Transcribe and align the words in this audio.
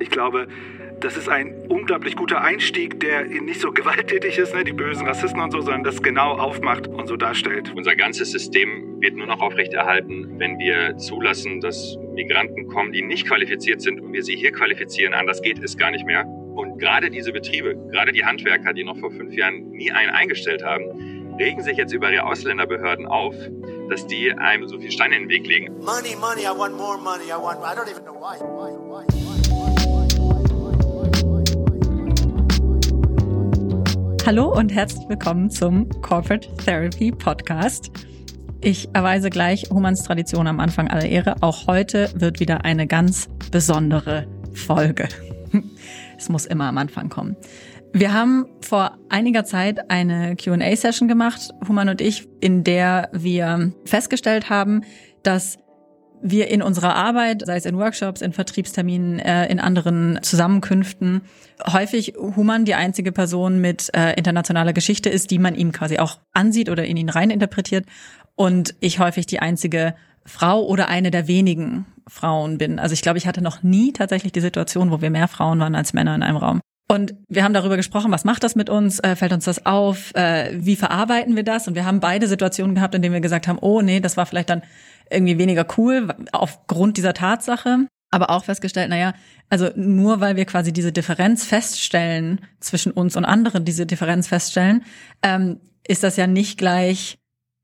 Ich 0.00 0.10
glaube, 0.10 0.48
das 1.00 1.16
ist 1.16 1.28
ein 1.28 1.54
unglaublich 1.68 2.16
guter 2.16 2.40
Einstieg, 2.42 3.00
der 3.00 3.24
nicht 3.24 3.60
so 3.60 3.70
gewalttätig 3.72 4.38
ist, 4.38 4.54
ne, 4.54 4.64
die 4.64 4.72
bösen 4.72 5.06
Rassisten 5.06 5.40
und 5.40 5.50
so, 5.50 5.60
sondern 5.60 5.84
das 5.84 6.02
genau 6.02 6.32
aufmacht 6.32 6.88
und 6.88 7.06
so 7.06 7.16
darstellt. 7.16 7.72
Unser 7.74 7.94
ganzes 7.96 8.32
System 8.32 9.00
wird 9.00 9.14
nur 9.14 9.26
noch 9.26 9.40
aufrechterhalten, 9.40 10.38
wenn 10.38 10.58
wir 10.58 10.96
zulassen, 10.96 11.60
dass 11.60 11.96
Migranten 12.14 12.66
kommen, 12.68 12.92
die 12.92 13.02
nicht 13.02 13.26
qualifiziert 13.26 13.80
sind 13.80 14.00
und 14.00 14.12
wir 14.12 14.22
sie 14.22 14.36
hier 14.36 14.52
qualifizieren. 14.52 15.14
Anders 15.14 15.42
geht 15.42 15.62
es 15.62 15.76
gar 15.76 15.90
nicht 15.90 16.04
mehr. 16.04 16.24
Und 16.26 16.78
gerade 16.78 17.10
diese 17.10 17.32
Betriebe, 17.32 17.76
gerade 17.92 18.12
die 18.12 18.24
Handwerker, 18.24 18.72
die 18.72 18.84
noch 18.84 18.98
vor 18.98 19.10
fünf 19.10 19.34
Jahren 19.34 19.70
nie 19.70 19.90
einen 19.92 20.10
eingestellt 20.10 20.64
haben, 20.64 21.36
regen 21.38 21.62
sich 21.62 21.76
jetzt 21.78 21.92
über 21.92 22.12
ihre 22.12 22.24
Ausländerbehörden 22.24 23.06
auf, 23.06 23.34
dass 23.88 24.06
die 24.06 24.32
einem 24.32 24.68
so 24.68 24.78
viel 24.78 24.90
Steine 24.90 25.16
in 25.16 25.22
den 25.22 25.28
Weg 25.30 25.46
legen. 25.46 25.72
Money, 25.78 26.16
money, 26.16 26.42
I 26.42 26.56
want 26.56 26.76
more 26.76 26.98
money. 26.98 27.24
I 27.26 27.40
want, 27.40 27.60
I 27.60 27.74
don't 27.74 27.88
even 27.88 28.04
know 28.04 28.14
why. 28.14 28.36
why, 28.38 28.76
Hallo 34.26 34.54
und 34.54 34.70
herzlich 34.70 35.08
willkommen 35.08 35.50
zum 35.50 35.88
Corporate 36.02 36.46
Therapy 36.56 37.10
Podcast. 37.10 37.90
Ich 38.60 38.88
erweise 38.92 39.30
gleich 39.30 39.70
Humans 39.70 40.02
Tradition 40.04 40.46
am 40.46 40.60
Anfang 40.60 40.88
aller 40.88 41.06
Ehre. 41.06 41.36
Auch 41.40 41.66
heute 41.66 42.10
wird 42.14 42.38
wieder 42.38 42.64
eine 42.64 42.86
ganz 42.86 43.28
besondere 43.50 44.26
Folge. 44.52 45.08
Es 46.18 46.28
muss 46.28 46.44
immer 46.44 46.64
am 46.64 46.76
Anfang 46.76 47.08
kommen. 47.08 47.34
Wir 47.94 48.12
haben 48.12 48.44
vor 48.60 48.98
einiger 49.08 49.46
Zeit 49.46 49.90
eine 49.90 50.36
QA-Session 50.36 51.08
gemacht, 51.08 51.48
Human 51.66 51.88
und 51.88 52.02
ich, 52.02 52.28
in 52.40 52.62
der 52.62 53.08
wir 53.12 53.72
festgestellt 53.86 54.50
haben, 54.50 54.82
dass 55.22 55.58
wir 56.22 56.48
in 56.48 56.62
unserer 56.62 56.94
Arbeit, 56.94 57.42
sei 57.46 57.56
es 57.56 57.66
in 57.66 57.76
Workshops, 57.76 58.20
in 58.20 58.32
Vertriebsterminen, 58.32 59.18
äh, 59.18 59.46
in 59.46 59.60
anderen 59.60 60.18
Zusammenkünften, 60.22 61.22
häufig 61.66 62.14
Human 62.16 62.64
die 62.64 62.74
einzige 62.74 63.12
Person 63.12 63.60
mit 63.60 63.90
äh, 63.94 64.14
internationaler 64.14 64.72
Geschichte 64.72 65.08
ist, 65.08 65.30
die 65.30 65.38
man 65.38 65.54
ihm 65.54 65.72
quasi 65.72 65.98
auch 65.98 66.18
ansieht 66.32 66.68
oder 66.68 66.84
in 66.84 66.96
ihn 66.96 67.08
reininterpretiert. 67.08 67.86
Und 68.34 68.74
ich 68.80 68.98
häufig 68.98 69.26
die 69.26 69.40
einzige 69.40 69.94
Frau 70.24 70.62
oder 70.64 70.88
eine 70.88 71.10
der 71.10 71.26
wenigen 71.26 71.86
Frauen 72.06 72.58
bin. 72.58 72.78
Also 72.78 72.92
ich 72.92 73.02
glaube, 73.02 73.18
ich 73.18 73.26
hatte 73.26 73.42
noch 73.42 73.62
nie 73.62 73.92
tatsächlich 73.92 74.32
die 74.32 74.40
Situation, 74.40 74.90
wo 74.90 75.00
wir 75.00 75.10
mehr 75.10 75.28
Frauen 75.28 75.60
waren 75.60 75.74
als 75.74 75.92
Männer 75.92 76.14
in 76.14 76.22
einem 76.22 76.36
Raum. 76.36 76.60
Und 76.90 77.14
wir 77.28 77.44
haben 77.44 77.54
darüber 77.54 77.76
gesprochen, 77.76 78.10
was 78.10 78.24
macht 78.24 78.42
das 78.42 78.56
mit 78.56 78.68
uns? 78.68 78.98
Äh, 78.98 79.14
fällt 79.14 79.32
uns 79.32 79.44
das 79.44 79.64
auf? 79.64 80.12
Äh, 80.16 80.50
wie 80.54 80.74
verarbeiten 80.74 81.36
wir 81.36 81.44
das? 81.44 81.68
Und 81.68 81.76
wir 81.76 81.84
haben 81.84 82.00
beide 82.00 82.26
Situationen 82.26 82.74
gehabt, 82.74 82.96
in 82.96 83.00
denen 83.00 83.14
wir 83.14 83.20
gesagt 83.20 83.46
haben, 83.46 83.60
oh 83.60 83.80
nee, 83.80 84.00
das 84.00 84.16
war 84.16 84.26
vielleicht 84.26 84.50
dann 84.50 84.62
irgendwie 85.08 85.38
weniger 85.38 85.64
cool 85.78 86.12
aufgrund 86.32 86.96
dieser 86.96 87.14
Tatsache. 87.14 87.86
Aber 88.10 88.30
auch 88.30 88.42
festgestellt, 88.42 88.90
naja, 88.90 89.14
also 89.48 89.70
nur 89.76 90.20
weil 90.20 90.34
wir 90.34 90.46
quasi 90.46 90.72
diese 90.72 90.90
Differenz 90.90 91.44
feststellen 91.44 92.40
zwischen 92.58 92.90
uns 92.90 93.14
und 93.14 93.24
anderen, 93.24 93.64
diese 93.64 93.86
Differenz 93.86 94.26
feststellen, 94.26 94.82
ähm, 95.22 95.60
ist 95.86 96.02
das 96.02 96.16
ja 96.16 96.26
nicht 96.26 96.58
gleich 96.58 97.18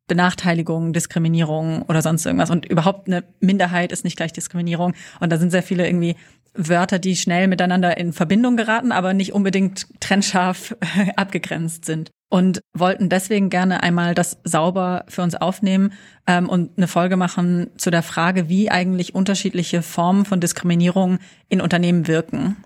Benachteiligung, 0.06 0.92
Diskriminierung 0.92 1.82
oder 1.82 2.00
sonst 2.00 2.26
irgendwas. 2.26 2.50
Und 2.50 2.64
überhaupt 2.64 3.08
eine 3.08 3.24
Minderheit 3.40 3.90
ist 3.90 4.04
nicht 4.04 4.16
gleich 4.16 4.32
Diskriminierung. 4.32 4.94
Und 5.18 5.32
da 5.32 5.36
sind 5.36 5.50
sehr 5.50 5.64
viele 5.64 5.84
irgendwie 5.84 6.14
Wörter, 6.56 6.98
die 6.98 7.16
schnell 7.16 7.48
miteinander 7.48 7.96
in 7.96 8.12
Verbindung 8.12 8.56
geraten, 8.56 8.92
aber 8.92 9.14
nicht 9.14 9.32
unbedingt 9.32 9.86
trennscharf 10.00 10.76
abgegrenzt 11.16 11.84
sind. 11.84 12.10
Und 12.28 12.60
wollten 12.76 13.08
deswegen 13.08 13.50
gerne 13.50 13.84
einmal 13.84 14.14
das 14.14 14.38
sauber 14.42 15.04
für 15.08 15.22
uns 15.22 15.36
aufnehmen 15.36 15.92
ähm, 16.26 16.48
und 16.48 16.76
eine 16.76 16.88
Folge 16.88 17.16
machen 17.16 17.70
zu 17.76 17.90
der 17.90 18.02
Frage, 18.02 18.48
wie 18.48 18.68
eigentlich 18.68 19.14
unterschiedliche 19.14 19.80
Formen 19.80 20.24
von 20.24 20.40
Diskriminierung 20.40 21.18
in 21.48 21.60
Unternehmen 21.60 22.08
wirken. 22.08 22.56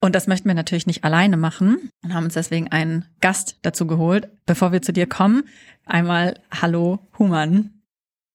Und 0.00 0.14
das 0.14 0.26
möchten 0.26 0.48
wir 0.48 0.54
natürlich 0.54 0.86
nicht 0.86 1.04
alleine 1.04 1.36
machen 1.36 1.90
und 2.02 2.12
haben 2.12 2.24
uns 2.24 2.34
deswegen 2.34 2.70
einen 2.72 3.06
Gast 3.20 3.58
dazu 3.62 3.86
geholt. 3.86 4.28
Bevor 4.46 4.72
wir 4.72 4.82
zu 4.82 4.92
dir 4.92 5.06
kommen, 5.06 5.44
einmal 5.86 6.40
Hallo 6.50 6.98
Human. 7.18 7.73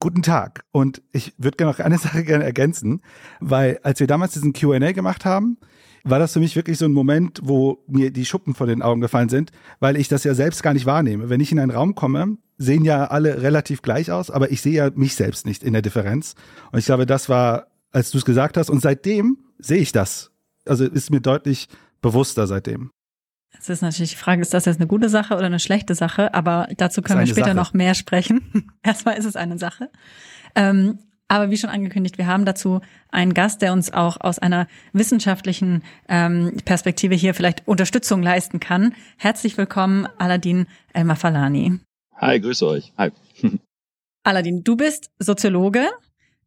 Guten 0.01 0.21
Tag. 0.21 0.63
Und 0.71 1.01
ich 1.11 1.33
würde 1.37 1.57
gerne 1.57 1.73
noch 1.73 1.79
eine 1.79 1.97
Sache 1.99 2.23
gerne 2.23 2.45
ergänzen, 2.45 3.01
weil 3.41 3.79
als 3.83 3.99
wir 3.99 4.07
damals 4.07 4.33
diesen 4.33 4.53
QA 4.53 4.79
gemacht 4.93 5.25
haben, 5.25 5.57
war 6.05 6.19
das 6.19 6.33
für 6.33 6.39
mich 6.39 6.55
wirklich 6.55 6.77
so 6.77 6.85
ein 6.85 6.93
Moment, 6.93 7.41
wo 7.43 7.83
mir 7.87 8.09
die 8.11 8.25
Schuppen 8.25 8.55
vor 8.55 8.67
den 8.67 8.81
Augen 8.81 9.01
gefallen 9.01 9.27
sind, 9.27 9.51
weil 9.81 9.97
ich 9.97 10.07
das 10.07 10.23
ja 10.23 10.33
selbst 10.33 10.63
gar 10.63 10.73
nicht 10.73 10.85
wahrnehme. 10.85 11.29
Wenn 11.29 11.41
ich 11.41 11.51
in 11.51 11.59
einen 11.59 11.71
Raum 11.71 11.95
komme, 11.95 12.37
sehen 12.57 12.85
ja 12.85 13.07
alle 13.07 13.41
relativ 13.41 13.81
gleich 13.81 14.09
aus, 14.11 14.31
aber 14.31 14.51
ich 14.51 14.61
sehe 14.61 14.73
ja 14.73 14.89
mich 14.95 15.15
selbst 15.15 15.45
nicht 15.45 15.63
in 15.63 15.73
der 15.73 15.81
Differenz. 15.81 16.35
Und 16.71 16.79
ich 16.79 16.85
glaube, 16.85 17.05
das 17.05 17.27
war, 17.27 17.67
als 17.91 18.11
du 18.11 18.17
es 18.17 18.25
gesagt 18.25 18.55
hast, 18.55 18.69
und 18.69 18.81
seitdem 18.81 19.39
sehe 19.57 19.79
ich 19.79 19.91
das. 19.91 20.31
Also 20.65 20.85
ist 20.85 21.11
mir 21.11 21.21
deutlich 21.21 21.67
bewusster 22.01 22.47
seitdem. 22.47 22.91
Es 23.59 23.67
ist 23.67 23.81
natürlich 23.81 24.11
die 24.11 24.17
Frage, 24.17 24.41
ist 24.41 24.53
das 24.53 24.65
jetzt 24.65 24.79
eine 24.79 24.87
gute 24.87 25.09
Sache 25.09 25.35
oder 25.35 25.47
eine 25.47 25.59
schlechte 25.59 25.93
Sache? 25.93 26.33
Aber 26.33 26.69
dazu 26.77 27.01
können 27.01 27.19
wir 27.19 27.27
später 27.27 27.47
Sache. 27.47 27.55
noch 27.55 27.73
mehr 27.73 27.93
sprechen. 27.93 28.71
Erstmal 28.83 29.17
ist 29.17 29.25
es 29.25 29.35
eine 29.35 29.57
Sache. 29.57 29.89
Ähm, 30.55 30.99
aber 31.27 31.51
wie 31.51 31.57
schon 31.57 31.69
angekündigt, 31.69 32.17
wir 32.17 32.25
haben 32.25 32.45
dazu 32.45 32.79
einen 33.09 33.33
Gast, 33.33 33.61
der 33.61 33.73
uns 33.73 33.91
auch 33.93 34.19
aus 34.19 34.39
einer 34.39 34.67
wissenschaftlichen 34.93 35.83
ähm, 36.07 36.57
Perspektive 36.65 37.15
hier 37.15 37.33
vielleicht 37.33 37.67
Unterstützung 37.67 38.23
leisten 38.23 38.59
kann. 38.59 38.95
Herzlich 39.17 39.57
willkommen, 39.57 40.07
Aladin 40.17 40.65
El-Mafalani. 40.93 41.79
Hi, 42.15 42.39
grüße 42.39 42.65
euch. 42.65 42.93
Hi. 42.97 43.11
Aladin, 44.23 44.63
du 44.63 44.75
bist 44.75 45.11
Soziologe, 45.19 45.87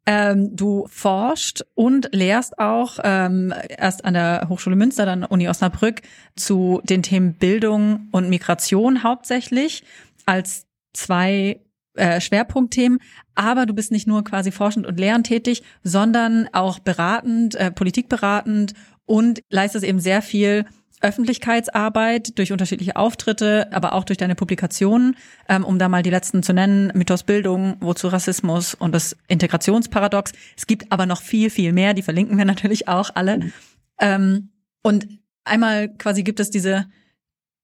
ähm, 0.05 0.55
du 0.55 0.85
forscht 0.89 1.63
und 1.75 2.09
lehrst 2.11 2.59
auch 2.59 2.99
ähm, 3.03 3.53
erst 3.69 4.03
an 4.03 4.13
der 4.15 4.47
Hochschule 4.49 4.75
Münster, 4.75 5.05
dann 5.05 5.23
Uni 5.23 5.47
Osnabrück 5.47 6.01
zu 6.35 6.81
den 6.83 7.03
Themen 7.03 7.33
Bildung 7.33 8.07
und 8.11 8.29
Migration 8.29 9.03
hauptsächlich 9.03 9.83
als 10.25 10.65
zwei 10.93 11.61
äh, 11.95 12.19
Schwerpunktthemen. 12.19 12.99
Aber 13.35 13.65
du 13.65 13.73
bist 13.73 13.91
nicht 13.91 14.07
nur 14.07 14.23
quasi 14.23 14.51
forschend 14.51 14.85
und 14.85 14.99
lehrend 14.99 15.27
tätig, 15.27 15.63
sondern 15.83 16.49
auch 16.51 16.79
beratend, 16.79 17.55
äh, 17.55 17.71
politikberatend 17.71 18.73
und 19.05 19.41
leistest 19.49 19.85
eben 19.85 19.99
sehr 19.99 20.21
viel 20.21 20.65
Öffentlichkeitsarbeit 21.03 22.37
durch 22.37 22.51
unterschiedliche 22.51 22.95
Auftritte, 22.95 23.71
aber 23.71 23.93
auch 23.93 24.03
durch 24.03 24.17
deine 24.17 24.35
Publikationen, 24.35 25.15
ähm, 25.47 25.63
um 25.63 25.77
da 25.77 25.89
mal 25.89 26.01
die 26.01 26.09
letzten 26.09 26.41
zu 26.41 26.53
nennen, 26.53 26.91
Mythos 26.95 27.23
Bildung, 27.23 27.75
wozu 27.81 28.07
Rassismus 28.07 28.73
und 28.73 28.93
das 28.93 29.15
Integrationsparadox. 29.27 30.31
Es 30.57 30.65
gibt 30.65 30.91
aber 30.91 31.05
noch 31.05 31.21
viel, 31.21 31.49
viel 31.49 31.73
mehr, 31.73 31.93
die 31.93 32.01
verlinken 32.01 32.37
wir 32.37 32.45
natürlich 32.53 32.87
auch 32.87 33.11
alle. 33.13 33.51
Ähm, 33.99 34.49
und 34.81 35.07
einmal 35.43 35.89
quasi 35.89 36.23
gibt 36.23 36.39
es 36.39 36.49
diese, 36.49 36.87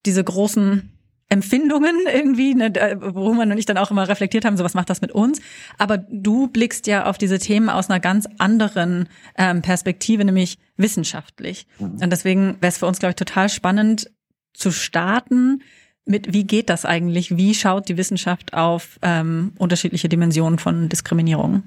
diese 0.05 0.23
großen 0.23 0.98
Empfindungen 1.29 1.95
irgendwie, 2.11 2.55
ne, 2.55 2.73
wo 2.99 3.33
man 3.33 3.51
und 3.51 3.57
ich 3.57 3.67
dann 3.67 3.77
auch 3.77 3.91
immer 3.91 4.07
reflektiert 4.09 4.45
haben, 4.45 4.57
so 4.57 4.63
was 4.63 4.73
macht 4.73 4.89
das 4.89 5.01
mit 5.01 5.11
uns. 5.11 5.39
Aber 5.77 5.97
du 5.97 6.47
blickst 6.47 6.87
ja 6.87 7.05
auf 7.05 7.19
diese 7.19 7.37
Themen 7.37 7.69
aus 7.69 7.89
einer 7.89 7.99
ganz 7.99 8.27
anderen 8.39 9.07
ähm, 9.37 9.61
Perspektive, 9.61 10.25
nämlich 10.25 10.57
wissenschaftlich. 10.75 11.67
Mhm. 11.77 11.99
Und 12.01 12.09
deswegen 12.09 12.57
wäre 12.61 12.69
es 12.69 12.79
für 12.79 12.87
uns, 12.87 12.99
glaube 12.99 13.11
ich, 13.11 13.15
total 13.15 13.49
spannend 13.49 14.09
zu 14.53 14.71
starten 14.71 15.61
mit, 16.05 16.33
wie 16.33 16.45
geht 16.45 16.69
das 16.69 16.85
eigentlich? 16.85 17.37
Wie 17.37 17.53
schaut 17.53 17.87
die 17.87 17.97
Wissenschaft 17.97 18.55
auf 18.55 18.97
ähm, 19.03 19.53
unterschiedliche 19.59 20.09
Dimensionen 20.09 20.57
von 20.57 20.89
Diskriminierung? 20.89 21.63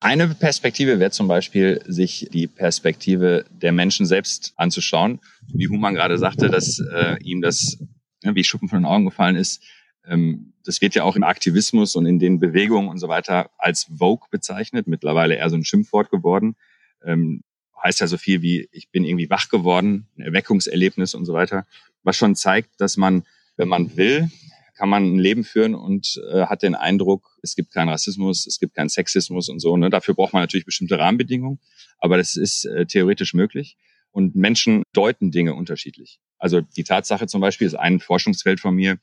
Eine 0.00 0.28
Perspektive 0.28 0.98
wäre 0.98 1.10
zum 1.10 1.28
Beispiel, 1.28 1.82
sich 1.86 2.28
die 2.32 2.46
Perspektive 2.46 3.44
der 3.50 3.70
Menschen 3.70 4.06
selbst 4.06 4.54
anzuschauen. 4.56 5.20
Wie 5.52 5.68
Human 5.68 5.94
gerade 5.94 6.18
sagte, 6.18 6.48
dass 6.48 6.80
äh, 6.80 7.22
ihm 7.22 7.42
das 7.42 7.78
Ne, 8.22 8.34
wie 8.34 8.44
Schuppen 8.44 8.68
von 8.68 8.80
den 8.80 8.86
Augen 8.86 9.06
gefallen 9.06 9.36
ist, 9.36 9.62
ähm, 10.06 10.52
das 10.64 10.80
wird 10.80 10.94
ja 10.94 11.04
auch 11.04 11.16
im 11.16 11.22
Aktivismus 11.22 11.96
und 11.96 12.06
in 12.06 12.18
den 12.18 12.38
Bewegungen 12.38 12.88
und 12.88 12.98
so 12.98 13.08
weiter 13.08 13.50
als 13.58 13.84
Vogue 13.96 14.28
bezeichnet, 14.30 14.86
mittlerweile 14.86 15.36
eher 15.36 15.50
so 15.50 15.56
ein 15.56 15.64
Schimpfwort 15.64 16.10
geworden. 16.10 16.56
Ähm, 17.04 17.42
heißt 17.82 18.00
ja 18.00 18.06
so 18.06 18.18
viel 18.18 18.42
wie, 18.42 18.68
ich 18.72 18.90
bin 18.90 19.04
irgendwie 19.04 19.30
wach 19.30 19.48
geworden, 19.48 20.06
ein 20.18 20.22
Erweckungserlebnis 20.22 21.14
und 21.14 21.24
so 21.24 21.32
weiter, 21.32 21.66
was 22.02 22.16
schon 22.16 22.36
zeigt, 22.36 22.80
dass 22.80 22.96
man, 22.96 23.24
wenn 23.56 23.68
man 23.68 23.96
will, 23.96 24.30
kann 24.74 24.88
man 24.88 25.04
ein 25.04 25.18
Leben 25.18 25.44
führen 25.44 25.74
und 25.74 26.20
äh, 26.32 26.46
hat 26.46 26.62
den 26.62 26.74
Eindruck, 26.74 27.38
es 27.42 27.54
gibt 27.54 27.72
keinen 27.72 27.90
Rassismus, 27.90 28.46
es 28.46 28.58
gibt 28.58 28.74
keinen 28.74 28.88
Sexismus 28.88 29.48
und 29.48 29.60
so. 29.60 29.76
Ne? 29.76 29.90
Dafür 29.90 30.14
braucht 30.14 30.32
man 30.32 30.42
natürlich 30.42 30.64
bestimmte 30.64 30.98
Rahmenbedingungen, 30.98 31.58
aber 31.98 32.16
das 32.16 32.36
ist 32.36 32.64
äh, 32.64 32.86
theoretisch 32.86 33.34
möglich. 33.34 33.76
Und 34.12 34.34
Menschen 34.34 34.82
deuten 34.92 35.30
Dinge 35.30 35.54
unterschiedlich. 35.54 36.18
Also 36.38 36.60
die 36.60 36.84
Tatsache 36.84 37.26
zum 37.26 37.40
Beispiel 37.40 37.66
ist 37.66 37.74
ein 37.74 38.00
Forschungsfeld 38.00 38.60
von 38.60 38.74
mir, 38.74 38.98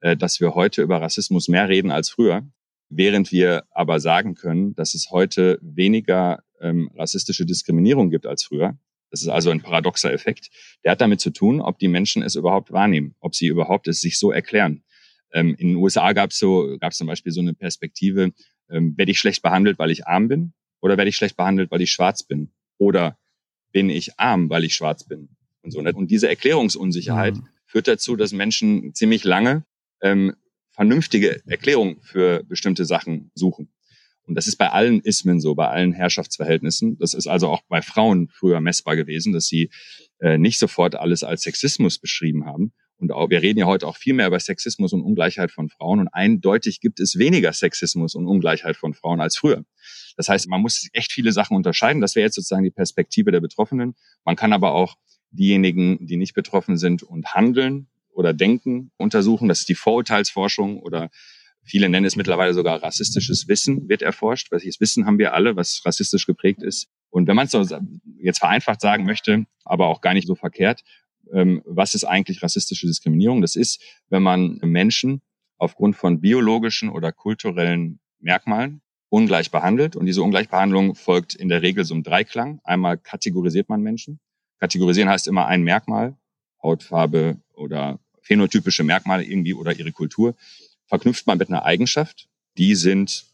äh, 0.00 0.16
dass 0.16 0.40
wir 0.40 0.54
heute 0.54 0.82
über 0.82 1.00
Rassismus 1.00 1.48
mehr 1.48 1.68
reden 1.68 1.90
als 1.90 2.10
früher, 2.10 2.46
während 2.88 3.32
wir 3.32 3.64
aber 3.70 4.00
sagen 4.00 4.34
können, 4.34 4.74
dass 4.74 4.94
es 4.94 5.10
heute 5.10 5.58
weniger 5.62 6.42
ähm, 6.60 6.90
rassistische 6.96 7.46
Diskriminierung 7.46 8.10
gibt 8.10 8.26
als 8.26 8.44
früher. 8.44 8.78
Das 9.10 9.22
ist 9.22 9.28
also 9.28 9.50
ein 9.50 9.60
paradoxer 9.60 10.12
Effekt. 10.12 10.50
Der 10.84 10.92
hat 10.92 11.00
damit 11.00 11.20
zu 11.20 11.30
tun, 11.30 11.60
ob 11.60 11.78
die 11.78 11.88
Menschen 11.88 12.22
es 12.22 12.34
überhaupt 12.34 12.70
wahrnehmen, 12.70 13.14
ob 13.20 13.34
sie 13.34 13.46
überhaupt 13.46 13.88
es 13.88 14.00
sich 14.00 14.18
so 14.18 14.30
erklären. 14.30 14.82
Ähm, 15.32 15.54
in 15.58 15.68
den 15.68 15.76
USA 15.76 16.12
gab 16.12 16.30
es 16.30 16.38
so, 16.38 16.76
gab 16.78 16.92
es 16.92 16.98
zum 16.98 17.06
Beispiel 17.06 17.32
so 17.32 17.40
eine 17.40 17.54
Perspektive, 17.54 18.32
ähm, 18.68 18.96
werde 18.96 19.10
ich 19.12 19.18
schlecht 19.18 19.42
behandelt, 19.42 19.78
weil 19.78 19.90
ich 19.90 20.06
arm 20.06 20.28
bin, 20.28 20.52
oder 20.80 20.96
werde 20.96 21.08
ich 21.08 21.16
schlecht 21.16 21.36
behandelt, 21.36 21.70
weil 21.70 21.82
ich 21.82 21.90
schwarz 21.90 22.22
bin? 22.22 22.50
Oder 22.78 23.18
bin 23.72 23.90
ich 23.90 24.18
arm, 24.18 24.50
weil 24.50 24.64
ich 24.64 24.74
schwarz 24.74 25.04
bin 25.04 25.28
und 25.62 25.70
so. 25.70 25.80
Ne? 25.80 25.92
Und 25.92 26.10
diese 26.10 26.28
Erklärungsunsicherheit 26.28 27.36
mhm. 27.36 27.48
führt 27.66 27.88
dazu, 27.88 28.16
dass 28.16 28.32
Menschen 28.32 28.94
ziemlich 28.94 29.24
lange 29.24 29.64
ähm, 30.02 30.34
vernünftige 30.70 31.42
Erklärungen 31.46 32.00
für 32.00 32.42
bestimmte 32.44 32.84
Sachen 32.84 33.30
suchen. 33.34 33.70
Und 34.26 34.36
das 34.36 34.46
ist 34.46 34.56
bei 34.56 34.70
allen 34.70 35.00
Ismen 35.00 35.40
so, 35.40 35.54
bei 35.54 35.68
allen 35.68 35.92
Herrschaftsverhältnissen. 35.92 36.96
Das 36.98 37.14
ist 37.14 37.26
also 37.26 37.48
auch 37.48 37.62
bei 37.68 37.82
Frauen 37.82 38.28
früher 38.28 38.60
messbar 38.60 38.94
gewesen, 38.94 39.32
dass 39.32 39.46
sie 39.46 39.70
äh, 40.20 40.38
nicht 40.38 40.58
sofort 40.58 40.94
alles 40.94 41.24
als 41.24 41.42
Sexismus 41.42 41.98
beschrieben 41.98 42.46
haben. 42.46 42.72
Und 43.00 43.12
auch, 43.12 43.30
wir 43.30 43.40
reden 43.40 43.58
ja 43.58 43.66
heute 43.66 43.86
auch 43.86 43.96
viel 43.96 44.12
mehr 44.12 44.26
über 44.26 44.38
Sexismus 44.38 44.92
und 44.92 45.00
Ungleichheit 45.00 45.50
von 45.50 45.70
Frauen. 45.70 46.00
Und 46.00 46.08
eindeutig 46.08 46.80
gibt 46.80 47.00
es 47.00 47.18
weniger 47.18 47.52
Sexismus 47.52 48.14
und 48.14 48.26
Ungleichheit 48.26 48.76
von 48.76 48.92
Frauen 48.92 49.20
als 49.20 49.38
früher. 49.38 49.64
Das 50.16 50.28
heißt, 50.28 50.48
man 50.48 50.60
muss 50.60 50.88
echt 50.92 51.10
viele 51.10 51.32
Sachen 51.32 51.56
unterscheiden. 51.56 52.02
Das 52.02 52.14
wäre 52.14 52.26
jetzt 52.26 52.34
sozusagen 52.34 52.64
die 52.64 52.70
Perspektive 52.70 53.30
der 53.30 53.40
Betroffenen. 53.40 53.94
Man 54.24 54.36
kann 54.36 54.52
aber 54.52 54.72
auch 54.72 54.96
diejenigen, 55.30 56.06
die 56.06 56.18
nicht 56.18 56.34
betroffen 56.34 56.76
sind 56.76 57.02
und 57.02 57.34
handeln 57.34 57.88
oder 58.12 58.34
denken, 58.34 58.90
untersuchen. 58.98 59.48
Das 59.48 59.60
ist 59.60 59.68
die 59.70 59.74
Vorurteilsforschung 59.74 60.78
oder 60.80 61.08
viele 61.62 61.88
nennen 61.88 62.04
es 62.04 62.16
mittlerweile 62.16 62.52
sogar 62.52 62.82
rassistisches 62.82 63.48
Wissen 63.48 63.88
wird 63.88 64.02
erforscht. 64.02 64.50
Welches 64.50 64.78
Wissen 64.80 65.06
haben 65.06 65.18
wir 65.18 65.32
alle, 65.32 65.56
was 65.56 65.80
rassistisch 65.86 66.26
geprägt 66.26 66.62
ist? 66.62 66.88
Und 67.08 67.26
wenn 67.28 67.36
man 67.36 67.46
es 67.46 67.74
jetzt 68.18 68.38
vereinfacht 68.38 68.80
sagen 68.80 69.04
möchte, 69.04 69.46
aber 69.64 69.86
auch 69.86 70.00
gar 70.00 70.14
nicht 70.14 70.26
so 70.26 70.34
verkehrt, 70.34 70.82
was 71.32 71.94
ist 71.94 72.04
eigentlich 72.04 72.42
rassistische 72.42 72.86
Diskriminierung? 72.86 73.40
Das 73.40 73.56
ist, 73.56 73.80
wenn 74.08 74.22
man 74.22 74.58
Menschen 74.62 75.22
aufgrund 75.58 75.96
von 75.96 76.20
biologischen 76.20 76.88
oder 76.88 77.12
kulturellen 77.12 78.00
Merkmalen 78.18 78.82
ungleich 79.10 79.50
behandelt. 79.50 79.96
Und 79.96 80.06
diese 80.06 80.22
Ungleichbehandlung 80.22 80.94
folgt 80.94 81.34
in 81.34 81.48
der 81.48 81.62
Regel 81.62 81.84
so 81.84 81.94
einem 81.94 82.02
Dreiklang. 82.02 82.60
Einmal 82.64 82.96
kategorisiert 82.96 83.68
man 83.68 83.82
Menschen. 83.82 84.20
Kategorisieren 84.58 85.08
heißt 85.08 85.26
immer 85.26 85.46
ein 85.46 85.62
Merkmal, 85.62 86.16
Hautfarbe 86.62 87.40
oder 87.54 87.98
phänotypische 88.22 88.84
Merkmale 88.84 89.24
irgendwie 89.24 89.54
oder 89.54 89.76
ihre 89.76 89.92
Kultur, 89.92 90.34
verknüpft 90.86 91.26
man 91.26 91.38
mit 91.38 91.48
einer 91.48 91.64
Eigenschaft. 91.64 92.28
Die 92.56 92.74
sind 92.74 93.26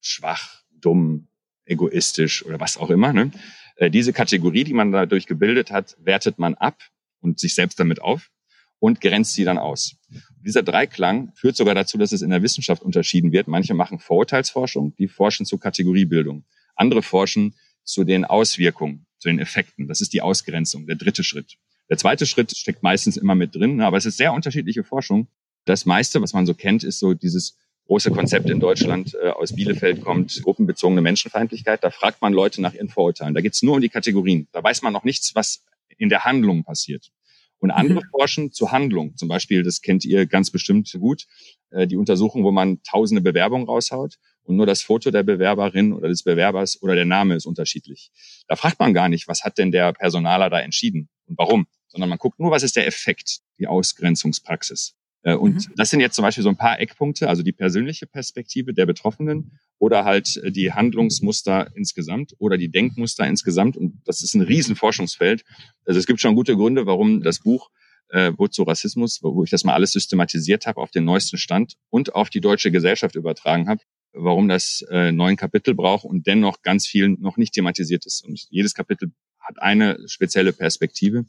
schwach, 0.00 0.62
dumm, 0.70 1.28
egoistisch 1.64 2.44
oder 2.44 2.58
was 2.58 2.76
auch 2.76 2.90
immer. 2.90 3.12
Ne? 3.12 3.30
Äh, 3.76 3.90
diese 3.90 4.12
Kategorie, 4.12 4.64
die 4.64 4.72
man 4.72 4.92
dadurch 4.92 5.26
gebildet 5.26 5.70
hat, 5.70 5.96
wertet 6.00 6.38
man 6.38 6.54
ab 6.54 6.78
und 7.20 7.38
sich 7.38 7.54
selbst 7.54 7.78
damit 7.78 8.00
auf 8.02 8.30
und 8.78 9.00
grenzt 9.00 9.34
sie 9.34 9.44
dann 9.44 9.58
aus. 9.58 9.96
Dieser 10.40 10.62
Dreiklang 10.62 11.32
führt 11.34 11.56
sogar 11.56 11.74
dazu, 11.74 11.98
dass 11.98 12.12
es 12.12 12.22
in 12.22 12.30
der 12.30 12.42
Wissenschaft 12.42 12.82
unterschieden 12.82 13.30
wird. 13.30 13.46
Manche 13.46 13.74
machen 13.74 13.98
Vorurteilsforschung, 13.98 14.94
die 14.96 15.06
forschen 15.06 15.46
zur 15.46 15.60
Kategoriebildung. 15.60 16.44
Andere 16.74 17.02
forschen 17.02 17.54
zu 17.84 18.04
den 18.04 18.24
Auswirkungen, 18.24 19.06
zu 19.18 19.28
den 19.28 19.38
Effekten. 19.38 19.86
Das 19.86 20.00
ist 20.00 20.12
die 20.12 20.22
Ausgrenzung, 20.22 20.86
der 20.86 20.96
dritte 20.96 21.22
Schritt. 21.22 21.58
Der 21.90 21.98
zweite 21.98 22.24
Schritt 22.24 22.56
steckt 22.56 22.82
meistens 22.82 23.16
immer 23.16 23.34
mit 23.34 23.54
drin, 23.54 23.80
aber 23.80 23.96
es 23.96 24.06
ist 24.06 24.16
sehr 24.16 24.32
unterschiedliche 24.32 24.84
Forschung. 24.84 25.28
Das 25.66 25.84
meiste, 25.84 26.22
was 26.22 26.32
man 26.32 26.46
so 26.46 26.54
kennt, 26.54 26.84
ist 26.84 27.00
so 27.00 27.14
dieses 27.14 27.58
große 27.86 28.12
Konzept 28.12 28.48
in 28.48 28.60
Deutschland 28.60 29.16
äh, 29.20 29.30
aus 29.30 29.52
Bielefeld 29.52 30.00
kommt, 30.00 30.40
gruppenbezogene 30.44 31.00
Menschenfeindlichkeit. 31.00 31.82
Da 31.82 31.90
fragt 31.90 32.22
man 32.22 32.32
Leute 32.32 32.62
nach 32.62 32.72
ihren 32.72 32.88
Vorurteilen. 32.88 33.34
Da 33.34 33.40
geht 33.40 33.54
es 33.54 33.62
nur 33.62 33.74
um 33.74 33.80
die 33.80 33.88
Kategorien. 33.88 34.46
Da 34.52 34.62
weiß 34.62 34.82
man 34.82 34.92
noch 34.92 35.02
nichts, 35.02 35.34
was 35.34 35.64
in 36.00 36.08
der 36.08 36.24
Handlung 36.24 36.64
passiert. 36.64 37.10
Und 37.58 37.70
andere 37.70 38.00
mhm. 38.00 38.08
forschen 38.10 38.52
zur 38.52 38.72
Handlung. 38.72 39.16
Zum 39.16 39.28
Beispiel, 39.28 39.62
das 39.62 39.82
kennt 39.82 40.04
ihr 40.06 40.26
ganz 40.26 40.50
bestimmt 40.50 40.90
gut, 40.98 41.26
äh, 41.70 41.86
die 41.86 41.96
Untersuchung, 41.96 42.42
wo 42.42 42.50
man 42.50 42.82
tausende 42.82 43.20
Bewerbungen 43.20 43.66
raushaut 43.66 44.16
und 44.44 44.56
nur 44.56 44.64
das 44.64 44.80
Foto 44.80 45.10
der 45.10 45.22
Bewerberin 45.22 45.92
oder 45.92 46.08
des 46.08 46.22
Bewerbers 46.22 46.82
oder 46.82 46.94
der 46.94 47.04
Name 47.04 47.34
ist 47.34 47.44
unterschiedlich. 47.44 48.10
Da 48.48 48.56
fragt 48.56 48.80
man 48.80 48.94
gar 48.94 49.10
nicht, 49.10 49.28
was 49.28 49.44
hat 49.44 49.58
denn 49.58 49.70
der 49.70 49.92
Personaler 49.92 50.48
da 50.48 50.58
entschieden 50.58 51.10
und 51.26 51.36
warum, 51.36 51.66
sondern 51.88 52.08
man 52.08 52.18
guckt 52.18 52.40
nur, 52.40 52.50
was 52.50 52.62
ist 52.62 52.76
der 52.76 52.86
Effekt, 52.86 53.40
die 53.58 53.66
Ausgrenzungspraxis. 53.66 54.96
Äh, 55.22 55.34
und 55.34 55.54
mhm. 55.54 55.74
das 55.76 55.90
sind 55.90 56.00
jetzt 56.00 56.16
zum 56.16 56.22
Beispiel 56.22 56.42
so 56.42 56.48
ein 56.48 56.56
paar 56.56 56.80
Eckpunkte, 56.80 57.28
also 57.28 57.42
die 57.42 57.52
persönliche 57.52 58.06
Perspektive 58.06 58.72
der 58.72 58.86
Betroffenen 58.86 59.58
oder 59.78 60.04
halt 60.04 60.36
äh, 60.38 60.50
die 60.50 60.72
Handlungsmuster 60.72 61.70
insgesamt 61.74 62.34
oder 62.38 62.56
die 62.56 62.70
Denkmuster 62.70 63.26
insgesamt. 63.26 63.76
Und 63.76 64.00
das 64.04 64.22
ist 64.22 64.34
ein 64.34 64.42
Riesenforschungsfeld. 64.42 65.44
Also 65.84 65.98
es 65.98 66.06
gibt 66.06 66.20
schon 66.20 66.34
gute 66.34 66.56
Gründe, 66.56 66.86
warum 66.86 67.22
das 67.22 67.40
Buch 67.40 67.70
äh, 68.10 68.32
Wozu 68.36 68.62
Rassismus, 68.62 69.20
wo 69.22 69.44
ich 69.44 69.50
das 69.50 69.64
mal 69.64 69.74
alles 69.74 69.92
systematisiert 69.92 70.66
habe 70.66 70.80
auf 70.80 70.90
den 70.90 71.04
neuesten 71.04 71.38
Stand 71.38 71.74
und 71.90 72.14
auf 72.14 72.30
die 72.30 72.40
deutsche 72.40 72.70
Gesellschaft 72.70 73.14
übertragen 73.14 73.68
habe, 73.68 73.82
warum 74.12 74.48
das 74.48 74.84
äh, 74.90 75.12
neun 75.12 75.36
Kapitel 75.36 75.74
braucht 75.74 76.04
und 76.04 76.26
dennoch 76.26 76.62
ganz 76.62 76.86
viel 76.86 77.08
noch 77.08 77.36
nicht 77.36 77.54
thematisiert 77.54 78.06
ist. 78.06 78.24
Und 78.24 78.46
jedes 78.50 78.74
Kapitel 78.74 79.12
hat 79.38 79.60
eine 79.60 79.98
spezielle 80.06 80.52
Perspektive. 80.52 81.24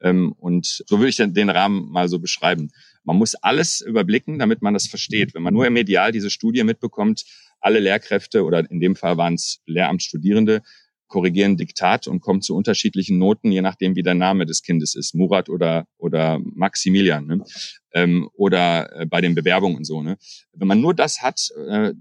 Ähm, 0.00 0.32
und 0.32 0.82
so 0.86 0.98
würde 0.98 1.08
ich 1.08 1.16
den 1.16 1.50
Rahmen 1.50 1.90
mal 1.90 2.08
so 2.08 2.18
beschreiben. 2.18 2.70
Man 3.04 3.16
muss 3.16 3.34
alles 3.34 3.80
überblicken, 3.80 4.38
damit 4.38 4.62
man 4.62 4.74
das 4.74 4.86
versteht. 4.86 5.34
Wenn 5.34 5.42
man 5.42 5.54
nur 5.54 5.66
im 5.66 5.72
Medial 5.72 6.12
diese 6.12 6.30
Studie 6.30 6.64
mitbekommt, 6.64 7.24
alle 7.60 7.80
Lehrkräfte 7.80 8.44
oder 8.44 8.68
in 8.70 8.80
dem 8.80 8.96
Fall 8.96 9.16
waren 9.16 9.34
es 9.34 9.60
Lehramtsstudierende, 9.66 10.62
korrigieren 11.08 11.56
Diktat 11.56 12.08
und 12.08 12.20
kommen 12.20 12.42
zu 12.42 12.54
unterschiedlichen 12.56 13.18
Noten, 13.18 13.52
je 13.52 13.62
nachdem, 13.62 13.94
wie 13.94 14.02
der 14.02 14.14
Name 14.14 14.44
des 14.44 14.62
Kindes 14.62 14.94
ist, 14.94 15.14
Murat 15.14 15.48
oder, 15.48 15.86
oder 15.98 16.40
Maximilian, 16.42 17.26
ne? 17.26 17.44
ähm, 17.92 18.28
oder 18.34 18.92
äh, 19.00 19.06
bei 19.06 19.20
den 19.20 19.34
Bewerbungen 19.34 19.76
und 19.76 19.84
so. 19.84 20.02
Ne? 20.02 20.18
Wenn 20.52 20.68
man 20.68 20.80
nur 20.80 20.94
das 20.94 21.22
hat, 21.22 21.48
äh, 21.68 21.92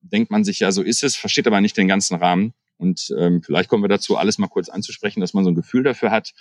denkt 0.00 0.30
man 0.30 0.44
sich 0.44 0.60
ja, 0.60 0.72
so 0.72 0.82
ist 0.82 1.02
es, 1.02 1.16
versteht 1.16 1.46
aber 1.46 1.60
nicht 1.60 1.76
den 1.76 1.88
ganzen 1.88 2.16
Rahmen. 2.16 2.54
Und 2.78 3.12
ähm, 3.18 3.42
vielleicht 3.42 3.68
kommen 3.68 3.82
wir 3.82 3.88
dazu, 3.88 4.16
alles 4.16 4.38
mal 4.38 4.46
kurz 4.46 4.68
anzusprechen, 4.68 5.20
dass 5.20 5.34
man 5.34 5.44
so 5.44 5.50
ein 5.50 5.56
Gefühl 5.56 5.82
dafür 5.82 6.10
hat, 6.10 6.32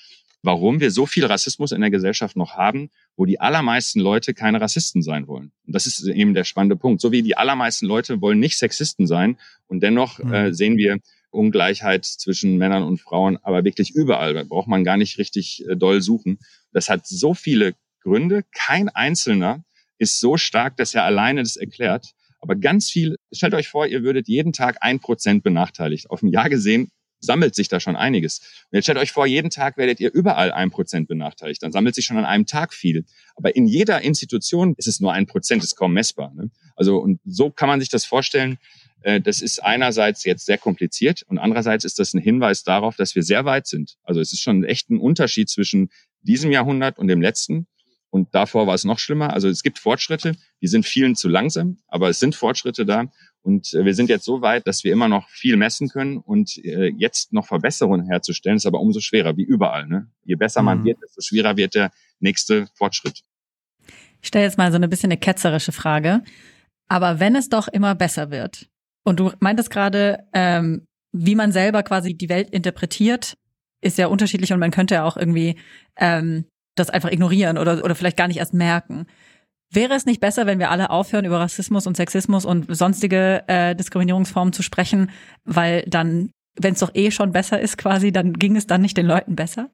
warum 0.43 0.79
wir 0.79 0.91
so 0.91 1.05
viel 1.05 1.25
Rassismus 1.25 1.71
in 1.71 1.81
der 1.81 1.89
Gesellschaft 1.89 2.35
noch 2.35 2.55
haben, 2.55 2.89
wo 3.15 3.25
die 3.25 3.39
allermeisten 3.39 3.99
Leute 3.99 4.33
keine 4.33 4.61
Rassisten 4.61 5.01
sein 5.01 5.27
wollen. 5.27 5.51
Und 5.65 5.75
das 5.75 5.87
ist 5.87 6.05
eben 6.07 6.33
der 6.33 6.43
spannende 6.43 6.75
Punkt. 6.75 7.01
So 7.01 7.11
wie 7.11 7.21
die 7.21 7.37
allermeisten 7.37 7.85
Leute 7.85 8.21
wollen 8.21 8.39
nicht 8.39 8.57
Sexisten 8.57 9.07
sein 9.07 9.37
und 9.67 9.81
dennoch 9.81 10.19
mhm. 10.19 10.33
äh, 10.33 10.53
sehen 10.53 10.77
wir 10.77 10.99
Ungleichheit 11.31 12.05
zwischen 12.05 12.57
Männern 12.57 12.83
und 12.83 13.01
Frauen, 13.01 13.37
aber 13.43 13.63
wirklich 13.63 13.91
überall. 13.93 14.33
Da 14.33 14.43
braucht 14.43 14.67
man 14.67 14.83
gar 14.83 14.97
nicht 14.97 15.17
richtig 15.17 15.65
äh, 15.67 15.75
doll 15.75 16.01
suchen. 16.01 16.39
Das 16.71 16.89
hat 16.89 17.07
so 17.07 17.33
viele 17.33 17.73
Gründe. 18.01 18.43
Kein 18.53 18.89
einzelner 18.89 19.63
ist 19.97 20.19
so 20.19 20.37
stark, 20.37 20.77
dass 20.77 20.95
er 20.95 21.03
alleine 21.03 21.43
das 21.43 21.57
erklärt. 21.57 22.13
Aber 22.39 22.55
ganz 22.55 22.89
viel, 22.89 23.17
stellt 23.31 23.55
euch 23.55 23.67
vor, 23.67 23.87
ihr 23.87 24.03
würdet 24.03 24.27
jeden 24.27 24.53
Tag 24.53 24.77
ein 24.81 24.99
Prozent 24.99 25.43
benachteiligt. 25.43 26.09
Auf 26.09 26.21
ein 26.21 26.31
Jahr 26.31 26.49
gesehen 26.49 26.91
sammelt 27.19 27.55
sich 27.55 27.67
da 27.67 27.79
schon 27.79 27.95
einiges. 27.95 28.39
Und 28.71 28.75
jetzt 28.77 28.85
stellt 28.85 28.97
euch 28.97 29.11
vor, 29.11 29.25
jeden 29.25 29.49
Tag 29.49 29.77
werdet 29.77 29.99
ihr 29.99 30.13
überall 30.13 30.51
ein 30.51 30.71
Prozent 30.71 31.07
benachteiligt. 31.07 31.63
Dann 31.63 31.71
sammelt 31.71 31.95
sich 31.95 32.05
schon 32.05 32.17
an 32.17 32.25
einem 32.25 32.45
Tag 32.45 32.73
viel. 32.73 33.05
Aber 33.35 33.55
in 33.55 33.67
jeder 33.67 34.01
Institution 34.01 34.75
ist 34.77 34.87
es 34.87 34.99
nur 34.99 35.13
ein 35.13 35.25
Prozent, 35.25 35.63
ist 35.63 35.75
kaum 35.75 35.93
messbar. 35.93 36.33
Ne? 36.33 36.49
Also, 36.75 36.97
und 36.97 37.19
so 37.25 37.49
kann 37.49 37.69
man 37.69 37.79
sich 37.79 37.89
das 37.89 38.05
vorstellen. 38.05 38.57
Äh, 39.01 39.21
das 39.21 39.41
ist 39.41 39.63
einerseits 39.63 40.23
jetzt 40.23 40.45
sehr 40.45 40.57
kompliziert 40.57 41.23
und 41.27 41.37
andererseits 41.37 41.85
ist 41.85 41.99
das 41.99 42.13
ein 42.13 42.21
Hinweis 42.21 42.63
darauf, 42.63 42.95
dass 42.95 43.15
wir 43.15 43.23
sehr 43.23 43.45
weit 43.45 43.67
sind. 43.67 43.97
Also 44.03 44.19
es 44.19 44.33
ist 44.33 44.41
schon 44.41 44.63
echt 44.63 44.89
ein 44.89 44.99
Unterschied 44.99 45.49
zwischen 45.49 45.89
diesem 46.21 46.51
Jahrhundert 46.51 46.99
und 46.99 47.07
dem 47.07 47.21
letzten. 47.21 47.67
Und 48.09 48.33
davor 48.33 48.67
war 48.67 48.73
es 48.73 48.85
noch 48.85 48.99
schlimmer. 48.99 49.33
Also 49.33 49.49
es 49.49 49.63
gibt 49.63 49.79
Fortschritte, 49.79 50.35
die 50.61 50.67
sind 50.67 50.85
vielen 50.85 51.15
zu 51.15 51.27
langsam, 51.27 51.77
aber 51.87 52.09
es 52.09 52.19
sind 52.19 52.35
Fortschritte 52.35 52.85
da. 52.85 53.11
Und 53.47 53.73
äh, 53.73 53.85
wir 53.85 53.95
sind 53.95 54.09
jetzt 54.09 54.25
so 54.25 54.41
weit, 54.41 54.67
dass 54.67 54.83
wir 54.83 54.91
immer 54.91 55.07
noch 55.07 55.29
viel 55.29 55.55
messen 55.55 55.87
können 55.87 56.17
und 56.17 56.57
äh, 56.65 56.91
jetzt 56.97 57.31
noch 57.31 57.47
Verbesserungen 57.47 58.05
herzustellen, 58.05 58.57
ist 58.57 58.65
aber 58.65 58.81
umso 58.81 58.99
schwerer, 58.99 59.37
wie 59.37 59.43
überall. 59.43 59.87
Ne? 59.87 60.11
Je 60.25 60.35
besser 60.35 60.61
man 60.61 60.81
mhm. 60.81 60.83
wird, 60.83 60.97
desto 61.01 61.21
schwerer 61.21 61.55
wird 61.55 61.73
der 61.73 61.91
nächste 62.19 62.67
Fortschritt. 62.75 63.23
Ich 64.21 64.27
stelle 64.27 64.43
jetzt 64.43 64.57
mal 64.57 64.69
so 64.71 64.75
eine 64.75 64.89
bisschen 64.89 65.11
eine 65.11 65.17
ketzerische 65.17 65.71
Frage. 65.71 66.23
Aber 66.89 67.21
wenn 67.21 67.37
es 67.37 67.47
doch 67.47 67.69
immer 67.69 67.95
besser 67.95 68.31
wird, 68.31 68.67
und 69.05 69.21
du 69.21 69.31
meintest 69.39 69.69
gerade, 69.69 70.25
ähm, 70.33 70.85
wie 71.13 71.35
man 71.35 71.53
selber 71.53 71.83
quasi 71.83 72.15
die 72.15 72.27
Welt 72.27 72.49
interpretiert, 72.49 73.37
ist 73.79 73.97
ja 73.97 74.07
unterschiedlich 74.07 74.51
und 74.51 74.59
man 74.59 74.71
könnte 74.71 74.95
ja 74.95 75.05
auch 75.05 75.15
irgendwie 75.15 75.57
ähm, 75.95 76.43
das 76.75 76.89
einfach 76.89 77.11
ignorieren 77.13 77.57
oder, 77.57 77.81
oder 77.81 77.95
vielleicht 77.95 78.17
gar 78.17 78.27
nicht 78.27 78.39
erst 78.39 78.53
merken. 78.53 79.07
Wäre 79.71 79.93
es 79.95 80.05
nicht 80.05 80.21
besser, 80.21 80.45
wenn 80.45 80.59
wir 80.59 80.71
alle 80.71 80.89
aufhören, 80.89 81.25
über 81.25 81.39
Rassismus 81.39 81.87
und 81.87 81.97
Sexismus 81.97 82.45
und 82.45 82.73
sonstige 82.75 83.43
äh, 83.47 83.75
Diskriminierungsformen 83.75 84.53
zu 84.53 84.63
sprechen, 84.63 85.11
weil 85.43 85.83
dann, 85.87 86.31
wenn 86.55 86.73
es 86.73 86.79
doch 86.79 86.95
eh 86.95 87.11
schon 87.11 87.33
besser 87.33 87.59
ist 87.59 87.77
quasi, 87.77 88.11
dann 88.11 88.33
ging 88.33 88.55
es 88.55 88.67
dann 88.67 88.81
nicht 88.81 88.95
den 88.95 89.05
Leuten 89.05 89.35
besser? 89.35 89.69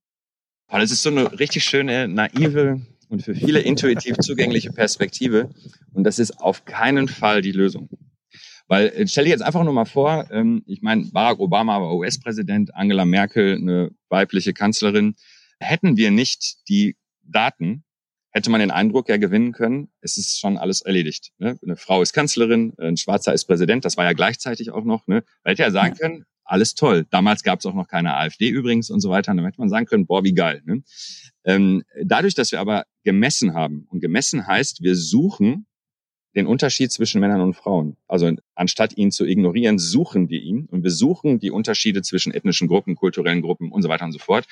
Das 0.71 0.91
ist 0.91 1.03
so 1.03 1.09
eine 1.09 1.39
richtig 1.39 1.63
schöne, 1.63 2.07
naive 2.07 2.81
und 3.09 3.21
für 3.21 3.35
viele 3.35 3.59
intuitiv 3.59 4.17
zugängliche 4.17 4.71
Perspektive. 4.71 5.51
Und 5.93 6.03
das 6.03 6.17
ist 6.17 6.39
auf 6.39 6.65
keinen 6.65 7.07
Fall 7.07 7.41
die 7.41 7.51
Lösung. 7.51 7.89
Weil 8.67 8.87
äh, 8.87 9.07
stell 9.07 9.25
dir 9.25 9.31
jetzt 9.31 9.43
einfach 9.43 9.63
nur 9.63 9.73
mal 9.73 9.85
vor, 9.85 10.27
ähm, 10.31 10.63
ich 10.65 10.81
meine, 10.81 11.05
Barack 11.11 11.39
Obama 11.39 11.79
war 11.79 11.95
US-Präsident, 11.95 12.73
Angela 12.73 13.05
Merkel 13.05 13.57
eine 13.57 13.91
weibliche 14.09 14.53
Kanzlerin. 14.53 15.15
Hätten 15.59 15.97
wir 15.97 16.09
nicht 16.09 16.67
die 16.69 16.95
Daten, 17.21 17.83
hätte 18.33 18.49
man 18.49 18.59
den 18.59 18.71
Eindruck 18.71 19.09
ja 19.09 19.17
gewinnen 19.17 19.51
können, 19.51 19.89
es 20.01 20.17
ist 20.17 20.39
schon 20.39 20.57
alles 20.57 20.81
erledigt. 20.81 21.31
Ne? 21.37 21.57
Eine 21.63 21.75
Frau 21.75 22.01
ist 22.01 22.13
Kanzlerin, 22.13 22.73
ein 22.79 22.97
Schwarzer 22.97 23.33
ist 23.33 23.45
Präsident, 23.45 23.85
das 23.85 23.95
war 23.95 24.05
ja 24.05 24.13
gleichzeitig 24.13 24.71
auch 24.71 24.83
noch. 24.83 25.07
Ne? 25.07 25.23
Man 25.43 25.51
hätte 25.51 25.61
ja 25.61 25.71
sagen 25.71 25.95
können, 25.95 26.25
alles 26.43 26.75
toll. 26.75 27.05
Damals 27.09 27.43
gab 27.43 27.59
es 27.59 27.65
auch 27.65 27.73
noch 27.73 27.87
keine 27.87 28.15
AfD 28.15 28.49
übrigens 28.49 28.89
und 28.89 28.99
so 28.99 29.09
weiter. 29.09 29.31
Und 29.31 29.37
dann 29.37 29.45
hätte 29.45 29.61
man 29.61 29.69
sagen 29.69 29.85
können, 29.85 30.05
boah, 30.05 30.23
wie 30.23 30.33
geil. 30.33 30.61
Ne? 30.65 30.83
Ähm, 31.45 31.83
dadurch, 32.03 32.35
dass 32.35 32.51
wir 32.51 32.59
aber 32.59 32.85
gemessen 33.03 33.53
haben, 33.53 33.87
und 33.89 34.01
gemessen 34.01 34.45
heißt, 34.45 34.81
wir 34.81 34.95
suchen 34.95 35.65
den 36.35 36.47
Unterschied 36.47 36.91
zwischen 36.91 37.21
Männern 37.21 37.41
und 37.41 37.53
Frauen. 37.53 37.95
Also 38.07 38.31
anstatt 38.55 38.97
ihn 38.97 39.11
zu 39.11 39.25
ignorieren, 39.25 39.77
suchen 39.77 40.29
wir 40.29 40.41
ihn 40.41 40.65
und 40.65 40.83
wir 40.83 40.89
suchen 40.91 41.39
die 41.39 41.51
Unterschiede 41.51 42.01
zwischen 42.01 42.33
ethnischen 42.33 42.67
Gruppen, 42.67 42.95
kulturellen 42.95 43.41
Gruppen 43.41 43.71
und 43.71 43.83
so 43.83 43.89
weiter 43.89 44.05
und 44.05 44.13
so 44.13 44.19
fort. 44.19 44.45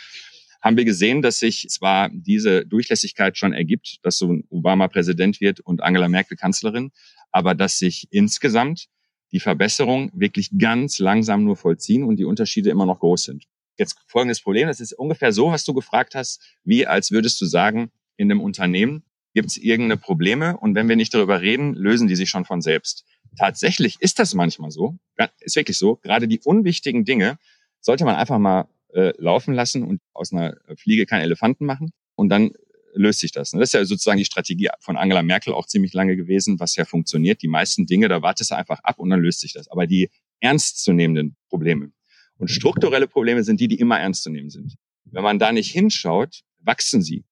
Haben 0.61 0.77
wir 0.77 0.85
gesehen, 0.85 1.21
dass 1.21 1.39
sich 1.39 1.67
zwar 1.69 2.09
diese 2.09 2.65
Durchlässigkeit 2.65 3.37
schon 3.37 3.53
ergibt, 3.53 3.97
dass 4.03 4.17
so 4.17 4.37
Obama 4.49 4.87
Präsident 4.87 5.41
wird 5.41 5.59
und 5.59 5.81
Angela 5.81 6.07
Merkel 6.07 6.37
Kanzlerin, 6.37 6.91
aber 7.31 7.55
dass 7.55 7.79
sich 7.79 8.07
insgesamt 8.11 8.87
die 9.31 9.39
Verbesserungen 9.39 10.11
wirklich 10.13 10.51
ganz 10.57 10.99
langsam 10.99 11.43
nur 11.43 11.55
vollziehen 11.55 12.03
und 12.03 12.17
die 12.17 12.25
Unterschiede 12.25 12.69
immer 12.69 12.85
noch 12.85 12.99
groß 12.99 13.23
sind. 13.23 13.45
Jetzt 13.77 13.97
folgendes 14.07 14.41
Problem, 14.41 14.67
das 14.67 14.79
ist 14.79 14.93
ungefähr 14.93 15.31
so, 15.31 15.51
was 15.51 15.63
du 15.63 15.73
gefragt 15.73 16.13
hast, 16.13 16.41
wie 16.63 16.85
als 16.85 17.11
würdest 17.11 17.39
du 17.41 17.45
sagen, 17.45 17.91
in 18.17 18.29
einem 18.29 18.41
Unternehmen, 18.41 19.03
Gibt 19.33 19.47
es 19.47 19.57
irgendeine 19.57 19.97
Probleme? 19.97 20.57
Und 20.57 20.75
wenn 20.75 20.89
wir 20.89 20.95
nicht 20.95 21.13
darüber 21.13 21.41
reden, 21.41 21.73
lösen 21.73 22.07
die 22.07 22.15
sich 22.15 22.29
schon 22.29 22.45
von 22.45 22.61
selbst. 22.61 23.05
Tatsächlich 23.37 23.95
ist 23.99 24.19
das 24.19 24.33
manchmal 24.33 24.71
so. 24.71 24.97
Ist 25.39 25.55
wirklich 25.55 25.77
so. 25.77 25.95
Gerade 25.97 26.27
die 26.27 26.41
unwichtigen 26.41 27.05
Dinge 27.05 27.37
sollte 27.79 28.03
man 28.03 28.15
einfach 28.15 28.39
mal 28.39 28.67
äh, 28.93 29.13
laufen 29.17 29.53
lassen 29.53 29.83
und 29.83 30.01
aus 30.13 30.31
einer 30.31 30.57
Fliege 30.75 31.05
keinen 31.05 31.21
Elefanten 31.21 31.65
machen. 31.65 31.91
Und 32.15 32.29
dann 32.29 32.51
löst 32.93 33.19
sich 33.19 33.31
das. 33.31 33.51
Das 33.51 33.61
ist 33.61 33.73
ja 33.73 33.85
sozusagen 33.85 34.17
die 34.17 34.25
Strategie 34.25 34.69
von 34.79 34.97
Angela 34.97 35.23
Merkel 35.23 35.53
auch 35.53 35.65
ziemlich 35.65 35.93
lange 35.93 36.15
gewesen, 36.15 36.59
was 36.59 36.75
ja 36.75 36.85
funktioniert. 36.85 37.41
Die 37.41 37.47
meisten 37.47 37.85
Dinge, 37.85 38.09
da 38.09 38.21
wartest 38.21 38.51
du 38.51 38.55
einfach 38.55 38.79
ab 38.83 38.99
und 38.99 39.09
dann 39.09 39.21
löst 39.21 39.39
sich 39.39 39.53
das. 39.53 39.69
Aber 39.69 39.87
die 39.87 40.09
ernstzunehmenden 40.39 41.35
Probleme 41.49 41.91
und 42.41 42.49
strukturelle 42.49 43.07
Probleme 43.07 43.43
sind 43.43 43.59
die, 43.59 43.67
die 43.67 43.79
immer 43.79 43.99
ernst 43.99 44.23
zu 44.23 44.31
nehmen 44.31 44.49
sind. 44.49 44.75
Wenn 45.05 45.23
man 45.23 45.37
da 45.37 45.51
nicht 45.51 45.71
hinschaut, 45.71 46.41
wachsen 46.59 47.01
sie. 47.01 47.23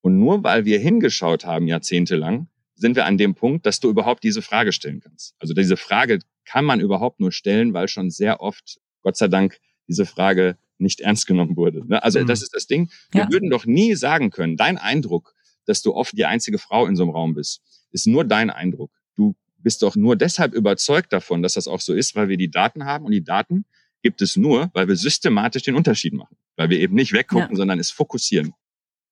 Und 0.00 0.18
nur 0.18 0.42
weil 0.42 0.64
wir 0.64 0.80
hingeschaut 0.80 1.44
haben 1.44 1.68
jahrzehntelang, 1.68 2.48
sind 2.74 2.96
wir 2.96 3.06
an 3.06 3.16
dem 3.16 3.34
Punkt, 3.34 3.64
dass 3.64 3.80
du 3.80 3.88
überhaupt 3.88 4.24
diese 4.24 4.42
Frage 4.42 4.72
stellen 4.72 5.00
kannst. 5.00 5.34
Also 5.38 5.54
diese 5.54 5.76
Frage 5.76 6.18
kann 6.44 6.64
man 6.64 6.80
überhaupt 6.80 7.20
nur 7.20 7.32
stellen, 7.32 7.74
weil 7.74 7.88
schon 7.88 8.10
sehr 8.10 8.40
oft, 8.40 8.78
Gott 9.02 9.16
sei 9.16 9.28
Dank, 9.28 9.58
diese 9.88 10.04
Frage 10.04 10.58
nicht 10.78 11.00
ernst 11.00 11.26
genommen 11.26 11.56
wurde. 11.56 11.86
Ne? 11.86 12.02
Also 12.02 12.20
mhm. 12.20 12.26
das 12.26 12.42
ist 12.42 12.54
das 12.54 12.66
Ding. 12.66 12.90
Wir 13.10 13.22
ja. 13.22 13.30
würden 13.30 13.50
doch 13.50 13.66
nie 13.66 13.94
sagen 13.94 14.30
können, 14.30 14.56
dein 14.56 14.78
Eindruck, 14.78 15.34
dass 15.64 15.82
du 15.82 15.94
oft 15.94 16.16
die 16.16 16.26
einzige 16.26 16.58
Frau 16.58 16.86
in 16.86 16.96
so 16.96 17.04
einem 17.04 17.12
Raum 17.12 17.34
bist, 17.34 17.62
ist 17.92 18.06
nur 18.06 18.24
dein 18.24 18.50
Eindruck. 18.50 18.90
Du 19.16 19.34
bist 19.58 19.82
doch 19.82 19.96
nur 19.96 20.16
deshalb 20.16 20.54
überzeugt 20.54 21.12
davon, 21.12 21.42
dass 21.42 21.54
das 21.54 21.66
auch 21.66 21.80
so 21.80 21.94
ist, 21.94 22.14
weil 22.14 22.28
wir 22.28 22.36
die 22.36 22.50
Daten 22.50 22.84
haben 22.84 23.04
und 23.04 23.12
die 23.12 23.24
Daten 23.24 23.64
gibt 24.02 24.22
es 24.22 24.36
nur, 24.36 24.70
weil 24.74 24.86
wir 24.86 24.96
systematisch 24.96 25.64
den 25.64 25.74
Unterschied 25.74 26.12
machen. 26.12 26.36
Weil 26.56 26.70
wir 26.70 26.78
eben 26.78 26.94
nicht 26.94 27.12
weggucken, 27.12 27.50
ja. 27.50 27.56
sondern 27.56 27.80
es 27.80 27.90
fokussieren. 27.90 28.52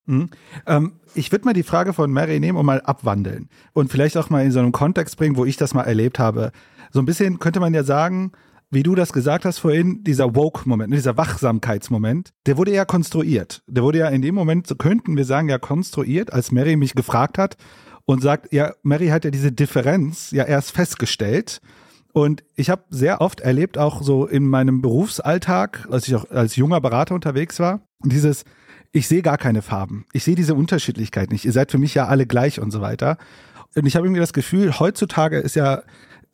Mhm. 0.07 0.31
Ähm, 0.67 1.01
ich 1.15 1.33
würde 1.33 1.47
mal 1.47 1.55
die 1.55 1.63
Frage 1.63 1.93
von 1.93 2.13
Mary 2.13 2.39
nehmen 2.39 2.59
und 2.59 2.67
mal 2.67 2.81
abwandeln 2.83 3.49
und 3.73 3.91
vielleicht 3.91 4.17
auch 4.17 4.31
mal 4.31 4.45
in 4.45 4.53
so 4.53 4.61
einen 4.61 4.73
Kontext 4.73 5.17
bringen, 5.17 5.37
wo 5.37 5.45
ich 5.45 5.57
das 5.57 5.75
mal 5.75 5.83
erlebt 5.83 6.19
habe. 6.19 6.53
So 6.93 7.01
ein 7.01 7.07
bisschen 7.07 7.39
könnte 7.39 7.61
man 7.61 7.75
ja 7.75 7.83
sagen, 7.83 8.33
wie 8.71 8.83
du 8.83 8.95
das 8.95 9.13
gesagt 9.13 9.45
hast 9.45 9.59
vorhin, 9.59 10.03
dieser 10.05 10.35
Woke-Moment, 10.35 10.93
dieser 10.93 11.17
Wachsamkeitsmoment, 11.17 12.31
der 12.47 12.57
wurde 12.57 12.73
ja 12.73 12.85
konstruiert. 12.85 13.63
Der 13.67 13.83
wurde 13.83 13.99
ja 13.99 14.09
in 14.09 14.23
dem 14.23 14.35
Moment, 14.35 14.67
so 14.67 14.75
könnten 14.75 15.17
wir 15.17 15.25
sagen, 15.25 15.49
ja 15.49 15.59
konstruiert, 15.59 16.33
als 16.33 16.51
Mary 16.51 16.77
mich 16.77 16.95
gefragt 16.95 17.39
hat 17.39 17.57
und 18.05 18.23
sagt, 18.23 18.53
ja, 18.53 18.75
Mary 18.83 19.09
hat 19.09 19.25
ja 19.25 19.31
diese 19.31 19.53
Differenz 19.53 20.31
ja 20.31 20.45
erst 20.45 20.73
festgestellt. 20.73 21.61
Und 22.13 22.45
ich 22.55 22.71
habe 22.71 22.85
sehr 22.91 23.21
oft 23.21 23.41
erlebt, 23.41 23.77
auch 23.77 24.03
so 24.03 24.27
in 24.27 24.49
meinem 24.49 24.83
Berufsalltag, 24.83 25.89
als 25.91 26.07
ich 26.07 26.15
auch 26.15 26.31
als 26.31 26.57
junger 26.57 26.81
Berater 26.81 27.15
unterwegs 27.15 27.59
war, 27.59 27.81
dieses, 28.05 28.45
ich 28.93 29.09
sehe 29.09 29.23
gar 29.23 29.39
keine 29.39 29.63
Farben. 29.63 30.07
Ich 30.13 30.23
sehe 30.23 30.37
diese 30.37 30.55
Unterschiedlichkeit 30.55 31.31
nicht. 31.31 31.45
Ihr 31.45 31.53
seid 31.53 31.73
für 31.73 31.79
mich 31.79 31.95
ja 31.95 32.07
alle 32.07 32.27
gleich 32.27 32.61
und 32.61 32.71
so 32.71 32.81
weiter. 32.81 33.19
Und 33.75 33.87
ich 33.87 33.97
habe 33.97 34.07
irgendwie 34.07 34.21
das 34.21 34.33
Gefühl, 34.33 34.79
heutzutage 34.79 35.39
ist 35.39 35.57
ja 35.57 35.83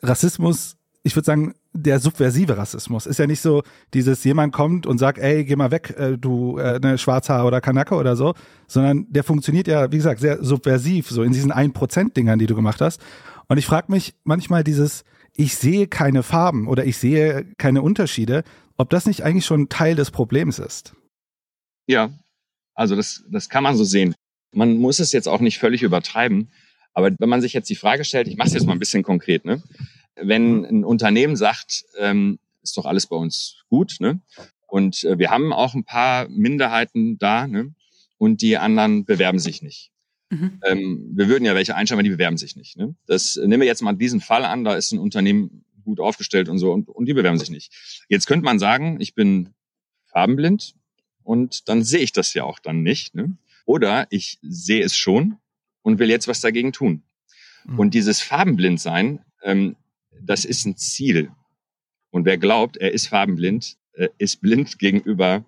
Rassismus, 0.03 0.77
ich 1.03 1.17
würde 1.17 1.25
sagen, 1.25 1.55
der 1.73 2.01
subversive 2.01 2.57
Rassismus. 2.57 3.07
Ist 3.07 3.19
ja 3.19 3.27
nicht 3.27 3.41
so, 3.41 3.63
dieses 3.95 4.25
jemand 4.25 4.53
kommt 4.53 4.87
und 4.87 4.99
sagt, 4.99 5.19
ey, 5.19 5.45
geh 5.45 5.57
mal 5.57 5.71
weg, 5.71 5.95
äh, 5.97 6.19
du 6.19 6.59
äh, 6.59 6.79
ne, 6.81 6.99
Schwarzhaar 6.99 7.47
oder 7.47 7.61
Kanake 7.61 7.95
oder 7.95 8.17
so, 8.17 8.35
sondern 8.67 9.07
der 9.11 9.25
funktioniert 9.25 9.69
ja, 9.69 9.91
wie 9.93 9.97
gesagt, 9.97 10.21
sehr 10.21 10.43
subversiv, 10.43 11.09
so 11.09 11.23
in 11.23 11.33
diesen 11.33 11.53
1%-Dingern, 11.53 12.39
die 12.39 12.47
du 12.47 12.55
gemacht 12.55 12.81
hast. 12.81 13.01
Und 13.49 13.59
ich 13.59 13.67
frage 13.67 13.93
mich 13.93 14.15
manchmal 14.25 14.65
dieses, 14.65 15.05
ich 15.35 15.57
sehe 15.57 15.87
keine 15.87 16.23
Farben 16.23 16.67
oder 16.67 16.85
ich 16.85 16.97
sehe 16.97 17.47
keine 17.57 17.83
Unterschiede, 17.83 18.43
ob 18.77 18.91
das 18.91 19.07
nicht 19.07 19.23
eigentlich 19.23 19.47
schon 19.47 19.69
Teil 19.69 19.95
des 19.95 20.11
Problems 20.11 20.59
ist. 20.59 20.95
Ja, 21.87 22.11
also 22.75 22.97
das, 22.97 23.25
das 23.31 23.49
kann 23.49 23.63
man 23.63 23.77
so 23.77 23.85
sehen. 23.85 24.15
Man 24.53 24.79
muss 24.79 24.99
es 24.99 25.13
jetzt 25.13 25.29
auch 25.29 25.41
nicht 25.41 25.59
völlig 25.59 25.83
übertreiben. 25.83 26.51
Aber 26.93 27.11
wenn 27.19 27.29
man 27.29 27.41
sich 27.41 27.53
jetzt 27.53 27.71
die 27.71 27.77
Frage 27.77 28.05
stellt, 28.05 28.27
ich 28.27 28.37
mache 28.37 28.49
es 28.49 28.55
jetzt 28.55 28.67
mal 28.67 28.73
ein 28.73 28.79
bisschen 28.79 29.03
konkret, 29.03 29.45
ne? 29.45 29.63
Wenn 30.17 30.65
ein 30.65 30.85
Unternehmen 30.85 31.37
sagt, 31.37 31.85
ähm, 31.99 32.39
ist 32.63 32.77
doch 32.77 32.87
alles 32.87 33.07
bei 33.07 33.17
uns 33.17 33.65
gut, 33.69 33.97
ne? 34.01 34.21
und 34.67 35.05
äh, 35.05 35.19
wir 35.19 35.31
haben 35.31 35.53
auch 35.53 35.75
ein 35.75 35.85
paar 35.85 36.29
Minderheiten 36.29 37.19
da, 37.19 37.47
ne? 37.47 37.75
und 38.19 38.43
die 38.43 38.59
anderen 38.59 39.05
bewerben 39.05 39.39
sich 39.39 39.63
nicht. 39.63 39.91
Mhm. 40.31 40.61
Ähm, 40.65 41.11
wir 41.15 41.29
würden 41.29 41.45
ja 41.45 41.55
welche 41.55 41.75
einstellen, 41.75 41.99
aber 41.99 42.05
die 42.05 42.11
bewerben 42.11 42.37
sich 42.37 42.55
nicht. 42.55 42.77
Ne? 42.77 42.95
Das 43.07 43.37
nehmen 43.37 43.61
wir 43.61 43.67
jetzt 43.67 43.83
mal 43.83 43.95
diesen 43.95 44.21
Fall 44.21 44.45
an, 44.45 44.65
da 44.65 44.75
ist 44.75 44.93
ein 44.93 44.99
Unternehmen 44.99 45.65
gut 45.83 46.01
aufgestellt 46.01 46.49
und 46.49 46.59
so 46.59 46.73
und, 46.73 46.89
und 46.89 47.07
die 47.07 47.15
bewerben 47.15 47.39
sich 47.39 47.51
nicht. 47.51 48.05
Jetzt 48.09 48.27
könnte 48.27 48.45
man 48.45 48.59
sagen, 48.59 49.01
ich 49.01 49.15
bin 49.15 49.51
farbenblind, 50.07 50.75
und 51.31 51.69
dann 51.69 51.85
sehe 51.85 52.01
ich 52.01 52.11
das 52.11 52.35
ja 52.35 52.45
auch 52.45 52.59
dann 52.59 52.83
nicht. 52.83 53.15
Ne? 53.15 53.37
Oder 53.65 54.07
ich 54.11 54.39
sehe 54.43 54.83
es 54.83 54.97
schon 54.97 55.37
und 55.83 55.99
will 55.99 56.11
jetzt 56.11 56.29
was 56.29 56.41
dagegen 56.41 56.73
tun. 56.73 57.05
Mhm. 57.65 57.79
Und 57.79 57.95
dieses 57.95 58.21
Farbenblindsein, 58.21 59.21
ähm, 59.45 59.77
das 60.23 60.45
ist 60.45 60.65
ein 60.67 60.77
Ziel. 60.77 61.31
Und 62.11 62.25
wer 62.25 62.39
glaubt, 62.39 62.77
er 62.77 62.93
ist 62.93 63.09
farbenblind, 63.09 63.77
äh, 63.95 64.09
ist 64.19 64.41
blind 64.41 64.79
gegenüber 64.79 65.45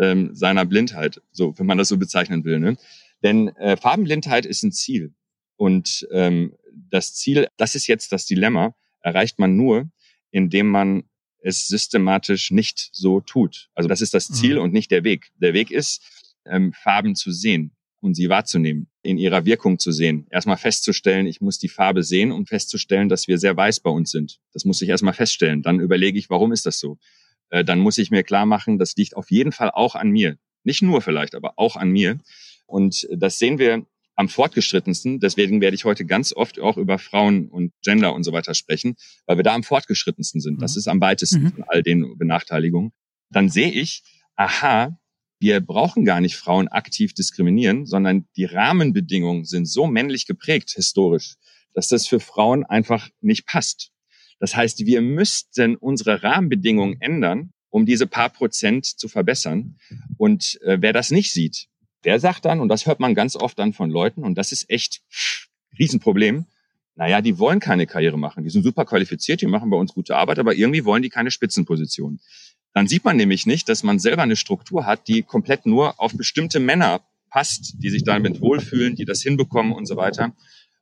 ähm, 0.00 0.34
seiner 0.34 0.64
Blindheit, 0.64 1.20
so 1.32 1.58
wenn 1.58 1.66
man 1.66 1.78
das 1.78 1.88
so 1.88 1.98
bezeichnen 1.98 2.44
will. 2.44 2.60
Ne? 2.60 2.76
Denn 3.22 3.48
äh, 3.56 3.76
Farbenblindheit 3.76 4.46
ist 4.46 4.62
ein 4.62 4.72
Ziel. 4.72 5.12
Und 5.56 6.06
ähm, 6.12 6.54
das 6.72 7.14
Ziel, 7.14 7.48
das 7.56 7.74
ist 7.74 7.88
jetzt 7.88 8.12
das 8.12 8.26
Dilemma, 8.26 8.74
erreicht 9.00 9.38
man 9.38 9.56
nur, 9.56 9.90
indem 10.30 10.68
man 10.68 11.04
es 11.40 11.66
systematisch 11.66 12.50
nicht 12.50 12.90
so 12.92 13.20
tut. 13.20 13.70
Also 13.74 13.88
das 13.88 14.00
ist 14.00 14.14
das 14.14 14.28
Ziel 14.28 14.56
mhm. 14.56 14.62
und 14.62 14.72
nicht 14.72 14.90
der 14.90 15.04
Weg. 15.04 15.30
Der 15.36 15.54
Weg 15.54 15.70
ist, 15.70 16.02
ähm, 16.44 16.72
Farben 16.72 17.14
zu 17.14 17.32
sehen 17.32 17.72
und 18.00 18.14
sie 18.14 18.28
wahrzunehmen, 18.28 18.88
in 19.02 19.18
ihrer 19.18 19.44
Wirkung 19.44 19.78
zu 19.78 19.92
sehen. 19.92 20.26
Erstmal 20.30 20.56
festzustellen, 20.56 21.26
ich 21.26 21.40
muss 21.40 21.58
die 21.58 21.68
Farbe 21.68 22.02
sehen, 22.02 22.32
um 22.32 22.46
festzustellen, 22.46 23.08
dass 23.08 23.28
wir 23.28 23.38
sehr 23.38 23.56
weiß 23.56 23.80
bei 23.80 23.90
uns 23.90 24.10
sind. 24.10 24.40
Das 24.52 24.64
muss 24.64 24.82
ich 24.82 24.88
erstmal 24.88 25.14
feststellen. 25.14 25.62
Dann 25.62 25.80
überlege 25.80 26.18
ich, 26.18 26.30
warum 26.30 26.52
ist 26.52 26.66
das 26.66 26.78
so? 26.78 26.98
Äh, 27.50 27.64
dann 27.64 27.78
muss 27.78 27.98
ich 27.98 28.10
mir 28.10 28.22
klar 28.22 28.46
machen, 28.46 28.78
das 28.78 28.96
liegt 28.96 29.16
auf 29.16 29.30
jeden 29.30 29.52
Fall 29.52 29.70
auch 29.70 29.94
an 29.94 30.10
mir. 30.10 30.36
Nicht 30.64 30.82
nur 30.82 31.00
vielleicht, 31.00 31.34
aber 31.34 31.54
auch 31.56 31.76
an 31.76 31.90
mir. 31.90 32.18
Und 32.66 33.08
das 33.10 33.38
sehen 33.38 33.58
wir 33.58 33.86
am 34.16 34.28
fortgeschrittensten. 34.28 35.20
Deswegen 35.20 35.60
werde 35.60 35.76
ich 35.76 35.84
heute 35.84 36.04
ganz 36.04 36.32
oft 36.32 36.58
auch 36.58 36.76
über 36.76 36.98
Frauen 36.98 37.48
und 37.48 37.72
Gender 37.82 38.12
und 38.14 38.24
so 38.24 38.32
weiter 38.32 38.52
sprechen, 38.54 38.96
weil 39.26 39.36
wir 39.36 39.44
da 39.44 39.54
am 39.54 39.62
fortgeschrittensten 39.62 40.40
sind. 40.40 40.60
Das 40.60 40.74
mhm. 40.74 40.78
ist 40.78 40.88
am 40.88 41.00
weitesten 41.00 41.44
mhm. 41.44 41.52
von 41.52 41.64
all 41.68 41.82
den 41.84 42.18
Benachteiligungen. 42.18 42.92
Dann 43.30 43.48
sehe 43.48 43.70
ich, 43.70 44.02
aha, 44.34 44.98
wir 45.40 45.60
brauchen 45.60 46.04
gar 46.04 46.20
nicht 46.20 46.36
Frauen 46.36 46.68
aktiv 46.68 47.14
diskriminieren, 47.14 47.86
sondern 47.86 48.26
die 48.36 48.44
Rahmenbedingungen 48.44 49.44
sind 49.44 49.66
so 49.66 49.86
männlich 49.86 50.26
geprägt 50.26 50.70
historisch, 50.70 51.36
dass 51.74 51.88
das 51.88 52.06
für 52.06 52.20
Frauen 52.20 52.64
einfach 52.64 53.08
nicht 53.20 53.46
passt. 53.46 53.90
Das 54.40 54.56
heißt, 54.56 54.86
wir 54.86 55.00
müssten 55.00 55.76
unsere 55.76 56.22
Rahmenbedingungen 56.22 57.00
ändern, 57.00 57.52
um 57.70 57.86
diese 57.86 58.06
paar 58.06 58.30
Prozent 58.30 58.86
zu 58.86 59.08
verbessern. 59.08 59.78
Und 60.16 60.60
äh, 60.62 60.78
wer 60.80 60.92
das 60.92 61.10
nicht 61.10 61.32
sieht, 61.32 61.66
der 62.04 62.20
sagt 62.20 62.44
dann, 62.44 62.60
und 62.60 62.68
das 62.68 62.86
hört 62.86 63.00
man 63.00 63.14
ganz 63.14 63.36
oft 63.36 63.58
dann 63.58 63.72
von 63.72 63.90
Leuten, 63.90 64.24
und 64.24 64.36
das 64.36 64.52
ist 64.52 64.70
echt 64.70 65.02
Riesenproblem, 65.78 66.46
naja, 66.94 67.20
die 67.20 67.38
wollen 67.38 67.60
keine 67.60 67.86
Karriere 67.86 68.18
machen. 68.18 68.42
Die 68.42 68.50
sind 68.50 68.64
super 68.64 68.84
qualifiziert, 68.84 69.40
die 69.40 69.46
machen 69.46 69.70
bei 69.70 69.76
uns 69.76 69.94
gute 69.94 70.16
Arbeit, 70.16 70.40
aber 70.40 70.54
irgendwie 70.54 70.84
wollen 70.84 71.02
die 71.02 71.10
keine 71.10 71.30
Spitzenposition. 71.30 72.18
Dann 72.74 72.86
sieht 72.86 73.04
man 73.04 73.16
nämlich 73.16 73.46
nicht, 73.46 73.68
dass 73.68 73.82
man 73.82 73.98
selber 73.98 74.22
eine 74.22 74.36
Struktur 74.36 74.86
hat, 74.86 75.08
die 75.08 75.22
komplett 75.22 75.66
nur 75.66 75.98
auf 76.00 76.14
bestimmte 76.16 76.60
Männer 76.60 77.00
passt, 77.30 77.74
die 77.78 77.90
sich 77.90 78.04
damit 78.04 78.40
wohlfühlen, 78.40 78.94
die 78.94 79.04
das 79.04 79.22
hinbekommen 79.22 79.72
und 79.72 79.86
so 79.86 79.96
weiter. 79.96 80.32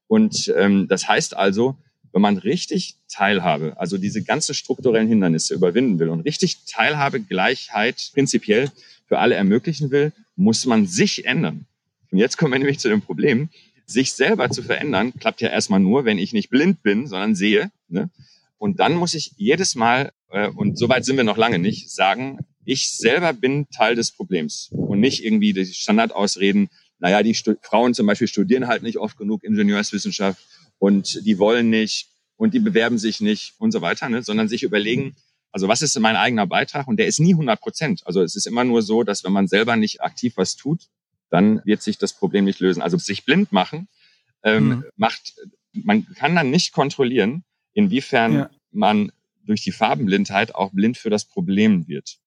Und 0.08 0.52
ähm, 0.56 0.88
das 0.88 1.08
heißt 1.08 1.36
also, 1.36 1.76
wenn 2.12 2.22
man 2.22 2.38
richtig 2.38 2.96
Teilhabe, 3.08 3.74
also 3.76 3.98
diese 3.98 4.22
ganzen 4.22 4.54
strukturellen 4.54 5.08
Hindernisse 5.08 5.54
überwinden 5.54 5.98
will 5.98 6.08
und 6.08 6.20
richtig 6.20 6.64
Teilhabe, 6.66 7.20
Gleichheit 7.20 8.10
prinzipiell 8.14 8.70
für 9.06 9.18
alle 9.18 9.34
ermöglichen 9.34 9.90
will, 9.90 10.12
muss 10.34 10.66
man 10.66 10.86
sich 10.86 11.26
ändern. 11.26 11.66
Und 12.10 12.18
jetzt 12.18 12.38
kommen 12.38 12.52
wir 12.52 12.58
nämlich 12.58 12.78
zu 12.78 12.88
dem 12.88 13.02
Problem, 13.02 13.48
sich 13.86 14.12
selber 14.12 14.50
zu 14.50 14.62
verändern, 14.62 15.12
klappt 15.18 15.40
ja 15.40 15.48
erstmal 15.48 15.80
nur, 15.80 16.04
wenn 16.04 16.18
ich 16.18 16.32
nicht 16.32 16.50
blind 16.50 16.82
bin, 16.82 17.06
sondern 17.06 17.34
sehe. 17.34 17.70
Ne? 17.88 18.10
Und 18.58 18.80
dann 18.80 18.94
muss 18.94 19.14
ich 19.14 19.32
jedes 19.36 19.74
Mal 19.74 20.12
äh, 20.30 20.48
und 20.48 20.78
soweit 20.78 21.04
sind 21.04 21.16
wir 21.16 21.24
noch 21.24 21.36
lange 21.36 21.58
nicht, 21.58 21.90
sagen, 21.90 22.38
ich 22.64 22.90
selber 22.90 23.32
bin 23.32 23.68
Teil 23.70 23.94
des 23.94 24.10
Problems 24.12 24.70
und 24.72 25.00
nicht 25.00 25.24
irgendwie 25.24 25.52
die 25.52 25.66
Standardausreden, 25.66 26.68
naja, 26.98 27.22
die 27.22 27.34
Stu 27.34 27.54
Frauen 27.62 27.94
zum 27.94 28.06
Beispiel 28.06 28.28
studieren 28.28 28.66
halt 28.66 28.82
nicht 28.82 28.98
oft 28.98 29.16
genug 29.16 29.44
Ingenieurswissenschaft 29.44 30.42
und 30.78 31.24
die 31.24 31.38
wollen 31.38 31.70
nicht 31.70 32.08
und 32.36 32.54
die 32.54 32.60
bewerben 32.60 32.98
sich 32.98 33.20
nicht 33.20 33.54
und 33.58 33.72
so 33.72 33.82
weiter, 33.82 34.08
ne? 34.08 34.22
sondern 34.22 34.48
sich 34.48 34.62
überlegen, 34.62 35.14
also 35.52 35.68
was 35.68 35.82
ist 35.82 35.98
mein 36.00 36.16
eigener 36.16 36.46
Beitrag? 36.46 36.86
Und 36.86 36.98
der 36.98 37.06
ist 37.06 37.20
nie 37.20 37.32
100 37.32 37.60
Prozent. 37.60 38.02
Also 38.04 38.22
es 38.22 38.36
ist 38.36 38.46
immer 38.46 38.64
nur 38.64 38.82
so, 38.82 39.04
dass 39.04 39.24
wenn 39.24 39.32
man 39.32 39.48
selber 39.48 39.76
nicht 39.76 40.02
aktiv 40.02 40.34
was 40.36 40.56
tut, 40.56 40.88
dann 41.30 41.62
wird 41.64 41.82
sich 41.82 41.98
das 41.98 42.12
Problem 42.12 42.44
nicht 42.44 42.60
lösen. 42.60 42.82
Also 42.82 42.98
sich 42.98 43.24
blind 43.24 43.52
machen 43.52 43.88
ähm, 44.42 44.68
mhm. 44.68 44.84
macht, 44.96 45.34
man 45.72 46.06
kann 46.14 46.34
dann 46.34 46.50
nicht 46.50 46.72
kontrollieren, 46.72 47.44
inwiefern 47.74 48.34
ja. 48.34 48.50
man 48.70 49.12
durch 49.46 49.62
die 49.62 49.72
Farbenblindheit 49.72 50.54
auch 50.54 50.72
blind 50.72 50.96
für 50.96 51.10
das 51.10 51.24
Problem 51.24 51.88
wird. 51.88 52.18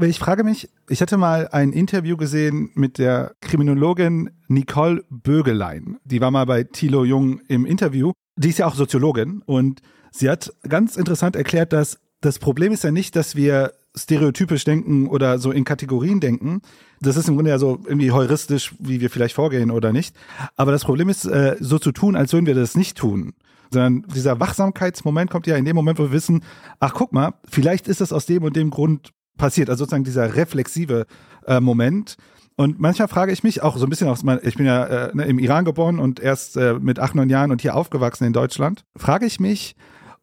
Ich 0.00 0.18
frage 0.18 0.42
mich, 0.42 0.70
ich 0.88 1.00
hatte 1.00 1.16
mal 1.16 1.48
ein 1.48 1.72
Interview 1.72 2.16
gesehen 2.16 2.70
mit 2.74 2.98
der 2.98 3.34
Kriminologin 3.40 4.30
Nicole 4.48 5.04
Bögelein. 5.10 5.98
Die 6.04 6.20
war 6.20 6.30
mal 6.30 6.46
bei 6.46 6.64
Thilo 6.64 7.04
Jung 7.04 7.40
im 7.48 7.66
Interview. 7.66 8.12
Die 8.36 8.48
ist 8.48 8.58
ja 8.58 8.66
auch 8.66 8.74
Soziologin 8.74 9.42
und 9.44 9.82
sie 10.10 10.30
hat 10.30 10.52
ganz 10.66 10.96
interessant 10.96 11.36
erklärt, 11.36 11.72
dass 11.72 12.00
das 12.20 12.38
Problem 12.38 12.72
ist 12.72 12.84
ja 12.84 12.90
nicht, 12.90 13.14
dass 13.16 13.36
wir 13.36 13.74
stereotypisch 13.94 14.64
denken 14.64 15.06
oder 15.08 15.38
so 15.38 15.52
in 15.52 15.64
Kategorien 15.64 16.20
denken. 16.20 16.62
Das 17.00 17.16
ist 17.16 17.28
im 17.28 17.34
Grunde 17.34 17.50
ja 17.50 17.58
so 17.58 17.80
irgendwie 17.84 18.12
heuristisch, 18.12 18.74
wie 18.78 19.00
wir 19.00 19.10
vielleicht 19.10 19.34
vorgehen 19.34 19.70
oder 19.70 19.92
nicht. 19.92 20.16
Aber 20.56 20.72
das 20.72 20.84
Problem 20.84 21.08
ist, 21.10 21.26
äh, 21.26 21.56
so 21.60 21.78
zu 21.78 21.92
tun, 21.92 22.16
als 22.16 22.32
würden 22.32 22.46
wir 22.46 22.54
das 22.54 22.76
nicht 22.76 22.96
tun. 22.96 23.34
Sondern 23.72 24.02
dieser 24.14 24.38
Wachsamkeitsmoment 24.38 25.30
kommt 25.30 25.46
ja 25.46 25.56
in 25.56 25.64
dem 25.64 25.76
Moment, 25.76 25.98
wo 25.98 26.04
wir 26.04 26.12
wissen, 26.12 26.44
ach 26.80 26.94
guck 26.94 27.12
mal, 27.12 27.34
vielleicht 27.48 27.88
ist 27.88 28.00
das 28.00 28.12
aus 28.12 28.26
dem 28.26 28.42
und 28.42 28.56
dem 28.56 28.70
Grund 28.70 29.12
passiert. 29.36 29.70
Also 29.70 29.84
sozusagen 29.84 30.04
dieser 30.04 30.36
reflexive 30.36 31.06
äh, 31.46 31.60
Moment. 31.60 32.16
Und 32.56 32.78
manchmal 32.78 33.08
frage 33.08 33.32
ich 33.32 33.42
mich 33.42 33.62
auch 33.62 33.76
so 33.76 33.86
ein 33.86 33.90
bisschen 33.90 34.08
aus, 34.08 34.22
ich 34.42 34.56
bin 34.56 34.66
ja 34.66 34.84
äh, 34.84 35.16
ne, 35.16 35.24
im 35.24 35.38
Iran 35.38 35.64
geboren 35.64 35.98
und 35.98 36.20
erst 36.20 36.56
äh, 36.56 36.74
mit 36.74 36.98
acht, 36.98 37.14
neun 37.14 37.30
Jahren 37.30 37.50
und 37.50 37.62
hier 37.62 37.74
aufgewachsen 37.74 38.24
in 38.24 38.32
Deutschland, 38.32 38.84
frage 38.94 39.26
ich 39.26 39.40
mich, 39.40 39.74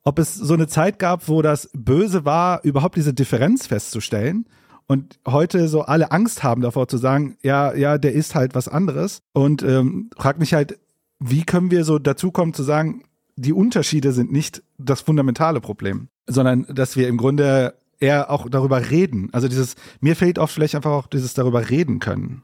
ob 0.03 0.19
es 0.19 0.35
so 0.35 0.53
eine 0.53 0.67
Zeit 0.67 0.99
gab, 0.99 1.27
wo 1.27 1.41
das 1.41 1.69
Böse 1.73 2.25
war, 2.25 2.63
überhaupt 2.63 2.95
diese 2.95 3.13
Differenz 3.13 3.67
festzustellen. 3.67 4.45
Und 4.87 5.19
heute 5.27 5.67
so 5.67 5.81
alle 5.81 6.11
Angst 6.11 6.43
haben 6.43 6.61
davor 6.61 6.87
zu 6.87 6.97
sagen, 6.97 7.37
ja, 7.43 7.75
ja, 7.75 7.97
der 7.97 8.13
ist 8.13 8.33
halt 8.33 8.55
was 8.55 8.67
anderes. 8.67 9.21
Und 9.33 9.61
ähm, 9.61 10.09
frag 10.17 10.39
mich 10.39 10.53
halt, 10.53 10.79
wie 11.19 11.43
können 11.43 11.69
wir 11.69 11.83
so 11.83 11.99
dazu 11.99 12.31
kommen 12.31 12.53
zu 12.53 12.63
sagen, 12.63 13.03
die 13.39 13.53
Unterschiede 13.53 14.11
sind 14.11 14.31
nicht 14.31 14.61
das 14.77 15.01
fundamentale 15.01 15.61
Problem, 15.61 16.09
sondern 16.27 16.65
dass 16.69 16.97
wir 16.97 17.07
im 17.07 17.17
Grunde 17.17 17.73
eher 17.99 18.29
auch 18.29 18.49
darüber 18.49 18.89
reden. 18.89 19.29
Also 19.31 19.47
dieses, 19.47 19.75
mir 20.01 20.15
fehlt 20.15 20.39
oft 20.39 20.53
vielleicht 20.53 20.75
einfach 20.75 20.91
auch 20.91 21.07
dieses 21.07 21.33
darüber 21.33 21.69
reden 21.69 21.99
können. 21.99 22.43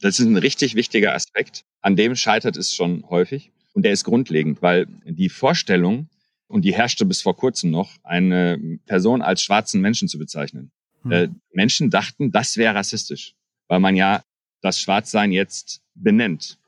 Das 0.00 0.18
ist 0.18 0.26
ein 0.26 0.36
richtig 0.36 0.74
wichtiger 0.74 1.14
Aspekt. 1.14 1.64
An 1.82 1.94
dem 1.94 2.16
scheitert 2.16 2.56
es 2.56 2.74
schon 2.74 3.08
häufig. 3.08 3.52
Und 3.74 3.84
der 3.84 3.92
ist 3.92 4.04
grundlegend, 4.04 4.60
weil 4.60 4.86
die 5.04 5.28
Vorstellung, 5.28 6.08
und 6.48 6.64
die 6.64 6.74
herrschte 6.74 7.06
bis 7.06 7.22
vor 7.22 7.36
kurzem 7.36 7.70
noch, 7.70 7.92
eine 8.02 8.78
Person 8.86 9.22
als 9.22 9.42
schwarzen 9.42 9.80
Menschen 9.80 10.08
zu 10.08 10.18
bezeichnen. 10.18 10.70
Hm. 11.02 11.12
Äh, 11.12 11.28
Menschen 11.52 11.90
dachten, 11.90 12.32
das 12.32 12.56
wäre 12.56 12.74
rassistisch, 12.74 13.34
weil 13.68 13.80
man 13.80 13.96
ja 13.96 14.22
das 14.62 14.80
Schwarzsein 14.80 15.32
jetzt 15.32 15.80
benennt. 15.94 16.58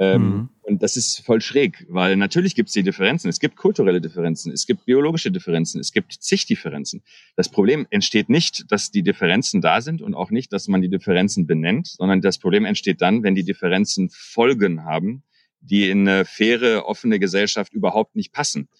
Ähm, 0.00 0.22
mhm. 0.22 0.48
Und 0.62 0.82
das 0.82 0.96
ist 0.96 1.20
voll 1.26 1.42
schräg, 1.42 1.84
weil 1.90 2.16
natürlich 2.16 2.54
gibt 2.54 2.70
es 2.70 2.72
die 2.72 2.82
Differenzen. 2.82 3.28
Es 3.28 3.38
gibt 3.38 3.56
kulturelle 3.56 4.00
Differenzen, 4.00 4.50
es 4.50 4.66
gibt 4.66 4.86
biologische 4.86 5.30
Differenzen, 5.30 5.78
es 5.78 5.92
gibt 5.92 6.14
zig 6.14 6.46
Differenzen. 6.46 7.02
Das 7.36 7.50
Problem 7.50 7.86
entsteht 7.90 8.30
nicht, 8.30 8.72
dass 8.72 8.90
die 8.90 9.02
Differenzen 9.02 9.60
da 9.60 9.82
sind 9.82 10.00
und 10.00 10.14
auch 10.14 10.30
nicht, 10.30 10.54
dass 10.54 10.68
man 10.68 10.80
die 10.80 10.88
Differenzen 10.88 11.46
benennt, 11.46 11.86
sondern 11.86 12.22
das 12.22 12.38
Problem 12.38 12.64
entsteht 12.64 13.02
dann, 13.02 13.22
wenn 13.22 13.34
die 13.34 13.44
Differenzen 13.44 14.08
Folgen 14.10 14.84
haben, 14.84 15.22
die 15.60 15.90
in 15.90 16.08
eine 16.08 16.24
faire, 16.24 16.86
offene 16.86 17.18
Gesellschaft 17.18 17.74
überhaupt 17.74 18.16
nicht 18.16 18.32
passen. 18.32 18.70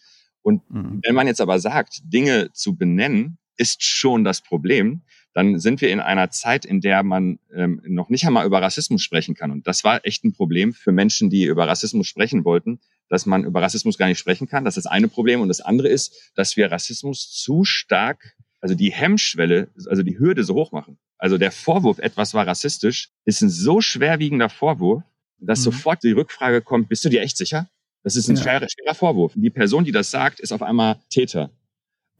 Und 0.41 0.63
mhm. 0.71 1.01
wenn 1.05 1.15
man 1.15 1.27
jetzt 1.27 1.43
aber 1.43 1.59
sagt, 1.59 2.01
Dinge 2.05 2.51
zu 2.55 2.77
benennen, 2.77 3.37
ist 3.61 3.85
schon 3.85 4.25
das 4.25 4.41
Problem, 4.41 5.03
dann 5.33 5.61
sind 5.61 5.81
wir 5.81 5.91
in 5.91 6.01
einer 6.01 6.31
Zeit, 6.31 6.65
in 6.65 6.81
der 6.81 7.03
man 7.03 7.39
ähm, 7.55 7.81
noch 7.87 8.09
nicht 8.09 8.27
einmal 8.27 8.47
über 8.47 8.61
Rassismus 8.61 9.03
sprechen 9.03 9.35
kann. 9.35 9.53
Und 9.53 9.67
das 9.67 9.85
war 9.85 10.05
echt 10.05 10.25
ein 10.25 10.33
Problem 10.33 10.73
für 10.73 10.91
Menschen, 10.91 11.31
die 11.31 11.45
über 11.45 11.69
Rassismus 11.69 12.09
sprechen 12.09 12.45
wollten, 12.45 12.81
dass 13.09 13.27
man 13.27 13.45
über 13.45 13.63
Rassismus 13.63 13.97
gar 13.97 14.09
nicht 14.09 14.19
sprechen 14.19 14.49
kann. 14.49 14.65
Das 14.65 14.77
ist 14.77 14.87
das 14.87 14.93
eine 14.93 15.09
Problem. 15.09 15.41
Und 15.41 15.49
das 15.49 15.61
andere 15.61 15.89
ist, 15.89 16.33
dass 16.35 16.57
wir 16.57 16.73
Rassismus 16.73 17.31
zu 17.31 17.65
stark, 17.65 18.37
also 18.61 18.75
die 18.75 18.91
Hemmschwelle, 18.91 19.69
also 19.89 20.03
die 20.03 20.19
Hürde 20.19 20.43
so 20.43 20.55
hoch 20.55 20.73
machen. 20.73 20.99
Also 21.19 21.39
der 21.39 21.53
Vorwurf, 21.53 21.99
etwas 21.99 22.35
war 22.35 22.47
rassistisch, 22.47 23.11
ist 23.25 23.43
ein 23.43 23.51
so 23.51 23.81
schwerwiegender 23.81 24.49
Vorwurf, 24.49 25.03
dass 25.39 25.61
mhm. 25.61 25.65
sofort 25.65 26.03
die 26.03 26.13
Rückfrage 26.13 26.63
kommt, 26.63 26.89
bist 26.89 27.05
du 27.05 27.09
dir 27.09 27.21
echt 27.21 27.37
sicher? 27.37 27.69
Das 28.03 28.17
ist 28.17 28.29
ein 28.29 28.37
ja. 28.37 28.43
schwerer, 28.43 28.67
schwerer 28.69 28.95
Vorwurf. 28.95 29.33
Die 29.37 29.51
Person, 29.51 29.85
die 29.85 29.93
das 29.93 30.11
sagt, 30.11 30.41
ist 30.41 30.53
auf 30.53 30.63
einmal 30.63 30.99
Täter. 31.11 31.51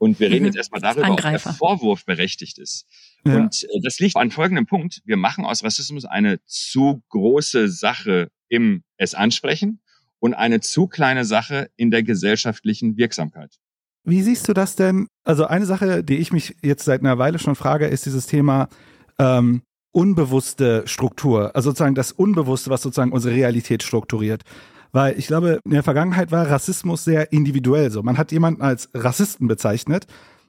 Und 0.01 0.19
wir 0.19 0.31
reden 0.31 0.39
mhm. 0.39 0.45
jetzt 0.47 0.55
erstmal 0.55 0.81
darüber, 0.81 1.05
Angreifer. 1.05 1.35
ob 1.35 1.43
der 1.43 1.53
Vorwurf 1.53 2.05
berechtigt 2.05 2.57
ist. 2.57 2.87
Ja. 3.23 3.35
Und 3.35 3.65
äh, 3.65 3.81
das 3.83 3.99
liegt 3.99 4.15
an 4.15 4.31
folgendem 4.31 4.65
Punkt. 4.65 5.03
Wir 5.05 5.15
machen 5.15 5.45
aus 5.45 5.63
Rassismus 5.63 6.05
eine 6.05 6.43
zu 6.47 7.03
große 7.09 7.69
Sache 7.69 8.31
im 8.49 8.83
es 8.97 9.13
ansprechen 9.13 9.79
und 10.17 10.33
eine 10.33 10.59
zu 10.59 10.87
kleine 10.87 11.23
Sache 11.23 11.69
in 11.75 11.91
der 11.91 12.01
gesellschaftlichen 12.01 12.97
Wirksamkeit. 12.97 13.59
Wie 14.03 14.23
siehst 14.23 14.47
du 14.47 14.53
das 14.53 14.75
denn? 14.75 15.07
Also 15.23 15.45
eine 15.45 15.67
Sache, 15.67 16.03
die 16.03 16.17
ich 16.17 16.33
mich 16.33 16.55
jetzt 16.63 16.83
seit 16.83 17.01
einer 17.01 17.19
Weile 17.19 17.37
schon 17.37 17.53
frage, 17.53 17.85
ist 17.85 18.07
dieses 18.07 18.25
Thema 18.25 18.69
ähm, 19.19 19.61
unbewusste 19.91 20.81
Struktur. 20.87 21.55
Also 21.55 21.69
sozusagen 21.69 21.93
das 21.93 22.11
Unbewusste, 22.11 22.71
was 22.71 22.81
sozusagen 22.81 23.11
unsere 23.11 23.35
Realität 23.35 23.83
strukturiert. 23.83 24.41
Weil 24.91 25.17
ich 25.17 25.27
glaube, 25.27 25.59
in 25.63 25.71
der 25.71 25.83
Vergangenheit 25.83 26.31
war 26.31 26.49
Rassismus 26.49 27.03
sehr 27.03 27.31
individuell 27.31 27.91
so. 27.91 28.03
Man 28.03 28.17
hat 28.17 28.31
jemanden 28.31 28.61
als 28.61 28.89
Rassisten 28.93 29.47
bezeichnet. 29.47 30.05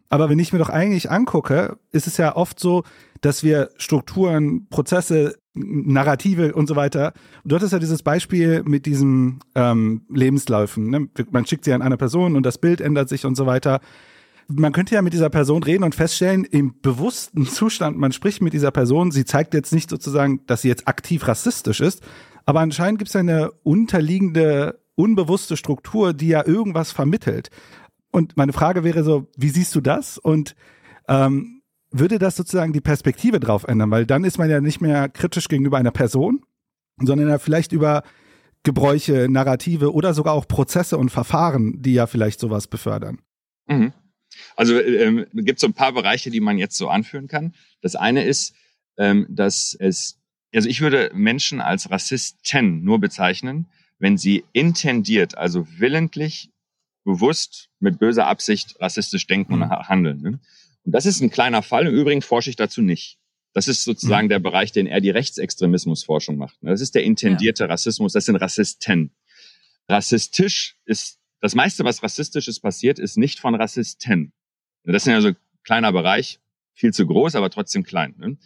Aber 0.09 0.28
wenn 0.28 0.38
ich 0.38 0.52
mir 0.52 0.59
doch 0.59 0.68
eigentlich 0.68 1.11
angucke, 1.11 1.78
ist 1.90 2.07
es 2.07 2.18
ja 2.18 2.37
oft 2.37 2.61
so, 2.61 2.83
dass 3.22 3.42
wir 3.42 3.70
Strukturen, 3.78 4.66
Prozesse, 4.68 5.37
Narrative 5.55 6.55
und 6.55 6.66
so 6.66 6.76
weiter. 6.76 7.12
Du 7.44 7.55
hattest 7.55 7.72
ja 7.72 7.78
dieses 7.78 8.02
Beispiel 8.02 8.62
mit 8.64 8.87
diesen 8.87 9.40
ähm, 9.55 10.02
Lebensläufen. 10.11 10.90
Ne? 10.90 11.09
Man 11.31 11.46
schickt 11.46 11.64
sie 11.64 11.72
an 11.72 11.83
eine 11.83 11.96
Person 11.96 12.37
und 12.37 12.44
das 12.44 12.59
Bild 12.59 12.81
ändert 12.81 13.09
sich 13.09 13.24
und 13.24 13.37
so 13.37 13.46
weiter. 13.46 13.81
Man 14.48 14.72
könnte 14.72 14.94
ja 14.94 15.02
mit 15.02 15.12
dieser 15.12 15.31
Person 15.31 15.62
reden 15.62 15.85
und 15.85 15.94
feststellen, 15.94 16.44
im 16.44 16.81
bewussten 16.81 17.46
Zustand, 17.46 17.96
man 17.96 18.12
spricht 18.12 18.42
mit 18.42 18.52
dieser 18.52 18.70
Person, 18.70 19.12
sie 19.12 19.24
zeigt 19.24 19.55
jetzt 19.55 19.72
nicht 19.72 19.88
sozusagen, 19.88 20.40
dass 20.46 20.62
sie 20.62 20.68
jetzt 20.68 20.88
aktiv 20.88 21.26
rassistisch 21.26 21.81
ist, 21.81 22.02
aber 22.44 22.61
anscheinend 22.61 22.98
gibt 22.98 23.09
es 23.09 23.16
eine 23.16 23.50
unterliegende, 23.62 24.81
unbewusste 24.94 25.57
Struktur, 25.57 26.12
die 26.12 26.28
ja 26.28 26.46
irgendwas 26.46 26.92
vermittelt. 26.92 27.50
Und 28.11 28.37
meine 28.37 28.52
Frage 28.52 28.85
wäre 28.85 29.05
so, 29.05 29.28
wie 29.37 29.48
siehst 29.48 29.74
du 29.74 29.81
das? 29.81 30.18
Und 30.18 30.55
ähm, 31.09 31.62
würde 31.90 32.18
das 32.18 32.37
sozusagen 32.37 32.72
die 32.72 32.81
Perspektive 32.81 33.40
drauf 33.40 33.64
ändern? 33.64 33.90
Weil 33.90 34.07
dann 34.07 34.24
ist 34.24 34.38
man 34.38 34.50
ja 34.50 34.61
nicht 34.61 34.81
mehr 34.81 35.09
kritisch 35.09 35.48
gegenüber 35.48 35.78
einer 35.78 35.90
Person, 35.90 36.44
sondern 36.98 37.28
ja 37.28 37.38
vielleicht 37.38 37.72
über 37.72 38.02
Gebräuche, 38.62 39.28
Narrative 39.28 39.92
oder 39.92 40.14
sogar 40.14 40.35
auch 40.35 40.46
Prozesse 40.46 40.96
und 40.96 41.11
Verfahren, 41.11 41.83
die 41.83 41.94
ja 41.94 42.07
vielleicht 42.07 42.38
sowas 42.38 42.66
befördern. 42.68 43.18
Mhm. 43.66 43.92
Also 44.57 44.78
ähm, 44.81 45.26
gibt 45.33 45.59
so 45.59 45.66
ein 45.66 45.74
paar 45.74 45.92
Bereiche, 45.92 46.31
die 46.31 46.40
man 46.40 46.59
jetzt 46.59 46.76
so 46.76 46.88
anführen 46.88 47.28
kann. 47.28 47.55
Das 47.81 47.96
eine 47.96 48.24
ist, 48.24 48.55
ähm, 48.96 49.26
dass 49.28 49.76
es 49.78 50.21
also 50.54 50.68
ich 50.68 50.80
würde 50.80 51.10
Menschen 51.14 51.60
als 51.60 51.90
Rassisten 51.90 52.84
nur 52.84 53.00
bezeichnen, 53.00 53.66
wenn 53.98 54.18
sie 54.18 54.44
intendiert, 54.52 55.36
also 55.36 55.66
willentlich, 55.78 56.50
bewusst, 57.04 57.68
mit 57.80 57.98
böser 57.98 58.26
Absicht 58.26 58.76
rassistisch 58.80 59.26
denken 59.26 59.56
mhm. 59.56 59.62
und 59.62 59.70
handeln. 59.70 60.20
Ne? 60.20 60.40
Und 60.84 60.92
das 60.92 61.06
ist 61.06 61.20
ein 61.20 61.30
kleiner 61.30 61.62
Fall. 61.62 61.86
Im 61.86 61.94
Übrigen 61.94 62.22
forsche 62.22 62.50
ich 62.50 62.56
dazu 62.56 62.82
nicht. 62.82 63.18
Das 63.54 63.68
ist 63.68 63.84
sozusagen 63.84 64.26
mhm. 64.26 64.30
der 64.30 64.38
Bereich, 64.38 64.72
den 64.72 64.86
er 64.86 65.00
die 65.00 65.10
Rechtsextremismusforschung 65.10 66.36
macht. 66.36 66.62
Ne? 66.62 66.70
Das 66.70 66.80
ist 66.80 66.94
der 66.94 67.04
intendierte 67.04 67.64
ja. 67.64 67.68
Rassismus. 67.68 68.12
Das 68.12 68.24
sind 68.24 68.36
Rassisten. 68.36 69.12
Rassistisch 69.88 70.76
ist, 70.84 71.18
das 71.40 71.54
meiste, 71.54 71.84
was 71.84 72.02
rassistisch 72.02 72.48
ist 72.48 72.60
passiert, 72.60 72.98
ist 72.98 73.18
nicht 73.18 73.40
von 73.40 73.54
Rassisten. 73.54 74.32
Das 74.84 75.02
ist 75.02 75.06
ja 75.06 75.20
so 75.20 75.28
ein 75.28 75.36
kleiner 75.64 75.92
Bereich, 75.92 76.40
viel 76.74 76.92
zu 76.92 77.06
groß, 77.06 77.34
aber 77.34 77.50
trotzdem 77.50 77.82
klein. 77.82 78.14
Ne? 78.18 78.36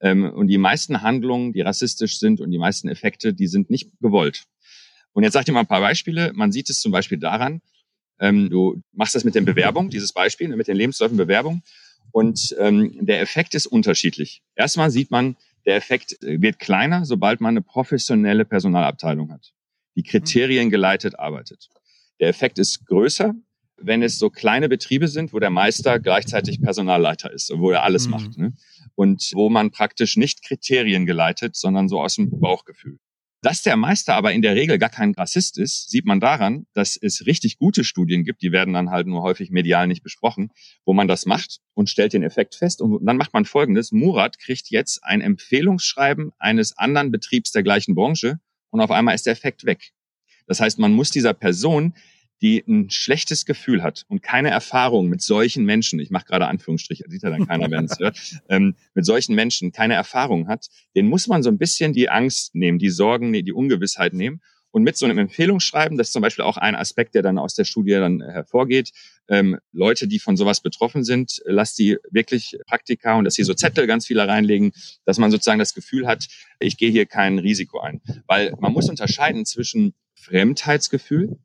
Ähm, 0.00 0.24
und 0.24 0.48
die 0.48 0.58
meisten 0.58 1.02
Handlungen, 1.02 1.52
die 1.52 1.62
rassistisch 1.62 2.18
sind 2.18 2.40
und 2.40 2.50
die 2.50 2.58
meisten 2.58 2.88
Effekte, 2.88 3.32
die 3.32 3.46
sind 3.46 3.70
nicht 3.70 3.90
gewollt. 4.00 4.44
Und 5.12 5.22
jetzt 5.22 5.32
sag 5.32 5.40
ich 5.40 5.46
dir 5.46 5.52
mal 5.52 5.60
ein 5.60 5.66
paar 5.66 5.80
Beispiele. 5.80 6.32
Man 6.34 6.52
sieht 6.52 6.68
es 6.68 6.80
zum 6.80 6.92
Beispiel 6.92 7.18
daran, 7.18 7.62
ähm, 8.18 8.50
du 8.50 8.82
machst 8.92 9.14
das 9.14 9.24
mit 9.24 9.34
den 9.34 9.44
Bewerbungen, 9.44 9.90
dieses 9.90 10.12
Beispiel, 10.12 10.48
mit 10.48 10.68
den 10.68 10.76
Lebensläufen 10.76 11.16
Bewerbung. 11.16 11.62
Und 12.12 12.54
ähm, 12.58 13.04
der 13.04 13.20
Effekt 13.20 13.54
ist 13.54 13.66
unterschiedlich. 13.66 14.42
Erstmal 14.54 14.90
sieht 14.90 15.10
man, 15.10 15.36
der 15.66 15.76
Effekt 15.76 16.16
wird 16.20 16.58
kleiner, 16.58 17.04
sobald 17.04 17.40
man 17.40 17.50
eine 17.50 17.62
professionelle 17.62 18.44
Personalabteilung 18.44 19.32
hat, 19.32 19.52
die 19.96 20.02
Kriterien 20.02 20.70
geleitet 20.70 21.18
arbeitet. 21.18 21.68
Der 22.20 22.28
Effekt 22.28 22.58
ist 22.58 22.86
größer, 22.86 23.34
wenn 23.78 24.02
es 24.02 24.18
so 24.18 24.30
kleine 24.30 24.68
Betriebe 24.68 25.08
sind, 25.08 25.32
wo 25.32 25.38
der 25.38 25.50
Meister 25.50 25.98
gleichzeitig 25.98 26.60
Personalleiter 26.60 27.32
ist, 27.32 27.52
wo 27.54 27.70
er 27.70 27.82
alles 27.82 28.06
mhm. 28.06 28.10
macht. 28.10 28.38
Ne? 28.38 28.52
Und 28.94 29.30
wo 29.34 29.50
man 29.50 29.70
praktisch 29.70 30.16
nicht 30.16 30.42
Kriterien 30.42 31.06
geleitet, 31.06 31.56
sondern 31.56 31.88
so 31.88 32.00
aus 32.00 32.16
dem 32.16 32.30
Bauchgefühl. 32.40 32.98
Dass 33.42 33.62
der 33.62 33.76
Meister 33.76 34.14
aber 34.14 34.32
in 34.32 34.42
der 34.42 34.56
Regel 34.56 34.78
gar 34.78 34.88
kein 34.88 35.12
Rassist 35.12 35.58
ist, 35.58 35.90
sieht 35.90 36.06
man 36.06 36.20
daran, 36.20 36.66
dass 36.72 36.96
es 36.96 37.26
richtig 37.26 37.58
gute 37.58 37.84
Studien 37.84 38.24
gibt, 38.24 38.42
die 38.42 38.50
werden 38.50 38.74
dann 38.74 38.90
halt 38.90 39.06
nur 39.06 39.22
häufig 39.22 39.50
medial 39.50 39.86
nicht 39.86 40.02
besprochen, 40.02 40.50
wo 40.84 40.94
man 40.94 41.06
das 41.06 41.26
macht 41.26 41.60
und 41.74 41.90
stellt 41.90 42.14
den 42.14 42.22
Effekt 42.22 42.54
fest. 42.54 42.80
Und 42.80 43.04
dann 43.04 43.18
macht 43.18 43.34
man 43.34 43.44
Folgendes. 43.44 43.92
Murat 43.92 44.38
kriegt 44.38 44.70
jetzt 44.70 45.04
ein 45.04 45.20
Empfehlungsschreiben 45.20 46.32
eines 46.38 46.76
anderen 46.76 47.12
Betriebs 47.12 47.52
der 47.52 47.62
gleichen 47.62 47.94
Branche 47.94 48.40
und 48.70 48.80
auf 48.80 48.90
einmal 48.90 49.14
ist 49.14 49.26
der 49.26 49.34
Effekt 49.34 49.64
weg. 49.64 49.92
Das 50.46 50.60
heißt, 50.60 50.78
man 50.78 50.92
muss 50.92 51.10
dieser 51.10 51.34
Person 51.34 51.94
die 52.42 52.62
ein 52.66 52.90
schlechtes 52.90 53.46
Gefühl 53.46 53.82
hat 53.82 54.04
und 54.08 54.22
keine 54.22 54.50
Erfahrung 54.50 55.08
mit 55.08 55.22
solchen 55.22 55.64
Menschen, 55.64 55.98
ich 56.00 56.10
mache 56.10 56.26
gerade 56.26 56.46
Anführungsstriche, 56.46 57.04
sieht 57.08 57.22
ja 57.22 57.30
dann 57.30 57.46
keiner, 57.46 57.70
wenn 57.70 57.86
es 57.86 57.98
hört, 57.98 58.18
ähm, 58.48 58.76
mit 58.94 59.06
solchen 59.06 59.34
Menschen 59.34 59.72
keine 59.72 59.94
Erfahrung 59.94 60.48
hat, 60.48 60.66
den 60.94 61.08
muss 61.08 61.26
man 61.26 61.42
so 61.42 61.50
ein 61.50 61.58
bisschen 61.58 61.92
die 61.92 62.10
Angst 62.10 62.54
nehmen, 62.54 62.78
die 62.78 62.90
Sorgen, 62.90 63.32
die 63.32 63.52
Ungewissheit 63.52 64.12
nehmen 64.12 64.40
und 64.76 64.82
mit 64.82 64.98
so 64.98 65.06
einem 65.06 65.16
Empfehlungsschreiben, 65.16 65.96
das 65.96 66.08
ist 66.08 66.12
zum 66.12 66.20
Beispiel 66.20 66.44
auch 66.44 66.58
ein 66.58 66.74
Aspekt, 66.74 67.14
der 67.14 67.22
dann 67.22 67.38
aus 67.38 67.54
der 67.54 67.64
Studie 67.64 67.92
dann 67.92 68.20
hervorgeht, 68.20 68.90
ähm, 69.26 69.58
Leute, 69.72 70.06
die 70.06 70.18
von 70.18 70.36
sowas 70.36 70.60
betroffen 70.60 71.02
sind, 71.02 71.40
lasst 71.46 71.78
die 71.78 71.96
wirklich 72.10 72.58
Praktika 72.66 73.16
und 73.16 73.24
dass 73.24 73.34
sie 73.34 73.44
so 73.44 73.54
Zettel 73.54 73.86
ganz 73.86 74.06
viele 74.06 74.28
reinlegen, 74.28 74.72
dass 75.06 75.16
man 75.16 75.30
sozusagen 75.30 75.58
das 75.58 75.72
Gefühl 75.72 76.06
hat, 76.06 76.26
ich 76.58 76.76
gehe 76.76 76.90
hier 76.90 77.06
kein 77.06 77.38
Risiko 77.38 77.80
ein. 77.80 78.02
Weil 78.26 78.52
man 78.60 78.74
muss 78.74 78.90
unterscheiden 78.90 79.46
zwischen 79.46 79.94
Fremdheitsgefühl, 80.14 81.38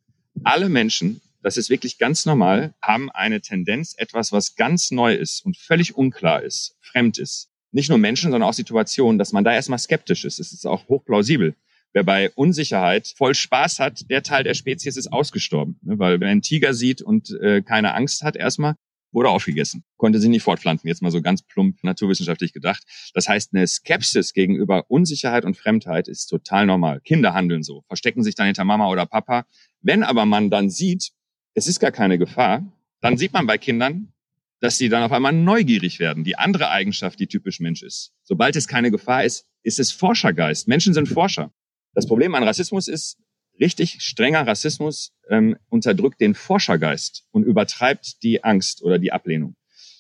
alle 0.44 0.70
Menschen, 0.70 1.22
das 1.44 1.58
ist 1.58 1.70
wirklich 1.70 1.98
ganz 1.98 2.26
normal, 2.26 2.74
haben 2.82 3.12
eine 3.12 3.42
Tendenz, 3.42 3.96
etwas, 3.98 4.32
was 4.32 4.56
ganz 4.56 4.92
neu 4.92 5.16
ist 5.16 5.46
und 5.46 5.58
völlig 5.58 5.96
unklar 5.96 6.44
ist, 6.44 6.78
fremd 6.82 7.18
ist. 7.18 7.50
Nicht 7.72 7.90
nur 7.90 7.98
Menschen, 7.98 8.32
sondern 8.32 8.50
auch 8.50 8.54
Situationen, 8.54 9.18
dass 9.18 9.32
man 9.32 9.44
da 9.44 9.54
erstmal 9.54 9.80
skeptisch 9.80 10.26
ist. 10.26 10.40
Es 10.40 10.52
ist 10.52 10.66
auch 10.66 10.88
hochplausibel. 10.88 11.56
Wer 11.94 12.04
bei 12.04 12.32
Unsicherheit 12.32 13.14
voll 13.18 13.34
Spaß 13.34 13.80
hat, 13.80 14.10
der 14.10 14.24
Teil 14.24 14.44
der 14.44 14.54
Spezies 14.54 14.98
ist 14.98 15.12
ausgestorben. 15.12 15.80
Ne? 15.82 16.00
Weil 16.00 16.20
wer 16.20 16.30
einen 16.30 16.42
Tiger 16.42 16.74
sieht 16.74 17.02
und 17.02 17.32
äh, 17.42 17.62
keine 17.62 17.94
Angst 17.94 18.24
hat 18.24 18.36
erstmal, 18.36 18.76
wurde 19.12 19.30
aufgegessen. 19.30 19.84
Konnte 19.98 20.20
sich 20.20 20.30
nicht 20.30 20.44
fortpflanzen. 20.44 20.88
Jetzt 20.88 21.02
mal 21.02 21.12
so 21.12 21.22
ganz 21.22 21.42
plump 21.42 21.84
naturwissenschaftlich 21.84 22.54
gedacht. 22.54 22.84
Das 23.14 23.28
heißt, 23.28 23.54
eine 23.54 23.68
Skepsis 23.68 24.34
gegenüber 24.34 24.86
Unsicherheit 24.90 25.46
und 25.46 25.58
Fremdheit 25.58 26.08
ist 26.08 26.28
total 26.28 26.66
normal. 26.66 27.02
Kinder 27.02 27.34
handeln 27.34 27.64
so, 27.64 27.84
verstecken 27.88 28.24
sich 28.24 28.36
dann 28.36 28.46
hinter 28.46 28.64
Mama 28.64 28.90
oder 28.90 29.06
Papa. 29.06 29.46
Wenn 29.82 30.04
aber 30.04 30.26
man 30.26 30.50
dann 30.50 30.70
sieht, 30.70 31.12
es 31.54 31.68
ist 31.68 31.80
gar 31.80 31.92
keine 31.92 32.18
Gefahr, 32.18 32.66
dann 33.02 33.18
sieht 33.18 33.34
man 33.34 33.48
bei 33.48 33.58
Kindern, 33.58 34.14
dass 34.60 34.78
sie 34.78 34.90
dann 34.90 35.04
auf 35.04 35.12
einmal 35.12 35.34
neugierig 35.34 36.00
werden. 36.00 36.24
Die 36.24 36.38
andere 36.38 36.70
Eigenschaft, 36.70 37.20
die 37.20 37.28
typisch 37.28 37.60
Mensch 37.60 37.82
ist. 37.82 38.14
Sobald 38.24 38.56
es 38.56 38.68
keine 38.68 38.92
Gefahr 38.92 39.24
ist, 39.26 39.48
ist 39.64 39.80
es 39.80 39.92
Forschergeist. 39.92 40.68
Menschen 40.68 40.94
sind 40.94 41.08
Forscher. 41.08 41.52
Das 41.94 42.08
Problem 42.08 42.36
an 42.36 42.44
Rassismus 42.44 42.88
ist, 42.88 43.18
richtig 43.62 44.02
strenger 44.02 44.46
Rassismus 44.46 45.14
ähm, 45.30 45.56
unterdrückt 45.70 46.20
den 46.20 46.34
Forschergeist 46.34 47.26
und 47.32 47.44
übertreibt 47.44 48.22
die 48.24 48.44
Angst 48.44 48.84
oder 48.84 49.00
die 49.00 49.14
Ablehnung. 49.14 49.56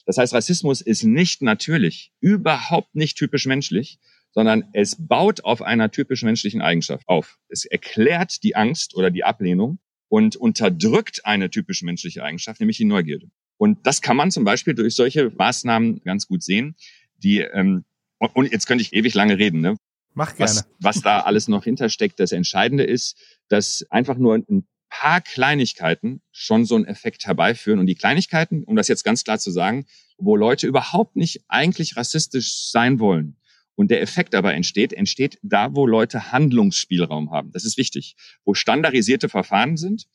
Das 0.05 0.17
heißt, 0.17 0.33
Rassismus 0.33 0.81
ist 0.81 1.03
nicht 1.03 1.41
natürlich, 1.41 2.11
überhaupt 2.19 2.95
nicht 2.95 3.17
typisch 3.17 3.45
menschlich, 3.45 3.99
sondern 4.31 4.65
es 4.73 4.95
baut 4.97 5.43
auf 5.43 5.61
einer 5.61 5.91
typisch 5.91 6.23
menschlichen 6.23 6.61
Eigenschaft 6.61 7.07
auf. 7.07 7.37
Es 7.49 7.65
erklärt 7.65 8.43
die 8.43 8.55
Angst 8.55 8.95
oder 8.95 9.11
die 9.11 9.23
Ablehnung 9.23 9.79
und 10.09 10.35
unterdrückt 10.35 11.25
eine 11.25 11.49
typisch 11.49 11.83
menschliche 11.83 12.23
Eigenschaft, 12.23 12.59
nämlich 12.59 12.77
die 12.77 12.85
Neugierde. 12.85 13.29
Und 13.57 13.85
das 13.85 14.01
kann 14.01 14.17
man 14.17 14.31
zum 14.31 14.43
Beispiel 14.43 14.73
durch 14.73 14.95
solche 14.95 15.29
Maßnahmen 15.29 16.01
ganz 16.03 16.27
gut 16.27 16.41
sehen, 16.43 16.75
die 17.17 17.39
ähm, 17.39 17.85
und 18.33 18.51
jetzt 18.51 18.67
könnte 18.67 18.83
ich 18.83 18.93
ewig 18.93 19.13
lange 19.13 19.37
reden, 19.37 19.61
ne? 19.61 19.77
Mach 20.13 20.35
gerne. 20.35 20.51
Was, 20.51 20.67
was 20.79 21.01
da 21.01 21.21
alles 21.21 21.47
noch 21.47 21.63
hintersteckt. 21.63 22.19
Das 22.19 22.31
Entscheidende 22.31 22.83
ist, 22.83 23.17
dass 23.47 23.85
einfach 23.89 24.17
nur 24.17 24.35
ein 24.35 24.67
paar 24.89 25.21
Kleinigkeiten 25.21 26.21
schon 26.31 26.65
so 26.65 26.75
einen 26.75 26.85
Effekt 26.85 27.25
herbeiführen. 27.25 27.79
Und 27.79 27.85
die 27.87 27.95
Kleinigkeiten, 27.95 28.63
um 28.63 28.75
das 28.75 28.87
jetzt 28.89 29.03
ganz 29.03 29.23
klar 29.23 29.39
zu 29.39 29.51
sagen, 29.51 29.85
wo 30.17 30.35
Leute 30.35 30.67
überhaupt 30.67 31.15
nicht 31.15 31.43
eigentlich 31.47 31.95
rassistisch 31.95 32.69
sein 32.69 32.99
wollen, 32.99 33.37
und 33.81 33.89
der 33.89 34.01
Effekt 34.01 34.35
aber 34.35 34.53
entsteht, 34.53 34.93
entsteht 34.93 35.39
da, 35.41 35.75
wo 35.75 35.87
Leute 35.87 36.31
Handlungsspielraum 36.31 37.31
haben. 37.31 37.51
Das 37.51 37.65
ist 37.65 37.77
wichtig. 37.77 38.15
Wo 38.45 38.53
standardisierte 38.53 39.27
Verfahren 39.29 39.75
sind, 39.75 40.05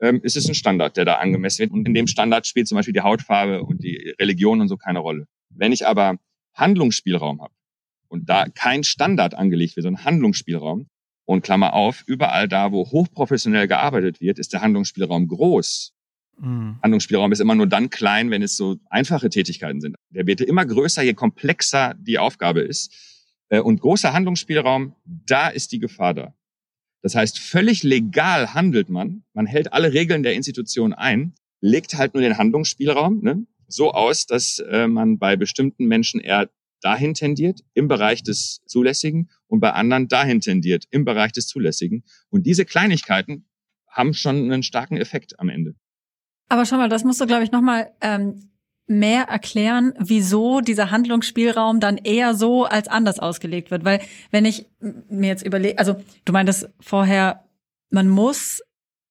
ähm, 0.00 0.20
ist 0.22 0.36
es 0.36 0.46
ein 0.46 0.54
Standard, 0.54 0.96
der 0.96 1.04
da 1.04 1.14
angemessen 1.14 1.60
wird. 1.60 1.72
Und 1.72 1.88
in 1.88 1.94
dem 1.94 2.06
Standard 2.06 2.46
spielt 2.46 2.68
zum 2.68 2.76
Beispiel 2.76 2.94
die 2.94 3.00
Hautfarbe 3.00 3.64
und 3.64 3.82
die 3.82 4.14
Religion 4.20 4.60
und 4.60 4.68
so 4.68 4.76
keine 4.76 5.00
Rolle. 5.00 5.26
Wenn 5.50 5.72
ich 5.72 5.86
aber 5.86 6.18
Handlungsspielraum 6.54 7.42
habe, 7.42 7.52
und 8.08 8.28
da 8.28 8.46
kein 8.48 8.84
Standard 8.84 9.34
angelegt 9.34 9.76
wird, 9.76 9.84
sondern 9.84 10.04
Handlungsspielraum. 10.04 10.86
Und 11.28 11.42
Klammer 11.42 11.72
auf, 11.74 12.04
überall 12.06 12.46
da, 12.46 12.70
wo 12.70 12.88
hochprofessionell 12.88 13.66
gearbeitet 13.66 14.20
wird, 14.20 14.38
ist 14.38 14.52
der 14.52 14.60
Handlungsspielraum 14.60 15.26
groß. 15.26 15.92
Mhm. 16.38 16.78
Handlungsspielraum 16.82 17.32
ist 17.32 17.40
immer 17.40 17.56
nur 17.56 17.66
dann 17.66 17.90
klein, 17.90 18.30
wenn 18.30 18.42
es 18.42 18.56
so 18.56 18.76
einfache 18.90 19.28
Tätigkeiten 19.28 19.80
sind. 19.80 19.96
Der 20.10 20.26
wird 20.26 20.40
immer 20.40 20.64
größer, 20.64 21.02
je 21.02 21.14
komplexer 21.14 21.94
die 21.98 22.18
Aufgabe 22.18 22.60
ist. 22.60 22.92
Äh, 23.48 23.60
und 23.60 23.80
großer 23.80 24.12
Handlungsspielraum, 24.12 24.94
da 25.04 25.48
ist 25.48 25.72
die 25.72 25.78
Gefahr 25.78 26.14
da. 26.14 26.34
Das 27.02 27.14
heißt, 27.14 27.38
völlig 27.38 27.82
legal 27.82 28.54
handelt 28.54 28.88
man, 28.88 29.24
man 29.32 29.46
hält 29.46 29.72
alle 29.72 29.92
Regeln 29.92 30.22
der 30.22 30.34
Institution 30.34 30.92
ein, 30.92 31.34
legt 31.60 31.94
halt 31.94 32.14
nur 32.14 32.22
den 32.22 32.38
Handlungsspielraum 32.38 33.20
ne, 33.22 33.46
so 33.68 33.92
aus, 33.92 34.26
dass 34.26 34.58
äh, 34.58 34.86
man 34.88 35.18
bei 35.18 35.36
bestimmten 35.36 35.86
Menschen 35.86 36.20
eher 36.20 36.50
dahin 36.80 37.14
tendiert 37.14 37.60
im 37.74 37.88
Bereich 37.88 38.22
des 38.22 38.60
Zulässigen 38.66 39.30
und 39.46 39.60
bei 39.60 39.72
anderen 39.72 40.08
dahin 40.08 40.40
tendiert 40.40 40.84
im 40.90 41.04
Bereich 41.04 41.32
des 41.32 41.46
Zulässigen. 41.46 42.04
Und 42.30 42.46
diese 42.46 42.64
Kleinigkeiten 42.64 43.46
haben 43.88 44.14
schon 44.14 44.36
einen 44.36 44.62
starken 44.62 44.96
Effekt 44.96 45.38
am 45.40 45.48
Ende. 45.48 45.74
Aber 46.48 46.64
schau 46.64 46.76
mal, 46.76 46.88
das 46.88 47.04
musst 47.04 47.20
du, 47.20 47.26
glaube 47.26 47.44
ich, 47.44 47.50
nochmal 47.50 47.90
ähm, 48.00 48.50
mehr 48.86 49.24
erklären, 49.24 49.94
wieso 49.98 50.60
dieser 50.60 50.90
Handlungsspielraum 50.90 51.80
dann 51.80 51.96
eher 51.96 52.34
so 52.34 52.64
als 52.64 52.88
anders 52.88 53.18
ausgelegt 53.18 53.70
wird. 53.70 53.84
Weil 53.84 54.00
wenn 54.30 54.44
ich 54.44 54.66
mir 54.80 55.28
jetzt 55.28 55.44
überlege, 55.44 55.78
also 55.78 56.00
du 56.24 56.32
meintest 56.32 56.68
vorher, 56.80 57.44
man 57.90 58.08
muss 58.08 58.62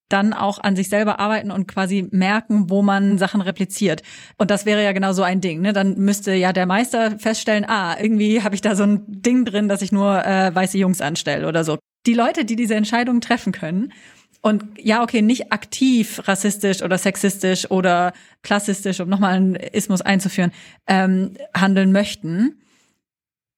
dann 0.10 0.34
auch 0.34 0.60
an 0.60 0.76
sich 0.76 0.90
selber 0.90 1.20
arbeiten 1.20 1.52
und 1.52 1.68
quasi 1.68 2.08
merken, 2.12 2.70
wo 2.70 2.82
man 2.82 3.18
Sachen 3.18 3.42
repliziert. 3.42 4.04
Und 4.38 4.52
das 4.52 4.66
wäre 4.66 4.84
ja 4.84 4.92
genau 4.92 5.14
so 5.14 5.24
ein 5.24 5.42
Ding. 5.42 5.62
Ne? 5.62 5.74
Dann 5.74 5.96
müsste 5.98 6.34
ja 6.34 6.54
der 6.54 6.66
Meister 6.66 7.18
feststellen, 7.18 7.66
ah, 7.68 7.96
irgendwie 8.00 8.44
habe 8.44 8.56
ich 8.56 8.62
da 8.62 8.76
so 8.76 8.84
ein 8.84 9.04
Ding 9.08 9.46
drin, 9.46 9.68
dass 9.68 9.82
ich 9.82 9.92
nur 9.92 10.24
äh, 10.26 10.54
weiße 10.54 10.78
Jungs 10.78 11.02
anstelle 11.02 11.48
oder 11.48 11.64
so. 11.64 11.80
Die 12.06 12.14
Leute, 12.14 12.46
die 12.46 12.56
diese 12.56 12.76
Entscheidungen 12.76 13.22
treffen 13.22 13.52
können 13.52 13.92
und 14.46 14.64
ja, 14.78 15.02
okay, 15.02 15.24
nicht 15.24 15.52
aktiv 15.52 16.22
rassistisch 16.28 16.84
oder 16.84 17.00
sexistisch 17.00 17.72
oder 17.72 18.14
klassistisch, 18.44 19.00
um 19.00 19.10
nochmal 19.10 19.34
einen 19.34 19.56
Ismus 19.56 20.04
einzuführen, 20.04 20.52
ähm, 20.86 21.34
handeln 21.58 21.92
möchten. 21.92 22.62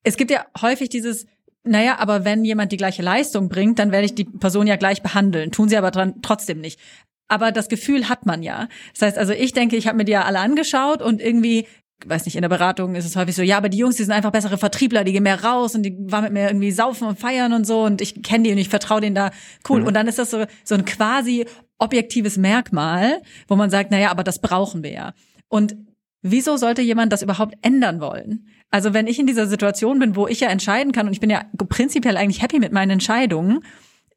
Es 0.04 0.16
gibt 0.16 0.32
ja 0.32 0.46
häufig 0.62 0.88
dieses, 0.88 1.26
naja, 1.64 1.98
aber 2.00 2.24
wenn 2.24 2.46
jemand 2.46 2.72
die 2.72 2.78
gleiche 2.78 3.02
Leistung 3.02 3.50
bringt, 3.50 3.80
dann 3.80 3.92
werde 3.92 4.06
ich 4.06 4.16
die 4.16 4.26
Person 4.26 4.68
ja 4.68 4.78
gleich 4.78 5.02
behandeln. 5.02 5.52
Tun 5.52 5.70
sie 5.70 5.78
aber 5.78 5.92
dran, 5.92 6.16
trotzdem 6.22 6.62
nicht. 6.62 6.80
Aber 7.28 7.52
das 7.52 7.68
Gefühl 7.68 8.08
hat 8.08 8.26
man 8.26 8.42
ja. 8.42 8.70
Das 8.94 9.02
heißt 9.02 9.18
also, 9.18 9.34
ich 9.34 9.52
denke, 9.52 9.76
ich 9.76 9.88
habe 9.88 9.98
mir 9.98 10.06
die 10.06 10.14
ja 10.14 10.24
alle 10.24 10.40
angeschaut 10.40 11.02
und 11.02 11.22
irgendwie 11.22 11.68
weiß 12.06 12.26
nicht, 12.26 12.36
in 12.36 12.44
der 12.44 12.50
Beratung 12.50 12.96
ist 12.96 13.06
es 13.06 13.16
häufig 13.16 13.36
so, 13.36 13.42
ja, 13.42 13.58
aber 13.58 13.70
die 13.70 13.80
Jungs, 13.80 13.96
die 13.96 14.04
sind 14.04 14.14
einfach 14.14 14.32
bessere 14.32 14.58
Vertriebler, 14.58 15.04
die 15.04 15.14
gehen 15.14 15.24
mehr 15.24 15.44
raus 15.44 15.74
und 15.74 15.84
die 15.84 15.98
waren 16.12 16.26
mit 16.26 16.34
mir 16.34 16.48
irgendwie 16.48 16.72
saufen 16.72 17.08
und 17.08 17.20
feiern 17.20 17.54
und 17.54 17.66
so 17.66 17.84
und 17.84 18.02
ich 18.02 18.22
kenne 18.22 18.44
die 18.44 18.52
und 18.52 18.60
ich 18.60 18.70
vertraue 18.70 19.02
denen 19.02 19.16
da 19.16 19.32
cool. 19.68 19.82
Mhm. 19.82 19.88
Und 19.88 19.94
dann 19.96 20.08
ist 20.08 20.20
das 20.20 20.30
so, 20.30 20.46
so 20.64 20.76
ein 20.76 20.86
quasi 20.86 21.46
objektives 21.80 22.38
Merkmal, 22.38 23.22
wo 23.48 23.56
man 23.56 23.70
sagt, 23.70 23.92
naja, 23.92 24.12
aber 24.12 24.24
das 24.24 24.40
brauchen 24.40 24.84
wir 24.84 24.92
ja. 24.92 25.14
Und 25.50 25.76
wieso 26.32 26.58
sollte 26.58 26.82
jemand 26.82 27.14
das 27.14 27.22
überhaupt 27.22 27.56
ändern 27.62 28.00
wollen? 28.02 28.48
Also 28.70 28.94
wenn 28.94 29.08
ich 29.08 29.20
in 29.20 29.28
dieser 29.28 29.48
Situation 29.48 30.00
bin, 30.00 30.16
wo 30.16 30.28
ich 30.28 30.42
ja 30.42 30.50
entscheiden 30.50 30.92
kann 30.92 31.08
und 31.08 31.14
ich 31.14 31.20
bin 31.20 31.30
ja 31.30 31.46
prinzipiell 31.70 32.18
eigentlich 32.18 32.42
happy 32.42 32.60
mit 32.60 32.74
meinen 32.74 32.92
Entscheidungen, 32.92 33.62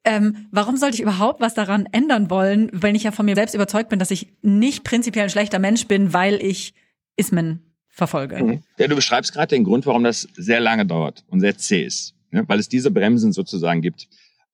ähm, 0.05 0.49
warum 0.51 0.77
sollte 0.77 0.97
ich 0.97 1.03
überhaupt 1.03 1.41
was 1.41 1.55
daran 1.55 1.87
ändern 1.93 2.31
wollen, 2.31 2.71
wenn 2.73 2.95
ich 2.95 3.03
ja 3.03 3.13
von 3.13 3.27
mir 3.27 3.35
selbst 3.35 3.55
überzeugt 3.55 3.91
bin, 3.91 3.99
dass 3.99 4.11
ich 4.11 4.29
nicht 4.43 4.83
prinzipiell 4.83 5.25
ein 5.25 5.31
schlechter 5.31 5.59
Mensch 5.59 5.87
bin, 5.87 6.13
weil 6.13 6.43
ich 6.43 6.75
Ismen 7.17 7.75
verfolge? 7.89 8.43
Mhm. 8.43 8.63
Ja, 8.79 8.89
du 8.89 8.97
beschreibst 8.97 9.33
gerade 9.33 9.55
den 9.55 9.65
Grund, 9.65 9.87
warum 9.87 10.05
das 10.05 10.27
sehr 10.35 10.61
lange 10.61 10.87
dauert 10.87 11.25
und 11.29 11.41
sehr 11.41 11.57
zäh 11.57 11.85
ist, 11.85 12.15
ne? 12.31 12.45
weil 12.47 12.59
es 12.59 12.69
diese 12.69 12.91
Bremsen 12.91 13.33
sozusagen 13.33 13.83
gibt. 13.83 14.09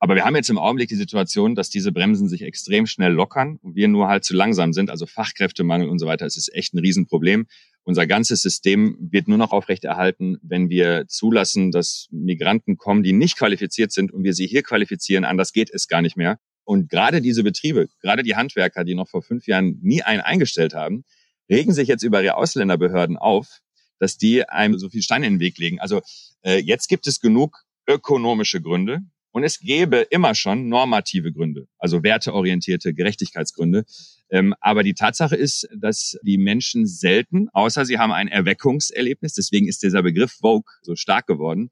Aber 0.07 0.15
wir 0.15 0.25
haben 0.25 0.37
jetzt 0.37 0.51
im 0.51 0.59
Augenblick 0.59 0.89
die 0.89 0.95
Situation, 0.95 1.57
dass 1.57 1.69
diese 1.69 1.91
Bremsen 1.91 2.29
sich 2.29 2.43
extrem 2.43 2.87
schnell 2.87 3.11
lockern 3.11 3.59
und 3.61 3.75
wir 3.75 3.89
nur 3.89 4.07
halt 4.07 4.23
zu 4.23 4.37
langsam 4.37 4.73
sind, 4.73 4.89
also 4.89 5.05
Fachkräftemangel 5.05 5.89
und 5.89 5.99
so 5.99 6.07
weiter. 6.07 6.25
Es 6.25 6.37
ist 6.37 6.55
echt 6.55 6.75
ein 6.75 6.79
Riesenproblem. 6.79 7.49
Unser 7.83 8.07
ganzes 8.07 8.41
System 8.41 8.97
wird 9.01 9.27
nur 9.27 9.37
noch 9.37 9.51
aufrechterhalten, 9.51 10.39
wenn 10.43 10.69
wir 10.71 11.09
zulassen, 11.09 11.73
dass 11.73 12.07
Migranten 12.13 12.77
kommen, 12.77 13.03
die 13.03 13.13
nicht 13.13 13.37
qualifiziert 13.37 13.91
sind 13.91 14.13
und 14.13 14.23
wir 14.23 14.33
sie 14.33 14.47
hier 14.47 14.63
qualifizieren. 14.63 15.25
Anders 15.25 15.53
geht 15.53 15.71
es 15.75 15.89
gar 15.89 16.03
nicht 16.03 16.17
mehr. 16.17 16.39
Und 16.63 16.89
gerade 16.89 17.21
diese 17.21 17.43
Betriebe, 17.43 17.89
gerade 18.01 18.23
die 18.23 18.37
Handwerker, 18.37 18.85
die 18.85 18.95
noch 18.95 19.09
vor 19.09 19.23
fünf 19.23 19.49
Jahren 19.49 19.81
nie 19.83 20.03
einen 20.03 20.21
eingestellt 20.21 20.73
haben, 20.73 21.03
regen 21.51 21.73
sich 21.73 21.89
jetzt 21.89 22.05
über 22.05 22.23
ihre 22.23 22.37
Ausländerbehörden 22.37 23.17
auf, 23.17 23.59
dass 23.99 24.19
die 24.19 24.49
einem 24.49 24.79
so 24.79 24.89
viel 24.89 25.03
Steine 25.03 25.27
in 25.27 25.35
den 25.35 25.41
Weg 25.41 25.59
legen. 25.59 25.81
Also 25.81 26.01
äh, 26.43 26.59
jetzt 26.59 26.87
gibt 26.87 27.09
es 27.09 27.19
genug 27.19 27.65
ökonomische 27.89 28.61
Gründe 28.61 29.01
und 29.37 29.45
es 29.45 29.61
gäbe 29.61 29.99
immer 29.99 30.35
schon 30.35 30.71
normative 30.71 31.31
Gründe, 31.31 31.69
also 31.77 32.03
werteorientierte 32.03 32.95
Gerechtigkeitsgründe. 32.95 33.85
Ähm, 34.31 34.55
aber 34.63 34.83
die 34.83 34.95
Tatsache 34.95 35.37
ist, 35.37 35.69
dass 35.77 36.19
die 36.23 36.39
Menschen 36.39 36.87
selten, 36.87 37.51
außer 37.53 37.85
sie 37.85 37.99
haben 37.99 38.13
ein 38.13 38.29
Erweckungserlebnis, 38.29 39.35
deswegen 39.35 39.69
ist 39.69 39.83
dieser 39.83 40.03
Begriff 40.03 40.33
Vogue 40.41 40.73
so 40.81 40.97
stark 40.97 41.27
geworden, 41.27 41.71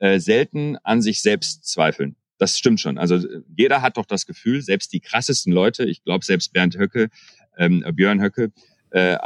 äh, 0.00 0.18
selten 0.18 0.76
an 0.82 1.02
sich 1.02 1.22
selbst 1.22 1.64
zweifeln. 1.68 2.16
Das 2.38 2.58
stimmt 2.58 2.80
schon. 2.80 2.98
Also 2.98 3.20
jeder 3.56 3.80
hat 3.80 3.96
doch 3.96 4.06
das 4.06 4.26
Gefühl, 4.26 4.60
selbst 4.60 4.92
die 4.92 4.98
krassesten 4.98 5.52
Leute, 5.52 5.84
ich 5.84 6.02
glaube 6.02 6.24
selbst 6.24 6.52
Bernd 6.52 6.76
Höcke, 6.76 7.10
ähm, 7.56 7.84
Björn 7.94 8.20
Höcke, 8.20 8.50
äh, 8.90 9.16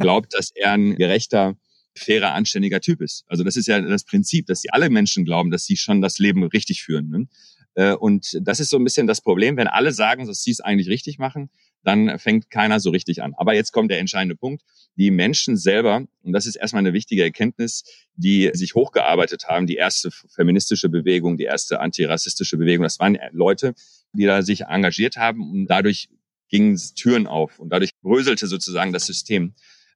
glaubt, 0.00 0.34
dass 0.34 0.50
er 0.52 0.72
ein 0.72 0.96
gerechter, 0.96 1.54
fairer, 1.98 2.32
anständiger 2.32 2.80
Typ 2.80 3.00
ist. 3.00 3.24
Also 3.26 3.44
das 3.44 3.56
ist 3.56 3.66
ja 3.66 3.80
das 3.80 4.04
Prinzip, 4.04 4.46
dass 4.46 4.60
sie 4.60 4.70
alle 4.70 4.90
Menschen 4.90 5.24
glauben, 5.24 5.50
dass 5.50 5.64
sie 5.64 5.76
schon 5.76 6.00
das 6.00 6.18
Leben 6.18 6.44
richtig 6.44 6.82
führen. 6.82 7.08
Ne? 7.10 7.28
Äh, 7.74 7.94
und 7.94 8.38
das 8.40 8.58
ist 8.60 8.70
so 8.70 8.78
ein 8.78 8.84
bisschen 8.84 9.06
das 9.06 9.20
Problem, 9.20 9.56
wenn 9.56 9.68
alle 9.68 9.92
sagen, 9.92 10.26
dass 10.26 10.42
sie 10.42 10.50
es 10.50 10.60
eigentlich 10.60 10.88
richtig 10.88 11.18
machen, 11.18 11.50
dann 11.84 12.18
fängt 12.18 12.50
keiner 12.50 12.80
so 12.80 12.90
richtig 12.90 13.22
an. 13.22 13.34
Aber 13.36 13.54
jetzt 13.54 13.70
kommt 13.72 13.90
der 13.92 14.00
entscheidende 14.00 14.34
Punkt. 14.34 14.62
Die 14.96 15.12
Menschen 15.12 15.56
selber, 15.56 16.04
und 16.22 16.32
das 16.32 16.46
ist 16.46 16.56
erstmal 16.56 16.80
eine 16.80 16.92
wichtige 16.92 17.22
Erkenntnis, 17.22 17.84
die 18.16 18.50
sich 18.54 18.74
hochgearbeitet 18.74 19.46
haben, 19.46 19.66
die 19.66 19.76
erste 19.76 20.10
feministische 20.10 20.88
Bewegung, 20.88 21.36
die 21.36 21.44
erste 21.44 21.78
antirassistische 21.80 22.56
Bewegung, 22.56 22.82
das 22.82 22.98
waren 22.98 23.18
Leute, 23.30 23.74
die 24.12 24.24
da 24.24 24.42
sich 24.42 24.62
engagiert 24.62 25.16
haben 25.16 25.48
und 25.48 25.66
dadurch 25.66 26.08
gingen 26.48 26.80
Türen 26.96 27.26
auf 27.26 27.58
und 27.58 27.68
dadurch 27.70 27.90
bröselte 28.00 28.46
sozusagen 28.46 28.92
das 28.92 29.06
System. 29.06 29.54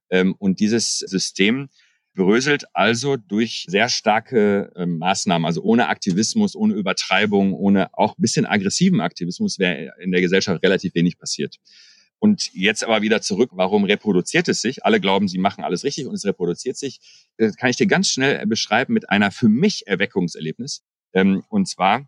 Ähm, 0.09 0.35
und 0.37 0.59
dieses 0.59 0.99
System 0.99 1.69
bröselt 2.13 2.65
also 2.73 3.17
durch 3.17 3.65
sehr 3.67 3.89
starke 3.89 4.71
äh, 4.75 4.85
Maßnahmen, 4.85 5.45
also 5.45 5.61
ohne 5.61 5.87
Aktivismus, 5.87 6.55
ohne 6.55 6.73
Übertreibung, 6.73 7.53
ohne 7.53 7.89
auch 7.93 8.15
bisschen 8.17 8.45
aggressiven 8.45 9.01
Aktivismus 9.01 9.59
wäre 9.59 9.93
in 9.99 10.11
der 10.11 10.21
Gesellschaft 10.21 10.61
relativ 10.63 10.93
wenig 10.95 11.17
passiert. 11.17 11.57
Und 12.19 12.53
jetzt 12.53 12.83
aber 12.83 13.01
wieder 13.01 13.21
zurück, 13.21 13.49
warum 13.53 13.83
reproduziert 13.83 14.47
es 14.47 14.61
sich? 14.61 14.85
Alle 14.85 14.99
glauben, 14.99 15.27
sie 15.27 15.39
machen 15.39 15.63
alles 15.63 15.83
richtig 15.83 16.05
und 16.05 16.13
es 16.13 16.23
reproduziert 16.23 16.77
sich. 16.77 16.99
Das 17.37 17.55
kann 17.55 17.71
ich 17.71 17.77
dir 17.77 17.87
ganz 17.87 18.09
schnell 18.09 18.45
beschreiben 18.45 18.93
mit 18.93 19.09
einer 19.09 19.31
für 19.31 19.49
mich 19.49 19.87
Erweckungserlebnis. 19.87 20.83
Ähm, 21.13 21.43
und 21.49 21.67
zwar, 21.67 22.07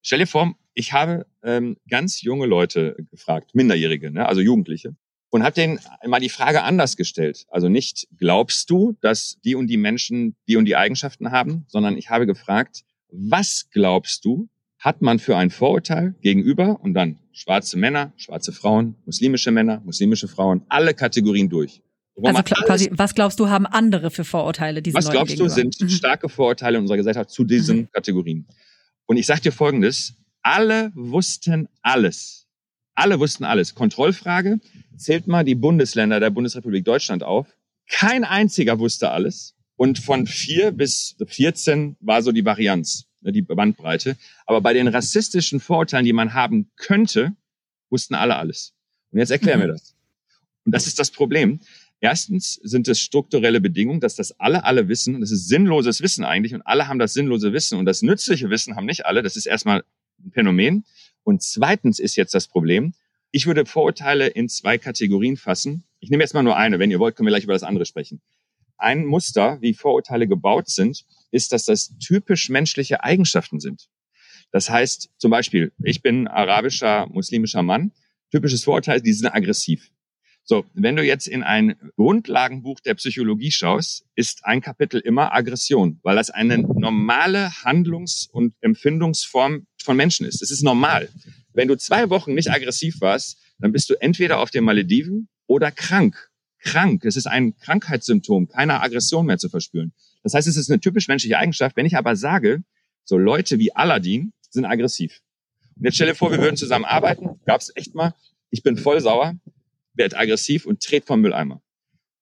stell 0.00 0.20
dir 0.20 0.26
vor, 0.26 0.54
ich 0.72 0.92
habe 0.94 1.26
ähm, 1.42 1.76
ganz 1.88 2.22
junge 2.22 2.46
Leute 2.46 2.96
gefragt, 3.10 3.54
Minderjährige, 3.54 4.10
ne, 4.10 4.26
also 4.26 4.40
Jugendliche, 4.40 4.96
und 5.30 5.42
habe 5.42 5.54
denen 5.54 5.80
mal 6.06 6.20
die 6.20 6.28
Frage 6.28 6.62
anders 6.62 6.96
gestellt. 6.96 7.46
Also 7.50 7.68
nicht, 7.68 8.08
glaubst 8.16 8.70
du, 8.70 8.96
dass 9.00 9.38
die 9.44 9.54
und 9.54 9.66
die 9.66 9.76
Menschen 9.76 10.36
die 10.48 10.56
und 10.56 10.64
die 10.64 10.76
Eigenschaften 10.76 11.30
haben, 11.30 11.64
sondern 11.68 11.96
ich 11.96 12.10
habe 12.10 12.26
gefragt, 12.26 12.84
was 13.10 13.68
glaubst 13.70 14.24
du, 14.24 14.48
hat 14.78 15.02
man 15.02 15.18
für 15.18 15.36
ein 15.36 15.50
Vorurteil 15.50 16.14
gegenüber 16.20 16.80
und 16.80 16.94
dann 16.94 17.18
schwarze 17.32 17.76
Männer, 17.76 18.12
schwarze 18.16 18.52
Frauen, 18.52 18.96
muslimische 19.04 19.50
Männer, 19.50 19.80
muslimische 19.84 20.28
Frauen, 20.28 20.62
alle 20.68 20.94
Kategorien 20.94 21.48
durch. 21.48 21.82
Also 22.22 22.42
quasi, 22.42 22.90
was 22.92 23.14
glaubst 23.14 23.38
du, 23.40 23.48
haben 23.48 23.66
andere 23.66 24.10
für 24.10 24.24
Vorurteile 24.24 24.80
diesen 24.80 24.96
Was 24.96 25.10
glaubst 25.10 25.34
gegenüber? 25.34 25.48
du, 25.48 25.54
sind 25.54 25.80
mhm. 25.80 25.88
starke 25.90 26.28
Vorurteile 26.28 26.78
in 26.78 26.82
unserer 26.82 26.96
Gesellschaft 26.96 27.30
zu 27.30 27.44
diesen 27.44 27.78
mhm. 27.78 27.90
Kategorien? 27.92 28.46
Und 29.04 29.18
ich 29.18 29.26
sage 29.26 29.42
dir 29.42 29.52
Folgendes, 29.52 30.14
alle 30.42 30.92
wussten 30.94 31.68
alles 31.82 32.45
alle 32.96 33.20
wussten 33.20 33.44
alles. 33.44 33.74
Kontrollfrage. 33.74 34.58
Zählt 34.96 35.26
mal 35.26 35.44
die 35.44 35.54
Bundesländer 35.54 36.18
der 36.18 36.30
Bundesrepublik 36.30 36.84
Deutschland 36.84 37.22
auf. 37.22 37.46
Kein 37.88 38.24
einziger 38.24 38.78
wusste 38.78 39.10
alles. 39.10 39.54
Und 39.76 39.98
von 39.98 40.26
vier 40.26 40.72
bis 40.72 41.16
14 41.26 41.96
war 42.00 42.22
so 42.22 42.32
die 42.32 42.44
Varianz, 42.44 43.06
ne, 43.20 43.30
die 43.30 43.42
Bandbreite. 43.42 44.16
Aber 44.46 44.62
bei 44.62 44.72
den 44.72 44.88
rassistischen 44.88 45.60
Vorurteilen, 45.60 46.06
die 46.06 46.14
man 46.14 46.32
haben 46.32 46.70
könnte, 46.76 47.36
wussten 47.90 48.14
alle 48.14 48.36
alles. 48.36 48.72
Und 49.12 49.18
jetzt 49.18 49.30
erklär 49.30 49.56
mhm. 49.56 49.62
mir 49.62 49.68
das. 49.68 49.94
Und 50.64 50.74
das 50.74 50.86
ist 50.86 50.98
das 50.98 51.10
Problem. 51.10 51.60
Erstens 52.00 52.54
sind 52.62 52.88
es 52.88 53.00
strukturelle 53.00 53.60
Bedingungen, 53.60 54.00
dass 54.00 54.16
das 54.16 54.38
alle 54.40 54.64
alle 54.64 54.88
wissen. 54.88 55.14
Und 55.14 55.20
das 55.20 55.30
ist 55.30 55.48
sinnloses 55.48 56.00
Wissen 56.00 56.24
eigentlich. 56.24 56.54
Und 56.54 56.62
alle 56.62 56.88
haben 56.88 56.98
das 56.98 57.12
sinnlose 57.12 57.52
Wissen. 57.52 57.78
Und 57.78 57.84
das 57.84 58.02
nützliche 58.02 58.50
Wissen 58.50 58.76
haben 58.76 58.86
nicht 58.86 59.06
alle. 59.06 59.22
Das 59.22 59.36
ist 59.36 59.46
erstmal 59.46 59.84
ein 60.24 60.32
Phänomen. 60.32 60.84
Und 61.26 61.42
zweitens 61.42 61.98
ist 61.98 62.14
jetzt 62.14 62.34
das 62.34 62.46
Problem, 62.46 62.94
ich 63.32 63.46
würde 63.46 63.66
Vorurteile 63.66 64.28
in 64.28 64.48
zwei 64.48 64.78
Kategorien 64.78 65.36
fassen. 65.36 65.82
Ich 65.98 66.08
nehme 66.08 66.22
jetzt 66.22 66.34
mal 66.34 66.44
nur 66.44 66.56
eine. 66.56 66.78
Wenn 66.78 66.92
ihr 66.92 67.00
wollt, 67.00 67.16
können 67.16 67.26
wir 67.26 67.32
gleich 67.32 67.42
über 67.42 67.52
das 67.52 67.64
andere 67.64 67.84
sprechen. 67.84 68.22
Ein 68.78 69.04
Muster, 69.04 69.60
wie 69.60 69.74
Vorurteile 69.74 70.28
gebaut 70.28 70.68
sind, 70.68 71.04
ist, 71.32 71.50
dass 71.50 71.64
das 71.64 71.98
typisch 71.98 72.48
menschliche 72.48 73.02
Eigenschaften 73.02 73.58
sind. 73.58 73.88
Das 74.52 74.70
heißt, 74.70 75.10
zum 75.18 75.32
Beispiel, 75.32 75.72
ich 75.82 76.00
bin 76.00 76.28
arabischer, 76.28 77.08
muslimischer 77.08 77.64
Mann. 77.64 77.90
Typisches 78.30 78.62
Vorurteil, 78.62 79.00
die 79.00 79.12
sind 79.12 79.26
aggressiv. 79.26 79.90
So, 80.48 80.64
wenn 80.74 80.94
du 80.94 81.02
jetzt 81.02 81.26
in 81.26 81.42
ein 81.42 81.74
Grundlagenbuch 81.96 82.78
der 82.78 82.94
Psychologie 82.94 83.50
schaust, 83.50 84.04
ist 84.14 84.44
ein 84.44 84.60
Kapitel 84.60 85.00
immer 85.00 85.34
Aggression, 85.34 85.98
weil 86.04 86.14
das 86.14 86.30
eine 86.30 86.58
normale 86.58 87.50
Handlungs- 87.64 88.28
und 88.30 88.54
Empfindungsform 88.60 89.66
von 89.82 89.96
Menschen 89.96 90.24
ist. 90.24 90.42
Es 90.42 90.52
ist 90.52 90.62
normal. 90.62 91.08
Wenn 91.52 91.66
du 91.66 91.76
zwei 91.76 92.10
Wochen 92.10 92.34
nicht 92.34 92.48
aggressiv 92.48 93.00
warst, 93.00 93.38
dann 93.58 93.72
bist 93.72 93.90
du 93.90 93.94
entweder 94.00 94.38
auf 94.38 94.52
den 94.52 94.62
Malediven 94.62 95.28
oder 95.48 95.72
krank. 95.72 96.30
Krank. 96.60 97.04
Es 97.04 97.16
ist 97.16 97.26
ein 97.26 97.56
Krankheitssymptom, 97.56 98.46
keine 98.46 98.80
Aggression 98.82 99.26
mehr 99.26 99.38
zu 99.38 99.48
verspüren. 99.48 99.92
Das 100.22 100.34
heißt, 100.34 100.46
es 100.46 100.56
ist 100.56 100.70
eine 100.70 100.78
typisch 100.78 101.08
menschliche 101.08 101.38
Eigenschaft. 101.38 101.76
Wenn 101.76 101.86
ich 101.86 101.96
aber 101.96 102.14
sage, 102.14 102.62
so 103.04 103.18
Leute 103.18 103.58
wie 103.58 103.74
Aladdin 103.74 104.32
sind 104.48 104.64
aggressiv. 104.64 105.22
Und 105.74 105.86
jetzt 105.86 105.96
stell 105.96 106.06
dir 106.06 106.14
vor, 106.14 106.30
wir 106.30 106.38
würden 106.38 106.56
zusammen 106.56 106.84
arbeiten. 106.84 107.40
Gab's 107.46 107.72
echt 107.74 107.96
mal. 107.96 108.14
Ich 108.50 108.62
bin 108.62 108.76
voll 108.76 109.00
sauer 109.00 109.34
wird 109.96 110.16
aggressiv 110.16 110.66
und 110.66 110.88
dreht 110.88 111.04
vom 111.04 111.20
Mülleimer. 111.20 111.62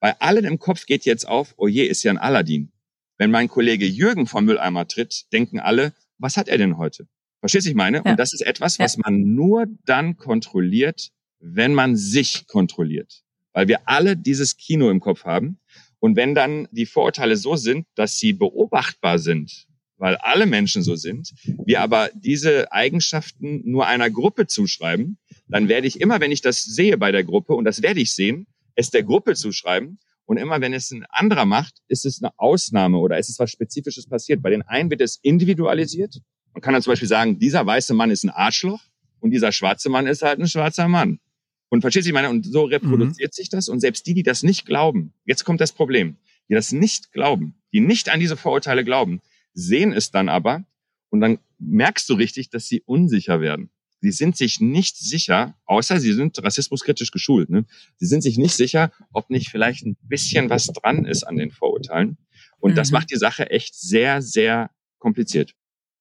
Bei 0.00 0.18
allen 0.20 0.44
im 0.44 0.58
Kopf 0.58 0.86
geht 0.86 1.04
jetzt 1.04 1.26
auf, 1.26 1.54
oh 1.56 1.68
je, 1.68 1.84
ist 1.84 2.02
ja 2.02 2.12
ein 2.12 2.18
Aladdin. 2.18 2.72
Wenn 3.16 3.30
mein 3.30 3.48
Kollege 3.48 3.86
Jürgen 3.86 4.26
vom 4.26 4.44
Mülleimer 4.44 4.86
tritt, 4.86 5.32
denken 5.32 5.60
alle, 5.60 5.94
was 6.18 6.36
hat 6.36 6.48
er 6.48 6.58
denn 6.58 6.78
heute? 6.78 7.08
Verstehst 7.40 7.66
du, 7.66 7.70
ich 7.70 7.76
meine? 7.76 7.98
Ja. 7.98 8.10
Und 8.10 8.18
das 8.18 8.32
ist 8.32 8.40
etwas, 8.40 8.78
was 8.78 8.96
ja. 8.96 9.02
man 9.04 9.34
nur 9.34 9.66
dann 9.84 10.16
kontrolliert, 10.16 11.10
wenn 11.40 11.74
man 11.74 11.96
sich 11.96 12.46
kontrolliert. 12.46 13.22
Weil 13.52 13.68
wir 13.68 13.88
alle 13.88 14.16
dieses 14.16 14.56
Kino 14.56 14.90
im 14.90 15.00
Kopf 15.00 15.24
haben. 15.24 15.58
Und 16.00 16.16
wenn 16.16 16.34
dann 16.34 16.68
die 16.70 16.86
Vorurteile 16.86 17.36
so 17.36 17.56
sind, 17.56 17.86
dass 17.94 18.18
sie 18.18 18.32
beobachtbar 18.32 19.18
sind, 19.18 19.66
weil 19.96 20.16
alle 20.16 20.46
Menschen 20.46 20.82
so 20.82 20.96
sind, 20.96 21.32
wir 21.64 21.80
aber 21.80 22.10
diese 22.14 22.72
Eigenschaften 22.72 23.62
nur 23.64 23.86
einer 23.86 24.10
Gruppe 24.10 24.46
zuschreiben, 24.46 25.18
dann 25.48 25.68
werde 25.68 25.86
ich 25.86 26.00
immer, 26.00 26.20
wenn 26.20 26.32
ich 26.32 26.40
das 26.40 26.62
sehe 26.62 26.98
bei 26.98 27.12
der 27.12 27.24
Gruppe, 27.24 27.54
und 27.54 27.64
das 27.64 27.82
werde 27.82 28.00
ich 28.00 28.12
sehen, 28.12 28.46
es 28.74 28.90
der 28.90 29.02
Gruppe 29.02 29.34
zuschreiben. 29.34 29.98
Und 30.26 30.38
immer, 30.38 30.60
wenn 30.60 30.72
es 30.72 30.90
ein 30.90 31.04
anderer 31.10 31.44
macht, 31.44 31.74
ist 31.86 32.06
es 32.06 32.22
eine 32.22 32.32
Ausnahme 32.38 32.96
oder 32.98 33.18
ist 33.18 33.28
es 33.28 33.38
was 33.38 33.50
Spezifisches 33.50 34.06
passiert. 34.06 34.42
Bei 34.42 34.50
den 34.50 34.62
einen 34.62 34.90
wird 34.90 35.02
es 35.02 35.18
individualisiert. 35.22 36.20
Man 36.54 36.62
kann 36.62 36.72
dann 36.72 36.82
zum 36.82 36.92
Beispiel 36.92 37.08
sagen, 37.08 37.38
dieser 37.38 37.66
weiße 37.66 37.92
Mann 37.92 38.10
ist 38.10 38.24
ein 38.24 38.30
Arschloch 38.30 38.80
und 39.20 39.30
dieser 39.30 39.52
schwarze 39.52 39.90
Mann 39.90 40.06
ist 40.06 40.22
halt 40.22 40.38
ein 40.38 40.48
schwarzer 40.48 40.88
Mann. 40.88 41.20
Und 41.68 41.82
verstehst 41.82 42.06
du, 42.06 42.10
ich 42.10 42.14
meine, 42.14 42.30
und 42.30 42.46
so 42.46 42.64
reproduziert 42.64 43.32
mhm. 43.32 43.34
sich 43.34 43.48
das. 43.50 43.68
Und 43.68 43.80
selbst 43.80 44.06
die, 44.06 44.14
die 44.14 44.22
das 44.22 44.42
nicht 44.42 44.64
glauben, 44.64 45.12
jetzt 45.24 45.44
kommt 45.44 45.60
das 45.60 45.72
Problem, 45.72 46.16
die 46.48 46.54
das 46.54 46.72
nicht 46.72 47.12
glauben, 47.12 47.54
die 47.72 47.80
nicht 47.80 48.08
an 48.08 48.20
diese 48.20 48.36
Vorurteile 48.36 48.84
glauben, 48.84 49.20
sehen 49.54 49.92
es 49.92 50.10
dann 50.10 50.28
aber 50.28 50.64
und 51.10 51.20
dann 51.20 51.38
merkst 51.58 52.08
du 52.08 52.14
richtig, 52.14 52.50
dass 52.50 52.66
sie 52.66 52.82
unsicher 52.82 53.40
werden. 53.40 53.70
Sie 54.00 54.10
sind 54.10 54.36
sich 54.36 54.60
nicht 54.60 54.98
sicher, 54.98 55.54
außer 55.64 55.98
sie 55.98 56.12
sind 56.12 56.42
rassismuskritisch 56.42 57.10
geschult. 57.10 57.48
Ne? 57.48 57.64
Sie 57.96 58.04
sind 58.04 58.22
sich 58.22 58.36
nicht 58.36 58.54
sicher, 58.54 58.92
ob 59.12 59.30
nicht 59.30 59.48
vielleicht 59.48 59.86
ein 59.86 59.96
bisschen 60.02 60.50
was 60.50 60.66
dran 60.66 61.06
ist 61.06 61.22
an 61.22 61.36
den 61.36 61.50
Vorurteilen. 61.50 62.18
Und 62.58 62.72
mhm. 62.72 62.74
das 62.74 62.90
macht 62.90 63.10
die 63.10 63.16
Sache 63.16 63.50
echt 63.50 63.74
sehr, 63.74 64.20
sehr 64.20 64.70
kompliziert. 64.98 65.54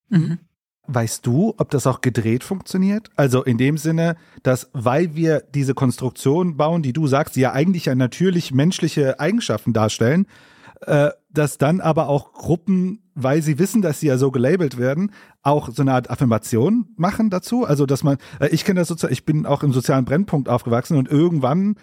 Mhm. 0.09 0.39
Weißt 0.85 1.25
du, 1.25 1.53
ob 1.57 1.71
das 1.71 1.87
auch 1.87 2.01
gedreht 2.01 2.43
funktioniert? 2.43 3.09
Also 3.15 3.41
in 3.41 3.57
dem 3.57 3.77
Sinne, 3.77 4.17
dass 4.43 4.69
weil 4.73 5.15
wir 5.15 5.39
diese 5.39 5.73
Konstruktion 5.73 6.57
bauen, 6.57 6.83
die 6.83 6.91
du 6.91 7.07
sagst, 7.07 7.37
die 7.37 7.41
ja 7.41 7.53
eigentlich 7.53 7.85
ja 7.85 7.95
natürlich 7.95 8.51
menschliche 8.51 9.17
Eigenschaften 9.17 9.71
darstellen, 9.71 10.27
äh, 10.81 11.11
dass 11.33 11.57
dann 11.57 11.81
aber 11.81 12.07
auch 12.07 12.33
Gruppen, 12.33 13.03
weil 13.15 13.41
sie 13.41 13.59
wissen, 13.59 13.81
dass 13.81 13.99
sie 13.99 14.07
ja 14.07 14.17
so 14.17 14.31
gelabelt 14.31 14.77
werden, 14.77 15.11
auch 15.41 15.69
so 15.69 15.81
eine 15.81 15.93
Art 15.93 16.09
Affirmation 16.09 16.85
machen 16.95 17.29
dazu. 17.29 17.65
Also, 17.65 17.85
dass 17.85 18.03
man, 18.03 18.17
äh, 18.39 18.49
ich 18.49 18.65
kenne 18.65 18.79
das 18.79 18.87
sozusagen, 18.87 19.13
ich 19.13 19.25
bin 19.25 19.45
auch 19.45 19.63
im 19.63 19.73
sozialen 19.73 20.05
Brennpunkt 20.05 20.47
aufgewachsen 20.47 20.97
und 20.97 21.09
irgendwann 21.09 21.75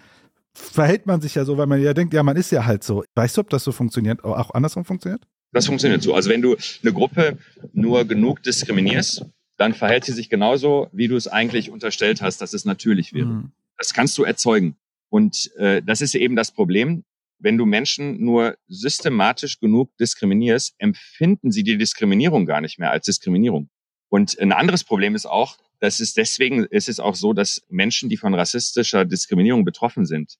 verhält 0.53 1.05
man 1.05 1.21
sich 1.21 1.35
ja 1.35 1.45
so, 1.45 1.57
weil 1.57 1.67
man 1.67 1.81
ja 1.81 1.93
denkt, 1.93 2.13
ja, 2.13 2.23
man 2.23 2.37
ist 2.37 2.51
ja 2.51 2.65
halt 2.65 2.83
so. 2.83 3.03
Weißt 3.15 3.37
du, 3.37 3.41
ob 3.41 3.49
das 3.49 3.63
so 3.63 3.71
funktioniert, 3.71 4.23
auch 4.23 4.53
andersrum 4.53 4.85
funktioniert? 4.85 5.21
Das 5.53 5.65
funktioniert 5.65 6.01
so. 6.01 6.13
Also 6.13 6.29
wenn 6.29 6.41
du 6.41 6.55
eine 6.81 6.93
Gruppe 6.93 7.37
nur 7.73 8.05
genug 8.05 8.41
diskriminierst, 8.43 9.25
dann 9.57 9.73
verhält 9.73 10.05
sie 10.05 10.13
sich 10.13 10.29
genauso, 10.29 10.87
wie 10.91 11.07
du 11.07 11.15
es 11.15 11.27
eigentlich 11.27 11.71
unterstellt 11.71 12.21
hast, 12.21 12.41
dass 12.41 12.53
es 12.53 12.65
natürlich 12.65 13.13
wäre. 13.13 13.27
Mhm. 13.27 13.51
Das 13.77 13.93
kannst 13.93 14.17
du 14.17 14.23
erzeugen. 14.23 14.75
Und 15.09 15.53
äh, 15.57 15.81
das 15.81 16.01
ist 16.01 16.15
eben 16.15 16.35
das 16.35 16.51
Problem. 16.51 17.03
Wenn 17.41 17.57
du 17.57 17.65
Menschen 17.65 18.23
nur 18.23 18.55
systematisch 18.67 19.59
genug 19.59 19.95
diskriminierst, 19.97 20.75
empfinden 20.77 21.51
sie 21.51 21.63
die 21.63 21.77
Diskriminierung 21.77 22.45
gar 22.45 22.61
nicht 22.61 22.77
mehr 22.79 22.91
als 22.91 23.05
Diskriminierung. 23.05 23.69
Und 24.09 24.39
ein 24.39 24.51
anderes 24.51 24.83
Problem 24.83 25.15
ist 25.15 25.25
auch, 25.25 25.57
dass 25.79 25.99
es 25.99 26.13
deswegen 26.13 26.65
ist 26.65 26.87
es 26.87 26.99
auch 26.99 27.15
so, 27.15 27.33
dass 27.33 27.63
Menschen, 27.69 28.09
die 28.09 28.17
von 28.17 28.35
rassistischer 28.35 29.05
Diskriminierung 29.05 29.65
betroffen 29.65 30.05
sind, 30.05 30.35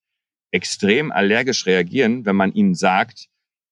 extrem 0.51 1.11
allergisch 1.11 1.65
reagieren, 1.65 2.25
wenn 2.25 2.35
man 2.35 2.53
ihnen 2.53 2.75
sagt, 2.75 3.27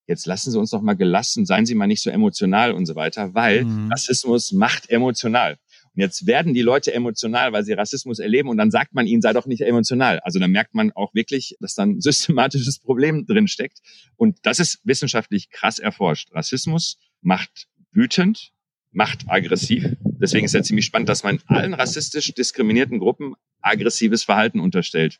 jetzt 0.08 0.26
lassen 0.26 0.52
Sie 0.52 0.58
uns 0.58 0.72
doch 0.72 0.82
mal 0.82 0.96
gelassen, 0.96 1.46
seien 1.46 1.68
Sie 1.68 1.76
mal 1.76 1.86
nicht 1.86 2.02
so 2.02 2.10
emotional 2.10 2.72
und 2.72 2.88
so 2.88 2.96
weiter, 2.96 3.36
weil 3.36 3.66
mhm. 3.66 3.92
Rassismus 3.92 4.52
macht 4.52 4.90
emotional. 4.90 5.58
Und 6.00 6.04
jetzt 6.04 6.26
werden 6.28 6.54
die 6.54 6.62
Leute 6.62 6.94
emotional, 6.94 7.52
weil 7.52 7.66
sie 7.66 7.74
Rassismus 7.74 8.20
erleben 8.20 8.48
und 8.48 8.56
dann 8.56 8.72
sagt 8.72 8.94
man 8.94 9.06
ihnen, 9.06 9.22
sei 9.22 9.34
doch 9.34 9.46
nicht 9.46 9.60
emotional. 9.60 10.22
Also 10.22 10.40
dann 10.40 10.50
merkt 10.50 10.74
man 10.74 10.94
auch 10.94 11.14
wirklich, 11.14 11.58
dass 11.60 11.76
da 11.76 11.84
ein 11.84 12.00
systematisches 12.00 12.80
Problem 12.86 13.26
drin 13.26 13.50
steckt. 13.50 13.80
Und 14.16 14.38
das 14.44 14.60
ist 14.60 14.80
wissenschaftlich 14.86 15.50
krass 15.50 15.78
erforscht. 15.78 16.34
Rassismus 16.34 17.00
macht 17.20 17.68
wütend, 17.92 18.54
macht 18.92 19.26
aggressiv. 19.28 19.98
Deswegen 20.22 20.46
ist 20.46 20.54
ja 20.54 20.64
ziemlich 20.64 20.86
spannend, 20.86 21.10
dass 21.10 21.24
man 21.24 21.42
allen 21.48 21.74
rassistisch 21.74 22.34
diskriminierten 22.34 23.00
Gruppen 23.00 23.36
aggressives 23.60 24.24
Verhalten 24.24 24.62
unterstellt. 24.62 25.20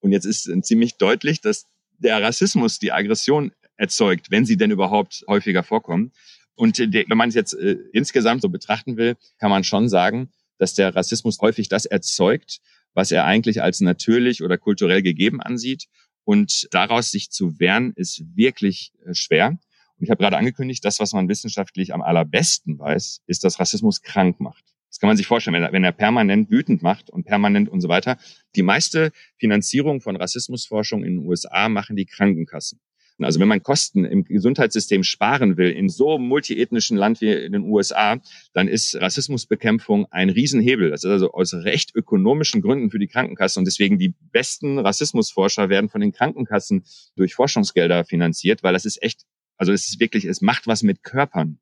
Und 0.00 0.12
jetzt 0.12 0.26
ist 0.26 0.46
ziemlich 0.60 0.98
deutlich, 0.98 1.40
dass 1.40 1.64
der 1.96 2.22
Rassismus 2.22 2.78
die 2.78 2.92
Aggression 2.92 3.52
erzeugt, 3.78 4.30
wenn 4.30 4.44
sie 4.44 4.58
denn 4.58 4.72
überhaupt 4.72 5.24
häufiger 5.26 5.62
vorkommen. 5.62 6.12
Und 6.58 6.78
wenn 6.78 7.16
man 7.16 7.28
es 7.28 7.36
jetzt 7.36 7.54
äh, 7.54 7.76
insgesamt 7.92 8.42
so 8.42 8.48
betrachten 8.48 8.96
will, 8.96 9.16
kann 9.38 9.48
man 9.48 9.62
schon 9.62 9.88
sagen, 9.88 10.30
dass 10.58 10.74
der 10.74 10.94
Rassismus 10.94 11.38
häufig 11.40 11.68
das 11.68 11.86
erzeugt, 11.86 12.58
was 12.94 13.12
er 13.12 13.24
eigentlich 13.24 13.62
als 13.62 13.80
natürlich 13.80 14.42
oder 14.42 14.58
kulturell 14.58 15.02
gegeben 15.02 15.40
ansieht. 15.40 15.86
Und 16.24 16.68
daraus 16.72 17.12
sich 17.12 17.30
zu 17.30 17.60
wehren, 17.60 17.92
ist 17.94 18.24
wirklich 18.34 18.92
äh, 19.06 19.14
schwer. 19.14 19.50
Und 19.50 20.04
ich 20.04 20.10
habe 20.10 20.20
gerade 20.20 20.36
angekündigt, 20.36 20.84
das, 20.84 20.98
was 20.98 21.12
man 21.12 21.28
wissenschaftlich 21.28 21.94
am 21.94 22.02
allerbesten 22.02 22.76
weiß, 22.78 23.20
ist, 23.26 23.44
dass 23.44 23.60
Rassismus 23.60 24.02
krank 24.02 24.40
macht. 24.40 24.64
Das 24.90 24.98
kann 24.98 25.08
man 25.08 25.16
sich 25.16 25.28
vorstellen, 25.28 25.54
wenn 25.54 25.62
er, 25.62 25.72
wenn 25.72 25.84
er 25.84 25.92
permanent 25.92 26.50
wütend 26.50 26.82
macht 26.82 27.08
und 27.08 27.24
permanent 27.24 27.68
und 27.68 27.80
so 27.80 27.88
weiter. 27.88 28.18
Die 28.56 28.62
meiste 28.62 29.12
Finanzierung 29.36 30.00
von 30.00 30.16
Rassismusforschung 30.16 31.04
in 31.04 31.18
den 31.18 31.26
USA 31.26 31.68
machen 31.68 31.94
die 31.94 32.06
Krankenkassen. 32.06 32.80
Also 33.24 33.40
wenn 33.40 33.48
man 33.48 33.62
Kosten 33.62 34.04
im 34.04 34.24
Gesundheitssystem 34.24 35.02
sparen 35.02 35.56
will, 35.56 35.70
in 35.70 35.88
so 35.88 36.18
multiethnischen 36.18 36.96
Land 36.96 37.20
wie 37.20 37.32
in 37.32 37.52
den 37.52 37.64
USA, 37.64 38.20
dann 38.52 38.68
ist 38.68 38.94
Rassismusbekämpfung 38.94 40.06
ein 40.10 40.30
Riesenhebel. 40.30 40.90
Das 40.90 41.04
ist 41.04 41.10
also 41.10 41.32
aus 41.32 41.52
recht 41.54 41.94
ökonomischen 41.94 42.62
Gründen 42.62 42.90
für 42.90 42.98
die 42.98 43.08
Krankenkasse. 43.08 43.58
Und 43.58 43.64
deswegen 43.64 43.98
die 43.98 44.14
besten 44.32 44.78
Rassismusforscher 44.78 45.68
werden 45.68 45.88
von 45.88 46.00
den 46.00 46.12
Krankenkassen 46.12 46.84
durch 47.16 47.34
Forschungsgelder 47.34 48.04
finanziert, 48.04 48.62
weil 48.62 48.72
das 48.72 48.84
ist 48.84 49.02
echt, 49.02 49.22
also 49.56 49.72
es 49.72 49.88
ist 49.88 50.00
wirklich, 50.00 50.24
es 50.24 50.40
macht 50.40 50.66
was 50.66 50.82
mit 50.82 51.02
Körpern. 51.02 51.58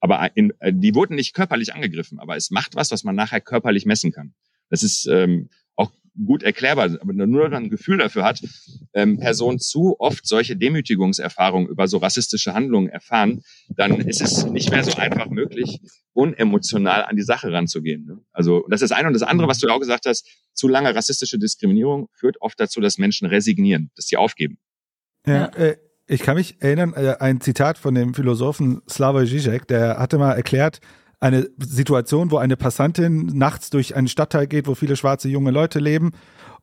Aber 0.00 0.36
in, 0.36 0.52
die 0.70 0.94
wurden 0.94 1.14
nicht 1.14 1.34
körperlich 1.34 1.74
angegriffen, 1.74 2.18
aber 2.18 2.36
es 2.36 2.50
macht 2.50 2.76
was, 2.76 2.90
was 2.90 3.04
man 3.04 3.14
nachher 3.14 3.40
körperlich 3.40 3.86
messen 3.86 4.12
kann. 4.12 4.34
Das 4.68 4.82
ist 4.82 5.06
ähm, 5.06 5.48
gut 6.24 6.42
erklärbar, 6.42 6.90
aber 7.00 7.12
nur 7.12 7.52
ein 7.52 7.70
Gefühl 7.70 7.98
dafür 7.98 8.24
hat, 8.24 8.40
ähm, 8.92 9.18
Personen 9.18 9.58
zu 9.58 9.96
oft 9.98 10.26
solche 10.26 10.56
Demütigungserfahrungen 10.56 11.68
über 11.68 11.88
so 11.88 11.98
rassistische 11.98 12.54
Handlungen 12.54 12.88
erfahren, 12.88 13.42
dann 13.68 14.00
ist 14.00 14.20
es 14.20 14.44
nicht 14.46 14.70
mehr 14.70 14.84
so 14.84 14.96
einfach 14.96 15.28
möglich, 15.28 15.80
unemotional 16.12 17.04
an 17.04 17.16
die 17.16 17.22
Sache 17.22 17.52
ranzugehen. 17.52 18.06
Ne? 18.06 18.18
Also 18.32 18.64
das 18.68 18.82
ist 18.82 18.90
das 18.90 18.98
eine 18.98 19.08
und 19.08 19.14
das 19.14 19.22
andere, 19.22 19.48
was 19.48 19.58
du 19.58 19.68
auch 19.68 19.80
gesagt 19.80 20.06
hast, 20.06 20.28
zu 20.52 20.68
lange 20.68 20.94
rassistische 20.94 21.38
Diskriminierung 21.38 22.08
führt 22.12 22.40
oft 22.40 22.58
dazu, 22.60 22.80
dass 22.80 22.98
Menschen 22.98 23.26
resignieren, 23.26 23.90
dass 23.96 24.06
sie 24.06 24.16
aufgeben. 24.16 24.58
Ja, 25.26 25.46
äh, 25.46 25.76
ich 26.06 26.20
kann 26.20 26.36
mich 26.36 26.60
erinnern, 26.60 26.92
äh, 26.94 27.16
ein 27.18 27.40
Zitat 27.40 27.78
von 27.78 27.94
dem 27.94 28.14
Philosophen 28.14 28.82
Slavoj 28.88 29.24
Žižek, 29.24 29.66
der 29.66 29.98
hatte 29.98 30.18
mal 30.18 30.32
erklärt, 30.32 30.80
eine 31.24 31.48
Situation, 31.58 32.30
wo 32.30 32.36
eine 32.36 32.54
Passantin 32.54 33.26
nachts 33.32 33.70
durch 33.70 33.96
einen 33.96 34.08
Stadtteil 34.08 34.46
geht, 34.46 34.66
wo 34.66 34.74
viele 34.74 34.94
schwarze 34.94 35.30
junge 35.30 35.52
Leute 35.52 35.78
leben 35.78 36.10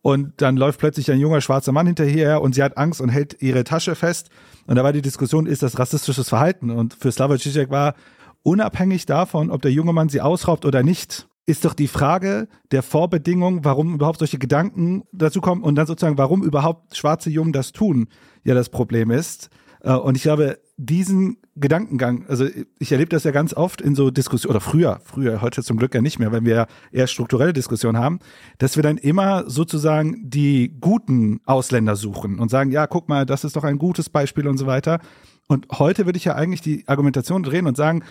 und 0.03 0.39
dann 0.39 0.55
läuft 0.55 0.79
plötzlich 0.79 1.11
ein 1.11 1.19
junger 1.19 1.41
schwarzer 1.41 1.71
Mann 1.71 1.87
hinterher 1.87 2.43
und 2.43 2.53
sie 2.53 2.61
hat 2.61 2.77
Angst 2.77 3.01
und 3.01 3.09
hält 3.09 3.41
ihre 3.41 3.63
Tasche 3.63 3.95
fest 3.95 4.29
und 4.67 4.75
da 4.75 4.83
war 4.83 4.93
die 4.93 5.01
Diskussion, 5.01 5.47
ist 5.47 5.63
das 5.63 5.79
rassistisches 5.79 6.29
Verhalten 6.29 6.69
und 6.69 6.93
für 6.93 7.11
Slavoj 7.11 7.37
Žižek 7.37 7.71
war 7.71 7.95
unabhängig 8.43 9.07
davon, 9.07 9.49
ob 9.49 9.63
der 9.63 9.71
junge 9.71 9.93
Mann 9.93 10.09
sie 10.09 10.21
ausraubt 10.21 10.63
oder 10.63 10.83
nicht, 10.83 11.27
ist 11.47 11.65
doch 11.65 11.73
die 11.73 11.87
Frage 11.87 12.47
der 12.69 12.83
Vorbedingung, 12.83 13.65
warum 13.65 13.95
überhaupt 13.95 14.19
solche 14.19 14.37
Gedanken 14.37 15.05
dazu 15.11 15.41
kommen 15.41 15.63
und 15.63 15.73
dann 15.73 15.87
sozusagen, 15.87 16.19
warum 16.19 16.43
überhaupt 16.43 16.95
schwarze 16.95 17.31
Jungen 17.31 17.51
das 17.51 17.71
tun, 17.71 18.09
ja 18.43 18.53
das 18.53 18.69
Problem 18.69 19.09
ist. 19.09 19.49
Äh, 19.81 19.93
und 19.93 20.15
ich 20.17 20.21
glaube, 20.21 20.59
diesen 20.77 21.37
Gedankengang, 21.57 22.25
also 22.29 22.45
ich 22.79 22.91
erlebe 22.93 23.09
das 23.09 23.25
ja 23.25 23.31
ganz 23.31 23.53
oft 23.53 23.81
in 23.81 23.93
so 23.93 24.09
Diskussionen, 24.09 24.51
oder 24.55 24.61
früher, 24.61 25.01
früher, 25.03 25.41
heute 25.41 25.61
zum 25.63 25.75
Glück 25.75 25.93
ja 25.93 26.01
nicht 26.01 26.17
mehr, 26.17 26.31
wenn 26.31 26.45
wir 26.45 26.67
eher 26.93 27.07
strukturelle 27.07 27.51
Diskussionen 27.51 27.97
haben, 27.97 28.19
dass 28.57 28.77
wir 28.77 28.83
dann 28.83 28.97
immer 28.97 29.49
sozusagen 29.49 30.29
die 30.29 30.73
guten 30.79 31.41
Ausländer 31.45 31.97
suchen 31.97 32.39
und 32.39 32.49
sagen, 32.49 32.71
ja, 32.71 32.87
guck 32.87 33.09
mal, 33.09 33.25
das 33.25 33.43
ist 33.43 33.57
doch 33.57 33.65
ein 33.65 33.79
gutes 33.79 34.09
Beispiel 34.09 34.47
und 34.47 34.57
so 34.57 34.65
weiter. 34.65 34.99
Und 35.47 35.67
heute 35.73 36.05
würde 36.05 36.15
ich 36.15 36.23
ja 36.23 36.35
eigentlich 36.35 36.61
die 36.61 36.87
Argumentation 36.87 37.43
drehen 37.43 37.67
und 37.67 37.75
sagen, 37.75 38.03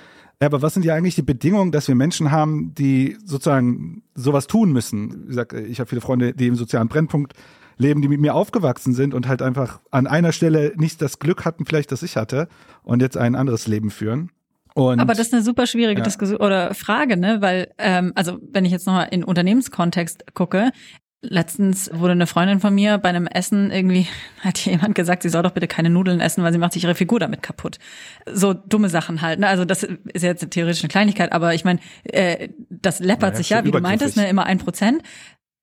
ja, 0.42 0.46
aber 0.46 0.60
was 0.60 0.74
sind 0.74 0.84
ja 0.84 0.94
eigentlich 0.94 1.14
die 1.14 1.22
Bedingungen, 1.22 1.72
dass 1.72 1.88
wir 1.88 1.94
Menschen 1.94 2.30
haben, 2.30 2.74
die 2.74 3.16
sozusagen 3.24 4.02
sowas 4.14 4.46
tun 4.48 4.72
müssen? 4.72 5.24
Wie 5.24 5.28
gesagt, 5.28 5.54
ich 5.54 5.80
habe 5.80 5.88
viele 5.88 6.02
Freunde, 6.02 6.34
die 6.34 6.46
im 6.46 6.56
sozialen 6.56 6.88
Brennpunkt 6.88 7.32
leben, 7.80 8.02
die 8.02 8.08
mit 8.08 8.20
mir 8.20 8.34
aufgewachsen 8.34 8.94
sind 8.94 9.14
und 9.14 9.26
halt 9.26 9.42
einfach 9.42 9.80
an 9.90 10.06
einer 10.06 10.32
Stelle 10.32 10.72
nicht 10.76 11.02
das 11.02 11.18
Glück 11.18 11.44
hatten, 11.44 11.66
vielleicht, 11.66 11.90
das 11.92 12.02
ich 12.02 12.16
hatte, 12.16 12.48
und 12.82 13.00
jetzt 13.02 13.16
ein 13.16 13.34
anderes 13.34 13.66
Leben 13.66 13.90
führen. 13.90 14.30
Und, 14.74 15.00
Aber 15.00 15.14
das 15.14 15.26
ist 15.26 15.34
eine 15.34 15.42
super 15.42 15.66
schwierige 15.66 16.00
ja. 16.00 16.04
Diskussion 16.04 16.38
oder 16.38 16.74
Frage, 16.74 17.16
ne? 17.16 17.38
Weil, 17.40 17.72
ähm, 17.78 18.12
also 18.14 18.38
wenn 18.52 18.64
ich 18.64 18.70
jetzt 18.70 18.86
nochmal 18.86 19.08
in 19.10 19.24
Unternehmenskontext 19.24 20.34
gucke, 20.34 20.70
Letztens 21.22 21.90
wurde 21.92 22.12
eine 22.12 22.26
Freundin 22.26 22.60
von 22.60 22.74
mir 22.74 22.96
bei 22.96 23.10
einem 23.10 23.26
Essen 23.26 23.70
irgendwie, 23.70 24.06
hat 24.40 24.58
jemand 24.64 24.94
gesagt, 24.94 25.22
sie 25.22 25.28
soll 25.28 25.42
doch 25.42 25.50
bitte 25.50 25.68
keine 25.68 25.90
Nudeln 25.90 26.18
essen, 26.18 26.42
weil 26.42 26.52
sie 26.52 26.58
macht 26.58 26.72
sich 26.72 26.84
ihre 26.84 26.94
Figur 26.94 27.20
damit 27.20 27.42
kaputt. 27.42 27.78
So 28.24 28.54
dumme 28.54 28.88
Sachen 28.88 29.20
halt. 29.20 29.38
Ne? 29.38 29.46
Also 29.46 29.66
das 29.66 29.82
ist 29.82 30.22
jetzt 30.22 30.50
theoretisch 30.50 30.82
eine 30.82 30.88
Kleinigkeit, 30.88 31.32
aber 31.32 31.52
ich 31.52 31.62
meine, 31.62 31.78
äh, 32.04 32.48
das 32.70 33.00
läppert 33.00 33.34
ja, 33.34 33.36
sich 33.36 33.50
ja, 33.50 33.64
wie 33.66 33.70
du 33.70 33.80
meintest, 33.80 34.16
ne, 34.16 34.30
immer 34.30 34.46
ein 34.46 34.58
Prozent. 34.58 35.02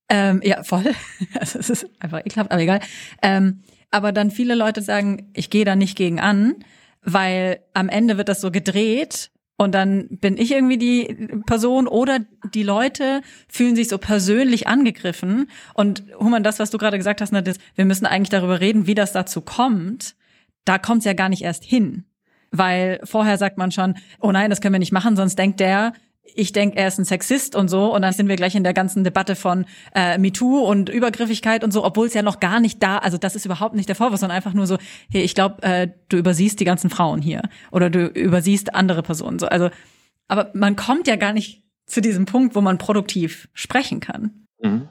Ähm, 0.09 0.41
ja, 0.43 0.63
voll. 0.63 0.83
Also 1.39 1.59
es 1.59 1.69
ist 1.69 1.89
einfach 1.99 2.25
ekelhaft, 2.25 2.51
aber 2.51 2.61
egal. 2.61 2.79
Ähm, 3.21 3.61
aber 3.91 4.11
dann 4.11 4.31
viele 4.31 4.55
Leute 4.55 4.81
sagen, 4.81 5.31
ich 5.33 5.49
gehe 5.49 5.65
da 5.65 5.75
nicht 5.75 5.97
gegen 5.97 6.19
an, 6.19 6.55
weil 7.01 7.59
am 7.73 7.89
Ende 7.89 8.17
wird 8.17 8.29
das 8.29 8.41
so 8.41 8.51
gedreht 8.51 9.31
und 9.57 9.73
dann 9.73 10.07
bin 10.09 10.37
ich 10.37 10.51
irgendwie 10.51 10.77
die 10.77 11.41
Person 11.47 11.87
oder 11.87 12.19
die 12.53 12.63
Leute 12.63 13.21
fühlen 13.47 13.75
sich 13.75 13.87
so 13.87 13.97
persönlich 13.97 14.67
angegriffen. 14.67 15.49
Und 15.73 16.03
Human, 16.19 16.43
das, 16.43 16.59
was 16.59 16.69
du 16.69 16.77
gerade 16.77 16.97
gesagt 16.97 17.21
hast, 17.21 17.33
das, 17.33 17.57
wir 17.75 17.85
müssen 17.85 18.05
eigentlich 18.05 18.29
darüber 18.29 18.59
reden, 18.59 18.85
wie 18.85 18.93
das 18.93 19.13
dazu 19.13 19.41
kommt. 19.41 20.15
Da 20.63 20.77
kommt 20.77 20.99
es 20.99 21.05
ja 21.05 21.13
gar 21.13 21.29
nicht 21.29 21.41
erst 21.41 21.63
hin. 21.63 22.05
Weil 22.51 22.99
vorher 23.03 23.37
sagt 23.37 23.57
man 23.57 23.71
schon, 23.71 23.95
oh 24.21 24.31
nein, 24.31 24.51
das 24.51 24.61
können 24.61 24.75
wir 24.75 24.79
nicht 24.79 24.91
machen, 24.93 25.15
sonst 25.15 25.39
denkt 25.39 25.59
der, 25.59 25.93
ich 26.37 26.53
denke, 26.53 26.77
er 26.77 26.87
ist 26.87 26.99
ein 26.99 27.05
Sexist 27.05 27.55
und 27.55 27.67
so. 27.67 27.93
Und 27.93 28.03
dann 28.03 28.13
sind 28.13 28.27
wir 28.27 28.35
gleich 28.35 28.55
in 28.55 28.63
der 28.63 28.73
ganzen 28.73 29.03
Debatte 29.03 29.35
von 29.35 29.65
äh, 29.95 30.17
MeToo 30.17 30.59
und 30.59 30.87
Übergriffigkeit 30.87 31.63
und 31.63 31.71
so, 31.71 31.83
obwohl 31.83 32.07
es 32.07 32.13
ja 32.13 32.21
noch 32.21 32.39
gar 32.39 32.59
nicht 32.59 32.81
da, 32.81 32.99
also 32.99 33.17
das 33.17 33.35
ist 33.35 33.45
überhaupt 33.45 33.75
nicht 33.75 33.89
der 33.89 33.95
Vorwurf, 33.95 34.19
sondern 34.19 34.35
einfach 34.35 34.53
nur 34.53 34.67
so, 34.67 34.77
hey, 35.09 35.23
ich 35.23 35.33
glaube, 35.33 35.63
äh, 35.63 35.87
du 36.09 36.17
übersiehst 36.17 36.59
die 36.59 36.65
ganzen 36.65 36.89
Frauen 36.89 37.21
hier 37.21 37.41
oder 37.71 37.89
du 37.89 38.05
übersiehst 38.05 38.75
andere 38.75 39.01
Personen. 39.01 39.39
So, 39.39 39.47
also, 39.47 39.69
aber 40.27 40.51
man 40.53 40.75
kommt 40.75 41.07
ja 41.07 41.15
gar 41.15 41.33
nicht 41.33 41.63
zu 41.87 42.01
diesem 42.01 42.25
Punkt, 42.25 42.55
wo 42.55 42.61
man 42.61 42.77
produktiv 42.77 43.49
sprechen 43.53 43.99
kann. 43.99 44.45
Mhm. 44.61 44.87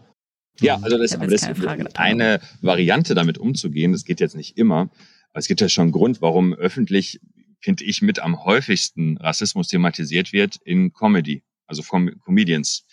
Ja, 0.61 0.78
also 0.82 0.98
das, 0.98 1.14
aber 1.14 1.26
das 1.26 1.42
ist 1.42 1.96
eine 1.96 2.40
Variante, 2.61 3.14
damit 3.14 3.38
umzugehen. 3.38 3.92
Das 3.92 4.05
geht 4.05 4.20
jetzt 4.20 4.34
nicht 4.34 4.57
immer. 4.59 4.88
Aber 5.30 5.38
es 5.38 5.49
gibt 5.49 5.61
ja 5.61 5.68
schon 5.68 5.82
einen 5.82 5.92
Grund, 5.92 6.22
warum 6.22 6.55
öffentlich 6.55 7.20
finde 7.61 7.84
ich, 7.84 8.02
mit 8.02 8.18
am 8.18 8.44
häufigsten 8.44 9.16
Rassismus 9.18 9.68
thematisiert 9.68 10.32
wird 10.32 10.57
in 10.64 10.92
Comedy, 10.92 11.42
also 11.66 11.82
von 11.82 12.18
Comedians. 12.20 12.86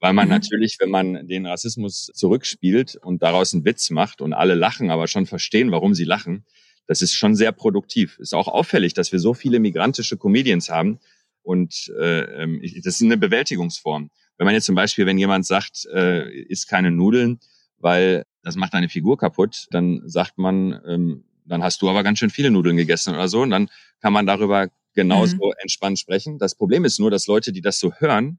Weil 0.00 0.12
man 0.12 0.26
mhm. 0.26 0.32
natürlich, 0.32 0.76
wenn 0.80 0.90
man 0.90 1.28
den 1.28 1.46
Rassismus 1.46 2.10
zurückspielt 2.12 2.96
und 2.96 3.22
daraus 3.22 3.54
einen 3.54 3.64
Witz 3.64 3.90
macht 3.90 4.20
und 4.20 4.32
alle 4.32 4.54
lachen, 4.54 4.90
aber 4.90 5.06
schon 5.06 5.26
verstehen, 5.26 5.70
warum 5.70 5.94
sie 5.94 6.04
lachen, 6.04 6.44
das 6.86 7.02
ist 7.02 7.14
schon 7.14 7.36
sehr 7.36 7.52
produktiv. 7.52 8.18
Ist 8.18 8.34
auch 8.34 8.48
auffällig, 8.48 8.94
dass 8.94 9.12
wir 9.12 9.20
so 9.20 9.34
viele 9.34 9.60
migrantische 9.60 10.16
Comedians 10.16 10.68
haben. 10.68 10.98
Und 11.42 11.92
äh, 11.98 12.42
ähm, 12.42 12.60
das 12.82 12.96
ist 12.96 13.02
eine 13.02 13.16
Bewältigungsform. 13.16 14.10
Wenn 14.38 14.44
man 14.44 14.54
jetzt 14.54 14.66
zum 14.66 14.74
Beispiel, 14.74 15.06
wenn 15.06 15.18
jemand 15.18 15.46
sagt, 15.46 15.86
äh, 15.92 16.28
isst 16.46 16.68
keine 16.68 16.90
Nudeln, 16.90 17.38
weil 17.78 18.24
das 18.42 18.56
macht 18.56 18.74
deine 18.74 18.88
Figur 18.88 19.16
kaputt, 19.16 19.66
dann 19.70 20.02
sagt 20.06 20.38
man, 20.38 20.80
ähm, 20.86 21.24
dann 21.44 21.62
hast 21.62 21.82
du 21.82 21.88
aber 21.88 22.02
ganz 22.02 22.18
schön 22.18 22.30
viele 22.30 22.50
Nudeln 22.50 22.76
gegessen 22.76 23.14
oder 23.14 23.28
so. 23.28 23.42
Und 23.42 23.50
dann 23.50 23.68
kann 24.00 24.12
man 24.12 24.26
darüber 24.26 24.68
genauso 24.94 25.36
mhm. 25.36 25.52
entspannt 25.58 25.98
sprechen. 25.98 26.38
Das 26.38 26.54
Problem 26.54 26.84
ist 26.84 27.00
nur, 27.00 27.10
dass 27.10 27.26
Leute, 27.26 27.52
die 27.52 27.60
das 27.60 27.78
so 27.78 27.92
hören 27.94 28.38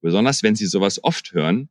besonders 0.00 0.42
wenn 0.42 0.54
sie 0.54 0.66
sowas 0.66 1.02
oft 1.02 1.32
hören, 1.32 1.68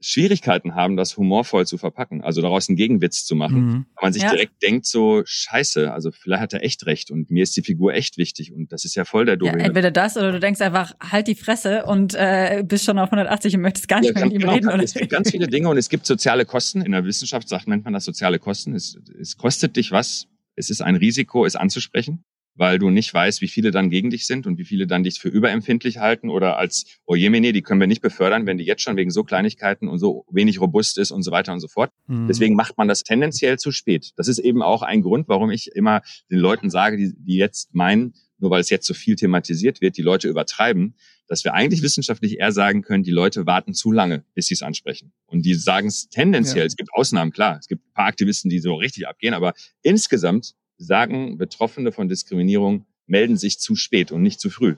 Schwierigkeiten 0.00 0.74
haben, 0.74 0.96
das 0.96 1.16
humorvoll 1.16 1.66
zu 1.66 1.78
verpacken, 1.78 2.22
also 2.22 2.42
daraus 2.42 2.68
einen 2.68 2.76
Gegenwitz 2.76 3.24
zu 3.24 3.34
machen. 3.34 3.66
Mhm. 3.66 3.86
man 4.00 4.12
sich 4.12 4.22
ja. 4.22 4.30
direkt 4.30 4.62
denkt 4.62 4.86
so, 4.86 5.22
scheiße, 5.24 5.92
also 5.92 6.10
vielleicht 6.12 6.42
hat 6.42 6.52
er 6.52 6.62
echt 6.62 6.86
recht 6.86 7.10
und 7.10 7.30
mir 7.30 7.42
ist 7.42 7.56
die 7.56 7.62
Figur 7.62 7.94
echt 7.94 8.18
wichtig 8.18 8.52
und 8.52 8.72
das 8.72 8.84
ist 8.84 8.94
ja 8.94 9.04
voll 9.04 9.24
der 9.24 9.36
doofe. 9.36 9.58
Ja, 9.58 9.64
entweder 9.64 9.90
das 9.90 10.16
oder 10.16 10.32
du 10.32 10.40
denkst 10.40 10.60
einfach, 10.60 10.94
halt 11.00 11.28
die 11.28 11.34
Fresse 11.34 11.86
und 11.86 12.14
äh, 12.14 12.62
bist 12.66 12.84
schon 12.84 12.98
auf 12.98 13.10
180 13.10 13.56
und 13.56 13.62
möchtest 13.62 13.88
gar 13.88 14.00
nicht 14.00 14.14
ja, 14.14 14.14
mehr 14.14 14.24
mit 14.26 14.34
ihm 14.34 14.40
genau, 14.40 14.52
reden. 14.52 14.68
Oder? 14.68 14.82
Es 14.82 14.94
gibt 14.94 15.10
ganz 15.10 15.30
viele 15.30 15.48
Dinge 15.48 15.68
und 15.68 15.78
es 15.78 15.88
gibt 15.88 16.06
soziale 16.06 16.44
Kosten. 16.44 16.82
In 16.82 16.92
der 16.92 17.04
Wissenschaft 17.04 17.48
sagt, 17.48 17.66
nennt 17.66 17.84
man 17.84 17.94
das 17.94 18.04
soziale 18.04 18.38
Kosten. 18.38 18.74
Es, 18.74 18.98
es 19.18 19.36
kostet 19.36 19.76
dich 19.76 19.92
was, 19.92 20.28
es 20.54 20.70
ist 20.70 20.82
ein 20.82 20.96
Risiko, 20.96 21.44
es 21.46 21.56
anzusprechen 21.56 22.24
weil 22.56 22.78
du 22.78 22.90
nicht 22.90 23.12
weißt, 23.12 23.40
wie 23.40 23.48
viele 23.48 23.70
dann 23.70 23.90
gegen 23.90 24.10
dich 24.10 24.26
sind 24.26 24.46
und 24.46 24.58
wie 24.58 24.64
viele 24.64 24.86
dann 24.86 25.02
dich 25.02 25.20
für 25.20 25.28
überempfindlich 25.28 25.98
halten 25.98 26.30
oder 26.30 26.56
als, 26.56 26.86
oh 27.04 27.14
Jemine, 27.14 27.52
die 27.52 27.62
können 27.62 27.80
wir 27.80 27.86
nicht 27.86 28.02
befördern, 28.02 28.46
wenn 28.46 28.58
die 28.58 28.64
jetzt 28.64 28.82
schon 28.82 28.96
wegen 28.96 29.10
so 29.10 29.24
Kleinigkeiten 29.24 29.88
und 29.88 29.98
so 29.98 30.24
wenig 30.30 30.60
robust 30.60 30.98
ist 30.98 31.10
und 31.10 31.22
so 31.22 31.30
weiter 31.30 31.52
und 31.52 31.60
so 31.60 31.68
fort. 31.68 31.92
Mhm. 32.06 32.26
Deswegen 32.28 32.56
macht 32.56 32.78
man 32.78 32.88
das 32.88 33.02
tendenziell 33.02 33.58
zu 33.58 33.72
spät. 33.72 34.12
Das 34.16 34.28
ist 34.28 34.38
eben 34.38 34.62
auch 34.62 34.82
ein 34.82 35.02
Grund, 35.02 35.28
warum 35.28 35.50
ich 35.50 35.70
immer 35.74 36.02
den 36.30 36.38
Leuten 36.38 36.70
sage, 36.70 36.96
die, 36.96 37.12
die 37.16 37.36
jetzt 37.36 37.74
meinen, 37.74 38.14
nur 38.38 38.50
weil 38.50 38.60
es 38.60 38.70
jetzt 38.70 38.86
so 38.86 38.94
viel 38.94 39.16
thematisiert 39.16 39.80
wird, 39.80 39.96
die 39.96 40.02
Leute 40.02 40.28
übertreiben, 40.28 40.94
dass 41.28 41.44
wir 41.44 41.54
eigentlich 41.54 41.82
wissenschaftlich 41.82 42.38
eher 42.38 42.52
sagen 42.52 42.82
können, 42.82 43.02
die 43.02 43.10
Leute 43.10 43.46
warten 43.46 43.74
zu 43.74 43.92
lange, 43.92 44.24
bis 44.34 44.46
sie 44.46 44.54
es 44.54 44.62
ansprechen. 44.62 45.12
Und 45.26 45.44
die 45.44 45.54
sagen 45.54 45.88
es 45.88 46.08
tendenziell, 46.08 46.64
ja. 46.64 46.66
es 46.66 46.76
gibt 46.76 46.90
Ausnahmen, 46.92 47.32
klar, 47.32 47.58
es 47.58 47.66
gibt 47.66 47.84
ein 47.84 47.92
paar 47.94 48.06
Aktivisten, 48.06 48.48
die 48.48 48.60
so 48.60 48.74
richtig 48.74 49.08
abgehen, 49.08 49.34
aber 49.34 49.54
insgesamt 49.82 50.54
sagen 50.78 51.38
Betroffene 51.38 51.92
von 51.92 52.08
Diskriminierung, 52.08 52.86
melden 53.06 53.36
sich 53.36 53.58
zu 53.58 53.76
spät 53.76 54.12
und 54.12 54.22
nicht 54.22 54.40
zu 54.40 54.50
früh. 54.50 54.76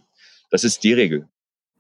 Das 0.51 0.65
ist 0.65 0.85
die 0.85 0.93
Regel. 0.93 1.29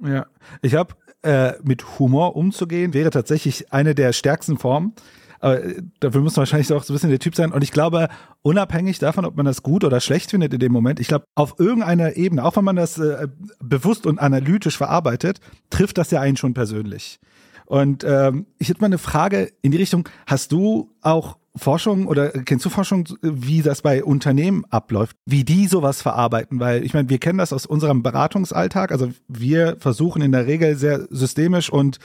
Ja, 0.00 0.26
ich 0.62 0.74
habe 0.74 0.94
äh, 1.22 1.54
mit 1.62 1.98
Humor 1.98 2.36
umzugehen, 2.36 2.94
wäre 2.94 3.10
tatsächlich 3.10 3.72
eine 3.72 3.94
der 3.94 4.12
stärksten 4.12 4.58
Formen. 4.58 4.94
Aber 5.40 5.62
äh, 5.62 5.82
dafür 6.00 6.20
muss 6.20 6.36
man 6.36 6.42
wahrscheinlich 6.42 6.72
auch 6.72 6.82
so 6.82 6.92
ein 6.92 6.96
bisschen 6.96 7.10
der 7.10 7.18
Typ 7.18 7.34
sein. 7.34 7.52
Und 7.52 7.62
ich 7.62 7.72
glaube, 7.72 8.08
unabhängig 8.42 8.98
davon, 8.98 9.24
ob 9.24 9.36
man 9.36 9.46
das 9.46 9.62
gut 9.62 9.84
oder 9.84 10.00
schlecht 10.00 10.30
findet 10.30 10.52
in 10.52 10.60
dem 10.60 10.72
Moment, 10.72 11.00
ich 11.00 11.08
glaube, 11.08 11.24
auf 11.34 11.58
irgendeiner 11.58 12.16
Ebene, 12.16 12.44
auch 12.44 12.56
wenn 12.56 12.64
man 12.64 12.76
das 12.76 12.98
äh, 12.98 13.28
bewusst 13.60 14.06
und 14.06 14.18
analytisch 14.18 14.76
verarbeitet, 14.76 15.40
trifft 15.70 15.98
das 15.98 16.10
ja 16.10 16.20
einen 16.20 16.36
schon 16.36 16.54
persönlich. 16.54 17.18
Und 17.66 18.02
ähm, 18.04 18.46
ich 18.58 18.68
hätte 18.68 18.80
mal 18.80 18.86
eine 18.86 18.98
Frage 18.98 19.52
in 19.60 19.72
die 19.72 19.78
Richtung, 19.78 20.08
hast 20.26 20.52
du 20.52 20.94
auch 21.02 21.36
Forschung 21.58 22.06
oder 22.06 22.30
kennst 22.30 22.64
du 22.64 22.70
Forschung, 22.70 23.08
wie 23.22 23.62
das 23.62 23.82
bei 23.82 24.04
Unternehmen 24.04 24.64
abläuft, 24.70 25.16
wie 25.26 25.44
die 25.44 25.66
sowas 25.66 26.02
verarbeiten? 26.02 26.60
Weil 26.60 26.84
ich 26.84 26.94
meine, 26.94 27.08
wir 27.08 27.18
kennen 27.18 27.38
das 27.38 27.52
aus 27.52 27.66
unserem 27.66 28.02
Beratungsalltag. 28.02 28.92
Also 28.92 29.10
wir 29.28 29.76
versuchen 29.78 30.22
in 30.22 30.32
der 30.32 30.46
Regel 30.46 30.76
sehr 30.76 31.06
systemisch 31.10 31.70
und 31.70 31.98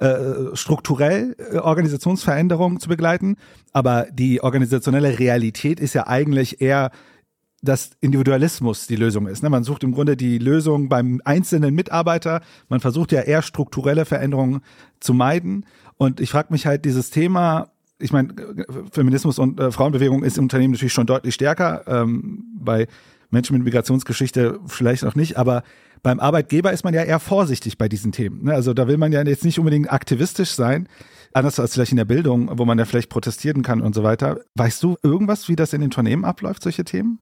äh, 0.00 0.54
strukturell 0.54 1.36
äh, 1.38 1.58
Organisationsveränderungen 1.58 2.80
zu 2.80 2.88
begleiten. 2.88 3.36
Aber 3.72 4.06
die 4.10 4.42
organisationelle 4.42 5.18
Realität 5.18 5.78
ist 5.78 5.94
ja 5.94 6.06
eigentlich 6.06 6.60
eher 6.60 6.90
dass 7.62 7.90
Individualismus 8.00 8.86
die 8.86 8.96
Lösung 8.96 9.26
ist. 9.26 9.42
Ne? 9.42 9.50
Man 9.50 9.64
sucht 9.64 9.84
im 9.84 9.92
Grunde 9.92 10.16
die 10.16 10.38
Lösung 10.38 10.88
beim 10.88 11.20
einzelnen 11.24 11.74
Mitarbeiter. 11.74 12.40
Man 12.68 12.80
versucht 12.80 13.12
ja 13.12 13.20
eher 13.20 13.42
strukturelle 13.42 14.06
Veränderungen 14.06 14.62
zu 14.98 15.12
meiden. 15.12 15.66
Und 15.98 16.20
ich 16.20 16.30
frage 16.30 16.52
mich 16.52 16.66
halt, 16.66 16.84
dieses 16.84 17.10
Thema 17.10 17.70
ich 18.00 18.12
meine, 18.12 18.34
Feminismus 18.90 19.38
und 19.38 19.60
äh, 19.60 19.70
Frauenbewegung 19.70 20.24
ist 20.24 20.38
im 20.38 20.44
Unternehmen 20.44 20.72
natürlich 20.72 20.92
schon 20.92 21.06
deutlich 21.06 21.34
stärker. 21.34 21.84
Ähm, 21.86 22.44
bei 22.54 22.86
Menschen 23.30 23.54
mit 23.54 23.64
Migrationsgeschichte 23.64 24.58
vielleicht 24.66 25.02
noch 25.02 25.14
nicht, 25.14 25.36
aber 25.36 25.62
beim 26.02 26.18
Arbeitgeber 26.18 26.72
ist 26.72 26.82
man 26.84 26.94
ja 26.94 27.02
eher 27.02 27.20
vorsichtig 27.20 27.78
bei 27.78 27.88
diesen 27.88 28.12
Themen. 28.12 28.44
Ne? 28.44 28.54
Also 28.54 28.74
da 28.74 28.88
will 28.88 28.96
man 28.96 29.12
ja 29.12 29.22
jetzt 29.22 29.44
nicht 29.44 29.58
unbedingt 29.58 29.92
aktivistisch 29.92 30.50
sein, 30.50 30.88
anders 31.32 31.60
als 31.60 31.74
vielleicht 31.74 31.92
in 31.92 31.98
der 31.98 32.04
Bildung, 32.04 32.50
wo 32.58 32.64
man 32.64 32.78
ja 32.78 32.84
vielleicht 32.84 33.10
protestieren 33.10 33.62
kann 33.62 33.80
und 33.80 33.94
so 33.94 34.02
weiter. 34.02 34.40
Weißt 34.56 34.82
du 34.82 34.96
irgendwas, 35.02 35.48
wie 35.48 35.56
das 35.56 35.72
in 35.72 35.80
den 35.80 35.88
Unternehmen 35.88 36.24
abläuft, 36.24 36.62
solche 36.62 36.84
Themen? 36.84 37.20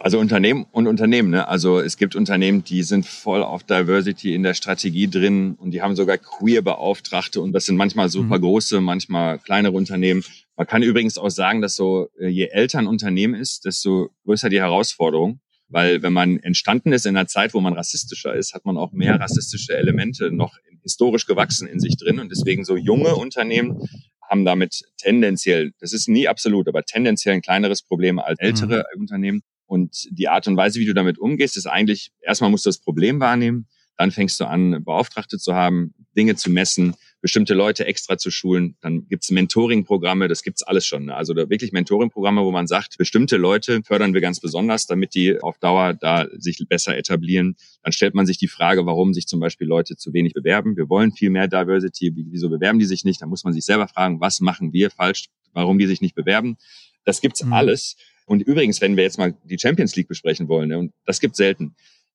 Also 0.00 0.20
Unternehmen 0.20 0.66
und 0.70 0.86
Unternehmen. 0.86 1.30
Ne? 1.30 1.48
Also 1.48 1.80
es 1.80 1.96
gibt 1.96 2.14
Unternehmen, 2.14 2.62
die 2.62 2.82
sind 2.82 3.04
voll 3.04 3.42
auf 3.42 3.64
Diversity 3.64 4.34
in 4.34 4.42
der 4.42 4.54
Strategie 4.54 5.08
drin 5.08 5.54
und 5.58 5.72
die 5.72 5.82
haben 5.82 5.96
sogar 5.96 6.18
Queer-Beauftragte 6.18 7.40
und 7.40 7.52
das 7.52 7.66
sind 7.66 7.76
manchmal 7.76 8.08
super 8.08 8.38
mhm. 8.38 8.42
große, 8.42 8.80
manchmal 8.80 9.38
kleinere 9.38 9.72
Unternehmen. 9.72 10.24
Man 10.56 10.66
kann 10.66 10.82
übrigens 10.82 11.18
auch 11.18 11.30
sagen, 11.30 11.60
dass 11.62 11.74
so 11.74 12.08
äh, 12.18 12.28
je 12.28 12.46
älter 12.46 12.78
ein 12.78 12.86
Unternehmen 12.86 13.34
ist, 13.34 13.64
desto 13.64 14.10
größer 14.24 14.48
die 14.48 14.60
Herausforderung. 14.60 15.40
Weil 15.70 16.02
wenn 16.02 16.14
man 16.14 16.38
entstanden 16.38 16.92
ist 16.92 17.04
in 17.04 17.16
einer 17.16 17.26
Zeit, 17.26 17.52
wo 17.52 17.60
man 17.60 17.74
rassistischer 17.74 18.34
ist, 18.34 18.54
hat 18.54 18.64
man 18.64 18.78
auch 18.78 18.92
mehr 18.92 19.20
rassistische 19.20 19.76
Elemente 19.76 20.30
noch 20.30 20.56
historisch 20.82 21.26
gewachsen 21.26 21.68
in 21.68 21.78
sich 21.78 21.96
drin. 21.96 22.20
Und 22.20 22.30
deswegen 22.30 22.64
so 22.64 22.76
junge 22.76 23.14
Unternehmen 23.16 23.86
haben 24.22 24.44
damit 24.44 24.82
tendenziell, 24.96 25.72
das 25.78 25.92
ist 25.92 26.08
nie 26.08 26.28
absolut, 26.28 26.68
aber 26.68 26.84
tendenziell 26.84 27.34
ein 27.34 27.42
kleineres 27.42 27.82
Problem 27.82 28.18
als 28.18 28.38
ältere 28.40 28.86
mhm. 28.94 29.00
Unternehmen. 29.02 29.42
Und 29.68 30.08
die 30.10 30.28
Art 30.28 30.48
und 30.48 30.56
Weise, 30.56 30.80
wie 30.80 30.86
du 30.86 30.94
damit 30.94 31.18
umgehst, 31.18 31.56
ist 31.56 31.66
eigentlich, 31.66 32.10
erstmal 32.22 32.50
musst 32.50 32.64
du 32.64 32.70
das 32.70 32.78
Problem 32.78 33.20
wahrnehmen, 33.20 33.68
dann 33.98 34.10
fängst 34.12 34.40
du 34.40 34.44
an, 34.44 34.82
Beauftragte 34.84 35.38
zu 35.38 35.54
haben, 35.54 35.92
Dinge 36.16 36.36
zu 36.36 36.50
messen, 36.50 36.94
bestimmte 37.20 37.52
Leute 37.52 37.84
extra 37.84 38.16
zu 38.16 38.30
schulen. 38.30 38.76
Dann 38.80 39.08
gibt's 39.08 39.30
Mentoring-Programme, 39.30 40.28
das 40.28 40.42
gibt's 40.42 40.62
alles 40.62 40.86
schon. 40.86 41.06
Ne? 41.06 41.14
Also 41.16 41.34
wirklich 41.34 41.72
Mentoring-Programme, 41.72 42.42
wo 42.42 42.52
man 42.52 42.66
sagt, 42.68 42.96
bestimmte 42.96 43.36
Leute 43.36 43.82
fördern 43.84 44.14
wir 44.14 44.20
ganz 44.20 44.40
besonders, 44.40 44.86
damit 44.86 45.14
die 45.14 45.40
auf 45.42 45.58
Dauer 45.58 45.94
da 45.94 46.26
sich 46.38 46.64
besser 46.68 46.96
etablieren. 46.96 47.56
Dann 47.82 47.92
stellt 47.92 48.14
man 48.14 48.24
sich 48.24 48.38
die 48.38 48.48
Frage, 48.48 48.86
warum 48.86 49.12
sich 49.12 49.26
zum 49.26 49.40
Beispiel 49.40 49.66
Leute 49.66 49.96
zu 49.96 50.12
wenig 50.14 50.32
bewerben. 50.32 50.76
Wir 50.76 50.88
wollen 50.88 51.12
viel 51.12 51.30
mehr 51.30 51.48
Diversity. 51.48 52.12
Wieso 52.14 52.48
bewerben 52.48 52.78
die 52.78 52.86
sich 52.86 53.04
nicht? 53.04 53.20
Da 53.20 53.26
muss 53.26 53.44
man 53.44 53.52
sich 53.52 53.64
selber 53.64 53.88
fragen, 53.88 54.20
was 54.20 54.40
machen 54.40 54.72
wir 54.72 54.90
falsch, 54.90 55.26
warum 55.52 55.78
die 55.78 55.86
sich 55.86 56.00
nicht 56.00 56.14
bewerben. 56.14 56.56
Das 57.04 57.20
gibt's 57.20 57.44
mhm. 57.44 57.52
alles. 57.52 57.96
Und 58.28 58.42
übrigens, 58.42 58.80
wenn 58.82 58.96
wir 58.96 59.04
jetzt 59.04 59.18
mal 59.18 59.34
die 59.44 59.58
Champions 59.58 59.96
League 59.96 60.06
besprechen 60.06 60.48
wollen, 60.48 60.68
ne, 60.68 60.78
und 60.78 60.92
das 61.06 61.18
gibt 61.18 61.34
selten, 61.34 61.74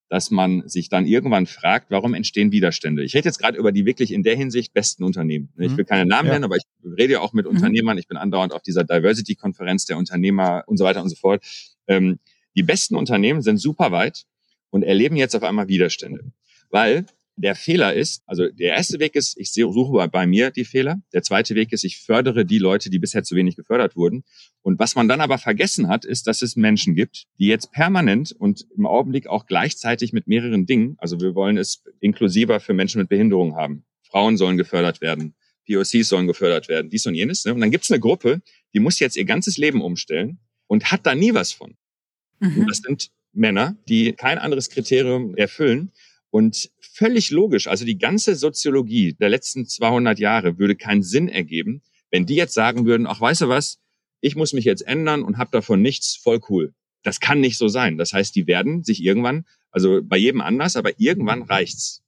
dass 0.09 0.29
man 0.29 0.67
sich 0.69 0.89
dann 0.89 1.07
irgendwann 1.07 1.47
fragt, 1.47 1.89
warum 1.89 2.13
entstehen 2.13 2.51
Widerstände? 2.51 3.03
Ich 3.03 3.15
rede 3.15 3.25
jetzt 3.25 3.39
gerade 3.39 3.57
über 3.57 3.71
die 3.71 3.87
wirklich 3.87 4.13
in 4.13 4.21
der 4.21 4.35
Hinsicht 4.35 4.73
besten 4.73 5.03
Unternehmen. 5.03 5.49
Ne, 5.55 5.65
ich 5.65 5.71
mhm. 5.71 5.77
will 5.77 5.85
keine 5.85 6.05
Namen 6.05 6.27
ja. 6.27 6.33
nennen, 6.33 6.43
aber 6.45 6.55
ich 6.55 6.63
rede 6.85 7.13
ja 7.13 7.19
auch 7.19 7.33
mit 7.33 7.45
mhm. 7.45 7.53
Unternehmern. 7.55 7.97
Ich 7.97 8.07
bin 8.07 8.17
andauernd 8.17 8.53
auf 8.53 8.61
dieser 8.61 8.83
Diversity-Konferenz 8.83 9.85
der 9.85 9.97
Unternehmer 9.97 10.63
und 10.67 10.77
so 10.77 10.85
weiter 10.85 11.01
und 11.01 11.09
so 11.09 11.15
fort. 11.15 11.43
Ähm, 11.87 12.19
die 12.55 12.63
besten 12.63 12.95
Unternehmen 12.95 13.41
sind 13.41 13.57
super 13.57 13.91
weit 13.91 14.25
und 14.69 14.83
erleben 14.83 15.15
jetzt 15.15 15.35
auf 15.35 15.41
einmal 15.41 15.67
Widerstände. 15.67 16.31
Weil 16.69 17.07
der 17.35 17.55
Fehler 17.55 17.93
ist, 17.93 18.21
also 18.25 18.47
der 18.47 18.75
erste 18.75 18.99
Weg 18.99 19.15
ist, 19.15 19.37
ich 19.37 19.51
suche 19.51 20.07
bei 20.09 20.27
mir 20.27 20.51
die 20.51 20.65
Fehler. 20.65 21.01
Der 21.13 21.23
zweite 21.23 21.55
Weg 21.55 21.71
ist, 21.73 21.83
ich 21.83 21.97
fördere 21.97 22.45
die 22.45 22.59
Leute, 22.59 22.89
die 22.89 22.99
bisher 22.99 23.23
zu 23.23 23.35
wenig 23.35 23.55
gefördert 23.55 23.95
wurden. 23.95 24.23
Und 24.61 24.79
was 24.79 24.95
man 24.95 25.07
dann 25.07 25.19
aber 25.19 25.37
vergessen 25.39 25.87
hat, 25.87 26.05
ist, 26.05 26.27
dass 26.27 26.41
es 26.41 26.55
Menschen 26.55 26.95
gibt, 26.95 27.25
die 27.39 27.47
jetzt 27.47 27.71
permanent 27.71 28.33
und 28.33 28.65
im 28.77 28.85
Augenblick 28.85 29.27
auch 29.27 29.45
gleichzeitig 29.47 30.13
mit 30.13 30.27
mehreren 30.27 30.65
Dingen, 30.65 30.95
also 30.99 31.19
wir 31.19 31.33
wollen 31.33 31.57
es 31.57 31.83
inklusiver 31.99 32.59
für 32.59 32.73
Menschen 32.73 32.99
mit 32.99 33.09
Behinderung 33.09 33.55
haben. 33.55 33.83
Frauen 34.03 34.37
sollen 34.37 34.57
gefördert 34.57 35.01
werden, 35.01 35.33
POCs 35.67 36.09
sollen 36.09 36.27
gefördert 36.27 36.67
werden, 36.69 36.89
dies 36.89 37.05
und 37.07 37.15
jenes. 37.15 37.45
Ne? 37.45 37.53
Und 37.53 37.61
dann 37.61 37.71
gibt 37.71 37.85
es 37.85 37.91
eine 37.91 37.99
Gruppe, 37.99 38.41
die 38.73 38.79
muss 38.79 38.99
jetzt 38.99 39.15
ihr 39.15 39.25
ganzes 39.25 39.57
Leben 39.57 39.81
umstellen 39.81 40.39
und 40.67 40.91
hat 40.91 41.05
da 41.05 41.15
nie 41.15 41.33
was 41.33 41.51
von. 41.51 41.75
Mhm. 42.39 42.59
Und 42.59 42.69
das 42.69 42.77
sind 42.77 43.09
Männer, 43.31 43.75
die 43.89 44.13
kein 44.13 44.37
anderes 44.37 44.69
Kriterium 44.69 45.35
erfüllen 45.35 45.91
und 46.33 46.71
völlig 46.79 47.29
logisch, 47.29 47.67
also 47.67 47.85
die 47.85 47.99
ganze 47.99 48.33
Soziologie 48.33 49.13
der 49.13 49.29
letzten 49.29 49.67
200 49.67 50.17
Jahre 50.17 50.57
würde 50.57 50.75
keinen 50.75 51.03
Sinn 51.03 51.27
ergeben, 51.27 51.83
wenn 52.09 52.25
die 52.25 52.33
jetzt 52.33 52.55
sagen 52.55 52.87
würden, 52.87 53.05
ach, 53.05 53.21
weißt 53.21 53.41
du 53.41 53.49
was, 53.49 53.77
ich 54.19 54.35
muss 54.35 54.51
mich 54.51 54.65
jetzt 54.65 54.81
ändern 54.81 55.21
und 55.21 55.37
habe 55.37 55.51
davon 55.51 55.83
nichts, 55.83 56.15
voll 56.15 56.41
cool. 56.49 56.73
Das 57.03 57.19
kann 57.19 57.39
nicht 57.39 57.59
so 57.59 57.67
sein. 57.67 57.99
Das 57.99 58.13
heißt, 58.13 58.35
die 58.35 58.47
werden 58.47 58.83
sich 58.83 59.03
irgendwann, 59.03 59.45
also 59.69 60.01
bei 60.01 60.17
jedem 60.17 60.41
anders, 60.41 60.75
aber 60.75 60.99
irgendwann 60.99 61.43
reicht's. 61.43 62.01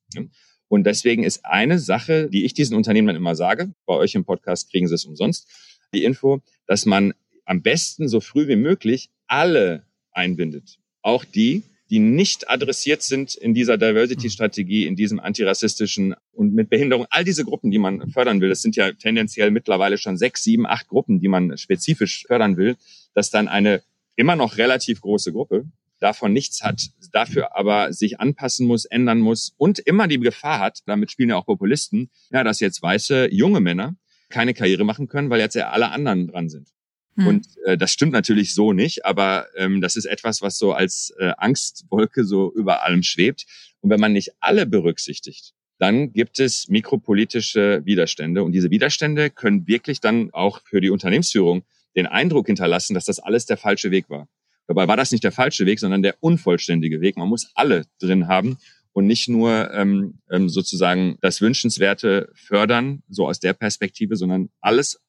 Und 0.69 0.87
deswegen 0.87 1.23
ist 1.23 1.45
eine 1.45 1.77
Sache, 1.77 2.27
die 2.27 2.45
ich 2.45 2.55
diesen 2.55 2.75
Unternehmen 2.75 3.15
immer 3.15 3.35
sage, 3.35 3.75
bei 3.85 3.93
euch 3.93 4.15
im 4.15 4.25
Podcast 4.25 4.71
kriegen 4.71 4.87
sie 4.87 4.95
es 4.95 5.05
umsonst, 5.05 5.47
die 5.93 6.03
Info, 6.03 6.41
dass 6.65 6.87
man 6.87 7.13
am 7.45 7.61
besten 7.61 8.07
so 8.07 8.21
früh 8.21 8.47
wie 8.47 8.55
möglich 8.55 9.11
alle 9.27 9.85
einbindet. 10.13 10.79
Auch 11.03 11.25
die, 11.25 11.61
die 11.89 11.99
nicht 11.99 12.49
adressiert 12.49 13.03
sind 13.03 13.35
in 13.35 13.53
dieser 13.53 13.77
Diversity-Strategie, 13.77 14.85
in 14.85 14.95
diesem 14.95 15.19
antirassistischen 15.19 16.15
und 16.31 16.53
mit 16.53 16.69
Behinderung. 16.69 17.05
All 17.09 17.23
diese 17.23 17.45
Gruppen, 17.45 17.71
die 17.71 17.77
man 17.77 18.09
fördern 18.09 18.41
will, 18.41 18.49
das 18.49 18.61
sind 18.61 18.75
ja 18.75 18.91
tendenziell 18.91 19.51
mittlerweile 19.51 19.97
schon 19.97 20.17
sechs, 20.17 20.43
sieben, 20.43 20.65
acht 20.65 20.87
Gruppen, 20.87 21.19
die 21.19 21.27
man 21.27 21.57
spezifisch 21.57 22.25
fördern 22.27 22.57
will, 22.57 22.75
dass 23.13 23.29
dann 23.29 23.47
eine 23.47 23.83
immer 24.15 24.35
noch 24.35 24.57
relativ 24.57 25.01
große 25.01 25.31
Gruppe 25.31 25.65
davon 25.99 26.33
nichts 26.33 26.63
hat, 26.63 26.89
dafür 27.11 27.55
aber 27.55 27.93
sich 27.93 28.19
anpassen 28.19 28.67
muss, 28.67 28.85
ändern 28.85 29.19
muss 29.19 29.53
und 29.57 29.79
immer 29.79 30.07
die 30.07 30.19
Gefahr 30.19 30.59
hat, 30.59 30.79
damit 30.85 31.11
spielen 31.11 31.29
ja 31.29 31.37
auch 31.37 31.45
Populisten, 31.45 32.09
ja, 32.31 32.43
dass 32.43 32.59
jetzt 32.59 32.81
weiße 32.81 33.29
junge 33.31 33.61
Männer 33.61 33.95
keine 34.29 34.53
Karriere 34.53 34.83
machen 34.83 35.07
können, 35.07 35.29
weil 35.29 35.39
jetzt 35.39 35.55
ja 35.55 35.69
alle 35.69 35.91
anderen 35.91 36.27
dran 36.27 36.49
sind. 36.49 36.69
Hm. 37.15 37.27
Und 37.27 37.47
äh, 37.65 37.77
das 37.77 37.91
stimmt 37.91 38.11
natürlich 38.11 38.53
so 38.53 38.73
nicht, 38.73 39.05
aber 39.05 39.47
ähm, 39.55 39.81
das 39.81 39.95
ist 39.95 40.05
etwas, 40.05 40.41
was 40.41 40.57
so 40.57 40.73
als 40.73 41.13
äh, 41.19 41.31
Angstwolke 41.37 42.25
so 42.25 42.53
über 42.53 42.83
allem 42.83 43.03
schwebt. 43.03 43.45
Und 43.81 43.89
wenn 43.89 43.99
man 43.99 44.13
nicht 44.13 44.31
alle 44.39 44.65
berücksichtigt, 44.65 45.53
dann 45.77 46.13
gibt 46.13 46.39
es 46.39 46.67
mikropolitische 46.67 47.81
Widerstände. 47.85 48.43
Und 48.43 48.53
diese 48.53 48.71
Widerstände 48.71 49.29
können 49.29 49.67
wirklich 49.67 49.99
dann 49.99 50.31
auch 50.31 50.61
für 50.63 50.81
die 50.81 50.89
Unternehmensführung 50.89 51.63
den 51.95 52.07
Eindruck 52.07 52.47
hinterlassen, 52.47 52.93
dass 52.93 53.05
das 53.05 53.19
alles 53.19 53.45
der 53.45 53.57
falsche 53.57 53.91
Weg 53.91 54.09
war. 54.09 54.27
Dabei 54.67 54.87
war 54.87 54.97
das 54.97 55.11
nicht 55.11 55.23
der 55.23 55.31
falsche 55.31 55.65
Weg, 55.65 55.79
sondern 55.79 56.01
der 56.01 56.15
unvollständige 56.21 57.01
Weg. 57.01 57.17
Man 57.17 57.29
muss 57.29 57.51
alle 57.55 57.85
drin 57.99 58.27
haben 58.27 58.57
und 58.93 59.05
nicht 59.05 59.27
nur 59.27 59.71
ähm, 59.73 60.19
ähm, 60.31 60.49
sozusagen 60.49 61.17
das 61.21 61.41
Wünschenswerte 61.41 62.31
fördern, 62.33 63.03
so 63.09 63.27
aus 63.27 63.39
der 63.39 63.53
Perspektive, 63.53 64.15
sondern 64.15 64.49
alles 64.61 65.01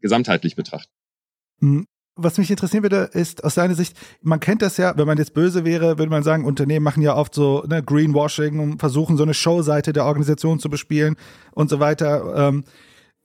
gesamtheitlich 0.00 0.56
betrachten. 0.56 0.95
Hm, 1.60 1.86
was 2.16 2.38
mich 2.38 2.50
interessieren 2.50 2.82
würde, 2.82 3.10
ist 3.12 3.44
aus 3.44 3.54
deiner 3.54 3.74
Sicht, 3.74 3.96
man 4.22 4.40
kennt 4.40 4.62
das 4.62 4.78
ja, 4.78 4.96
wenn 4.96 5.06
man 5.06 5.18
jetzt 5.18 5.34
böse 5.34 5.64
wäre, 5.64 5.98
würde 5.98 6.10
man 6.10 6.22
sagen, 6.22 6.44
Unternehmen 6.44 6.82
machen 6.82 7.02
ja 7.02 7.14
oft 7.14 7.34
so 7.34 7.62
ne, 7.68 7.82
Greenwashing 7.82 8.58
und 8.58 8.78
versuchen 8.78 9.16
so 9.18 9.22
eine 9.22 9.34
Showseite 9.34 9.92
der 9.92 10.06
Organisation 10.06 10.58
zu 10.58 10.70
bespielen 10.70 11.16
und 11.52 11.68
so 11.68 11.78
weiter. 11.78 12.48
Ähm, 12.48 12.64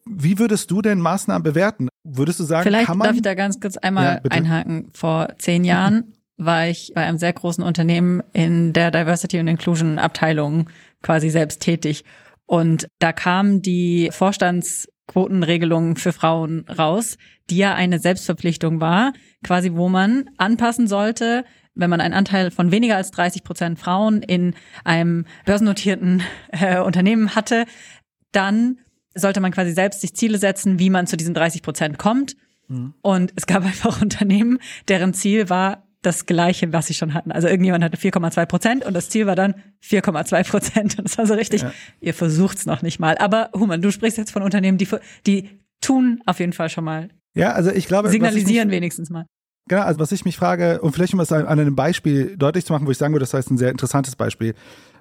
wie 0.05 0.39
würdest 0.39 0.71
du 0.71 0.81
denn 0.81 0.99
Maßnahmen 0.99 1.43
bewerten? 1.43 1.87
Würdest 2.03 2.39
du 2.39 2.43
sagen, 2.43 2.63
Vielleicht 2.63 2.87
kann 2.87 2.97
man? 2.97 3.07
darf 3.07 3.15
ich 3.15 3.21
da 3.21 3.33
ganz 3.33 3.59
kurz 3.59 3.77
einmal 3.77 4.21
ja, 4.23 4.31
einhaken. 4.31 4.89
Vor 4.93 5.29
zehn 5.37 5.63
Jahren 5.63 6.13
war 6.37 6.67
ich 6.67 6.91
bei 6.95 7.03
einem 7.03 7.17
sehr 7.17 7.33
großen 7.33 7.63
Unternehmen 7.63 8.21
in 8.33 8.73
der 8.73 8.91
Diversity 8.91 9.39
und 9.39 9.47
Inclusion 9.47 9.99
Abteilung 9.99 10.69
quasi 11.01 11.29
selbst 11.29 11.61
tätig. 11.61 12.03
Und 12.47 12.87
da 12.99 13.13
kam 13.13 13.61
die 13.61 14.09
Vorstandsquotenregelung 15.11 15.95
für 15.95 16.13
Frauen 16.13 16.65
raus, 16.67 17.17
die 17.49 17.57
ja 17.57 17.75
eine 17.75 17.99
Selbstverpflichtung 17.99 18.81
war, 18.81 19.13
quasi 19.43 19.73
wo 19.73 19.89
man 19.89 20.29
anpassen 20.37 20.87
sollte, 20.87 21.45
wenn 21.73 21.89
man 21.89 22.01
einen 22.01 22.13
Anteil 22.13 22.51
von 22.51 22.71
weniger 22.71 22.97
als 22.97 23.11
30 23.11 23.43
Prozent 23.43 23.79
Frauen 23.79 24.21
in 24.21 24.55
einem 24.83 25.25
börsennotierten 25.45 26.21
äh, 26.51 26.79
Unternehmen 26.79 27.35
hatte, 27.35 27.65
dann 28.31 28.79
sollte 29.13 29.41
man 29.41 29.51
quasi 29.51 29.71
selbst 29.71 30.01
sich 30.01 30.15
Ziele 30.15 30.37
setzen, 30.37 30.79
wie 30.79 30.89
man 30.89 31.07
zu 31.07 31.17
diesen 31.17 31.33
30 31.33 31.61
Prozent 31.61 31.97
kommt. 31.97 32.35
Mhm. 32.67 32.93
Und 33.01 33.33
es 33.35 33.45
gab 33.47 33.65
einfach 33.65 34.01
Unternehmen, 34.01 34.59
deren 34.87 35.13
Ziel 35.13 35.49
war 35.49 35.87
das 36.01 36.25
Gleiche, 36.25 36.73
was 36.73 36.87
sie 36.87 36.93
schon 36.93 37.13
hatten. 37.13 37.31
Also 37.31 37.47
irgendjemand 37.47 37.83
hatte 37.83 37.97
4,2 37.97 38.45
Prozent 38.45 38.85
und 38.85 38.93
das 38.93 39.09
Ziel 39.09 39.27
war 39.27 39.35
dann 39.35 39.55
4,2 39.83 40.49
Prozent. 40.49 40.97
Und 40.97 41.05
das 41.05 41.17
war 41.17 41.27
so 41.27 41.33
richtig, 41.33 41.61
ja. 41.61 41.73
ihr 41.99 42.13
versucht's 42.13 42.65
noch 42.65 42.81
nicht 42.81 42.99
mal. 42.99 43.17
Aber 43.17 43.49
Human, 43.53 43.81
du 43.81 43.91
sprichst 43.91 44.17
jetzt 44.17 44.31
von 44.31 44.41
Unternehmen, 44.41 44.77
die, 44.77 44.87
die 45.25 45.49
tun 45.79 46.21
auf 46.25 46.39
jeden 46.39 46.53
Fall 46.53 46.69
schon 46.69 46.83
mal. 46.83 47.09
Ja, 47.35 47.53
also 47.53 47.71
ich 47.71 47.87
glaube. 47.87 48.09
Signalisieren 48.09 48.69
ich 48.69 48.75
wenigstens 48.75 49.09
mal. 49.09 49.25
Genau, 49.67 49.83
also 49.83 49.99
was 49.99 50.11
ich 50.11 50.25
mich 50.25 50.37
frage, 50.37 50.81
und 50.81 50.93
vielleicht 50.93 51.13
um 51.13 51.19
es 51.19 51.31
an 51.31 51.45
einem 51.45 51.75
Beispiel 51.75 52.35
deutlich 52.35 52.65
zu 52.65 52.73
machen, 52.73 52.87
wo 52.87 52.91
ich 52.91 52.97
sagen 52.97 53.13
würde, 53.13 53.23
das 53.23 53.33
heißt 53.33 53.51
ein 53.51 53.57
sehr 53.57 53.69
interessantes 53.69 54.15
Beispiel. 54.15 54.55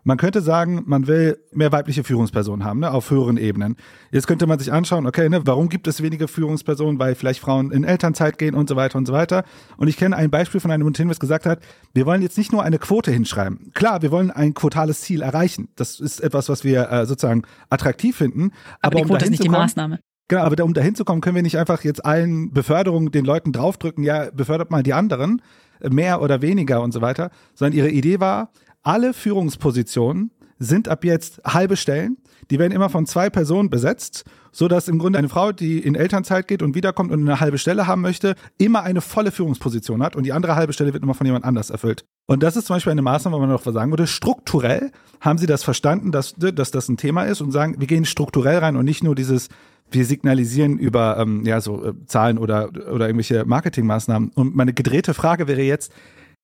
Man 0.05 0.17
könnte 0.17 0.41
sagen, 0.41 0.83
man 0.87 1.07
will 1.07 1.39
mehr 1.53 1.73
weibliche 1.73 2.05
Führungspersonen 2.05 2.65
haben, 2.65 2.81
ne, 2.81 2.91
auf 2.91 3.11
höheren 3.11 3.37
Ebenen. 3.37 3.77
Jetzt 4.11 4.27
könnte 4.27 4.47
man 4.47 4.59
sich 4.59 4.73
anschauen, 4.73 5.07
okay, 5.07 5.29
ne, 5.29 5.47
warum 5.47 5.69
gibt 5.69 5.87
es 5.87 6.03
weniger 6.03 6.27
Führungspersonen, 6.29 6.99
weil 6.99 7.15
vielleicht 7.15 7.41
Frauen 7.41 7.71
in 7.71 7.85
Elternzeit 7.85 8.39
gehen 8.39 8.55
und 8.55 8.69
so 8.69 8.77
weiter 8.77 8.97
und 8.97 9.07
so 9.07 9.13
weiter. 9.13 9.45
Und 9.77 9.89
ich 9.89 9.97
kenne 9.97 10.17
ein 10.17 10.31
Beispiel 10.31 10.61
von 10.61 10.71
einem 10.71 10.87
Unternehmen, 10.87 11.11
das 11.11 11.21
gesagt 11.21 11.47
hat, 11.47 11.61
wir 11.93 12.07
wollen 12.07 12.23
jetzt 12.23 12.39
nicht 12.39 12.53
nur 12.53 12.63
eine 12.63 12.79
Quote 12.79 13.11
hinschreiben. 13.11 13.73
Klar, 13.75 14.03
wir 14.03 14.11
wollen 14.11 14.31
ein 14.31 14.55
quotales 14.55 15.03
Ziel 15.03 15.23
erreichen. 15.23 15.69
Das 15.77 16.01
ist 16.01 16.21
etwas, 16.21 16.49
was 16.49 16.65
wir 16.65 16.91
äh, 16.91 17.07
sozusagen 17.07 17.43
attraktiv 17.69 18.17
finden. 18.17 18.53
Aber, 18.81 18.87
aber 18.87 18.97
die 18.97 19.03
um 19.03 19.09
Quote 19.09 19.25
ist 19.25 19.31
nicht 19.31 19.45
die 19.45 19.49
Maßnahme. 19.49 20.01
Genau, 20.31 20.43
aber 20.43 20.63
um 20.63 20.75
dahin 20.75 20.95
zu 20.95 21.05
kommen, 21.05 21.21
können 21.21 21.35
wir 21.35 21.43
nicht 21.43 21.59
einfach 21.59 21.83
jetzt 21.83 22.05
allen 22.05 22.53
Beförderungen 22.53 23.11
den 23.11 23.25
Leuten 23.25 23.51
draufdrücken, 23.51 24.05
ja, 24.05 24.31
befördert 24.31 24.71
mal 24.71 24.85
die 24.85 24.93
anderen, 24.93 25.43
mehr 25.83 26.23
oder 26.23 26.41
weniger 26.41 26.83
und 26.83 26.93
so 26.93 27.01
weiter, 27.01 27.31
sondern 27.57 27.77
ihre 27.77 27.91
Idee 27.91 28.21
war, 28.21 28.53
alle 28.85 29.13
Führungspositionen 29.13 30.31
sind 30.61 30.87
ab 30.87 31.05
jetzt 31.05 31.43
halbe 31.45 31.77
Stellen. 31.77 32.17
Die 32.53 32.61
werden 32.61 32.73
immer 32.73 32.91
von 32.91 33.07
zwei 33.07 33.29
Personen 33.29 33.71
besetzt, 33.71 34.25
so 34.53 34.69
dass 34.69 34.87
im 34.87 35.01
Grunde 35.01 35.19
eine 35.19 35.29
Frau, 35.29 35.51
die 35.51 35.81
in 35.81 35.97
Elternzeit 35.97 36.47
geht 36.47 36.63
und 36.63 36.77
wiederkommt 36.77 37.11
und 37.11 37.23
eine 37.23 37.41
halbe 37.41 37.59
Stelle 37.59 37.89
haben 37.89 38.03
möchte, 38.03 38.37
immer 38.57 38.85
eine 38.85 39.01
volle 39.01 39.33
Führungsposition 39.33 40.01
hat 40.01 40.15
und 40.15 40.23
die 40.25 40.33
andere 40.33 40.55
halbe 40.55 40.73
Stelle 40.73 40.93
wird 40.93 41.03
immer 41.03 41.15
von 41.15 41.27
jemand 41.27 41.45
anders 41.45 41.71
erfüllt. 41.71 42.05
Und 42.27 42.45
das 42.45 42.57
ist 42.57 42.67
zum 42.67 42.77
Beispiel 42.77 42.93
eine 42.93 43.03
Maßnahme, 43.03 43.37
wo 43.37 43.41
man 43.41 43.49
noch 43.49 43.65
sagen 43.65 43.91
würde. 43.91 44.07
Strukturell 44.07 44.93
haben 45.21 45.39
sie 45.39 45.47
das 45.47 45.65
verstanden, 45.65 46.13
dass, 46.13 46.35
dass 46.37 46.71
das 46.71 46.89
ein 46.89 46.97
Thema 46.97 47.25
ist 47.25 47.41
und 47.41 47.51
sagen, 47.51 47.81
wir 47.81 47.89
gehen 47.89 48.05
strukturell 48.05 48.59
rein 48.59 48.77
und 48.77 48.85
nicht 48.85 49.03
nur 49.03 49.17
dieses, 49.17 49.49
wir 49.91 50.05
signalisieren 50.05 50.79
über 50.79 51.19
ähm, 51.19 51.45
ja 51.45 51.61
so 51.61 51.85
äh, 51.85 51.95
Zahlen 52.07 52.39
oder 52.39 52.69
oder 52.69 53.07
irgendwelche 53.07 53.45
Marketingmaßnahmen. 53.45 54.31
Und 54.35 54.55
meine 54.55 54.73
gedrehte 54.73 55.15
Frage 55.15 55.49
wäre 55.49 55.63
jetzt: 55.63 55.93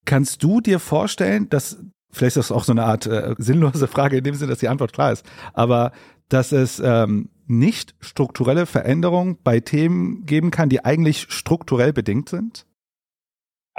Kannst 0.05 0.43
du 0.43 0.61
dir 0.61 0.79
vorstellen, 0.79 1.49
dass 1.49 1.79
vielleicht 2.11 2.37
ist 2.37 2.51
das 2.51 2.53
auch 2.53 2.65
so 2.65 2.73
eine 2.73 2.85
Art 2.85 3.07
äh, 3.07 3.35
sinnlose 3.39 3.87
Frage 3.89 4.19
in 4.19 4.25
dem 4.25 4.35
Sinne, 4.35 4.51
dass 4.51 4.59
die 4.59 4.69
Antwort 4.69 4.93
klar 4.93 5.13
ist, 5.13 5.25
aber 5.53 5.93
dass 6.29 6.53
es 6.53 6.81
ähm, 6.85 7.31
nicht 7.47 7.95
strukturelle 8.01 8.67
Veränderungen 8.67 9.39
bei 9.43 9.61
Themen 9.61 10.27
geben 10.27 10.51
kann, 10.51 10.69
die 10.69 10.85
eigentlich 10.85 11.27
strukturell 11.29 11.93
bedingt 11.93 12.29
sind? 12.29 12.67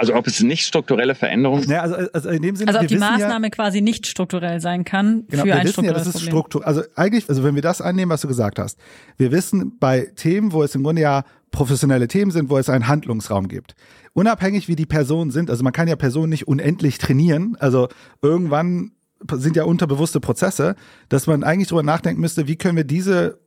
Also 0.00 0.14
ob 0.14 0.28
es 0.28 0.40
nicht 0.40 0.64
strukturelle 0.64 1.16
Veränderungen 1.16 1.68
ja, 1.68 1.82
also, 1.82 1.96
also 2.12 2.28
in 2.28 2.40
dem 2.40 2.54
Sinne, 2.54 2.68
also 2.68 2.80
ob 2.80 2.86
die 2.86 2.98
Maßnahme 2.98 3.46
ja, 3.46 3.50
quasi 3.50 3.80
nicht 3.80 4.06
strukturell 4.06 4.60
sein 4.60 4.84
kann 4.84 5.24
genau, 5.26 5.42
für 5.42 5.46
wir 5.48 5.56
ein 5.56 5.66
wissen 5.66 5.84
ja, 5.84 5.92
das 5.92 6.06
ist 6.06 6.22
Struktur. 6.22 6.64
Also 6.64 6.82
eigentlich, 6.94 7.28
also 7.28 7.42
wenn 7.42 7.56
wir 7.56 7.62
das 7.62 7.80
annehmen, 7.80 8.12
was 8.12 8.20
du 8.20 8.28
gesagt 8.28 8.60
hast, 8.60 8.78
wir 9.16 9.32
wissen 9.32 9.76
bei 9.80 10.12
Themen, 10.14 10.52
wo 10.52 10.62
es 10.62 10.76
im 10.76 10.84
Grunde 10.84 11.02
ja 11.02 11.24
professionelle 11.50 12.06
Themen 12.06 12.30
sind, 12.30 12.48
wo 12.48 12.58
es 12.58 12.68
einen 12.68 12.86
Handlungsraum 12.86 13.48
gibt. 13.48 13.74
Unabhängig 14.12 14.68
wie 14.68 14.76
die 14.76 14.86
Personen 14.86 15.32
sind, 15.32 15.50
also 15.50 15.64
man 15.64 15.72
kann 15.72 15.88
ja 15.88 15.96
Personen 15.96 16.30
nicht 16.30 16.46
unendlich 16.46 16.98
trainieren, 16.98 17.56
also 17.58 17.88
irgendwann 18.22 18.92
sind 19.32 19.56
ja 19.56 19.64
unterbewusste 19.64 20.20
Prozesse, 20.20 20.76
dass 21.08 21.26
man 21.26 21.42
eigentlich 21.42 21.68
drüber 21.68 21.82
nachdenken 21.82 22.20
müsste, 22.20 22.46
wie 22.46 22.54
können 22.54 22.76
wir 22.76 22.84
diese 22.84 23.40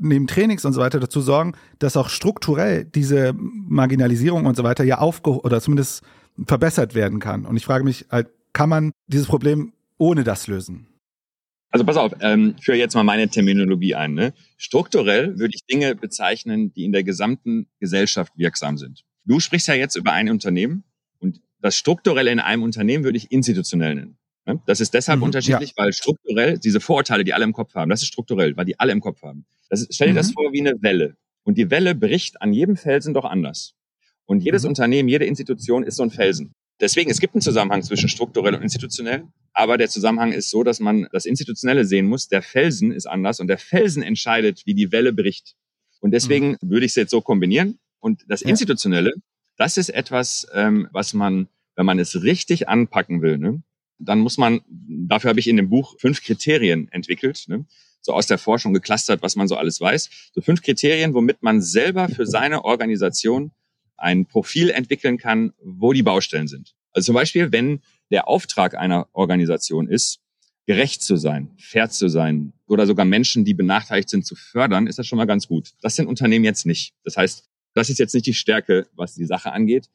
neben 0.00 0.26
Trainings 0.26 0.64
und 0.64 0.72
so 0.72 0.80
weiter 0.80 1.00
dazu 1.00 1.20
sorgen, 1.20 1.54
dass 1.78 1.96
auch 1.96 2.08
strukturell 2.08 2.84
diese 2.84 3.34
Marginalisierung 3.34 4.46
und 4.46 4.56
so 4.56 4.64
weiter 4.64 4.84
ja 4.84 4.98
aufge 4.98 5.40
oder 5.40 5.60
zumindest 5.60 6.02
verbessert 6.46 6.94
werden 6.94 7.20
kann. 7.20 7.46
Und 7.46 7.56
ich 7.56 7.64
frage 7.64 7.84
mich, 7.84 8.06
halt, 8.10 8.28
kann 8.52 8.68
man 8.68 8.92
dieses 9.06 9.26
Problem 9.26 9.72
ohne 9.98 10.24
das 10.24 10.46
lösen? 10.46 10.86
Also 11.70 11.84
pass 11.84 11.96
auf, 11.96 12.12
ähm, 12.20 12.56
führe 12.60 12.78
jetzt 12.78 12.94
mal 12.94 13.04
meine 13.04 13.28
Terminologie 13.28 13.94
ein. 13.94 14.14
Ne? 14.14 14.34
Strukturell 14.56 15.38
würde 15.38 15.54
ich 15.54 15.64
Dinge 15.66 15.94
bezeichnen, 15.94 16.72
die 16.72 16.84
in 16.84 16.92
der 16.92 17.04
gesamten 17.04 17.68
Gesellschaft 17.78 18.32
wirksam 18.36 18.76
sind. 18.76 19.04
Du 19.24 19.38
sprichst 19.38 19.68
ja 19.68 19.74
jetzt 19.74 19.94
über 19.94 20.12
ein 20.12 20.28
Unternehmen 20.30 20.82
und 21.20 21.40
das 21.60 21.76
Strukturelle 21.76 22.32
in 22.32 22.40
einem 22.40 22.64
Unternehmen 22.64 23.04
würde 23.04 23.18
ich 23.18 23.30
institutionell 23.30 23.94
nennen. 23.94 24.18
Ne? 24.46 24.60
Das 24.66 24.80
ist 24.80 24.94
deshalb 24.94 25.18
mhm, 25.18 25.26
unterschiedlich, 25.26 25.74
ja. 25.76 25.84
weil 25.84 25.92
strukturell 25.92 26.58
diese 26.58 26.80
Vorurteile, 26.80 27.22
die 27.22 27.34
alle 27.34 27.44
im 27.44 27.52
Kopf 27.52 27.74
haben, 27.74 27.88
das 27.88 28.02
ist 28.02 28.08
strukturell, 28.08 28.56
weil 28.56 28.64
die 28.64 28.80
alle 28.80 28.90
im 28.90 29.00
Kopf 29.00 29.22
haben. 29.22 29.44
Das 29.70 29.86
stell 29.90 30.08
dir 30.08 30.12
mhm. 30.12 30.16
das 30.16 30.32
vor 30.32 30.52
wie 30.52 30.60
eine 30.60 30.74
Welle. 30.82 31.16
Und 31.44 31.56
die 31.56 31.70
Welle 31.70 31.94
bricht 31.94 32.42
an 32.42 32.52
jedem 32.52 32.76
Felsen 32.76 33.14
doch 33.14 33.24
anders. 33.24 33.74
Und 34.26 34.44
jedes 34.44 34.64
mhm. 34.64 34.70
Unternehmen, 34.70 35.08
jede 35.08 35.24
Institution 35.24 35.82
ist 35.82 35.96
so 35.96 36.02
ein 36.02 36.10
Felsen. 36.10 36.52
Deswegen, 36.80 37.10
es 37.10 37.20
gibt 37.20 37.34
einen 37.34 37.42
Zusammenhang 37.42 37.82
zwischen 37.82 38.08
strukturell 38.08 38.54
und 38.54 38.62
institutionell, 38.62 39.24
aber 39.52 39.76
der 39.76 39.88
Zusammenhang 39.88 40.32
ist 40.32 40.50
so, 40.50 40.62
dass 40.62 40.80
man 40.80 41.08
das 41.12 41.26
Institutionelle 41.26 41.84
sehen 41.84 42.06
muss. 42.06 42.28
Der 42.28 42.42
Felsen 42.42 42.90
ist 42.92 43.06
anders 43.06 43.40
und 43.40 43.48
der 43.48 43.58
Felsen 43.58 44.02
entscheidet, 44.02 44.62
wie 44.64 44.74
die 44.74 44.92
Welle 44.92 45.12
bricht. 45.12 45.54
Und 46.00 46.12
deswegen 46.12 46.56
mhm. 46.60 46.70
würde 46.70 46.86
ich 46.86 46.92
es 46.92 46.96
jetzt 46.96 47.10
so 47.10 47.20
kombinieren. 47.20 47.78
Und 47.98 48.24
das 48.28 48.40
Institutionelle, 48.40 49.12
das 49.56 49.76
ist 49.76 49.90
etwas, 49.90 50.46
ähm, 50.54 50.88
was 50.92 51.12
man, 51.12 51.48
wenn 51.76 51.84
man 51.84 51.98
es 51.98 52.22
richtig 52.22 52.68
anpacken 52.68 53.20
will, 53.20 53.36
ne, 53.36 53.62
dann 53.98 54.20
muss 54.20 54.38
man, 54.38 54.62
dafür 54.66 55.28
habe 55.28 55.40
ich 55.40 55.48
in 55.48 55.56
dem 55.56 55.68
Buch 55.68 55.96
fünf 55.98 56.22
Kriterien 56.22 56.88
entwickelt, 56.90 57.44
ne, 57.48 57.66
so 58.00 58.12
aus 58.12 58.26
der 58.26 58.38
Forschung 58.38 58.72
geklustert, 58.72 59.22
was 59.22 59.36
man 59.36 59.48
so 59.48 59.56
alles 59.56 59.80
weiß. 59.80 60.30
So 60.34 60.40
fünf 60.40 60.62
Kriterien, 60.62 61.14
womit 61.14 61.42
man 61.42 61.60
selber 61.60 62.08
für 62.08 62.26
seine 62.26 62.64
Organisation 62.64 63.52
ein 63.96 64.26
Profil 64.26 64.70
entwickeln 64.70 65.18
kann, 65.18 65.52
wo 65.62 65.92
die 65.92 66.02
Baustellen 66.02 66.48
sind. 66.48 66.74
Also 66.92 67.06
zum 67.06 67.14
Beispiel, 67.14 67.52
wenn 67.52 67.82
der 68.10 68.28
Auftrag 68.28 68.74
einer 68.74 69.08
Organisation 69.12 69.88
ist, 69.88 70.20
gerecht 70.66 71.02
zu 71.02 71.16
sein, 71.16 71.50
fair 71.58 71.90
zu 71.90 72.08
sein 72.08 72.52
oder 72.66 72.86
sogar 72.86 73.04
Menschen, 73.04 73.44
die 73.44 73.54
benachteiligt 73.54 74.08
sind, 74.08 74.24
zu 74.24 74.34
fördern, 74.34 74.86
ist 74.86 74.98
das 74.98 75.06
schon 75.06 75.16
mal 75.16 75.26
ganz 75.26 75.48
gut. 75.48 75.72
Das 75.80 75.96
sind 75.96 76.06
Unternehmen 76.06 76.44
jetzt 76.44 76.66
nicht. 76.66 76.94
Das 77.04 77.16
heißt, 77.16 77.48
das 77.74 77.90
ist 77.90 77.98
jetzt 77.98 78.14
nicht 78.14 78.26
die 78.26 78.34
Stärke, 78.34 78.86
was 78.94 79.14
die 79.14 79.26
Sache 79.26 79.52
angeht. 79.52 79.88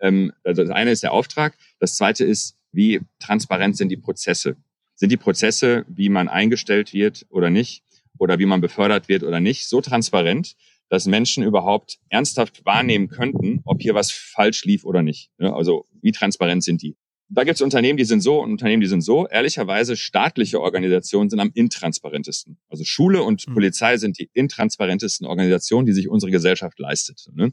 Ähm, 0.00 0.32
also 0.44 0.62
das 0.62 0.70
eine 0.70 0.90
ist 0.90 1.02
der 1.02 1.12
Auftrag. 1.12 1.56
Das 1.78 1.96
zweite 1.96 2.24
ist, 2.24 2.56
wie 2.72 3.00
transparent 3.20 3.76
sind 3.76 3.88
die 3.88 3.96
Prozesse? 3.96 4.56
Sind 4.96 5.12
die 5.12 5.16
Prozesse, 5.16 5.84
wie 5.88 6.08
man 6.08 6.28
eingestellt 6.28 6.92
wird 6.92 7.26
oder 7.30 7.50
nicht, 7.50 7.84
oder 8.18 8.38
wie 8.38 8.46
man 8.46 8.60
befördert 8.60 9.08
wird 9.08 9.22
oder 9.22 9.40
nicht, 9.40 9.68
so 9.68 9.80
transparent, 9.80 10.56
dass 10.88 11.06
Menschen 11.06 11.42
überhaupt 11.42 11.98
ernsthaft 12.08 12.64
wahrnehmen 12.64 13.08
könnten, 13.08 13.60
ob 13.64 13.82
hier 13.82 13.94
was 13.94 14.10
falsch 14.10 14.64
lief 14.64 14.84
oder 14.84 15.02
nicht. 15.02 15.30
Also 15.38 15.84
wie 16.00 16.12
transparent 16.12 16.62
sind 16.62 16.82
die? 16.82 16.96
Da 17.28 17.42
gibt 17.42 17.56
es 17.56 17.62
Unternehmen, 17.62 17.96
die 17.96 18.04
sind 18.04 18.20
so 18.20 18.40
und 18.40 18.52
Unternehmen, 18.52 18.80
die 18.80 18.86
sind 18.86 19.00
so. 19.00 19.26
Ehrlicherweise, 19.26 19.96
staatliche 19.96 20.60
Organisationen 20.60 21.28
sind 21.28 21.40
am 21.40 21.50
intransparentesten. 21.52 22.56
Also 22.68 22.84
Schule 22.84 23.24
und 23.24 23.48
mhm. 23.48 23.54
Polizei 23.54 23.96
sind 23.96 24.18
die 24.20 24.30
intransparentesten 24.32 25.26
Organisationen, 25.26 25.86
die 25.86 25.92
sich 25.92 26.08
unsere 26.08 26.30
Gesellschaft 26.30 26.78
leistet. 26.78 27.28
Ne? 27.34 27.52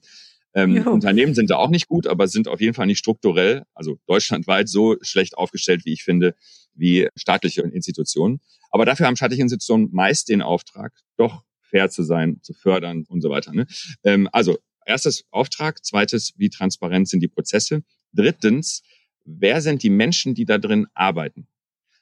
Ähm, 0.53 0.85
Unternehmen 0.87 1.33
sind 1.33 1.49
da 1.49 1.55
auch 1.55 1.71
nicht 1.71 1.87
gut, 1.87 2.05
aber 2.05 2.27
sind 2.27 2.47
auf 2.47 2.61
jeden 2.61 2.75
Fall 2.75 2.85
nicht 2.85 2.99
strukturell, 2.99 3.63
also 3.73 3.97
deutschlandweit 4.05 4.69
so 4.69 4.97
schlecht 5.01 5.35
aufgestellt, 5.39 5.85
wie 5.85 5.93
ich 5.93 6.03
finde, 6.03 6.35
wie 6.73 7.07
staatliche 7.15 7.61
Institutionen. 7.61 8.39
Aber 8.71 8.85
dafür 8.85 9.05
haben 9.07 9.15
staatliche 9.15 9.41
Institutionen 9.41 9.89
meist 9.91 10.29
den 10.29 10.41
Auftrag, 10.41 10.93
doch 11.17 11.43
fair 11.61 11.89
zu 11.89 12.03
sein, 12.03 12.39
zu 12.41 12.53
fördern 12.53 13.05
und 13.07 13.21
so 13.21 13.29
weiter. 13.29 13.53
Ne? 13.53 13.67
Ähm, 14.03 14.29
also 14.31 14.57
erstes 14.85 15.25
Auftrag, 15.31 15.83
zweites, 15.83 16.33
wie 16.37 16.49
transparent 16.49 17.07
sind 17.09 17.21
die 17.21 17.27
Prozesse. 17.27 17.83
Drittens, 18.13 18.83
wer 19.25 19.61
sind 19.61 19.83
die 19.83 19.89
Menschen, 19.89 20.35
die 20.35 20.45
da 20.45 20.57
drin 20.57 20.87
arbeiten? 20.93 21.47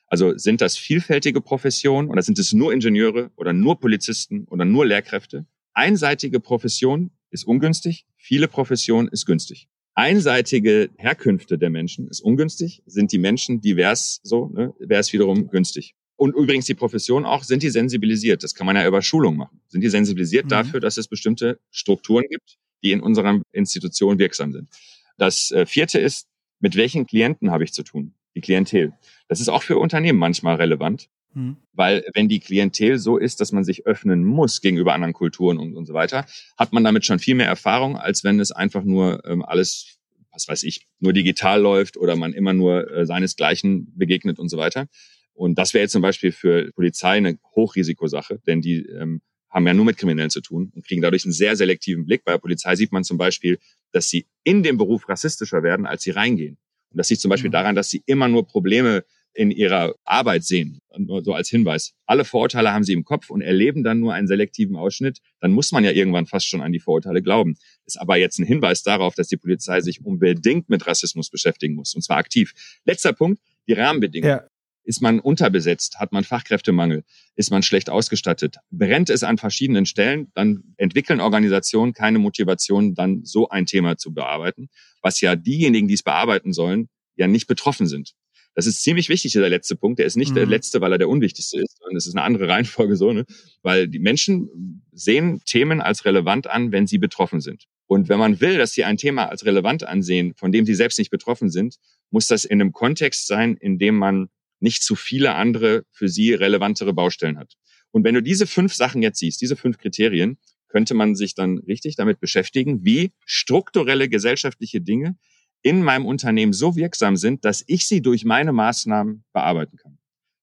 Also 0.07 0.37
sind 0.37 0.59
das 0.59 0.77
vielfältige 0.77 1.39
Professionen 1.39 2.09
oder 2.09 2.21
sind 2.21 2.37
es 2.37 2.51
nur 2.51 2.73
Ingenieure 2.73 3.31
oder 3.37 3.53
nur 3.53 3.79
Polizisten 3.79 4.45
oder 4.45 4.65
nur 4.65 4.85
Lehrkräfte? 4.85 5.45
Einseitige 5.73 6.41
Profession 6.41 7.11
ist 7.29 7.45
ungünstig, 7.45 8.05
viele 8.17 8.49
Professionen 8.49 9.07
ist 9.07 9.25
günstig. 9.25 9.69
Einseitige 9.93 10.89
Herkünfte 10.97 11.57
der 11.57 11.69
Menschen 11.69 12.07
ist 12.07 12.21
ungünstig, 12.21 12.81
sind 12.85 13.11
die 13.11 13.17
Menschen 13.17 13.61
divers 13.61 14.21
so, 14.23 14.47
ne, 14.47 14.73
wäre 14.79 15.01
es 15.01 15.11
wiederum 15.11 15.49
günstig. 15.49 15.95
Und 16.15 16.35
übrigens 16.35 16.65
die 16.65 16.75
Profession 16.75 17.25
auch, 17.25 17.43
sind 17.43 17.63
die 17.63 17.71
sensibilisiert? 17.71 18.43
Das 18.43 18.53
kann 18.53 18.67
man 18.67 18.75
ja 18.75 18.87
über 18.87 19.01
Schulung 19.01 19.37
machen. 19.37 19.59
Sind 19.67 19.81
die 19.81 19.89
sensibilisiert 19.89 20.45
mhm. 20.45 20.49
dafür, 20.49 20.79
dass 20.79 20.97
es 20.97 21.07
bestimmte 21.07 21.59
Strukturen 21.71 22.25
gibt, 22.29 22.57
die 22.83 22.91
in 22.91 23.01
unserer 23.01 23.41
Institution 23.51 24.19
wirksam 24.19 24.53
sind? 24.53 24.69
Das 25.17 25.51
äh, 25.51 25.65
vierte 25.65 25.99
ist, 25.99 26.27
mit 26.59 26.75
welchen 26.75 27.05
Klienten 27.05 27.51
habe 27.51 27.63
ich 27.63 27.73
zu 27.73 27.83
tun? 27.83 28.13
Die 28.35 28.41
Klientel. 28.41 28.93
Das 29.27 29.41
ist 29.41 29.49
auch 29.49 29.63
für 29.63 29.77
Unternehmen 29.77 30.19
manchmal 30.19 30.55
relevant, 30.55 31.09
mhm. 31.33 31.57
weil 31.73 32.03
wenn 32.13 32.29
die 32.29 32.39
Klientel 32.39 32.97
so 32.97 33.17
ist, 33.17 33.41
dass 33.41 33.51
man 33.51 33.63
sich 33.63 33.85
öffnen 33.85 34.23
muss 34.23 34.61
gegenüber 34.61 34.93
anderen 34.93 35.13
Kulturen 35.13 35.57
und, 35.57 35.75
und 35.75 35.85
so 35.85 35.93
weiter, 35.93 36.25
hat 36.57 36.73
man 36.73 36.83
damit 36.83 37.05
schon 37.05 37.19
viel 37.19 37.35
mehr 37.35 37.47
Erfahrung, 37.47 37.97
als 37.97 38.23
wenn 38.23 38.39
es 38.39 38.51
einfach 38.51 38.83
nur 38.83 39.23
ähm, 39.25 39.43
alles, 39.43 39.99
was 40.31 40.47
weiß 40.47 40.63
ich, 40.63 40.87
nur 40.99 41.13
digital 41.13 41.61
läuft 41.61 41.97
oder 41.97 42.15
man 42.15 42.33
immer 42.33 42.53
nur 42.53 42.89
äh, 42.91 43.05
seinesgleichen 43.05 43.93
begegnet 43.97 44.39
und 44.39 44.49
so 44.49 44.57
weiter. 44.57 44.87
Und 45.33 45.57
das 45.57 45.73
wäre 45.73 45.83
jetzt 45.83 45.93
zum 45.93 46.01
Beispiel 46.01 46.31
für 46.31 46.71
Polizei 46.73 47.17
eine 47.17 47.39
Hochrisikosache, 47.55 48.39
denn 48.45 48.61
die 48.61 48.85
ähm, 48.85 49.21
haben 49.49 49.67
ja 49.67 49.73
nur 49.73 49.85
mit 49.85 49.97
Kriminellen 49.97 50.29
zu 50.29 50.41
tun 50.41 50.71
und 50.73 50.85
kriegen 50.85 51.01
dadurch 51.01 51.25
einen 51.25 51.33
sehr 51.33 51.55
selektiven 51.55 52.05
Blick. 52.05 52.23
Bei 52.23 52.31
der 52.31 52.39
Polizei 52.39 52.75
sieht 52.75 52.91
man 52.91 53.03
zum 53.03 53.17
Beispiel, 53.17 53.59
dass 53.91 54.09
sie 54.09 54.27
in 54.43 54.63
dem 54.63 54.77
Beruf 54.77 55.09
rassistischer 55.09 55.61
werden, 55.61 55.85
als 55.85 56.03
sie 56.03 56.11
reingehen. 56.11 56.57
Und 56.91 56.97
das 56.97 57.09
liegt 57.09 57.21
zum 57.21 57.29
Beispiel 57.29 57.49
mhm. 57.49 57.53
daran, 57.53 57.75
dass 57.75 57.89
sie 57.89 58.01
immer 58.05 58.27
nur 58.27 58.47
Probleme 58.47 59.03
in 59.33 59.51
ihrer 59.51 59.93
Arbeit 60.03 60.43
sehen. 60.43 60.79
Nur 60.97 61.23
so 61.23 61.33
als 61.33 61.49
Hinweis. 61.49 61.93
Alle 62.05 62.25
Vorurteile 62.25 62.73
haben 62.73 62.83
sie 62.83 62.93
im 62.93 63.05
Kopf 63.05 63.29
und 63.29 63.41
erleben 63.41 63.83
dann 63.83 63.99
nur 63.99 64.13
einen 64.13 64.27
selektiven 64.27 64.75
Ausschnitt. 64.75 65.19
Dann 65.39 65.51
muss 65.51 65.71
man 65.71 65.83
ja 65.83 65.91
irgendwann 65.91 66.25
fast 66.25 66.47
schon 66.47 66.61
an 66.61 66.71
die 66.71 66.79
Vorurteile 66.79 67.21
glauben. 67.21 67.55
Ist 67.85 67.99
aber 67.99 68.17
jetzt 68.17 68.39
ein 68.39 68.45
Hinweis 68.45 68.83
darauf, 68.83 69.15
dass 69.15 69.27
die 69.27 69.37
Polizei 69.37 69.81
sich 69.81 70.03
unbedingt 70.03 70.69
mit 70.69 70.85
Rassismus 70.85 71.29
beschäftigen 71.29 71.75
muss. 71.75 71.93
Und 71.93 72.01
zwar 72.01 72.17
aktiv. 72.17 72.53
Letzter 72.85 73.13
Punkt. 73.13 73.41
Die 73.67 73.73
Rahmenbedingungen. 73.73 74.37
Ja. 74.37 74.47
Ist 74.83 75.01
man 75.01 75.19
unterbesetzt? 75.19 75.99
Hat 75.99 76.11
man 76.11 76.23
Fachkräftemangel? 76.23 77.03
Ist 77.35 77.51
man 77.51 77.61
schlecht 77.61 77.89
ausgestattet? 77.89 78.57
Brennt 78.71 79.09
es 79.09 79.23
an 79.23 79.37
verschiedenen 79.37 79.85
Stellen? 79.85 80.31
Dann 80.33 80.73
entwickeln 80.77 81.21
Organisationen 81.21 81.93
keine 81.93 82.17
Motivation, 82.17 82.95
dann 82.95 83.23
so 83.23 83.47
ein 83.49 83.67
Thema 83.67 83.97
zu 83.97 84.11
bearbeiten, 84.11 84.69
was 85.01 85.21
ja 85.21 85.35
diejenigen, 85.35 85.87
die 85.87 85.93
es 85.93 86.03
bearbeiten 86.03 86.51
sollen, 86.51 86.89
ja 87.15 87.27
nicht 87.27 87.45
betroffen 87.45 87.85
sind. 87.85 88.13
Das 88.61 88.67
ist 88.67 88.83
ziemlich 88.83 89.09
wichtig, 89.09 89.31
dieser 89.31 89.49
letzte 89.49 89.75
Punkt. 89.75 89.97
Der 89.97 90.05
ist 90.05 90.17
nicht 90.17 90.31
mhm. 90.31 90.35
der 90.35 90.45
letzte, 90.45 90.81
weil 90.81 90.91
er 90.91 90.99
der 90.99 91.09
unwichtigste 91.09 91.59
ist, 91.59 91.79
sondern 91.79 91.97
es 91.97 92.05
ist 92.05 92.15
eine 92.15 92.23
andere 92.23 92.47
Reihenfolge 92.47 92.95
so, 92.95 93.11
ne? 93.11 93.25
Weil 93.63 93.87
die 93.87 93.97
Menschen 93.97 94.83
sehen 94.91 95.41
Themen 95.45 95.81
als 95.81 96.05
relevant 96.05 96.45
an, 96.45 96.71
wenn 96.71 96.85
sie 96.85 96.99
betroffen 96.99 97.41
sind. 97.41 97.65
Und 97.87 98.07
wenn 98.07 98.19
man 98.19 98.39
will, 98.39 98.59
dass 98.59 98.73
sie 98.73 98.83
ein 98.83 98.97
Thema 98.97 99.29
als 99.29 99.45
relevant 99.45 99.83
ansehen, 99.83 100.35
von 100.35 100.51
dem 100.51 100.67
sie 100.67 100.75
selbst 100.75 100.99
nicht 100.99 101.09
betroffen 101.09 101.49
sind, 101.49 101.77
muss 102.11 102.27
das 102.27 102.45
in 102.45 102.61
einem 102.61 102.71
Kontext 102.71 103.25
sein, 103.25 103.57
in 103.57 103.79
dem 103.79 103.95
man 103.97 104.29
nicht 104.59 104.83
zu 104.83 104.95
viele 104.95 105.33
andere 105.33 105.83
für 105.89 106.07
sie 106.07 106.35
relevantere 106.35 106.93
Baustellen 106.93 107.39
hat. 107.39 107.55
Und 107.89 108.03
wenn 108.03 108.13
du 108.13 108.21
diese 108.21 108.45
fünf 108.45 108.75
Sachen 108.75 109.01
jetzt 109.01 109.17
siehst, 109.17 109.41
diese 109.41 109.55
fünf 109.55 109.79
Kriterien, 109.79 110.37
könnte 110.67 110.93
man 110.93 111.15
sich 111.15 111.33
dann 111.33 111.57
richtig 111.57 111.95
damit 111.95 112.19
beschäftigen, 112.19 112.85
wie 112.85 113.11
strukturelle 113.25 114.07
gesellschaftliche 114.07 114.81
Dinge 114.81 115.17
in 115.61 115.83
meinem 115.83 116.05
Unternehmen 116.05 116.53
so 116.53 116.75
wirksam 116.75 117.17
sind, 117.17 117.45
dass 117.45 117.63
ich 117.67 117.85
sie 117.87 118.01
durch 118.01 118.25
meine 118.25 118.51
Maßnahmen 118.51 119.23
bearbeiten 119.33 119.77
kann. 119.77 119.97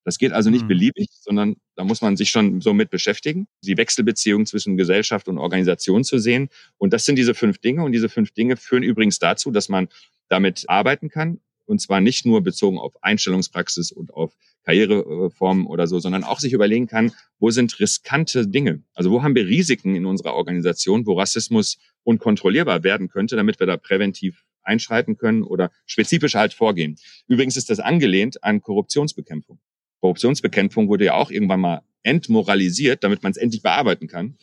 Das 0.05 0.19
geht 0.19 0.33
also 0.33 0.49
nicht 0.49 0.65
mhm. 0.65 0.69
beliebig, 0.69 1.09
sondern 1.21 1.57
da 1.75 1.85
muss 1.85 2.01
man 2.01 2.17
sich 2.17 2.31
schon 2.31 2.63
so 2.63 2.73
mit 2.73 2.89
beschäftigen, 2.89 3.47
die 3.63 3.77
Wechselbeziehung 3.77 4.47
zwischen 4.47 4.77
Gesellschaft 4.77 5.29
und 5.29 5.37
Organisation 5.39 6.03
zu 6.03 6.19
sehen. 6.19 6.49
Und 6.79 6.93
das 6.95 7.05
sind 7.05 7.17
diese 7.17 7.35
fünf 7.35 7.59
Dinge. 7.59 7.85
Und 7.85 7.93
diese 7.93 8.09
fünf 8.09 8.31
Dinge 8.31 8.57
führen 8.57 8.83
übrigens 8.83 9.19
dazu, 9.19 9.51
dass 9.51 9.69
man 9.69 9.89
damit 10.29 10.65
arbeiten 10.67 11.11
kann 11.11 11.41
und 11.69 11.81
zwar 11.81 12.01
nicht 12.01 12.25
nur 12.25 12.43
bezogen 12.43 12.79
auf 12.79 12.95
Einstellungspraxis 13.03 13.93
und 13.93 14.15
auf 14.15 14.33
Karriereformen 14.65 15.67
oder 15.67 15.87
so, 15.87 15.99
sondern 15.99 16.25
auch 16.25 16.41
sich 16.41 16.55
überlegen 16.55 16.87
kann, 16.87 17.13
wo 17.39 17.51
sind 17.51 17.79
riskante 17.79 18.47
Dinge? 18.49 18.83
Also 18.95 19.11
wo 19.11 19.23
haben 19.23 19.35
wir 19.35 19.47
Risiken 19.47 19.95
in 19.95 20.07
unserer 20.07 20.35
Organisation, 20.35 21.07
wo 21.07 21.19
Rassismus 21.19 21.79
unkontrollierbar 22.05 22.83
werden 22.85 23.09
könnte, 23.09 23.37
damit 23.37 23.61
wir 23.61 23.67
da 23.67 23.77
präventiv 23.77 24.45
einschreiten 24.69 25.17
können 25.17 25.43
oder 25.43 25.73
spezifisch 25.87 26.35
halt 26.35 26.55
vorgehen. 26.55 26.97
Übrigens 27.27 27.57
ist 27.57 27.71
das 27.71 27.81
angelehnt 27.81 28.45
an 28.45 28.61
Korruptionsbekämpfung. 28.61 29.59
Korruptionsbekämpfung 30.01 30.89
wurde 30.89 31.07
ja 31.07 31.15
auch 31.15 31.31
irgendwann 31.31 31.61
mal 31.61 31.83
entmoralisiert, 32.03 33.03
damit 33.03 33.23
man 33.23 33.33
es 33.33 33.39
endlich 33.39 33.63
bearbeiten 33.63 34.07
kann, 34.07 34.37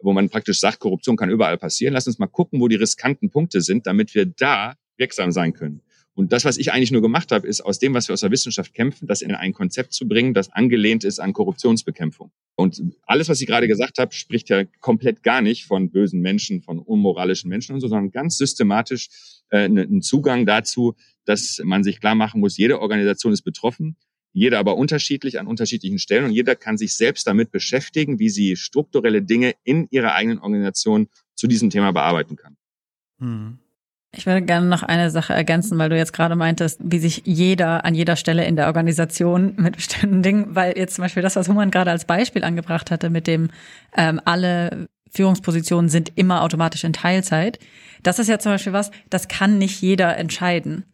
wo 0.00 0.12
man 0.12 0.28
praktisch 0.28 0.60
sagt, 0.60 0.80
Korruption 0.80 1.16
kann 1.16 1.30
überall 1.30 1.56
passieren. 1.56 1.94
Lass 1.94 2.06
uns 2.06 2.18
mal 2.18 2.26
gucken, 2.26 2.60
wo 2.60 2.68
die 2.68 2.76
riskanten 2.76 3.30
Punkte 3.30 3.60
sind, 3.62 3.86
damit 3.86 4.14
wir 4.14 4.26
da 4.26 4.74
wirksam 4.98 5.32
sein 5.32 5.52
können. 5.52 5.80
Und 6.18 6.32
das, 6.32 6.44
was 6.44 6.58
ich 6.58 6.72
eigentlich 6.72 6.90
nur 6.90 7.00
gemacht 7.00 7.30
habe, 7.30 7.46
ist 7.46 7.60
aus 7.60 7.78
dem, 7.78 7.94
was 7.94 8.08
wir 8.08 8.12
aus 8.12 8.22
der 8.22 8.32
Wissenschaft 8.32 8.74
kämpfen, 8.74 9.06
das 9.06 9.22
in 9.22 9.36
ein 9.36 9.52
Konzept 9.52 9.92
zu 9.92 10.08
bringen, 10.08 10.34
das 10.34 10.50
angelehnt 10.50 11.04
ist 11.04 11.20
an 11.20 11.32
Korruptionsbekämpfung. 11.32 12.32
Und 12.56 12.82
alles, 13.06 13.28
was 13.28 13.40
ich 13.40 13.46
gerade 13.46 13.68
gesagt 13.68 13.98
habe, 13.98 14.12
spricht 14.12 14.48
ja 14.48 14.64
komplett 14.80 15.22
gar 15.22 15.42
nicht 15.42 15.66
von 15.66 15.92
bösen 15.92 16.20
Menschen, 16.20 16.60
von 16.60 16.80
unmoralischen 16.80 17.48
Menschen 17.48 17.72
und 17.76 17.80
so, 17.80 17.86
sondern 17.86 18.10
ganz 18.10 18.36
systematisch 18.36 19.10
äh, 19.50 19.58
einen 19.58 20.02
Zugang 20.02 20.44
dazu, 20.44 20.96
dass 21.24 21.60
man 21.62 21.84
sich 21.84 22.00
klar 22.00 22.16
machen 22.16 22.40
muss, 22.40 22.56
jede 22.56 22.80
Organisation 22.80 23.32
ist 23.32 23.42
betroffen, 23.42 23.96
jeder 24.32 24.58
aber 24.58 24.76
unterschiedlich 24.76 25.38
an 25.38 25.46
unterschiedlichen 25.46 26.00
Stellen 26.00 26.24
und 26.24 26.32
jeder 26.32 26.56
kann 26.56 26.78
sich 26.78 26.96
selbst 26.96 27.28
damit 27.28 27.52
beschäftigen, 27.52 28.18
wie 28.18 28.28
sie 28.28 28.56
strukturelle 28.56 29.22
Dinge 29.22 29.54
in 29.62 29.86
ihrer 29.92 30.14
eigenen 30.14 30.40
Organisation 30.40 31.10
zu 31.36 31.46
diesem 31.46 31.70
Thema 31.70 31.92
bearbeiten 31.92 32.34
kann. 32.34 32.56
Hm. 33.20 33.58
Ich 34.12 34.24
würde 34.24 34.40
gerne 34.42 34.66
noch 34.66 34.82
eine 34.82 35.10
Sache 35.10 35.34
ergänzen, 35.34 35.78
weil 35.78 35.90
du 35.90 35.96
jetzt 35.96 36.14
gerade 36.14 36.34
meintest, 36.34 36.80
wie 36.82 36.98
sich 36.98 37.22
jeder 37.26 37.84
an 37.84 37.94
jeder 37.94 38.16
Stelle 38.16 38.46
in 38.46 38.56
der 38.56 38.66
Organisation 38.66 39.54
mit 39.58 39.76
bestimmten 39.76 40.22
Dingen, 40.22 40.54
weil 40.54 40.76
jetzt 40.78 40.94
zum 40.94 41.02
Beispiel 41.02 41.22
das, 41.22 41.36
was 41.36 41.48
Human 41.48 41.70
gerade 41.70 41.90
als 41.90 42.06
Beispiel 42.06 42.44
angebracht 42.44 42.90
hatte, 42.90 43.10
mit 43.10 43.26
dem 43.26 43.50
ähm, 43.96 44.20
alle 44.24 44.88
Führungspositionen 45.10 45.88
sind 45.88 46.12
immer 46.16 46.42
automatisch 46.42 46.84
in 46.84 46.92
Teilzeit. 46.92 47.58
Das 48.02 48.18
ist 48.18 48.28
ja 48.28 48.38
zum 48.38 48.52
Beispiel 48.52 48.72
was, 48.72 48.90
das 49.10 49.28
kann 49.28 49.58
nicht 49.58 49.80
jeder 49.80 50.16
entscheiden. 50.16 50.84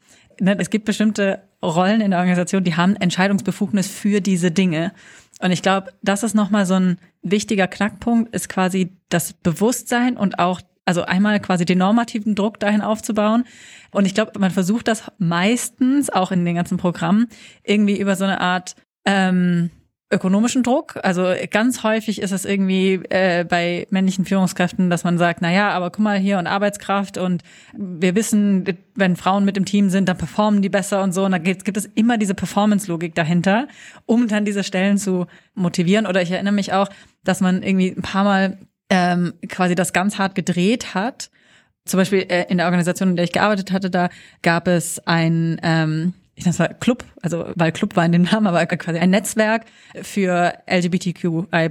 Ne, 0.41 0.57
es 0.59 0.71
gibt 0.71 0.85
bestimmte 0.85 1.43
Rollen 1.63 2.01
in 2.01 2.11
der 2.11 2.21
Organisation, 2.21 2.65
die 2.65 2.77
haben 2.77 2.97
Entscheidungsbefugnis 2.97 3.89
für 3.89 4.21
diese 4.21 4.51
Dinge. 4.51 4.93
Und 5.41 5.53
ich 5.53 5.63
glaube, 5.63 5.93
das 6.03 6.23
ist 6.23 6.35
nochmal 6.35 6.67
so 6.67 6.75
ein 6.75 6.99
wichtiger 7.23 7.67
Knackpunkt, 7.67 8.35
ist 8.35 8.49
quasi 8.49 8.97
das 9.09 9.33
Bewusstsein 9.33 10.17
und 10.17 10.39
auch 10.39 10.61
also 10.85 11.03
einmal 11.03 11.41
quasi 11.41 11.65
den 11.65 11.79
normativen 11.79 12.35
Druck 12.35 12.61
dahin 12.61 12.83
aufzubauen. 12.83 13.45
Und 13.91 14.07
ich 14.07 14.15
glaube, 14.15 14.39
man 14.39 14.51
versucht 14.51 14.89
das 14.89 15.11
meistens 15.19 16.11
auch 16.11 16.33
in 16.33 16.45
den 16.45 16.55
ganzen 16.55 16.79
Programmen 16.79 17.29
irgendwie 17.63 17.99
über 17.99 18.17
so 18.17 18.25
eine 18.25 18.41
Art 18.41 18.77
ähm, 19.05 19.71
ökonomischen 20.15 20.63
Druck. 20.63 20.99
Also 21.03 21.33
ganz 21.51 21.83
häufig 21.83 22.21
ist 22.21 22.31
es 22.31 22.45
irgendwie 22.45 23.01
äh, 23.09 23.45
bei 23.45 23.87
männlichen 23.91 24.25
Führungskräften, 24.25 24.91
dass 24.91 25.05
man 25.05 25.19
sagt, 25.19 25.41
na 25.43 25.51
ja, 25.51 25.71
aber 25.71 25.91
guck 25.91 26.01
mal 26.01 26.19
hier 26.19 26.39
und 26.39 26.47
Arbeitskraft 26.47 27.19
und 27.19 27.43
wir 27.77 28.15
wissen, 28.15 28.65
wenn 28.95 29.17
Frauen 29.17 29.45
mit 29.45 29.57
im 29.57 29.65
Team 29.65 29.91
sind, 29.91 30.09
dann 30.09 30.19
performen 30.19 30.63
die 30.63 30.69
besser 30.69 31.03
und 31.03 31.13
so. 31.13 31.25
Und 31.25 31.33
da 31.33 31.39
gibt, 31.39 31.65
gibt 31.65 31.77
es 31.77 31.87
immer 31.87 32.17
diese 32.19 32.35
Performance-Logik 32.35 33.15
dahinter, 33.15 33.67
um 34.07 34.29
dann 34.29 34.45
diese 34.45 34.63
Stellen 34.63 34.99
zu 34.99 35.27
motivieren. 35.55 36.07
Oder 36.07 36.23
ich 36.23 36.31
erinnere 36.31 36.55
mich 36.55 36.73
auch, 36.73 36.89
dass 37.25 37.41
man 37.41 37.63
irgendwie 37.63 37.89
ein 37.89 38.03
paar 38.03 38.25
Mal 38.25 38.59
ähm, 38.95 39.35
quasi 39.49 39.75
das 39.75 39.93
ganz 39.93 40.19
hart 40.19 40.37
gedreht 40.37 40.95
hat. 40.95 41.31
Zum 41.85 41.99
Beispiel 41.99 42.21
äh, 42.29 42.47
in 42.49 42.59
der 42.59 42.67
Organisation, 42.67 43.11
in 43.11 43.17
der 43.17 43.25
ich 43.25 43.33
gearbeitet 43.33 43.73
hatte, 43.73 43.91
da 43.91 44.09
gab 44.43 44.69
es 44.69 45.05
ein, 45.05 45.61
ähm, 45.65 46.15
ich 46.37 46.47
nenne 46.47 46.57
es 46.57 46.79
Club, 46.79 47.05
also 47.21 47.53
weil 47.57 47.73
Club 47.73 47.97
war 47.97 48.05
in 48.07 48.13
dem 48.13 48.23
Namen, 48.31 48.47
aber 48.47 48.65
quasi 48.67 49.01
ein 49.01 49.11
Netzwerk 49.11 49.65
für 50.01 50.55
LGBTQI+, 50.71 51.71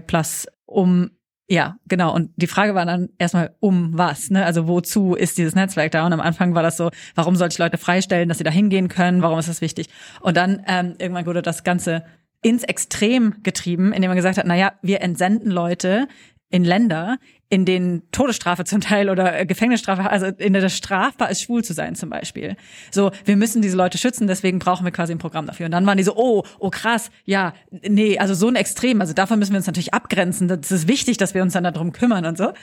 um 0.65 1.11
ja, 1.49 1.77
genau. 1.87 2.13
Und 2.13 2.31
die 2.37 2.47
Frage 2.47 2.73
war 2.73 2.85
dann 2.85 3.09
erstmal, 3.19 3.53
um 3.59 3.97
was, 3.97 4.29
ne? 4.29 4.45
Also 4.45 4.67
wozu 4.67 5.13
ist 5.13 5.37
dieses 5.37 5.55
Netzwerk 5.55 5.91
da? 5.91 6.05
Und 6.05 6.13
am 6.13 6.21
Anfang 6.21 6.55
war 6.55 6.63
das 6.63 6.77
so, 6.77 6.89
warum 7.15 7.35
sollte 7.35 7.53
ich 7.53 7.59
Leute 7.59 7.77
freistellen, 7.77 8.29
dass 8.29 8.37
sie 8.37 8.45
da 8.45 8.49
hingehen 8.49 8.87
können? 8.87 9.21
Warum 9.21 9.37
ist 9.37 9.49
das 9.49 9.61
wichtig? 9.61 9.89
Und 10.21 10.37
dann 10.37 10.63
ähm, 10.67 10.95
irgendwann 10.99 11.25
wurde 11.25 11.41
das 11.41 11.63
Ganze 11.63 12.05
ins 12.43 12.63
Extrem 12.63 13.41
getrieben, 13.41 13.93
indem 13.93 14.09
man 14.09 14.17
gesagt 14.17 14.37
hat, 14.37 14.45
na 14.45 14.55
ja, 14.55 14.73
wir 14.81 15.01
entsenden 15.01 15.49
Leute, 15.49 16.07
in 16.53 16.63
Länder, 16.63 17.17
in 17.49 17.65
denen 17.65 18.03
Todesstrafe 18.11 18.63
zum 18.63 18.79
Teil 18.79 19.09
oder 19.09 19.39
äh, 19.39 19.45
Gefängnisstrafe, 19.47 20.07
also 20.07 20.27
in 20.27 20.53
der 20.53 20.69
strafbar 20.69 21.31
ist, 21.31 21.41
schwul 21.41 21.63
zu 21.63 21.73
sein 21.73 21.95
zum 21.95 22.11
Beispiel. 22.11 22.57
So, 22.91 23.09
wir 23.25 23.37
müssen 23.37 23.63
diese 23.63 23.75
Leute 23.75 23.97
schützen, 23.97 24.27
deswegen 24.27 24.59
brauchen 24.59 24.85
wir 24.85 24.91
quasi 24.91 25.13
ein 25.13 25.17
Programm 25.17 25.47
dafür. 25.47 25.65
Und 25.65 25.71
dann 25.71 25.83
waren 25.87 25.97
die 25.97 26.03
so, 26.03 26.15
oh, 26.15 26.43
oh 26.59 26.69
krass, 26.69 27.09
ja, 27.25 27.55
nee, 27.71 28.19
also 28.19 28.35
so 28.35 28.49
ein 28.49 28.55
Extrem, 28.55 29.01
also 29.01 29.13
davon 29.13 29.39
müssen 29.39 29.53
wir 29.53 29.57
uns 29.57 29.65
natürlich 29.65 29.95
abgrenzen. 29.95 30.47
Das 30.47 30.71
ist 30.71 30.87
wichtig, 30.87 31.17
dass 31.17 31.33
wir 31.33 31.41
uns 31.41 31.53
dann 31.53 31.63
darum 31.63 31.91
kümmern 31.91 32.23
und 32.27 32.37
so. 32.37 32.53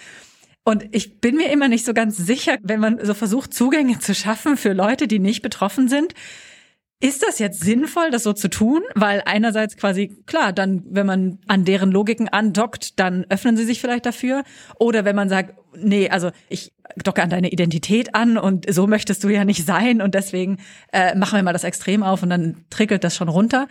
Und 0.63 0.85
ich 0.93 1.21
bin 1.21 1.37
mir 1.37 1.51
immer 1.51 1.67
nicht 1.67 1.85
so 1.85 1.93
ganz 1.93 2.17
sicher, 2.17 2.59
wenn 2.63 2.79
man 2.79 3.05
so 3.05 3.15
versucht, 3.15 3.53
Zugänge 3.53 3.99
zu 3.99 4.15
schaffen 4.15 4.57
für 4.57 4.73
Leute, 4.73 5.09
die 5.09 5.19
nicht 5.19 5.43
betroffen 5.43 5.89
sind, 5.89 6.15
ist 7.03 7.23
das 7.27 7.39
jetzt 7.39 7.61
sinnvoll, 7.61 8.11
das 8.11 8.23
so 8.23 8.35
zu 8.35 8.49
tun? 8.49 8.83
Weil 8.95 9.23
einerseits 9.25 9.77
quasi, 9.79 10.23
klar, 10.27 10.53
dann, 10.53 10.83
wenn 10.87 11.07
man 11.07 11.39
an 11.49 11.65
deren 11.65 11.91
Logiken 11.91 12.29
andockt, 12.29 13.01
dann 13.01 13.25
öffnen 13.31 13.57
sie 13.57 13.65
sich 13.65 13.81
vielleicht 13.81 14.05
dafür. 14.05 14.45
Oder 14.79 15.07
wenn 15.07 15.17
man 15.17 15.31
sagt, 15.31 15.55
nee, 15.75 16.11
also 16.11 16.31
ich 16.51 16.73
docke 16.97 17.23
an 17.23 17.31
deine 17.31 17.51
Identität 17.51 18.15
an 18.15 18.37
und 18.37 18.71
so 18.73 18.87
möchtest 18.87 19.25
du 19.25 19.29
ja 19.29 19.45
nicht 19.45 19.65
sein 19.65 20.03
und 20.03 20.15
deswegen 20.15 20.59
äh, 20.93 21.17
machen 21.17 21.37
wir 21.37 21.43
mal 21.43 21.55
das 21.55 21.65
Extrem 21.65 22.03
auf 22.03 22.23
und 22.23 22.31
dann 22.31 22.65
trickelt 22.69 23.03
das 23.03 23.17
schon 23.17 23.29
runter. 23.29 23.67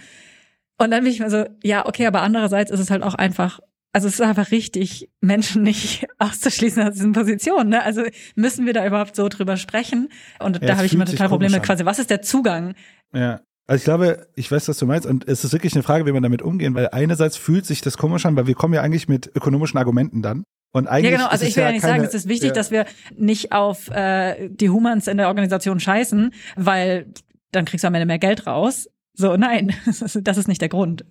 Und 0.80 0.90
dann 0.92 1.04
bin 1.04 1.12
ich 1.12 1.20
mir 1.20 1.30
so, 1.30 1.46
ja, 1.62 1.86
okay, 1.86 2.08
aber 2.08 2.22
andererseits 2.22 2.72
ist 2.72 2.80
es 2.80 2.90
halt 2.90 3.04
auch 3.04 3.14
einfach 3.14 3.60
also 3.92 4.08
es 4.08 4.16
ist 4.16 4.22
einfach 4.22 4.52
richtig, 4.52 5.10
Menschen 5.20 5.64
nicht 5.64 6.06
auszuschließen 6.20 6.84
aus 6.84 6.94
diesen 6.94 7.14
Positionen. 7.14 7.70
Ne? 7.70 7.84
Also 7.84 8.04
müssen 8.36 8.66
wir 8.66 8.74
da 8.74 8.86
überhaupt 8.86 9.16
so 9.16 9.28
drüber 9.30 9.58
sprechen? 9.58 10.10
Und 10.40 10.62
ja, 10.62 10.68
da 10.68 10.78
habe 10.78 10.86
ich 10.86 10.94
immer 10.94 11.06
total 11.06 11.30
Probleme. 11.30 11.60
Quasi, 11.60 11.86
was 11.86 12.00
ist 12.00 12.10
der 12.10 12.22
Zugang? 12.22 12.76
Ja. 13.14 13.42
Also 13.68 13.82
ich 13.82 13.84
glaube, 13.84 14.28
ich 14.36 14.52
weiß, 14.52 14.68
was 14.68 14.80
du 14.80 14.88
meinst, 14.88 15.06
und 15.06 15.28
es 15.28 15.44
ist 15.44 15.54
wirklich 15.54 15.74
eine 15.74 15.84
Frage, 15.84 16.08
wie 16.08 16.12
man 16.12 16.24
damit 16.24 16.42
umgehen, 16.42 16.74
weil 16.74 16.90
einerseits 16.90 17.38
fühlt 17.38 17.68
sich 17.68 17.82
das 17.82 17.98
komisch 17.98 18.26
an, 18.26 18.36
weil 18.36 18.48
wir 18.48 18.56
kommen 18.56 18.74
ja 18.74 18.82
eigentlich 18.82 19.08
mit 19.08 19.32
ökonomischen 19.36 19.78
Argumenten 19.78 20.24
dann. 20.24 20.44
Und 20.72 20.88
eigentlich 20.88 21.12
ja, 21.12 21.18
genau. 21.18 21.30
Also 21.30 21.46
ich 21.46 21.56
will 21.56 21.64
ja 21.64 21.72
nicht 21.72 21.82
keine, 21.82 21.94
sagen, 21.94 22.04
es 22.04 22.14
ist 22.14 22.28
wichtig, 22.28 22.50
ja. 22.50 22.54
dass 22.54 22.72
wir 22.72 22.86
nicht 23.16 23.52
auf 23.52 23.90
äh, 23.90 24.50
die 24.50 24.70
Humans 24.70 25.08
in 25.08 25.18
der 25.18 25.28
Organisation 25.28 25.80
scheißen, 25.80 26.34
weil 26.56 27.14
dann 27.52 27.66
kriegst 27.66 27.84
du 27.84 27.88
am 27.88 27.94
Ende 27.94 28.06
mehr 28.06 28.20
Geld 28.20 28.48
raus. 28.48 28.90
So, 29.14 29.36
nein, 29.36 29.74
das 29.86 30.38
ist 30.38 30.48
nicht 30.48 30.62
der 30.62 30.70
Grund. 30.70 31.06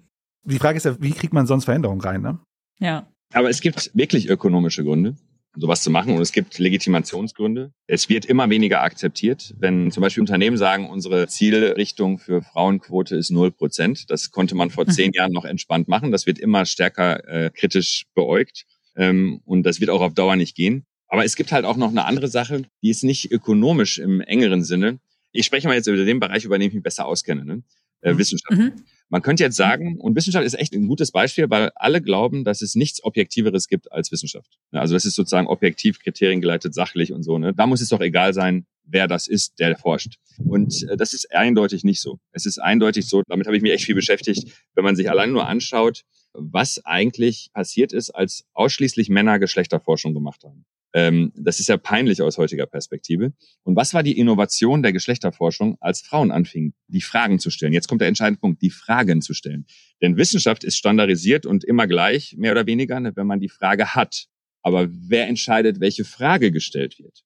Die 0.44 0.58
Frage 0.58 0.76
ist 0.76 0.84
ja, 0.84 1.00
wie 1.00 1.12
kriegt 1.12 1.32
man 1.32 1.46
sonst 1.46 1.66
Veränderungen 1.66 2.00
rein, 2.00 2.22
ne? 2.22 2.40
Ja. 2.78 3.08
Aber 3.32 3.50
es 3.50 3.60
gibt 3.60 3.90
wirklich 3.94 4.28
ökonomische 4.28 4.82
Gründe, 4.82 5.16
sowas 5.60 5.82
zu 5.82 5.90
machen 5.90 6.14
und 6.14 6.22
es 6.22 6.32
gibt 6.32 6.58
Legitimationsgründe. 6.58 7.72
Es 7.86 8.08
wird 8.08 8.24
immer 8.24 8.50
weniger 8.50 8.82
akzeptiert, 8.82 9.54
wenn 9.58 9.90
zum 9.90 10.02
Beispiel 10.02 10.20
Unternehmen 10.20 10.56
sagen, 10.56 10.88
unsere 10.88 11.26
Zielrichtung 11.28 12.18
für 12.18 12.42
Frauenquote 12.42 13.16
ist 13.16 13.30
null 13.30 13.50
Prozent. 13.50 14.10
Das 14.10 14.30
konnte 14.30 14.54
man 14.54 14.70
vor 14.70 14.84
mhm. 14.84 14.90
zehn 14.90 15.12
Jahren 15.12 15.32
noch 15.32 15.44
entspannt 15.44 15.88
machen. 15.88 16.12
Das 16.12 16.26
wird 16.26 16.38
immer 16.38 16.64
stärker 16.64 17.26
äh, 17.28 17.50
kritisch 17.50 18.06
beäugt 18.14 18.64
ähm, 18.96 19.40
und 19.44 19.64
das 19.64 19.80
wird 19.80 19.90
auch 19.90 20.00
auf 20.00 20.14
Dauer 20.14 20.36
nicht 20.36 20.56
gehen. 20.56 20.86
Aber 21.08 21.24
es 21.24 21.36
gibt 21.36 21.52
halt 21.52 21.64
auch 21.64 21.76
noch 21.76 21.90
eine 21.90 22.04
andere 22.04 22.28
Sache, 22.28 22.62
die 22.82 22.90
ist 22.90 23.02
nicht 23.02 23.32
ökonomisch 23.32 23.98
im 23.98 24.20
engeren 24.20 24.62
Sinne. 24.62 25.00
Ich 25.32 25.46
spreche 25.46 25.66
mal 25.66 25.74
jetzt 25.74 25.86
über 25.86 25.96
den 25.96 26.20
Bereich, 26.20 26.44
über 26.44 26.58
den 26.58 26.68
ich 26.68 26.74
mich 26.74 26.82
besser 26.82 27.06
auskenne, 27.06 27.44
ne? 27.44 27.62
Äh, 28.00 28.12
mhm. 28.12 28.18
Wissenschaft. 28.18 28.58
Mhm. 28.58 28.72
Man 29.10 29.22
könnte 29.22 29.42
jetzt 29.42 29.56
sagen, 29.56 29.98
und 29.98 30.14
Wissenschaft 30.16 30.44
ist 30.44 30.58
echt 30.58 30.74
ein 30.74 30.86
gutes 30.86 31.12
Beispiel, 31.12 31.48
weil 31.48 31.70
alle 31.74 32.02
glauben, 32.02 32.44
dass 32.44 32.60
es 32.60 32.74
nichts 32.74 33.02
Objektiveres 33.02 33.68
gibt 33.68 33.90
als 33.90 34.12
Wissenschaft. 34.12 34.58
Also 34.70 34.94
das 34.94 35.06
ist 35.06 35.14
sozusagen 35.14 35.46
objektiv, 35.46 35.98
kriteriengeleitet, 36.00 36.74
sachlich 36.74 37.12
und 37.12 37.22
so. 37.22 37.38
Ne? 37.38 37.54
Da 37.54 37.66
muss 37.66 37.80
es 37.80 37.88
doch 37.88 38.00
egal 38.00 38.34
sein, 38.34 38.66
wer 38.84 39.06
das 39.06 39.26
ist, 39.26 39.58
der 39.58 39.76
forscht. 39.76 40.16
Und 40.38 40.86
äh, 40.90 40.96
das 40.96 41.12
ist 41.12 41.32
eindeutig 41.34 41.84
nicht 41.84 42.00
so. 42.00 42.18
Es 42.32 42.44
ist 42.44 42.58
eindeutig 42.58 43.08
so, 43.08 43.22
damit 43.26 43.46
habe 43.46 43.56
ich 43.56 43.62
mich 43.62 43.72
echt 43.72 43.84
viel 43.84 43.94
beschäftigt, 43.94 44.52
wenn 44.74 44.84
man 44.84 44.96
sich 44.96 45.10
allein 45.10 45.32
nur 45.32 45.46
anschaut, 45.46 46.04
was 46.32 46.84
eigentlich 46.84 47.50
passiert 47.52 47.92
ist, 47.92 48.10
als 48.10 48.44
ausschließlich 48.52 49.08
Männer 49.08 49.38
Geschlechterforschung 49.38 50.14
gemacht 50.14 50.44
haben. 50.44 50.64
Ähm, 50.94 51.32
das 51.36 51.60
ist 51.60 51.68
ja 51.68 51.76
peinlich 51.76 52.22
aus 52.22 52.38
heutiger 52.38 52.66
Perspektive. 52.66 53.32
Und 53.62 53.76
was 53.76 53.92
war 53.94 54.02
die 54.02 54.18
Innovation 54.18 54.82
der 54.82 54.92
Geschlechterforschung, 54.92 55.76
als 55.80 56.00
Frauen 56.00 56.30
anfingen, 56.30 56.74
die 56.86 57.02
Fragen 57.02 57.38
zu 57.38 57.50
stellen? 57.50 57.72
Jetzt 57.72 57.88
kommt 57.88 58.00
der 58.00 58.08
entscheidende 58.08 58.40
Punkt, 58.40 58.62
die 58.62 58.70
Fragen 58.70 59.20
zu 59.20 59.34
stellen. 59.34 59.66
Denn 60.00 60.16
Wissenschaft 60.16 60.64
ist 60.64 60.76
standardisiert 60.76 61.46
und 61.46 61.64
immer 61.64 61.86
gleich, 61.86 62.36
mehr 62.38 62.52
oder 62.52 62.66
weniger, 62.66 63.00
ne, 63.00 63.14
wenn 63.16 63.26
man 63.26 63.40
die 63.40 63.48
Frage 63.48 63.94
hat. 63.94 64.26
Aber 64.62 64.88
wer 64.90 65.28
entscheidet, 65.28 65.80
welche 65.80 66.04
Frage 66.04 66.50
gestellt 66.50 66.98
wird? 66.98 67.24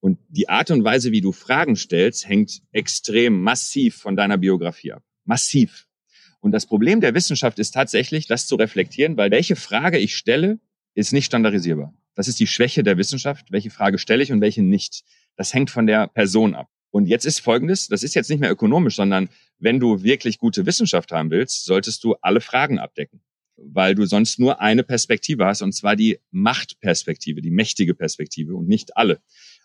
Und 0.00 0.18
die 0.28 0.48
Art 0.48 0.70
und 0.70 0.84
Weise, 0.84 1.10
wie 1.10 1.20
du 1.20 1.32
Fragen 1.32 1.76
stellst, 1.76 2.28
hängt 2.28 2.60
extrem 2.72 3.40
massiv 3.40 3.96
von 3.96 4.16
deiner 4.16 4.38
Biografie 4.38 4.92
ab. 4.92 5.02
Massiv. 5.24 5.86
Und 6.40 6.52
das 6.52 6.66
Problem 6.66 7.00
der 7.00 7.14
Wissenschaft 7.14 7.58
ist 7.58 7.72
tatsächlich, 7.72 8.26
das 8.26 8.46
zu 8.46 8.54
reflektieren, 8.54 9.16
weil 9.16 9.30
welche 9.30 9.56
Frage 9.56 9.98
ich 9.98 10.16
stelle, 10.16 10.60
ist 10.98 11.12
nicht 11.12 11.26
standardisierbar. 11.26 11.94
Das 12.16 12.26
ist 12.26 12.40
die 12.40 12.48
Schwäche 12.48 12.82
der 12.82 12.98
Wissenschaft. 12.98 13.52
Welche 13.52 13.70
Frage 13.70 13.98
stelle 13.98 14.22
ich 14.22 14.32
und 14.32 14.40
welche 14.40 14.62
nicht? 14.62 15.04
Das 15.36 15.54
hängt 15.54 15.70
von 15.70 15.86
der 15.86 16.08
Person 16.08 16.56
ab. 16.56 16.68
Und 16.90 17.06
jetzt 17.06 17.24
ist 17.24 17.38
Folgendes, 17.38 17.86
das 17.86 18.02
ist 18.02 18.16
jetzt 18.16 18.28
nicht 18.30 18.40
mehr 18.40 18.50
ökonomisch, 18.50 18.96
sondern 18.96 19.28
wenn 19.58 19.78
du 19.78 20.02
wirklich 20.02 20.38
gute 20.38 20.66
Wissenschaft 20.66 21.12
haben 21.12 21.30
willst, 21.30 21.64
solltest 21.64 22.02
du 22.02 22.16
alle 22.20 22.40
Fragen 22.40 22.80
abdecken, 22.80 23.20
weil 23.56 23.94
du 23.94 24.06
sonst 24.06 24.40
nur 24.40 24.60
eine 24.60 24.82
Perspektive 24.82 25.44
hast, 25.44 25.62
und 25.62 25.72
zwar 25.72 25.94
die 25.94 26.18
Machtperspektive, 26.32 27.42
die 27.42 27.50
mächtige 27.50 27.94
Perspektive 27.94 28.56
und 28.56 28.66
nicht 28.66 28.96
alle. 28.96 29.20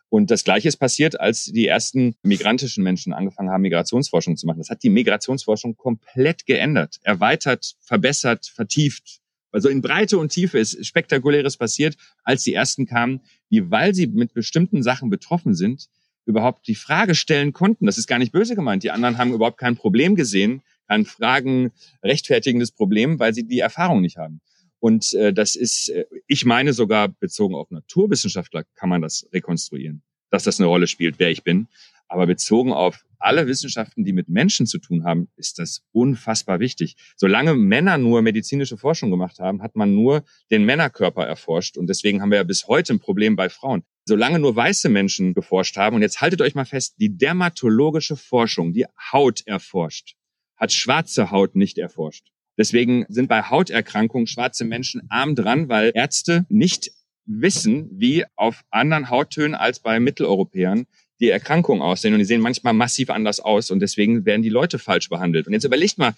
Und 0.10 0.30
das 0.30 0.44
Gleiche 0.44 0.68
ist 0.68 0.78
passiert, 0.78 1.20
als 1.20 1.46
die 1.46 1.66
ersten 1.66 2.16
migrantischen 2.22 2.84
Menschen 2.84 3.14
angefangen 3.14 3.50
haben, 3.50 3.64
Migrationsforschung 3.64 4.38
zu 4.38 4.46
machen. 4.46 4.60
Das 4.60 4.70
hat 4.70 4.84
die 4.84 4.92
Migrationsforschung 4.92 5.76
komplett 5.76 6.46
geändert, 6.46 7.00
erweitert, 7.02 7.74
verbessert, 7.82 8.46
vertieft, 8.46 9.23
also 9.54 9.70
in 9.70 9.82
Breite 9.82 10.18
und 10.18 10.30
Tiefe 10.30 10.60
ist 10.60 10.86
Spektakuläres 10.86 11.58
passiert, 11.58 11.96
als 12.24 12.44
die 12.44 12.54
ersten 12.54 12.86
kamen, 12.86 13.22
die, 13.50 13.72
weil 13.72 13.94
sie 13.94 14.08
mit 14.08 14.34
bestimmten 14.34 14.84
Sachen 14.84 15.10
betroffen 15.10 15.54
sind, 15.54 15.90
überhaupt 16.26 16.68
die 16.68 16.76
Frage 16.76 17.16
stellen 17.16 17.54
konnten. 17.54 17.86
Das 17.86 17.98
ist 17.98 18.08
gar 18.08 18.20
nicht 18.20 18.32
böse 18.32 18.56
gemeint. 18.56 18.84
Die 18.84 18.92
anderen 18.92 19.18
haben 19.18 19.34
überhaupt 19.34 19.60
kein 19.60 19.76
Problem 19.76 20.16
gesehen, 20.16 20.62
kein 20.88 21.06
Fragen 21.06 21.72
rechtfertigendes 22.04 22.72
Problem, 22.72 23.20
weil 23.20 23.34
sie 23.34 23.44
die 23.44 23.60
Erfahrung 23.60 24.02
nicht 24.02 24.18
haben. 24.18 24.42
Und 24.80 25.14
äh, 25.14 25.32
das 25.32 25.56
ist, 25.56 25.90
äh, 25.90 26.06
ich 26.28 26.46
meine 26.46 26.74
sogar 26.74 27.08
bezogen 27.08 27.56
auf 27.56 27.72
Naturwissenschaftler 27.72 28.64
kann 28.76 28.90
man 28.90 29.02
das 29.02 29.28
rekonstruieren, 29.32 30.02
dass 30.30 30.44
das 30.44 30.60
eine 30.60 30.68
Rolle 30.68 30.88
spielt, 30.88 31.20
wer 31.20 31.30
ich 31.30 31.44
bin. 31.44 31.68
Aber 32.08 32.28
bezogen 32.28 32.74
auf 32.74 33.06
alle 33.24 33.48
Wissenschaften, 33.48 34.04
die 34.04 34.14
mit 34.14 34.30
Menschen 34.30 34.66
zu 34.66 34.80
tun 34.80 35.04
haben, 35.04 35.30
ist 35.36 35.60
das 35.60 35.84
unfassbar 35.92 36.60
wichtig. 36.60 36.96
Solange 37.16 37.56
Männer 37.56 37.98
nur 37.98 38.22
medizinische 38.22 38.78
Forschung 38.78 39.10
gemacht 39.12 39.40
haben, 39.40 39.62
hat 39.62 39.76
man 39.76 39.96
nur 39.96 40.24
den 40.52 40.66
Männerkörper 40.66 41.26
erforscht. 41.26 41.78
Und 41.78 41.88
deswegen 41.88 42.22
haben 42.22 42.32
wir 42.32 42.38
ja 42.38 42.44
bis 42.44 42.68
heute 42.68 42.94
ein 42.94 43.00
Problem 43.00 43.36
bei 43.36 43.50
Frauen. 43.50 43.84
Solange 44.06 44.40
nur 44.40 44.56
weiße 44.56 44.90
Menschen 44.90 45.34
geforscht 45.34 45.78
haben, 45.78 45.96
und 45.96 46.02
jetzt 46.02 46.22
haltet 46.22 46.42
euch 46.42 46.56
mal 46.56 46.66
fest, 46.66 46.96
die 47.00 47.18
dermatologische 47.18 48.18
Forschung, 48.18 48.74
die 48.74 48.86
Haut 49.12 49.42
erforscht, 49.46 50.16
hat 50.58 50.74
schwarze 50.74 51.32
Haut 51.32 51.56
nicht 51.56 51.78
erforscht. 51.78 52.28
Deswegen 52.58 53.06
sind 53.10 53.30
bei 53.30 53.42
Hauterkrankungen 53.42 54.28
schwarze 54.28 54.66
Menschen 54.66 55.04
arm 55.10 55.36
dran, 55.36 55.70
weil 55.70 55.92
Ärzte 55.96 56.46
nicht 56.50 56.92
wissen, 57.26 57.90
wie 57.92 58.26
auf 58.36 58.64
anderen 58.70 59.10
Hauttönen 59.10 59.56
als 59.56 59.80
bei 59.80 60.00
Mitteleuropäern 60.00 60.86
die 61.20 61.30
Erkrankungen 61.30 61.82
aussehen 61.82 62.14
und 62.14 62.20
die 62.20 62.26
sehen 62.26 62.42
manchmal 62.42 62.74
massiv 62.74 63.10
anders 63.10 63.40
aus 63.40 63.72
und 63.72 63.80
deswegen 63.80 64.26
werden 64.26 64.42
die 64.42 64.50
Leute 64.50 64.80
falsch 64.80 65.10
behandelt. 65.10 65.48
Und 65.48 65.54
jetzt 65.54 65.64
überlegt 65.64 65.98
mal, 65.98 66.14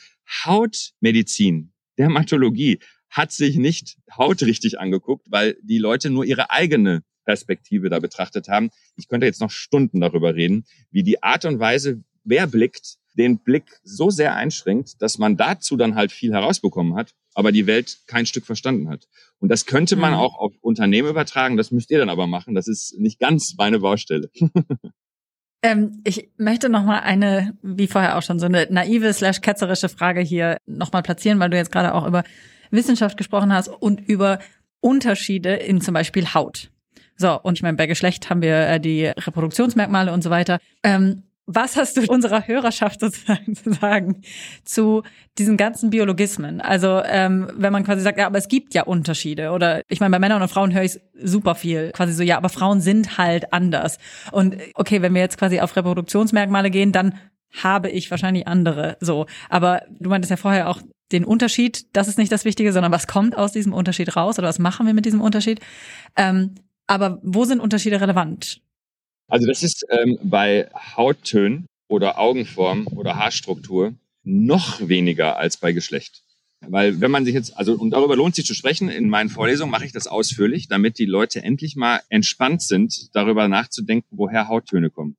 Hautmedizin, 0.45 1.71
Dermatologie 1.97 2.79
hat 3.09 3.31
sich 3.31 3.57
nicht 3.57 3.97
Haut 4.17 4.41
richtig 4.43 4.79
angeguckt, 4.79 5.27
weil 5.29 5.57
die 5.61 5.77
Leute 5.77 6.09
nur 6.09 6.25
ihre 6.25 6.51
eigene 6.51 7.03
Perspektive 7.25 7.89
da 7.89 7.99
betrachtet 7.99 8.47
haben. 8.47 8.69
Ich 8.97 9.07
könnte 9.07 9.25
jetzt 9.25 9.41
noch 9.41 9.51
Stunden 9.51 10.01
darüber 10.01 10.35
reden, 10.35 10.65
wie 10.91 11.03
die 11.03 11.23
Art 11.23 11.45
und 11.45 11.59
Weise, 11.59 12.03
wer 12.23 12.47
blickt, 12.47 12.97
den 13.17 13.39
Blick 13.39 13.65
so 13.83 14.09
sehr 14.09 14.35
einschränkt, 14.35 15.01
dass 15.01 15.17
man 15.17 15.37
dazu 15.37 15.77
dann 15.77 15.95
halt 15.95 16.11
viel 16.11 16.31
herausbekommen 16.31 16.95
hat, 16.95 17.13
aber 17.33 17.51
die 17.51 17.67
Welt 17.67 17.99
kein 18.07 18.25
Stück 18.25 18.45
verstanden 18.45 18.89
hat. 18.89 19.07
Und 19.39 19.49
das 19.49 19.65
könnte 19.65 19.95
man 19.95 20.13
mhm. 20.13 20.19
auch 20.19 20.37
auf 20.37 20.53
Unternehmen 20.61 21.09
übertragen, 21.09 21.57
das 21.57 21.71
müsst 21.71 21.91
ihr 21.91 21.99
dann 21.99 22.09
aber 22.09 22.27
machen. 22.27 22.55
Das 22.55 22.67
ist 22.67 22.97
nicht 22.99 23.19
ganz 23.19 23.55
meine 23.57 23.79
Baustelle. 23.79 24.29
Ähm, 25.65 26.01
ich 26.03 26.29
möchte 26.37 26.69
noch 26.69 26.83
mal 26.83 26.99
eine, 26.99 27.57
wie 27.63 27.87
vorher 27.87 28.17
auch 28.17 28.21
schon, 28.21 28.37
so 28.37 28.45
eine 28.45 28.67
naive 28.69 29.11
slash 29.13 29.41
ketzerische 29.41 29.89
Frage 29.89 30.21
hier 30.21 30.57
noch 30.67 30.91
mal 30.91 31.01
platzieren, 31.01 31.39
weil 31.39 31.49
du 31.49 31.57
jetzt 31.57 31.71
gerade 31.71 31.95
auch 31.95 32.05
über 32.05 32.23
Wissenschaft 32.69 33.17
gesprochen 33.17 33.51
hast 33.51 33.69
und 33.69 33.99
über 34.07 34.37
Unterschiede 34.79 35.55
in 35.55 35.81
zum 35.81 35.95
Beispiel 35.95 36.35
Haut. 36.35 36.69
So, 37.17 37.41
und 37.41 37.57
ich 37.57 37.63
meine, 37.63 37.77
bei 37.77 37.87
Geschlecht 37.87 38.29
haben 38.29 38.43
wir 38.43 38.67
äh, 38.67 38.79
die 38.79 39.05
Reproduktionsmerkmale 39.05 40.13
und 40.13 40.23
so 40.23 40.29
weiter. 40.29 40.59
Ähm, 40.83 41.23
was 41.47 41.75
hast 41.75 41.97
du 41.97 42.01
unserer 42.07 42.47
Hörerschaft 42.47 42.99
sozusagen 42.99 43.55
zu 43.55 43.73
sagen 43.73 44.21
zu 44.63 45.03
diesen 45.37 45.57
ganzen 45.57 45.89
Biologismen? 45.89 46.61
Also 46.61 47.01
ähm, 47.05 47.51
wenn 47.55 47.71
man 47.71 47.83
quasi 47.83 48.01
sagt, 48.01 48.17
ja, 48.17 48.25
aber 48.25 48.37
es 48.37 48.47
gibt 48.47 48.73
ja 48.73 48.83
Unterschiede 48.83 49.51
oder 49.51 49.81
ich 49.87 49.99
meine, 49.99 50.11
bei 50.11 50.19
Männern 50.19 50.41
und 50.41 50.49
Frauen 50.49 50.73
höre 50.73 50.83
ich 50.83 50.99
super 51.13 51.55
viel, 51.55 51.91
quasi 51.91 52.13
so, 52.13 52.23
ja, 52.23 52.37
aber 52.37 52.49
Frauen 52.49 52.81
sind 52.81 53.17
halt 53.17 53.53
anders. 53.53 53.97
Und 54.31 54.57
okay, 54.73 55.01
wenn 55.01 55.13
wir 55.13 55.21
jetzt 55.21 55.37
quasi 55.37 55.59
auf 55.59 55.75
Reproduktionsmerkmale 55.75 56.71
gehen, 56.71 56.91
dann 56.91 57.19
habe 57.63 57.89
ich 57.89 58.11
wahrscheinlich 58.11 58.47
andere. 58.47 58.97
So, 58.99 59.27
aber 59.49 59.83
du 59.99 60.09
meintest 60.09 60.31
ja 60.31 60.37
vorher 60.37 60.69
auch, 60.69 60.81
den 61.11 61.23
Unterschied, 61.23 61.95
das 61.95 62.07
ist 62.07 62.17
nicht 62.17 62.31
das 62.31 62.45
Wichtige, 62.45 62.73
sondern 62.73 62.91
was 62.91 63.05
kommt 63.05 63.37
aus 63.37 63.51
diesem 63.51 63.73
Unterschied 63.73 64.15
raus 64.15 64.39
oder 64.39 64.47
was 64.47 64.57
machen 64.57 64.87
wir 64.87 64.93
mit 64.95 65.05
diesem 65.05 65.21
Unterschied. 65.21 65.59
Ähm, 66.15 66.55
aber 66.87 67.19
wo 67.21 67.45
sind 67.45 67.59
Unterschiede 67.59 68.01
relevant? 68.01 68.61
Also 69.27 69.47
das 69.47 69.63
ist 69.63 69.85
ähm, 69.89 70.17
bei 70.23 70.69
Hauttönen 70.73 71.65
oder 71.87 72.19
Augenform 72.19 72.87
oder 72.87 73.15
Haarstruktur 73.15 73.93
noch 74.23 74.87
weniger 74.87 75.37
als 75.37 75.57
bei 75.57 75.71
Geschlecht. 75.71 76.21
Weil 76.61 76.99
wenn 77.01 77.11
man 77.11 77.25
sich 77.25 77.33
jetzt, 77.33 77.57
also 77.57 77.73
und 77.73 77.91
darüber 77.91 78.15
lohnt 78.15 78.35
sich 78.35 78.45
zu 78.45 78.55
sprechen, 78.55 78.89
in 78.89 79.09
meinen 79.09 79.29
Vorlesungen 79.29 79.71
mache 79.71 79.85
ich 79.85 79.91
das 79.91 80.07
ausführlich, 80.07 80.67
damit 80.67 80.97
die 80.97 81.05
Leute 81.05 81.43
endlich 81.43 81.75
mal 81.75 82.01
entspannt 82.09 82.61
sind, 82.61 83.13
darüber 83.13 83.47
nachzudenken, 83.47 84.17
woher 84.17 84.47
Hauttöne 84.47 84.89
kommen. 84.89 85.15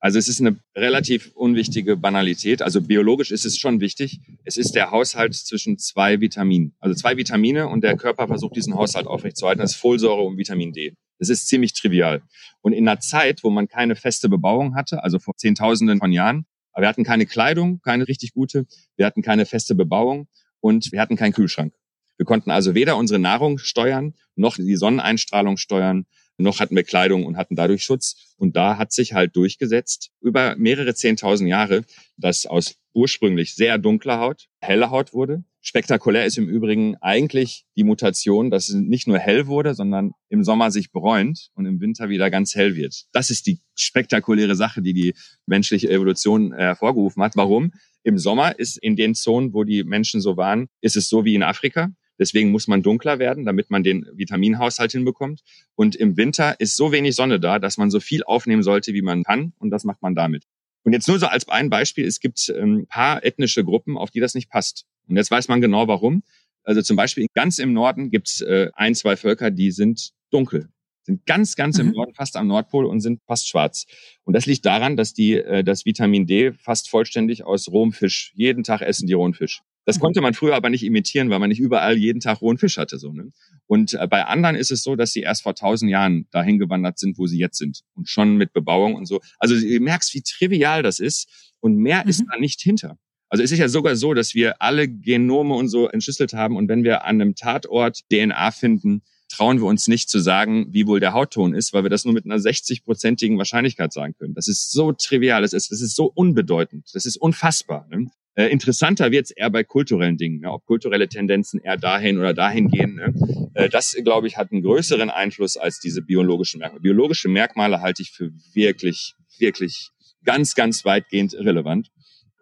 Also 0.00 0.18
es 0.18 0.26
ist 0.26 0.40
eine 0.40 0.58
relativ 0.74 1.30
unwichtige 1.34 1.96
Banalität. 1.96 2.60
Also 2.60 2.82
biologisch 2.82 3.30
ist 3.30 3.44
es 3.44 3.56
schon 3.56 3.80
wichtig. 3.80 4.18
Es 4.44 4.56
ist 4.56 4.74
der 4.74 4.90
Haushalt 4.90 5.34
zwischen 5.34 5.78
zwei 5.78 6.20
Vitaminen. 6.20 6.74
Also 6.80 6.96
zwei 6.96 7.16
Vitamine 7.16 7.68
und 7.68 7.84
der 7.84 7.96
Körper 7.96 8.26
versucht 8.26 8.56
diesen 8.56 8.74
Haushalt 8.74 9.06
aufrechtzuerhalten. 9.06 9.62
Das 9.62 9.72
ist 9.72 9.76
Folsäure 9.76 10.22
und 10.22 10.38
Vitamin 10.38 10.72
D. 10.72 10.94
Das 11.22 11.28
ist 11.28 11.46
ziemlich 11.46 11.72
trivial. 11.72 12.20
Und 12.62 12.72
in 12.72 12.88
einer 12.88 12.98
Zeit, 12.98 13.44
wo 13.44 13.50
man 13.50 13.68
keine 13.68 13.94
feste 13.94 14.28
Bebauung 14.28 14.74
hatte, 14.74 15.04
also 15.04 15.20
vor 15.20 15.36
Zehntausenden 15.36 16.00
von 16.00 16.10
Jahren, 16.10 16.46
aber 16.72 16.82
wir 16.82 16.88
hatten 16.88 17.04
keine 17.04 17.26
Kleidung, 17.26 17.80
keine 17.80 18.08
richtig 18.08 18.32
gute, 18.32 18.66
wir 18.96 19.06
hatten 19.06 19.22
keine 19.22 19.46
feste 19.46 19.76
Bebauung 19.76 20.26
und 20.58 20.90
wir 20.90 21.00
hatten 21.00 21.14
keinen 21.14 21.32
Kühlschrank. 21.32 21.74
Wir 22.16 22.26
konnten 22.26 22.50
also 22.50 22.74
weder 22.74 22.96
unsere 22.96 23.20
Nahrung 23.20 23.58
steuern, 23.58 24.14
noch 24.34 24.56
die 24.56 24.74
Sonneneinstrahlung 24.74 25.58
steuern, 25.58 26.06
noch 26.38 26.58
hatten 26.58 26.74
wir 26.74 26.82
Kleidung 26.82 27.24
und 27.24 27.36
hatten 27.36 27.54
dadurch 27.54 27.84
Schutz. 27.84 28.34
Und 28.36 28.56
da 28.56 28.76
hat 28.76 28.90
sich 28.90 29.12
halt 29.12 29.36
durchgesetzt 29.36 30.10
über 30.20 30.56
mehrere 30.56 30.92
Zehntausend 30.92 31.48
Jahre, 31.48 31.84
dass 32.16 32.46
aus 32.46 32.80
ursprünglich 32.94 33.54
sehr 33.54 33.78
dunkler 33.78 34.18
Haut 34.18 34.48
helle 34.60 34.90
Haut 34.90 35.14
wurde. 35.14 35.44
Spektakulär 35.64 36.26
ist 36.26 36.38
im 36.38 36.48
Übrigen 36.48 36.96
eigentlich 37.00 37.66
die 37.76 37.84
Mutation, 37.84 38.50
dass 38.50 38.68
es 38.68 38.74
nicht 38.74 39.06
nur 39.06 39.20
hell 39.20 39.46
wurde, 39.46 39.74
sondern 39.74 40.10
im 40.28 40.42
Sommer 40.42 40.72
sich 40.72 40.90
bräunt 40.90 41.50
und 41.54 41.66
im 41.66 41.80
Winter 41.80 42.08
wieder 42.08 42.30
ganz 42.30 42.56
hell 42.56 42.74
wird. 42.74 43.04
Das 43.12 43.30
ist 43.30 43.46
die 43.46 43.60
spektakuläre 43.76 44.56
Sache, 44.56 44.82
die 44.82 44.92
die 44.92 45.14
menschliche 45.46 45.88
Evolution 45.88 46.52
hervorgerufen 46.52 47.22
hat. 47.22 47.36
Warum? 47.36 47.70
Im 48.02 48.18
Sommer 48.18 48.58
ist 48.58 48.76
in 48.76 48.96
den 48.96 49.14
Zonen, 49.14 49.54
wo 49.54 49.62
die 49.62 49.84
Menschen 49.84 50.20
so 50.20 50.36
waren, 50.36 50.66
ist 50.80 50.96
es 50.96 51.08
so 51.08 51.24
wie 51.24 51.36
in 51.36 51.44
Afrika. 51.44 51.90
Deswegen 52.18 52.50
muss 52.50 52.66
man 52.66 52.82
dunkler 52.82 53.20
werden, 53.20 53.44
damit 53.44 53.70
man 53.70 53.84
den 53.84 54.06
Vitaminhaushalt 54.14 54.90
hinbekommt. 54.90 55.42
Und 55.76 55.94
im 55.94 56.16
Winter 56.16 56.58
ist 56.58 56.76
so 56.76 56.90
wenig 56.90 57.14
Sonne 57.14 57.38
da, 57.38 57.60
dass 57.60 57.78
man 57.78 57.88
so 57.90 58.00
viel 58.00 58.24
aufnehmen 58.24 58.64
sollte, 58.64 58.94
wie 58.94 59.02
man 59.02 59.22
kann. 59.22 59.52
Und 59.58 59.70
das 59.70 59.84
macht 59.84 60.02
man 60.02 60.16
damit. 60.16 60.44
Und 60.82 60.92
jetzt 60.92 61.06
nur 61.06 61.20
so 61.20 61.26
als 61.26 61.48
ein 61.48 61.70
Beispiel, 61.70 62.04
es 62.04 62.18
gibt 62.18 62.48
ein 62.48 62.80
ähm, 62.80 62.86
paar 62.88 63.24
ethnische 63.24 63.64
Gruppen, 63.64 63.96
auf 63.96 64.10
die 64.10 64.20
das 64.20 64.34
nicht 64.34 64.50
passt. 64.50 64.86
Und 65.08 65.16
jetzt 65.16 65.30
weiß 65.30 65.48
man 65.48 65.60
genau 65.60 65.88
warum. 65.88 66.22
Also 66.64 66.82
zum 66.82 66.96
Beispiel 66.96 67.26
ganz 67.34 67.58
im 67.58 67.72
Norden 67.72 68.10
gibt 68.10 68.28
es 68.28 68.40
äh, 68.40 68.70
ein, 68.74 68.94
zwei 68.94 69.16
Völker, 69.16 69.50
die 69.50 69.72
sind 69.72 70.12
dunkel, 70.30 70.68
sind 71.02 71.26
ganz, 71.26 71.56
ganz 71.56 71.78
mhm. 71.78 71.88
im 71.88 71.92
Norden, 71.94 72.14
fast 72.14 72.36
am 72.36 72.46
Nordpol 72.46 72.86
und 72.86 73.00
sind 73.00 73.20
fast 73.26 73.48
schwarz. 73.48 73.86
Und 74.24 74.34
das 74.34 74.46
liegt 74.46 74.64
daran, 74.64 74.96
dass 74.96 75.12
die 75.12 75.34
äh, 75.34 75.64
das 75.64 75.84
Vitamin 75.84 76.26
D 76.26 76.52
fast 76.52 76.88
vollständig 76.88 77.44
aus 77.44 77.68
rohem 77.68 77.92
Fisch, 77.92 78.32
jeden 78.34 78.62
Tag 78.62 78.82
essen 78.82 79.06
die 79.06 79.12
rohen 79.14 79.34
Fisch. 79.34 79.62
Das 79.84 79.98
konnte 79.98 80.20
man 80.20 80.32
früher 80.32 80.54
aber 80.54 80.70
nicht 80.70 80.84
imitieren, 80.84 81.28
weil 81.30 81.40
man 81.40 81.48
nicht 81.48 81.58
überall 81.58 81.96
jeden 81.96 82.20
Tag 82.20 82.40
rohen 82.40 82.56
Fisch 82.56 82.78
hatte. 82.78 82.98
So, 82.98 83.12
ne? 83.12 83.30
Und 83.66 83.94
äh, 83.94 84.06
bei 84.06 84.24
anderen 84.24 84.54
ist 84.54 84.70
es 84.70 84.82
so, 84.82 84.94
dass 84.94 85.12
sie 85.12 85.20
erst 85.20 85.42
vor 85.42 85.56
tausend 85.56 85.90
Jahren 85.90 86.28
dahin 86.30 86.58
gewandert 86.58 86.98
sind, 86.98 87.18
wo 87.18 87.26
sie 87.26 87.38
jetzt 87.38 87.58
sind. 87.58 87.80
Und 87.94 88.08
schon 88.08 88.36
mit 88.36 88.52
Bebauung 88.52 88.94
und 88.94 89.06
so. 89.06 89.20
Also 89.38 89.58
du 89.58 89.80
merkst, 89.80 90.14
wie 90.14 90.22
trivial 90.22 90.84
das 90.84 91.00
ist. 91.00 91.52
Und 91.58 91.76
mehr 91.76 92.04
mhm. 92.04 92.10
ist 92.10 92.24
da 92.30 92.38
nicht 92.38 92.60
hinter. 92.60 92.96
Also 93.32 93.44
es 93.44 93.50
ist 93.50 93.60
ja 93.60 93.68
sogar 93.70 93.96
so, 93.96 94.12
dass 94.12 94.34
wir 94.34 94.60
alle 94.60 94.86
Genome 94.86 95.54
und 95.54 95.68
so 95.68 95.88
entschlüsselt 95.88 96.34
haben. 96.34 96.54
Und 96.54 96.68
wenn 96.68 96.84
wir 96.84 97.06
an 97.06 97.18
einem 97.18 97.34
Tatort 97.34 98.00
DNA 98.10 98.50
finden, 98.50 99.00
trauen 99.30 99.58
wir 99.58 99.64
uns 99.64 99.88
nicht 99.88 100.10
zu 100.10 100.18
sagen, 100.18 100.66
wie 100.70 100.86
wohl 100.86 101.00
der 101.00 101.14
Hautton 101.14 101.54
ist, 101.54 101.72
weil 101.72 101.82
wir 101.82 101.88
das 101.88 102.04
nur 102.04 102.12
mit 102.12 102.26
einer 102.26 102.36
60-prozentigen 102.36 103.38
Wahrscheinlichkeit 103.38 103.90
sagen 103.94 104.12
können. 104.18 104.34
Das 104.34 104.48
ist 104.48 104.70
so 104.70 104.92
trivial, 104.92 105.40
das 105.40 105.54
ist, 105.54 105.72
das 105.72 105.80
ist 105.80 105.96
so 105.96 106.12
unbedeutend, 106.14 106.90
das 106.92 107.06
ist 107.06 107.16
unfassbar. 107.16 107.86
Ne? 107.90 108.10
Äh, 108.34 108.48
interessanter 108.48 109.10
wird 109.10 109.24
es 109.24 109.30
eher 109.30 109.48
bei 109.48 109.64
kulturellen 109.64 110.18
Dingen, 110.18 110.40
ne? 110.40 110.52
ob 110.52 110.66
kulturelle 110.66 111.08
Tendenzen 111.08 111.58
eher 111.58 111.78
dahin 111.78 112.18
oder 112.18 112.34
dahin 112.34 112.68
gehen. 112.68 112.96
Ne? 112.96 113.14
Äh, 113.54 113.70
das, 113.70 113.96
glaube 114.04 114.26
ich, 114.26 114.36
hat 114.36 114.52
einen 114.52 114.60
größeren 114.60 115.08
Einfluss 115.08 115.56
als 115.56 115.80
diese 115.80 116.02
biologischen 116.02 116.58
Merkmale. 116.58 116.82
Biologische 116.82 117.30
Merkmale 117.30 117.80
halte 117.80 118.02
ich 118.02 118.10
für 118.10 118.30
wirklich, 118.52 119.14
wirklich 119.38 119.88
ganz, 120.22 120.54
ganz 120.54 120.84
weitgehend 120.84 121.32
irrelevant. 121.32 121.88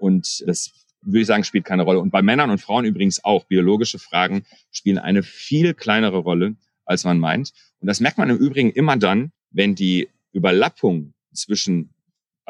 Und 0.00 0.42
das 0.46 0.72
würde 1.02 1.20
ich 1.20 1.26
sagen, 1.26 1.44
spielt 1.44 1.64
keine 1.64 1.82
Rolle. 1.82 2.00
Und 2.00 2.10
bei 2.10 2.22
Männern 2.22 2.50
und 2.50 2.60
Frauen 2.60 2.84
übrigens 2.84 3.24
auch. 3.24 3.44
Biologische 3.44 3.98
Fragen 3.98 4.42
spielen 4.70 4.98
eine 4.98 5.22
viel 5.22 5.74
kleinere 5.74 6.18
Rolle, 6.18 6.56
als 6.84 7.04
man 7.04 7.18
meint. 7.18 7.52
Und 7.78 7.86
das 7.86 8.00
merkt 8.00 8.18
man 8.18 8.30
im 8.30 8.36
Übrigen 8.36 8.70
immer 8.70 8.96
dann, 8.96 9.32
wenn 9.50 9.74
die 9.74 10.08
Überlappung 10.32 11.14
zwischen 11.32 11.90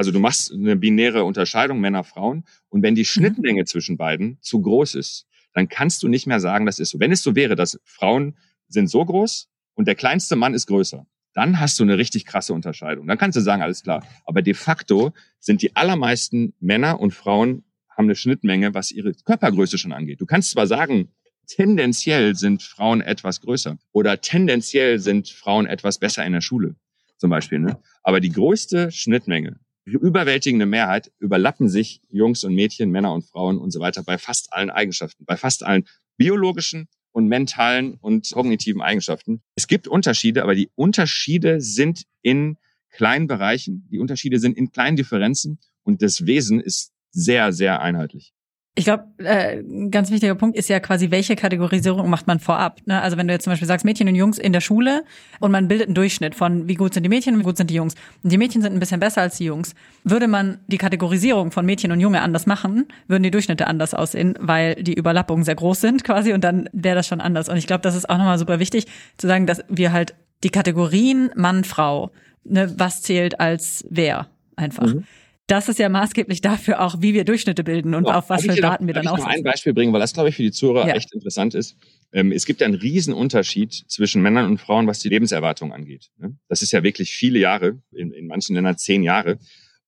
also 0.01 0.13
du 0.13 0.19
machst 0.19 0.51
eine 0.51 0.77
binäre 0.77 1.25
Unterscheidung 1.25 1.79
Männer, 1.79 2.05
Frauen. 2.05 2.45
Und 2.71 2.83
wenn 2.83 2.95
die 2.95 3.03
mhm. 3.03 3.07
Schnittmenge 3.07 3.67
zwischen 3.67 3.99
beiden 3.99 4.39
zu 4.41 4.63
groß 4.63 4.95
ist, 4.95 5.27
dann 5.53 5.69
kannst 5.69 6.03
du 6.03 6.09
nicht 6.09 6.27
mehr 6.27 6.41
sagen, 6.41 6.65
das 6.65 6.79
ist 6.79 6.89
so. 6.89 7.01
Wenn 7.01 7.13
es 7.13 7.23
so 7.23 7.37
wäre, 7.37 7.55
dass 7.55 7.79
Frauen 7.85 8.35
sind 8.67 8.89
so 8.89 9.05
groß 9.05 9.51
und 9.75 9.89
der 9.89 9.97
kleinste 9.97 10.37
Mann 10.37 10.55
ist 10.55 10.67
größer, 10.67 11.07
dann 11.35 11.61
hast 11.61 11.79
du 11.79 11.85
eine 11.85 11.99
richtig 11.99 12.27
krasse 12.27 12.53
Unterscheidung. 12.53 13.07
Dann 13.07 13.19
kannst 13.19 13.37
du 13.37 13.41
sagen, 13.41 13.63
alles 13.63 13.83
klar. 13.83 14.05
Aber 14.25 14.43
de 14.43 14.55
facto 14.55 15.13
sind 15.39 15.63
die 15.63 15.77
allermeisten 15.77 16.55
Männer 16.61 17.01
und 17.01 17.13
Frauen 17.13 17.65
haben 17.97 18.07
eine 18.07 18.17
Schnittmenge, 18.17 18.75
was 18.75 18.91
ihre 18.91 19.13
Körpergröße 19.13 19.79
schon 19.79 19.93
angeht. 19.93 20.21
Du 20.21 20.27
kannst 20.27 20.51
zwar 20.51 20.67
sagen, 20.67 21.11
tendenziell 21.47 22.35
sind 22.35 22.63
Frauen 22.63 23.01
etwas 23.01 23.41
größer 23.41 23.79
oder 23.93 24.21
tendenziell 24.21 24.99
sind 24.99 25.29
Frauen 25.29 25.67
etwas 25.67 25.99
besser 25.99 26.25
in 26.25 26.33
der 26.33 26.41
Schule 26.41 26.77
zum 27.19 27.31
Beispiel. 27.31 27.59
Ne? 27.59 27.79
Aber 28.03 28.21
die 28.21 28.31
größte 28.31 28.91
Schnittmenge 28.91 29.61
überwältigende 29.85 30.67
Mehrheit 30.67 31.11
überlappen 31.19 31.69
sich 31.69 32.01
Jungs 32.11 32.45
und 32.45 32.55
Mädchen, 32.55 32.91
Männer 32.91 33.13
und 33.13 33.25
Frauen 33.25 33.59
und 33.59 33.71
so 33.71 33.81
weiter 33.81 34.03
bei 34.03 34.19
fast 34.19 34.53
allen 34.53 34.71
Eigenschaften, 34.71 35.25
bei 35.25 35.37
fast 35.37 35.65
allen 35.65 35.85
biologischen 36.17 36.89
und 37.13 37.27
mentalen 37.27 37.95
und 37.95 38.31
kognitiven 38.33 38.83
Eigenschaften. 38.83 39.43
Es 39.57 39.67
gibt 39.67 39.89
Unterschiede, 39.89 40.43
aber 40.43 40.55
die 40.55 40.71
Unterschiede 40.75 41.61
sind 41.61 42.05
in 42.23 42.57
kleinen 42.91 43.27
Bereichen, 43.27 43.87
die 43.91 43.99
Unterschiede 43.99 44.39
sind 44.39 44.57
in 44.57 44.71
kleinen 44.71 44.97
Differenzen 44.97 45.59
und 45.83 46.03
das 46.03 46.27
Wesen 46.27 46.61
ist 46.61 46.93
sehr, 47.11 47.53
sehr 47.53 47.81
einheitlich. 47.81 48.33
Ich 48.77 48.85
glaube, 48.85 49.05
äh, 49.19 49.59
ein 49.59 49.91
ganz 49.91 50.11
wichtiger 50.13 50.37
Punkt 50.37 50.57
ist 50.57 50.69
ja 50.69 50.79
quasi, 50.79 51.11
welche 51.11 51.35
Kategorisierung 51.35 52.09
macht 52.09 52.29
man 52.29 52.39
vorab. 52.39 52.81
Ne? 52.87 53.03
Also 53.03 53.17
wenn 53.17 53.27
du 53.27 53.35
jetzt 53.35 53.43
zum 53.45 53.51
Beispiel 53.51 53.67
sagst, 53.67 53.85
Mädchen 53.85 54.07
und 54.09 54.15
Jungs 54.15 54.39
in 54.39 54.53
der 54.53 54.61
Schule 54.61 55.03
und 55.41 55.51
man 55.51 55.67
bildet 55.67 55.89
einen 55.89 55.97
Durchschnitt 55.97 56.37
von, 56.37 56.69
wie 56.69 56.77
gut 56.77 56.95
sind 56.95 57.03
die 57.03 57.09
Mädchen 57.09 57.35
und 57.35 57.41
wie 57.41 57.45
gut 57.45 57.57
sind 57.57 57.69
die 57.69 57.75
Jungs. 57.75 57.95
Und 58.23 58.31
die 58.31 58.39
Mädchen 58.39 58.63
sind 58.63 58.73
ein 58.73 58.79
bisschen 58.79 59.01
besser 59.01 59.23
als 59.23 59.39
die 59.39 59.45
Jungs. 59.47 59.75
Würde 60.05 60.29
man 60.29 60.61
die 60.69 60.79
Kategorisierung 60.79 61.51
von 61.51 61.67
Mädchen 61.67 61.91
und 61.91 61.99
Junge 61.99 62.23
anders 62.23 62.47
machen, 62.47 62.87
würden 63.09 63.25
die 63.25 63.33
Durchschnitte 63.33 63.67
anders 63.67 63.93
aussehen, 63.93 64.35
weil 64.39 64.77
die 64.77 64.95
Überlappungen 64.95 65.45
sehr 65.45 65.57
groß 65.57 65.81
sind 65.81 66.05
quasi 66.05 66.33
und 66.33 66.45
dann 66.45 66.71
wäre 66.73 66.95
das 66.95 67.09
schon 67.09 67.21
anders. 67.21 67.49
Und 67.49 67.57
ich 67.57 67.67
glaube, 67.67 67.83
das 67.83 67.97
ist 67.97 68.09
auch 68.09 68.19
nochmal 68.19 68.39
super 68.39 68.61
wichtig 68.61 68.87
zu 69.17 69.27
sagen, 69.27 69.47
dass 69.47 69.65
wir 69.69 69.93
halt 69.93 70.15
die 70.45 70.51
Kategorien 70.51 71.31
Mann, 71.35 71.65
Frau, 71.65 72.13
ne, 72.45 72.73
was 72.79 73.03
zählt 73.03 73.41
als 73.41 73.85
wer 73.91 74.29
einfach. 74.57 74.95
Mhm 74.95 75.05
das 75.51 75.69
ist 75.69 75.79
ja 75.79 75.89
maßgeblich 75.89 76.41
dafür 76.41 76.81
auch, 76.81 77.01
wie 77.01 77.13
wir 77.13 77.25
Durchschnitte 77.25 77.65
bilden 77.65 77.95
und 77.95 78.07
ja, 78.07 78.19
auf 78.19 78.31
was 78.31 78.43
für 78.43 78.55
Daten 78.55 78.87
wir 78.87 78.95
dann 78.95 79.09
auch. 79.09 79.19
Ich 79.19 79.25
noch 79.25 79.31
ein 79.31 79.43
Beispiel 79.43 79.75
bringen, 79.75 79.93
weil 79.93 80.01
das, 80.01 80.13
glaube 80.13 80.29
ich, 80.29 80.37
für 80.37 80.43
die 80.43 80.53
Zuhörer 80.53 80.87
ja. 80.87 80.95
echt 80.95 81.13
interessant 81.13 81.55
ist. 81.55 81.77
Ähm, 82.13 82.31
es 82.33 82.47
gibt 82.47 82.61
ja 82.61 82.67
einen 82.67 82.77
riesen 82.77 83.15
Unterschied 83.15 83.73
zwischen 83.89 84.23
Männern 84.23 84.47
und 84.47 84.59
Frauen, 84.59 84.87
was 84.87 85.01
die 85.01 85.09
Lebenserwartung 85.09 85.73
angeht. 85.73 86.11
Ne? 86.19 86.37
Das 86.49 86.63
ist 86.63 86.73
ja 86.73 86.83
wirklich 86.83 87.13
viele 87.13 87.39
Jahre, 87.39 87.81
in, 87.93 88.13
in 88.13 88.27
manchen 88.27 88.55
Ländern 88.55 88.79
zehn 88.79 89.03
Jahre. 89.03 89.39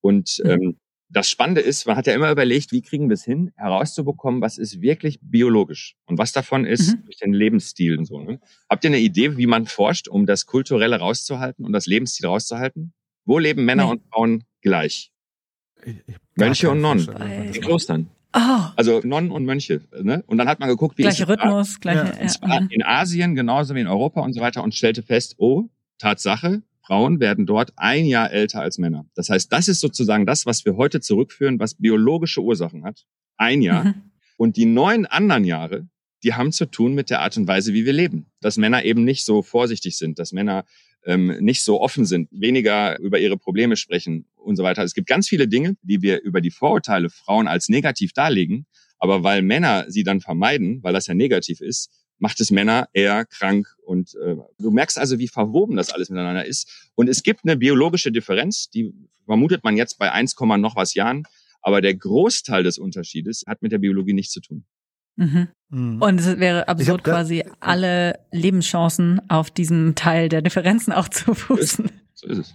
Und 0.01 0.41
mhm. 0.43 0.51
ähm, 0.51 0.77
das 1.13 1.29
Spannende 1.29 1.61
ist, 1.61 1.87
man 1.87 1.97
hat 1.97 2.07
ja 2.07 2.15
immer 2.15 2.31
überlegt, 2.31 2.73
wie 2.73 2.81
kriegen 2.81 3.09
wir 3.09 3.15
es 3.15 3.25
hin, 3.25 3.53
herauszubekommen, 3.57 4.41
was 4.41 4.59
ist 4.59 4.81
wirklich 4.81 5.19
biologisch 5.23 5.95
und 6.07 6.19
was 6.19 6.33
davon 6.33 6.65
ist 6.65 6.95
mhm. 6.95 7.05
durch 7.05 7.19
den 7.19 7.35
Lebensstil 7.35 7.99
und 7.99 8.07
so. 8.07 8.19
Ne? 8.19 8.41
Habt 8.69 8.83
ihr 8.85 8.89
eine 8.89 8.99
Idee, 8.99 9.37
wie 9.37 9.47
man 9.47 9.67
forscht, 9.67 10.09
um 10.09 10.27
das 10.27 10.47
Kulturelle 10.47 10.99
rauszuhalten 10.99 11.65
und 11.65 11.73
das 11.73 11.87
Lebensstil 11.87 12.27
rauszuhalten? 12.27 12.95
Wo 13.25 13.39
leben 13.39 13.65
Männer 13.65 13.85
nee. 13.85 13.91
und 13.93 14.03
Frauen 14.11 14.45
gleich? 14.63 15.12
Mönche 16.37 16.71
und 16.71 16.81
Nonnen 16.81 17.09
in 17.53 17.61
Klostern. 17.61 18.09
Oh. 18.35 18.39
Also 18.77 19.01
Nonnen 19.05 19.31
und 19.31 19.45
Mönche. 19.45 19.83
Ne? 20.01 20.25
Und 20.27 20.39
dann 20.39 20.49
hat 20.49 20.59
man 20.59 20.69
geguckt, 20.69 20.97
wie 20.97 21.03
gleiche 21.03 21.29
Rhythmus, 21.29 21.81
gleiche 21.81 22.13
ja. 22.43 22.67
in 22.71 22.83
Asien 22.83 23.35
genauso 23.35 23.75
wie 23.75 23.81
in 23.81 23.87
Europa 23.87 24.23
und 24.23 24.33
so 24.33 24.41
weiter 24.41 24.63
und 24.63 24.75
stellte 24.75 25.03
fest, 25.03 25.35
oh, 25.39 25.69
Tatsache, 25.99 26.63
Frauen 26.85 27.21
werden 27.21 27.47
dort 27.47 27.73
ein 27.77 28.07
Jahr 28.07 28.31
älter 28.31 28.61
als 28.61 28.79
Männer. 28.79 29.07
Das 29.15 29.29
heißt, 29.29 29.53
das 29.53 29.69
ist 29.69 29.81
sozusagen 29.81 30.27
das, 30.27 30.47
was 30.47 30.65
wir 30.65 30.77
heute 30.77 31.01
zurückführen, 31.01 31.59
was 31.61 31.75
biologische 31.75 32.43
Ursachen 32.43 32.85
hat. 32.85 33.07
Ein 33.37 33.63
Jahr. 33.63 33.85
Mhm. 33.85 33.95
Und 34.37 34.57
die 34.57 34.67
neun 34.67 35.07
anderen 35.07 35.45
Jahre, 35.45 35.87
die 36.25 36.35
haben 36.35 36.53
zu 36.53 36.67
tun 36.67 36.95
mit 36.95 37.11
der 37.11 37.21
Art 37.21 37.37
und 37.37 37.47
Weise, 37.47 37.73
wie 37.73 37.85
wir 37.85 37.93
leben. 37.93 38.27
Dass 38.41 38.57
Männer 38.57 38.85
eben 38.85 39.05
nicht 39.05 39.25
so 39.25 39.43
vorsichtig 39.43 39.97
sind, 39.97 40.19
dass 40.19 40.33
Männer 40.33 40.65
ähm, 41.05 41.37
nicht 41.41 41.63
so 41.63 41.81
offen 41.81 42.05
sind, 42.05 42.29
weniger 42.31 42.99
über 43.01 43.19
ihre 43.19 43.37
Probleme 43.37 43.77
sprechen 43.77 44.27
und 44.37 44.57
so 44.57 44.63
weiter. 44.63 44.83
Es 44.83 44.95
gibt 44.95 45.09
ganz 45.09 45.29
viele 45.29 45.49
Dinge, 45.49 45.77
die 45.83 46.03
wir 46.03 46.23
über 46.23 46.41
die 46.41 46.51
Vorurteile 46.51 47.11
Frauen 47.11 47.49
als 47.49 47.69
negativ 47.69 48.13
darlegen, 48.13 48.67
Aber 48.99 49.25
weil 49.25 49.43
Männer 49.43 49.87
sie 49.89 50.05
dann 50.05 50.21
vermeiden, 50.21 50.81
weil 50.85 50.93
das 50.93 51.09
ja 51.09 51.15
negativ 51.15 51.61
ist, 51.61 51.91
macht 52.19 52.39
es 52.41 52.53
Männer 52.53 52.89
eher 52.93 53.25
krank. 53.25 53.67
Und 53.85 54.15
äh, 54.15 54.37
du 54.59 54.71
merkst 54.71 54.97
also, 54.97 55.19
wie 55.19 55.27
verwoben 55.27 55.75
das 55.75 55.93
alles 55.93 56.09
miteinander 56.09 56.45
ist. 56.45 56.91
Und 56.95 57.09
es 57.09 57.25
gibt 57.25 57.41
eine 57.43 57.57
biologische 57.57 58.13
Differenz, 58.13 58.71
die 58.71 58.95
vermutet 59.27 59.65
man 59.65 59.77
jetzt 59.77 59.99
bei 59.99 60.13
1, 60.13 60.37
noch 60.39 60.77
was 60.77 60.95
Jahren. 60.95 61.25
Aber 61.63 61.81
der 61.81 61.95
Großteil 61.97 62.63
des 62.63 62.79
Unterschiedes 62.79 63.43
hat 63.49 63.61
mit 63.61 63.73
der 63.73 63.79
Biologie 63.79 64.13
nichts 64.13 64.33
zu 64.33 64.41
tun. 64.41 64.65
Mhm. 65.17 65.49
Mhm. 65.71 66.03
Und 66.03 66.21
es 66.21 66.39
wäre 66.39 66.69
absurd, 66.69 67.05
quasi 67.05 67.45
alle 67.61 68.19
Lebenschancen 68.31 69.21
auf 69.29 69.51
diesem 69.51 69.95
Teil 69.95 70.29
der 70.29 70.43
Differenzen 70.43 70.93
auch 70.93 71.09
zu 71.09 71.35
fußen. 71.35 71.91
So 72.15 72.27
ist 72.29 72.39
es. 72.39 72.55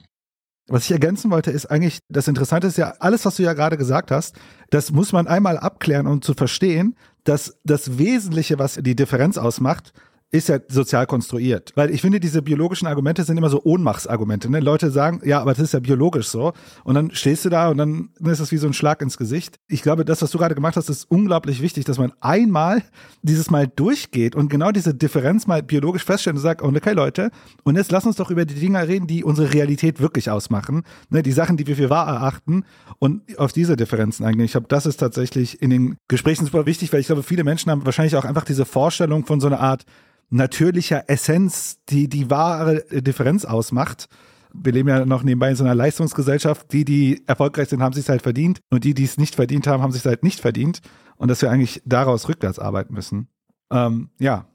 Was 0.70 0.84
ich 0.84 0.92
ergänzen 0.92 1.32
wollte, 1.32 1.50
ist 1.50 1.68
eigentlich, 1.68 2.00
das 2.10 2.28
Interessante 2.28 2.68
ist 2.68 2.78
ja, 2.78 2.94
alles, 3.00 3.24
was 3.26 3.38
du 3.38 3.44
ja 3.44 3.54
gerade 3.54 3.78
gesagt 3.78 4.12
hast, 4.12 4.36
das 4.70 4.92
muss 4.92 5.14
man 5.14 5.26
einmal 5.26 5.58
abklären, 5.58 6.08
um 6.08 6.22
zu 6.22 6.34
verstehen, 6.34 6.96
dass 7.24 7.58
das 7.64 7.98
Wesentliche, 7.98 8.60
was 8.60 8.76
die 8.76 8.96
Differenz 8.96 9.38
ausmacht, 9.38 9.94
ist 10.30 10.50
ja 10.50 10.60
sozial 10.68 11.08
konstruiert. 11.08 11.72
Weil 11.76 11.90
ich 11.90 12.02
finde, 12.02 12.20
diese 12.20 12.42
biologischen 12.42 12.86
Argumente 12.86 13.24
sind 13.24 13.38
immer 13.38 13.50
so 13.50 13.62
Ohnmachtsargumente. 13.64 14.52
Ne? 14.52 14.60
Leute 14.60 14.92
sagen, 14.92 15.22
ja, 15.24 15.40
aber 15.40 15.54
das 15.54 15.64
ist 15.64 15.74
ja 15.74 15.80
biologisch 15.80 16.28
so. 16.28 16.52
Und 16.84 16.96
dann 16.96 17.12
stehst 17.12 17.46
du 17.46 17.50
da 17.50 17.70
und 17.70 17.78
dann 17.78 18.10
ist 18.20 18.42
das 18.42 18.52
wie 18.52 18.58
so 18.58 18.68
ein 18.68 18.74
Schlag 18.74 19.02
ins 19.02 19.18
Gesicht. 19.18 19.56
Ich 19.70 19.82
glaube, 19.84 20.04
das, 20.04 20.22
was 20.22 20.32
du 20.32 20.38
gerade 20.38 20.54
gemacht 20.54 20.76
hast, 20.76 20.90
ist 20.90 21.10
unglaublich 21.10 21.62
wichtig, 21.62 21.86
dass 21.86 21.98
man 21.98 22.12
einmal 22.20 22.84
dieses 23.22 23.50
Mal 23.50 23.68
durchgeht 23.68 24.36
und 24.36 24.50
genau 24.50 24.72
diese 24.72 24.94
Differenz 24.94 25.48
mal 25.48 25.64
biologisch 25.64 26.04
feststellt 26.04 26.36
und 26.36 26.42
sagt, 26.42 26.62
okay 26.62 26.92
Leute, 26.92 27.32
und 27.64 27.78
jetzt 27.78 27.92
lass 27.94 28.06
uns 28.06 28.18
doch 28.18 28.30
über 28.30 28.44
die 28.44 28.56
Dinge 28.56 28.86
reden, 28.86 29.08
die 29.08 29.24
unsere 29.24 29.54
Realität 29.54 30.02
wirklich 30.02 30.30
ausmachen. 30.30 30.84
Ne? 31.10 31.24
Die 31.24 31.32
Sachen, 31.32 31.56
die 31.56 31.68
wir 31.68 31.78
für 31.78 31.90
wahr 31.90 32.08
erachten 32.08 32.66
und 33.00 33.40
auf 33.40 33.54
diese 33.54 33.78
Differenzen 33.78 34.26
eingehen. 34.26 34.46
Ich 34.46 34.52
glaube, 34.52 34.68
das 34.68 34.86
ist 34.86 34.98
tatsächlich 34.98 35.62
in 35.62 35.70
den 35.70 35.96
Gesprächen 36.10 36.46
super 36.46 36.66
wichtig, 36.66 36.92
weil 36.92 37.00
ich 37.00 37.08
glaube, 37.08 37.24
viele 37.24 37.46
Menschen 37.46 37.72
haben 37.72 37.86
wahrscheinlich 37.86 38.18
auch 38.18 38.26
einfach 38.26 38.44
diese 38.44 38.66
Vorstellung 38.66 39.26
von 39.26 39.40
so 39.40 39.48
einer 39.48 39.62
Art 39.62 39.86
natürlicher 40.30 41.10
Essenz, 41.10 41.80
die 41.90 42.08
die 42.10 42.30
wahre 42.30 42.84
Differenz 42.92 43.46
ausmacht. 43.46 44.08
Wir 44.54 44.74
leben 44.74 44.90
ja 44.90 45.06
noch 45.06 45.24
nebenbei 45.24 45.50
in 45.50 45.56
so 45.56 45.64
einer 45.64 45.76
Leistungsgesellschaft. 45.76 46.72
Die, 46.72 46.86
die 46.86 47.24
erfolgreich 47.28 47.70
sind, 47.70 47.82
haben 47.82 47.94
sich 47.94 48.10
halt 48.10 48.22
verdient. 48.22 48.60
Und 48.70 48.84
die, 48.84 48.94
die 48.94 49.04
es 49.04 49.18
nicht 49.18 49.36
verdient 49.36 49.68
haben, 49.68 49.84
haben 49.84 49.92
sich 49.92 50.06
halt 50.06 50.24
nicht 50.24 50.40
verdient. 50.40 50.82
Und 51.18 51.30
dass 51.30 51.42
wir 51.42 51.52
eigentlich 51.52 51.82
daraus 51.86 52.28
rückwärts 52.28 52.60
arbeiten 52.60 52.94
müssen. 52.94 53.28
Ähm, 53.72 54.10
ja. 54.20 54.48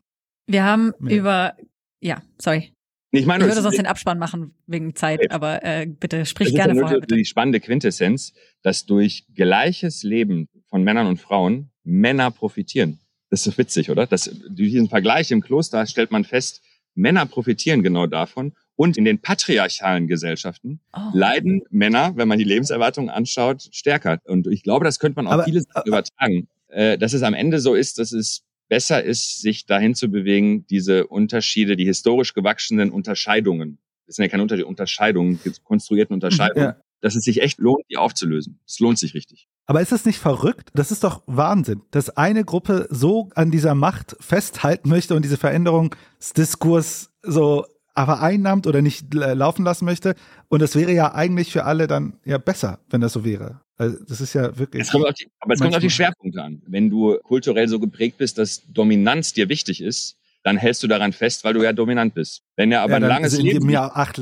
Wir 0.47 0.65
haben 0.65 0.93
ja. 1.01 1.17
über, 1.17 1.57
ja, 2.01 2.23
sorry. 2.39 2.73
Ich, 3.15 3.27
meine, 3.27 3.45
ich 3.45 3.51
würde 3.51 3.61
sonst 3.61 3.77
den 3.77 3.87
Abspann 3.87 4.19
machen 4.19 4.55
wegen 4.67 4.95
Zeit, 4.95 5.31
aber 5.31 5.63
äh, 5.63 5.87
bitte 5.87 6.25
sprich 6.25 6.55
gerne 6.55 6.75
ja 6.75 6.81
vorher. 6.81 7.01
Bitte. 7.01 7.17
Die 7.17 7.27
spannende 7.27 7.61
Quintessenz, 7.61 8.33
dass 8.63 8.87
durch 8.87 9.27
gleiches 9.35 10.03
Leben 10.03 10.49
von 10.69 10.83
Männern 10.83 11.07
und 11.07 11.21
Frauen 11.21 11.71
Männer 11.85 12.31
profitieren. 12.31 13.01
Das 13.33 13.47
ist 13.47 13.55
so 13.55 13.59
witzig, 13.59 13.89
oder? 13.89 14.07
Das, 14.07 14.25
durch 14.25 14.73
diesen 14.73 14.91
Vergleich 14.91 15.31
im 15.31 15.41
Kloster 15.41 15.87
stellt 15.87 16.11
man 16.11 16.23
fest, 16.23 16.61
Männer 16.95 17.25
profitieren 17.25 17.83
genau 17.83 18.07
davon. 18.07 18.53
Und 18.77 18.99
in 18.99 19.07
den 19.07 19.21
patriarchalen 19.21 20.07
Gesellschaften 20.07 20.81
oh. 20.93 21.01
leiden 21.15 21.63
Männer, 21.71 22.13
wenn 22.17 22.29
man 22.29 22.37
die 22.37 22.45
Lebenserwartung 22.45 23.09
anschaut, 23.09 23.71
stärker. 23.73 24.19
Und 24.25 24.49
ich 24.49 24.63
glaube, 24.63 24.85
das 24.85 24.99
könnte 24.99 25.17
man 25.17 25.29
auch 25.29 25.33
aber, 25.33 25.45
vieles 25.45 25.65
aber, 25.71 25.87
übertragen. 25.87 26.47
Äh, 26.69 26.99
dass 26.99 27.15
es 27.15 27.23
am 27.23 27.33
Ende 27.33 27.59
so 27.61 27.75
ist, 27.75 27.99
dass 27.99 28.13
es 28.13 28.43
besser 28.69 29.03
ist, 29.03 29.41
sich 29.41 29.65
dahin 29.65 29.95
zu 29.95 30.11
bewegen, 30.11 30.67
diese 30.67 31.07
Unterschiede, 31.07 31.75
die 31.75 31.87
historisch 31.87 32.35
gewachsenen 32.35 32.91
Unterscheidungen, 32.91 33.79
das 34.07 34.17
sind 34.17 34.25
ja 34.25 34.29
keine 34.29 34.43
Unterschiede, 34.43 34.67
Unterscheidungen, 34.67 35.41
konstruierten 35.65 36.13
Unterscheidungen, 36.13 36.67
ja 36.67 36.77
dass 37.03 37.15
es 37.15 37.25
sich 37.25 37.43
echt 37.43 37.59
lohnt, 37.59 37.85
die 37.91 37.99
aufzulösen. 37.99 38.59
Es 38.67 38.81
lohnt 38.81 38.99
sich 38.99 39.13
richtig. 39.13 39.49
Aber 39.67 39.81
ist 39.83 39.93
das 39.93 40.07
nicht 40.07 40.19
verrückt? 40.19 40.71
Das 40.75 40.91
ist 40.91 41.05
doch 41.05 41.23
Wahnsinn, 41.27 41.83
dass 41.91 42.11
eine 42.17 42.45
Gruppe 42.45 42.89
so 42.91 43.29
an 43.35 43.51
dieser 43.51 43.75
Macht 43.75 44.17
festhalten 44.21 44.89
möchte 44.89 45.15
und 45.15 45.23
diese 45.25 45.37
Veränderungsdiskurs 45.37 47.11
so 47.23 47.67
vereinnahmt 47.95 48.67
oder 48.67 48.81
nicht 48.81 49.13
laufen 49.13 49.65
lassen 49.65 49.85
möchte. 49.85 50.15
Und 50.49 50.63
das 50.63 50.75
wäre 50.75 50.93
ja 50.93 51.15
eigentlich 51.15 51.53
für 51.53 51.65
alle 51.65 51.87
dann 51.87 52.19
ja 52.25 52.39
besser, 52.39 52.81
wenn 52.89 53.01
das 53.03 53.13
so 53.13 53.25
wäre. 53.25 53.61
Also 53.77 53.99
das 54.05 54.21
ist 54.21 54.33
ja 54.35 54.57
wirklich. 54.59 54.83
Es 54.83 54.91
kommt 54.91 55.21
die, 55.21 55.29
aber 55.41 55.55
es 55.55 55.61
kommt 55.61 55.75
auf 55.75 55.81
die 55.81 55.91
Schwerpunkte 55.91 56.43
an. 56.43 56.63
Wenn 56.67 56.89
du 56.89 57.19
kulturell 57.23 57.69
so 57.69 57.79
geprägt 57.79 58.19
bist, 58.19 58.39
dass 58.39 58.63
Dominanz 58.69 59.33
dir 59.33 59.49
wichtig 59.49 59.83
ist, 59.83 60.17
dann 60.43 60.57
hältst 60.57 60.83
du 60.83 60.89
daran 60.89 61.13
fest, 61.13 61.45
weil 61.45 61.55
du 61.55 61.63
ja 61.63 61.73
dominant 61.73 62.15
bist. 62.15 62.43
Wenn 62.57 62.73
er 62.73 62.83
aber 62.83 62.93
ja, 62.93 62.97
ein 62.97 63.03
langes 63.03 63.39
Leben. 63.39 63.75
Acht, 63.77 64.21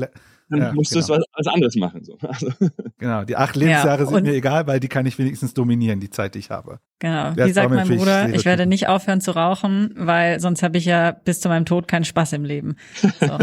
dann 0.51 0.61
ja, 0.61 0.73
musst 0.73 0.93
genau. 0.93 1.07
du 1.07 1.13
es 1.13 1.23
was, 1.33 1.47
anderes 1.47 1.75
machen. 1.75 2.03
So. 2.03 2.17
Also. 2.27 2.51
Genau, 2.97 3.23
die 3.23 3.35
acht 3.35 3.55
Lebensjahre 3.55 4.03
ja, 4.03 4.09
sind 4.09 4.23
mir 4.23 4.33
egal, 4.33 4.67
weil 4.67 4.79
die 4.79 4.87
kann 4.87 5.05
ich 5.05 5.17
wenigstens 5.17 5.53
dominieren, 5.53 5.99
die 5.99 6.09
Zeit, 6.09 6.35
die 6.35 6.39
ich 6.39 6.49
habe. 6.49 6.79
Genau, 6.99 7.35
wie 7.35 7.51
sagt 7.51 7.69
mein 7.69 7.87
Bruder, 7.87 8.29
ich 8.29 8.45
werde 8.45 8.65
nicht 8.65 8.87
aufhören 8.87 9.21
zu 9.21 9.31
rauchen, 9.31 9.93
weil 9.97 10.39
sonst 10.39 10.63
habe 10.63 10.77
ich 10.77 10.85
ja 10.85 11.11
bis 11.11 11.41
zu 11.41 11.49
meinem 11.49 11.65
Tod 11.65 11.87
keinen 11.87 12.05
Spaß 12.05 12.33
im 12.33 12.45
Leben. 12.45 12.75
So. 13.19 13.37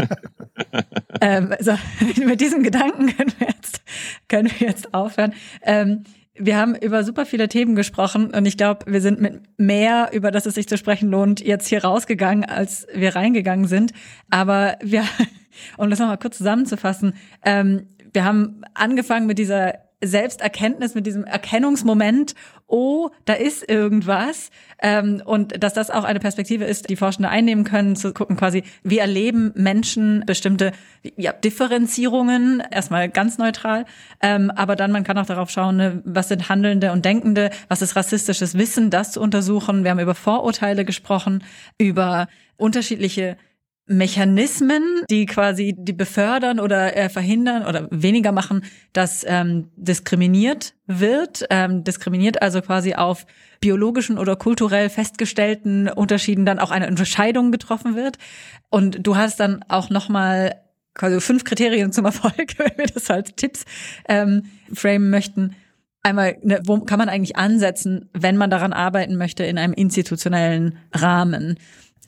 ähm, 1.21 1.53
so, 1.59 1.73
mit 2.25 2.41
diesem 2.41 2.63
Gedanken 2.63 3.15
können 3.15 3.33
wir 3.37 3.47
jetzt, 3.47 3.81
können 4.27 4.49
wir 4.57 4.67
jetzt 4.67 4.93
aufhören. 4.93 5.33
Ähm, 5.61 6.03
wir 6.35 6.57
haben 6.57 6.75
über 6.75 7.03
super 7.03 7.25
viele 7.25 7.49
Themen 7.49 7.75
gesprochen 7.75 8.31
und 8.33 8.45
ich 8.45 8.55
glaube, 8.55 8.91
wir 8.91 9.01
sind 9.01 9.19
mit 9.19 9.41
mehr, 9.57 10.09
über 10.13 10.31
das 10.31 10.45
es 10.45 10.55
sich 10.55 10.67
zu 10.67 10.77
sprechen 10.77 11.09
lohnt, 11.09 11.41
jetzt 11.41 11.67
hier 11.67 11.83
rausgegangen, 11.83 12.45
als 12.45 12.87
wir 12.93 13.15
reingegangen 13.15 13.67
sind. 13.67 13.91
Aber 14.29 14.77
wir, 14.81 15.03
um 15.77 15.89
das 15.89 15.99
nochmal 15.99 16.17
kurz 16.17 16.37
zusammenzufassen, 16.37 17.13
ähm, 17.43 17.87
wir 18.13 18.23
haben 18.23 18.63
angefangen 18.73 19.27
mit 19.27 19.37
dieser 19.37 19.73
Selbsterkenntnis, 20.01 20.95
mit 20.95 21.05
diesem 21.05 21.25
Erkennungsmoment, 21.25 22.33
oh, 22.67 23.09
da 23.25 23.33
ist 23.33 23.69
irgendwas. 23.69 24.49
Ähm, 24.81 25.21
und 25.25 25.61
dass 25.61 25.73
das 25.73 25.89
auch 25.89 26.05
eine 26.05 26.19
Perspektive 26.19 26.63
ist, 26.63 26.89
die 26.89 26.95
Forschende 26.95 27.29
einnehmen 27.29 27.65
können, 27.65 27.97
zu 27.97 28.13
gucken 28.13 28.37
quasi, 28.37 28.63
wie 28.83 28.99
erleben 28.99 29.51
Menschen 29.55 30.23
bestimmte 30.25 30.71
ja, 31.17 31.33
Differenzierungen, 31.33 32.63
erstmal 32.71 33.09
ganz 33.09 33.37
neutral, 33.37 33.85
ähm, 34.21 34.51
aber 34.51 34.77
dann 34.77 34.91
man 34.91 35.03
kann 35.03 35.17
auch 35.17 35.25
darauf 35.25 35.49
schauen, 35.49 35.77
ne, 35.77 36.01
was 36.05 36.29
sind 36.29 36.47
Handelnde 36.47 36.93
und 36.93 37.03
Denkende, 37.03 37.49
was 37.67 37.81
ist 37.81 37.95
rassistisches 37.95 38.57
Wissen, 38.57 38.89
das 38.89 39.11
zu 39.11 39.21
untersuchen. 39.21 39.83
Wir 39.83 39.91
haben 39.91 39.99
über 39.99 40.15
Vorurteile 40.15 40.85
gesprochen, 40.85 41.43
über 41.77 42.27
unterschiedliche 42.55 43.37
Mechanismen, 43.89 44.83
die 45.09 45.25
quasi 45.25 45.75
die 45.75 45.93
befördern 45.93 46.59
oder 46.59 46.95
äh, 46.95 47.09
verhindern 47.09 47.65
oder 47.65 47.87
weniger 47.89 48.31
machen, 48.31 48.63
dass 48.93 49.25
ähm, 49.27 49.71
diskriminiert 49.75 50.75
wird, 50.85 51.45
ähm, 51.49 51.83
diskriminiert 51.83 52.41
also 52.43 52.61
quasi 52.61 52.93
auf 52.93 53.25
biologischen 53.59 54.19
oder 54.19 54.35
kulturell 54.35 54.89
festgestellten 54.89 55.89
Unterschieden 55.89 56.45
dann 56.45 56.59
auch 56.59 56.69
eine 56.69 56.87
Unterscheidung 56.87 57.51
getroffen 57.51 57.95
wird. 57.95 58.17
Und 58.69 59.05
du 59.05 59.17
hast 59.17 59.39
dann 59.39 59.65
auch 59.67 59.89
noch 59.89 60.07
mal 60.07 60.55
quasi 60.93 61.19
fünf 61.19 61.43
Kriterien 61.43 61.91
zum 61.91 62.05
Erfolg, 62.05 62.35
wenn 62.57 62.77
wir 62.77 62.87
das 62.87 63.09
als 63.09 63.33
Tipps 63.35 63.65
ähm, 64.07 64.43
framen 64.71 65.09
möchten. 65.09 65.55
Einmal, 66.03 66.37
ne, 66.43 66.61
wo 66.63 66.79
kann 66.81 66.99
man 66.99 67.09
eigentlich 67.09 67.37
ansetzen, 67.37 68.07
wenn 68.13 68.37
man 68.37 68.51
daran 68.51 68.71
arbeiten 68.71 69.17
möchte 69.17 69.43
in 69.43 69.57
einem 69.57 69.73
institutionellen 69.73 70.77
Rahmen? 70.93 71.57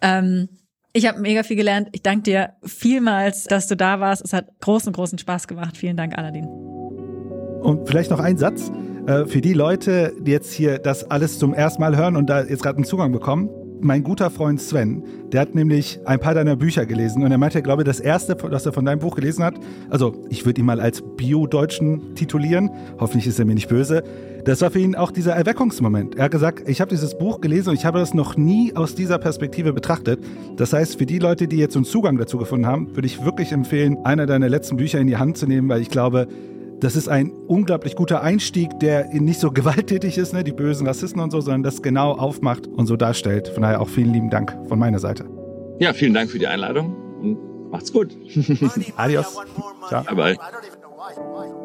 Ähm, 0.03 0.47
ich 0.93 1.07
habe 1.07 1.19
mega 1.19 1.43
viel 1.43 1.55
gelernt. 1.55 1.89
Ich 1.91 2.01
danke 2.01 2.23
dir 2.23 2.49
vielmals, 2.63 3.45
dass 3.45 3.67
du 3.67 3.75
da 3.75 3.99
warst. 3.99 4.23
Es 4.25 4.33
hat 4.33 4.47
großen, 4.59 4.91
großen 4.91 5.17
Spaß 5.17 5.47
gemacht. 5.47 5.77
Vielen 5.77 5.97
Dank, 5.97 6.17
Aladin. 6.17 6.45
Und 6.45 7.87
vielleicht 7.87 8.11
noch 8.11 8.19
ein 8.19 8.37
Satz 8.37 8.71
äh, 9.07 9.25
für 9.25 9.41
die 9.41 9.53
Leute, 9.53 10.13
die 10.19 10.31
jetzt 10.31 10.51
hier 10.51 10.79
das 10.79 11.09
alles 11.09 11.39
zum 11.39 11.53
ersten 11.53 11.81
Mal 11.81 11.95
hören 11.95 12.15
und 12.15 12.29
da 12.29 12.43
jetzt 12.43 12.63
gerade 12.63 12.77
einen 12.77 12.85
Zugang 12.85 13.11
bekommen 13.11 13.49
mein 13.83 14.03
guter 14.03 14.29
Freund 14.29 14.61
Sven, 14.61 15.03
der 15.31 15.41
hat 15.41 15.55
nämlich 15.55 15.99
ein 16.05 16.19
paar 16.19 16.33
deiner 16.33 16.55
Bücher 16.55 16.85
gelesen 16.85 17.23
und 17.23 17.31
er 17.31 17.37
meinte, 17.37 17.61
glaube 17.61 17.81
ich, 17.81 17.85
das 17.85 17.99
erste, 17.99 18.37
was 18.41 18.65
er 18.65 18.73
von 18.73 18.85
deinem 18.85 18.99
Buch 18.99 19.15
gelesen 19.15 19.43
hat, 19.43 19.55
also 19.89 20.13
ich 20.29 20.45
würde 20.45 20.61
ihn 20.61 20.65
mal 20.65 20.79
als 20.79 21.01
Bio-Deutschen 21.01 22.15
titulieren, 22.15 22.69
hoffentlich 22.99 23.27
ist 23.27 23.39
er 23.39 23.45
mir 23.45 23.55
nicht 23.55 23.69
böse, 23.69 24.03
das 24.45 24.61
war 24.61 24.71
für 24.71 24.79
ihn 24.79 24.95
auch 24.95 25.11
dieser 25.11 25.33
Erweckungsmoment. 25.33 26.15
Er 26.15 26.25
hat 26.25 26.31
gesagt, 26.31 26.67
ich 26.67 26.81
habe 26.81 26.89
dieses 26.89 27.17
Buch 27.17 27.41
gelesen 27.41 27.69
und 27.69 27.75
ich 27.75 27.85
habe 27.85 27.99
das 27.99 28.13
noch 28.13 28.37
nie 28.37 28.75
aus 28.75 28.95
dieser 28.95 29.19
Perspektive 29.19 29.71
betrachtet. 29.71 30.19
Das 30.57 30.73
heißt, 30.73 30.97
für 30.97 31.05
die 31.05 31.19
Leute, 31.19 31.47
die 31.47 31.57
jetzt 31.57 31.75
einen 31.75 31.85
Zugang 31.85 32.17
dazu 32.17 32.37
gefunden 32.37 32.65
haben, 32.65 32.95
würde 32.95 33.05
ich 33.05 33.23
wirklich 33.23 33.51
empfehlen, 33.51 33.97
einer 34.03 34.25
deiner 34.25 34.49
letzten 34.49 34.77
Bücher 34.77 34.99
in 34.99 35.05
die 35.05 35.17
Hand 35.17 35.37
zu 35.37 35.45
nehmen, 35.45 35.69
weil 35.69 35.81
ich 35.81 35.89
glaube, 35.89 36.27
das 36.81 36.95
ist 36.95 37.07
ein 37.07 37.31
unglaublich 37.47 37.95
guter 37.95 38.21
Einstieg, 38.21 38.79
der 38.79 39.07
nicht 39.13 39.39
so 39.39 39.51
gewalttätig 39.53 40.17
ist, 40.17 40.33
ne, 40.33 40.43
die 40.43 40.51
bösen 40.51 40.85
Rassisten 40.87 41.21
und 41.21 41.31
so, 41.31 41.39
sondern 41.39 41.63
das 41.63 41.81
genau 41.81 42.11
aufmacht 42.11 42.67
und 42.67 42.87
so 42.87 42.97
darstellt. 42.97 43.47
Von 43.47 43.63
daher 43.63 43.81
auch 43.81 43.89
vielen 43.89 44.11
lieben 44.13 44.29
Dank 44.29 44.57
von 44.67 44.77
meiner 44.77 44.99
Seite. 44.99 45.25
Ja, 45.79 45.93
vielen 45.93 46.13
Dank 46.13 46.29
für 46.29 46.39
die 46.39 46.47
Einladung 46.47 46.95
und 47.21 47.71
macht's 47.71 47.93
gut. 47.93 48.15
Adios. 48.97 49.37
Ciao. 49.87 50.03
Bye 50.03 50.15
bye. 50.15 51.57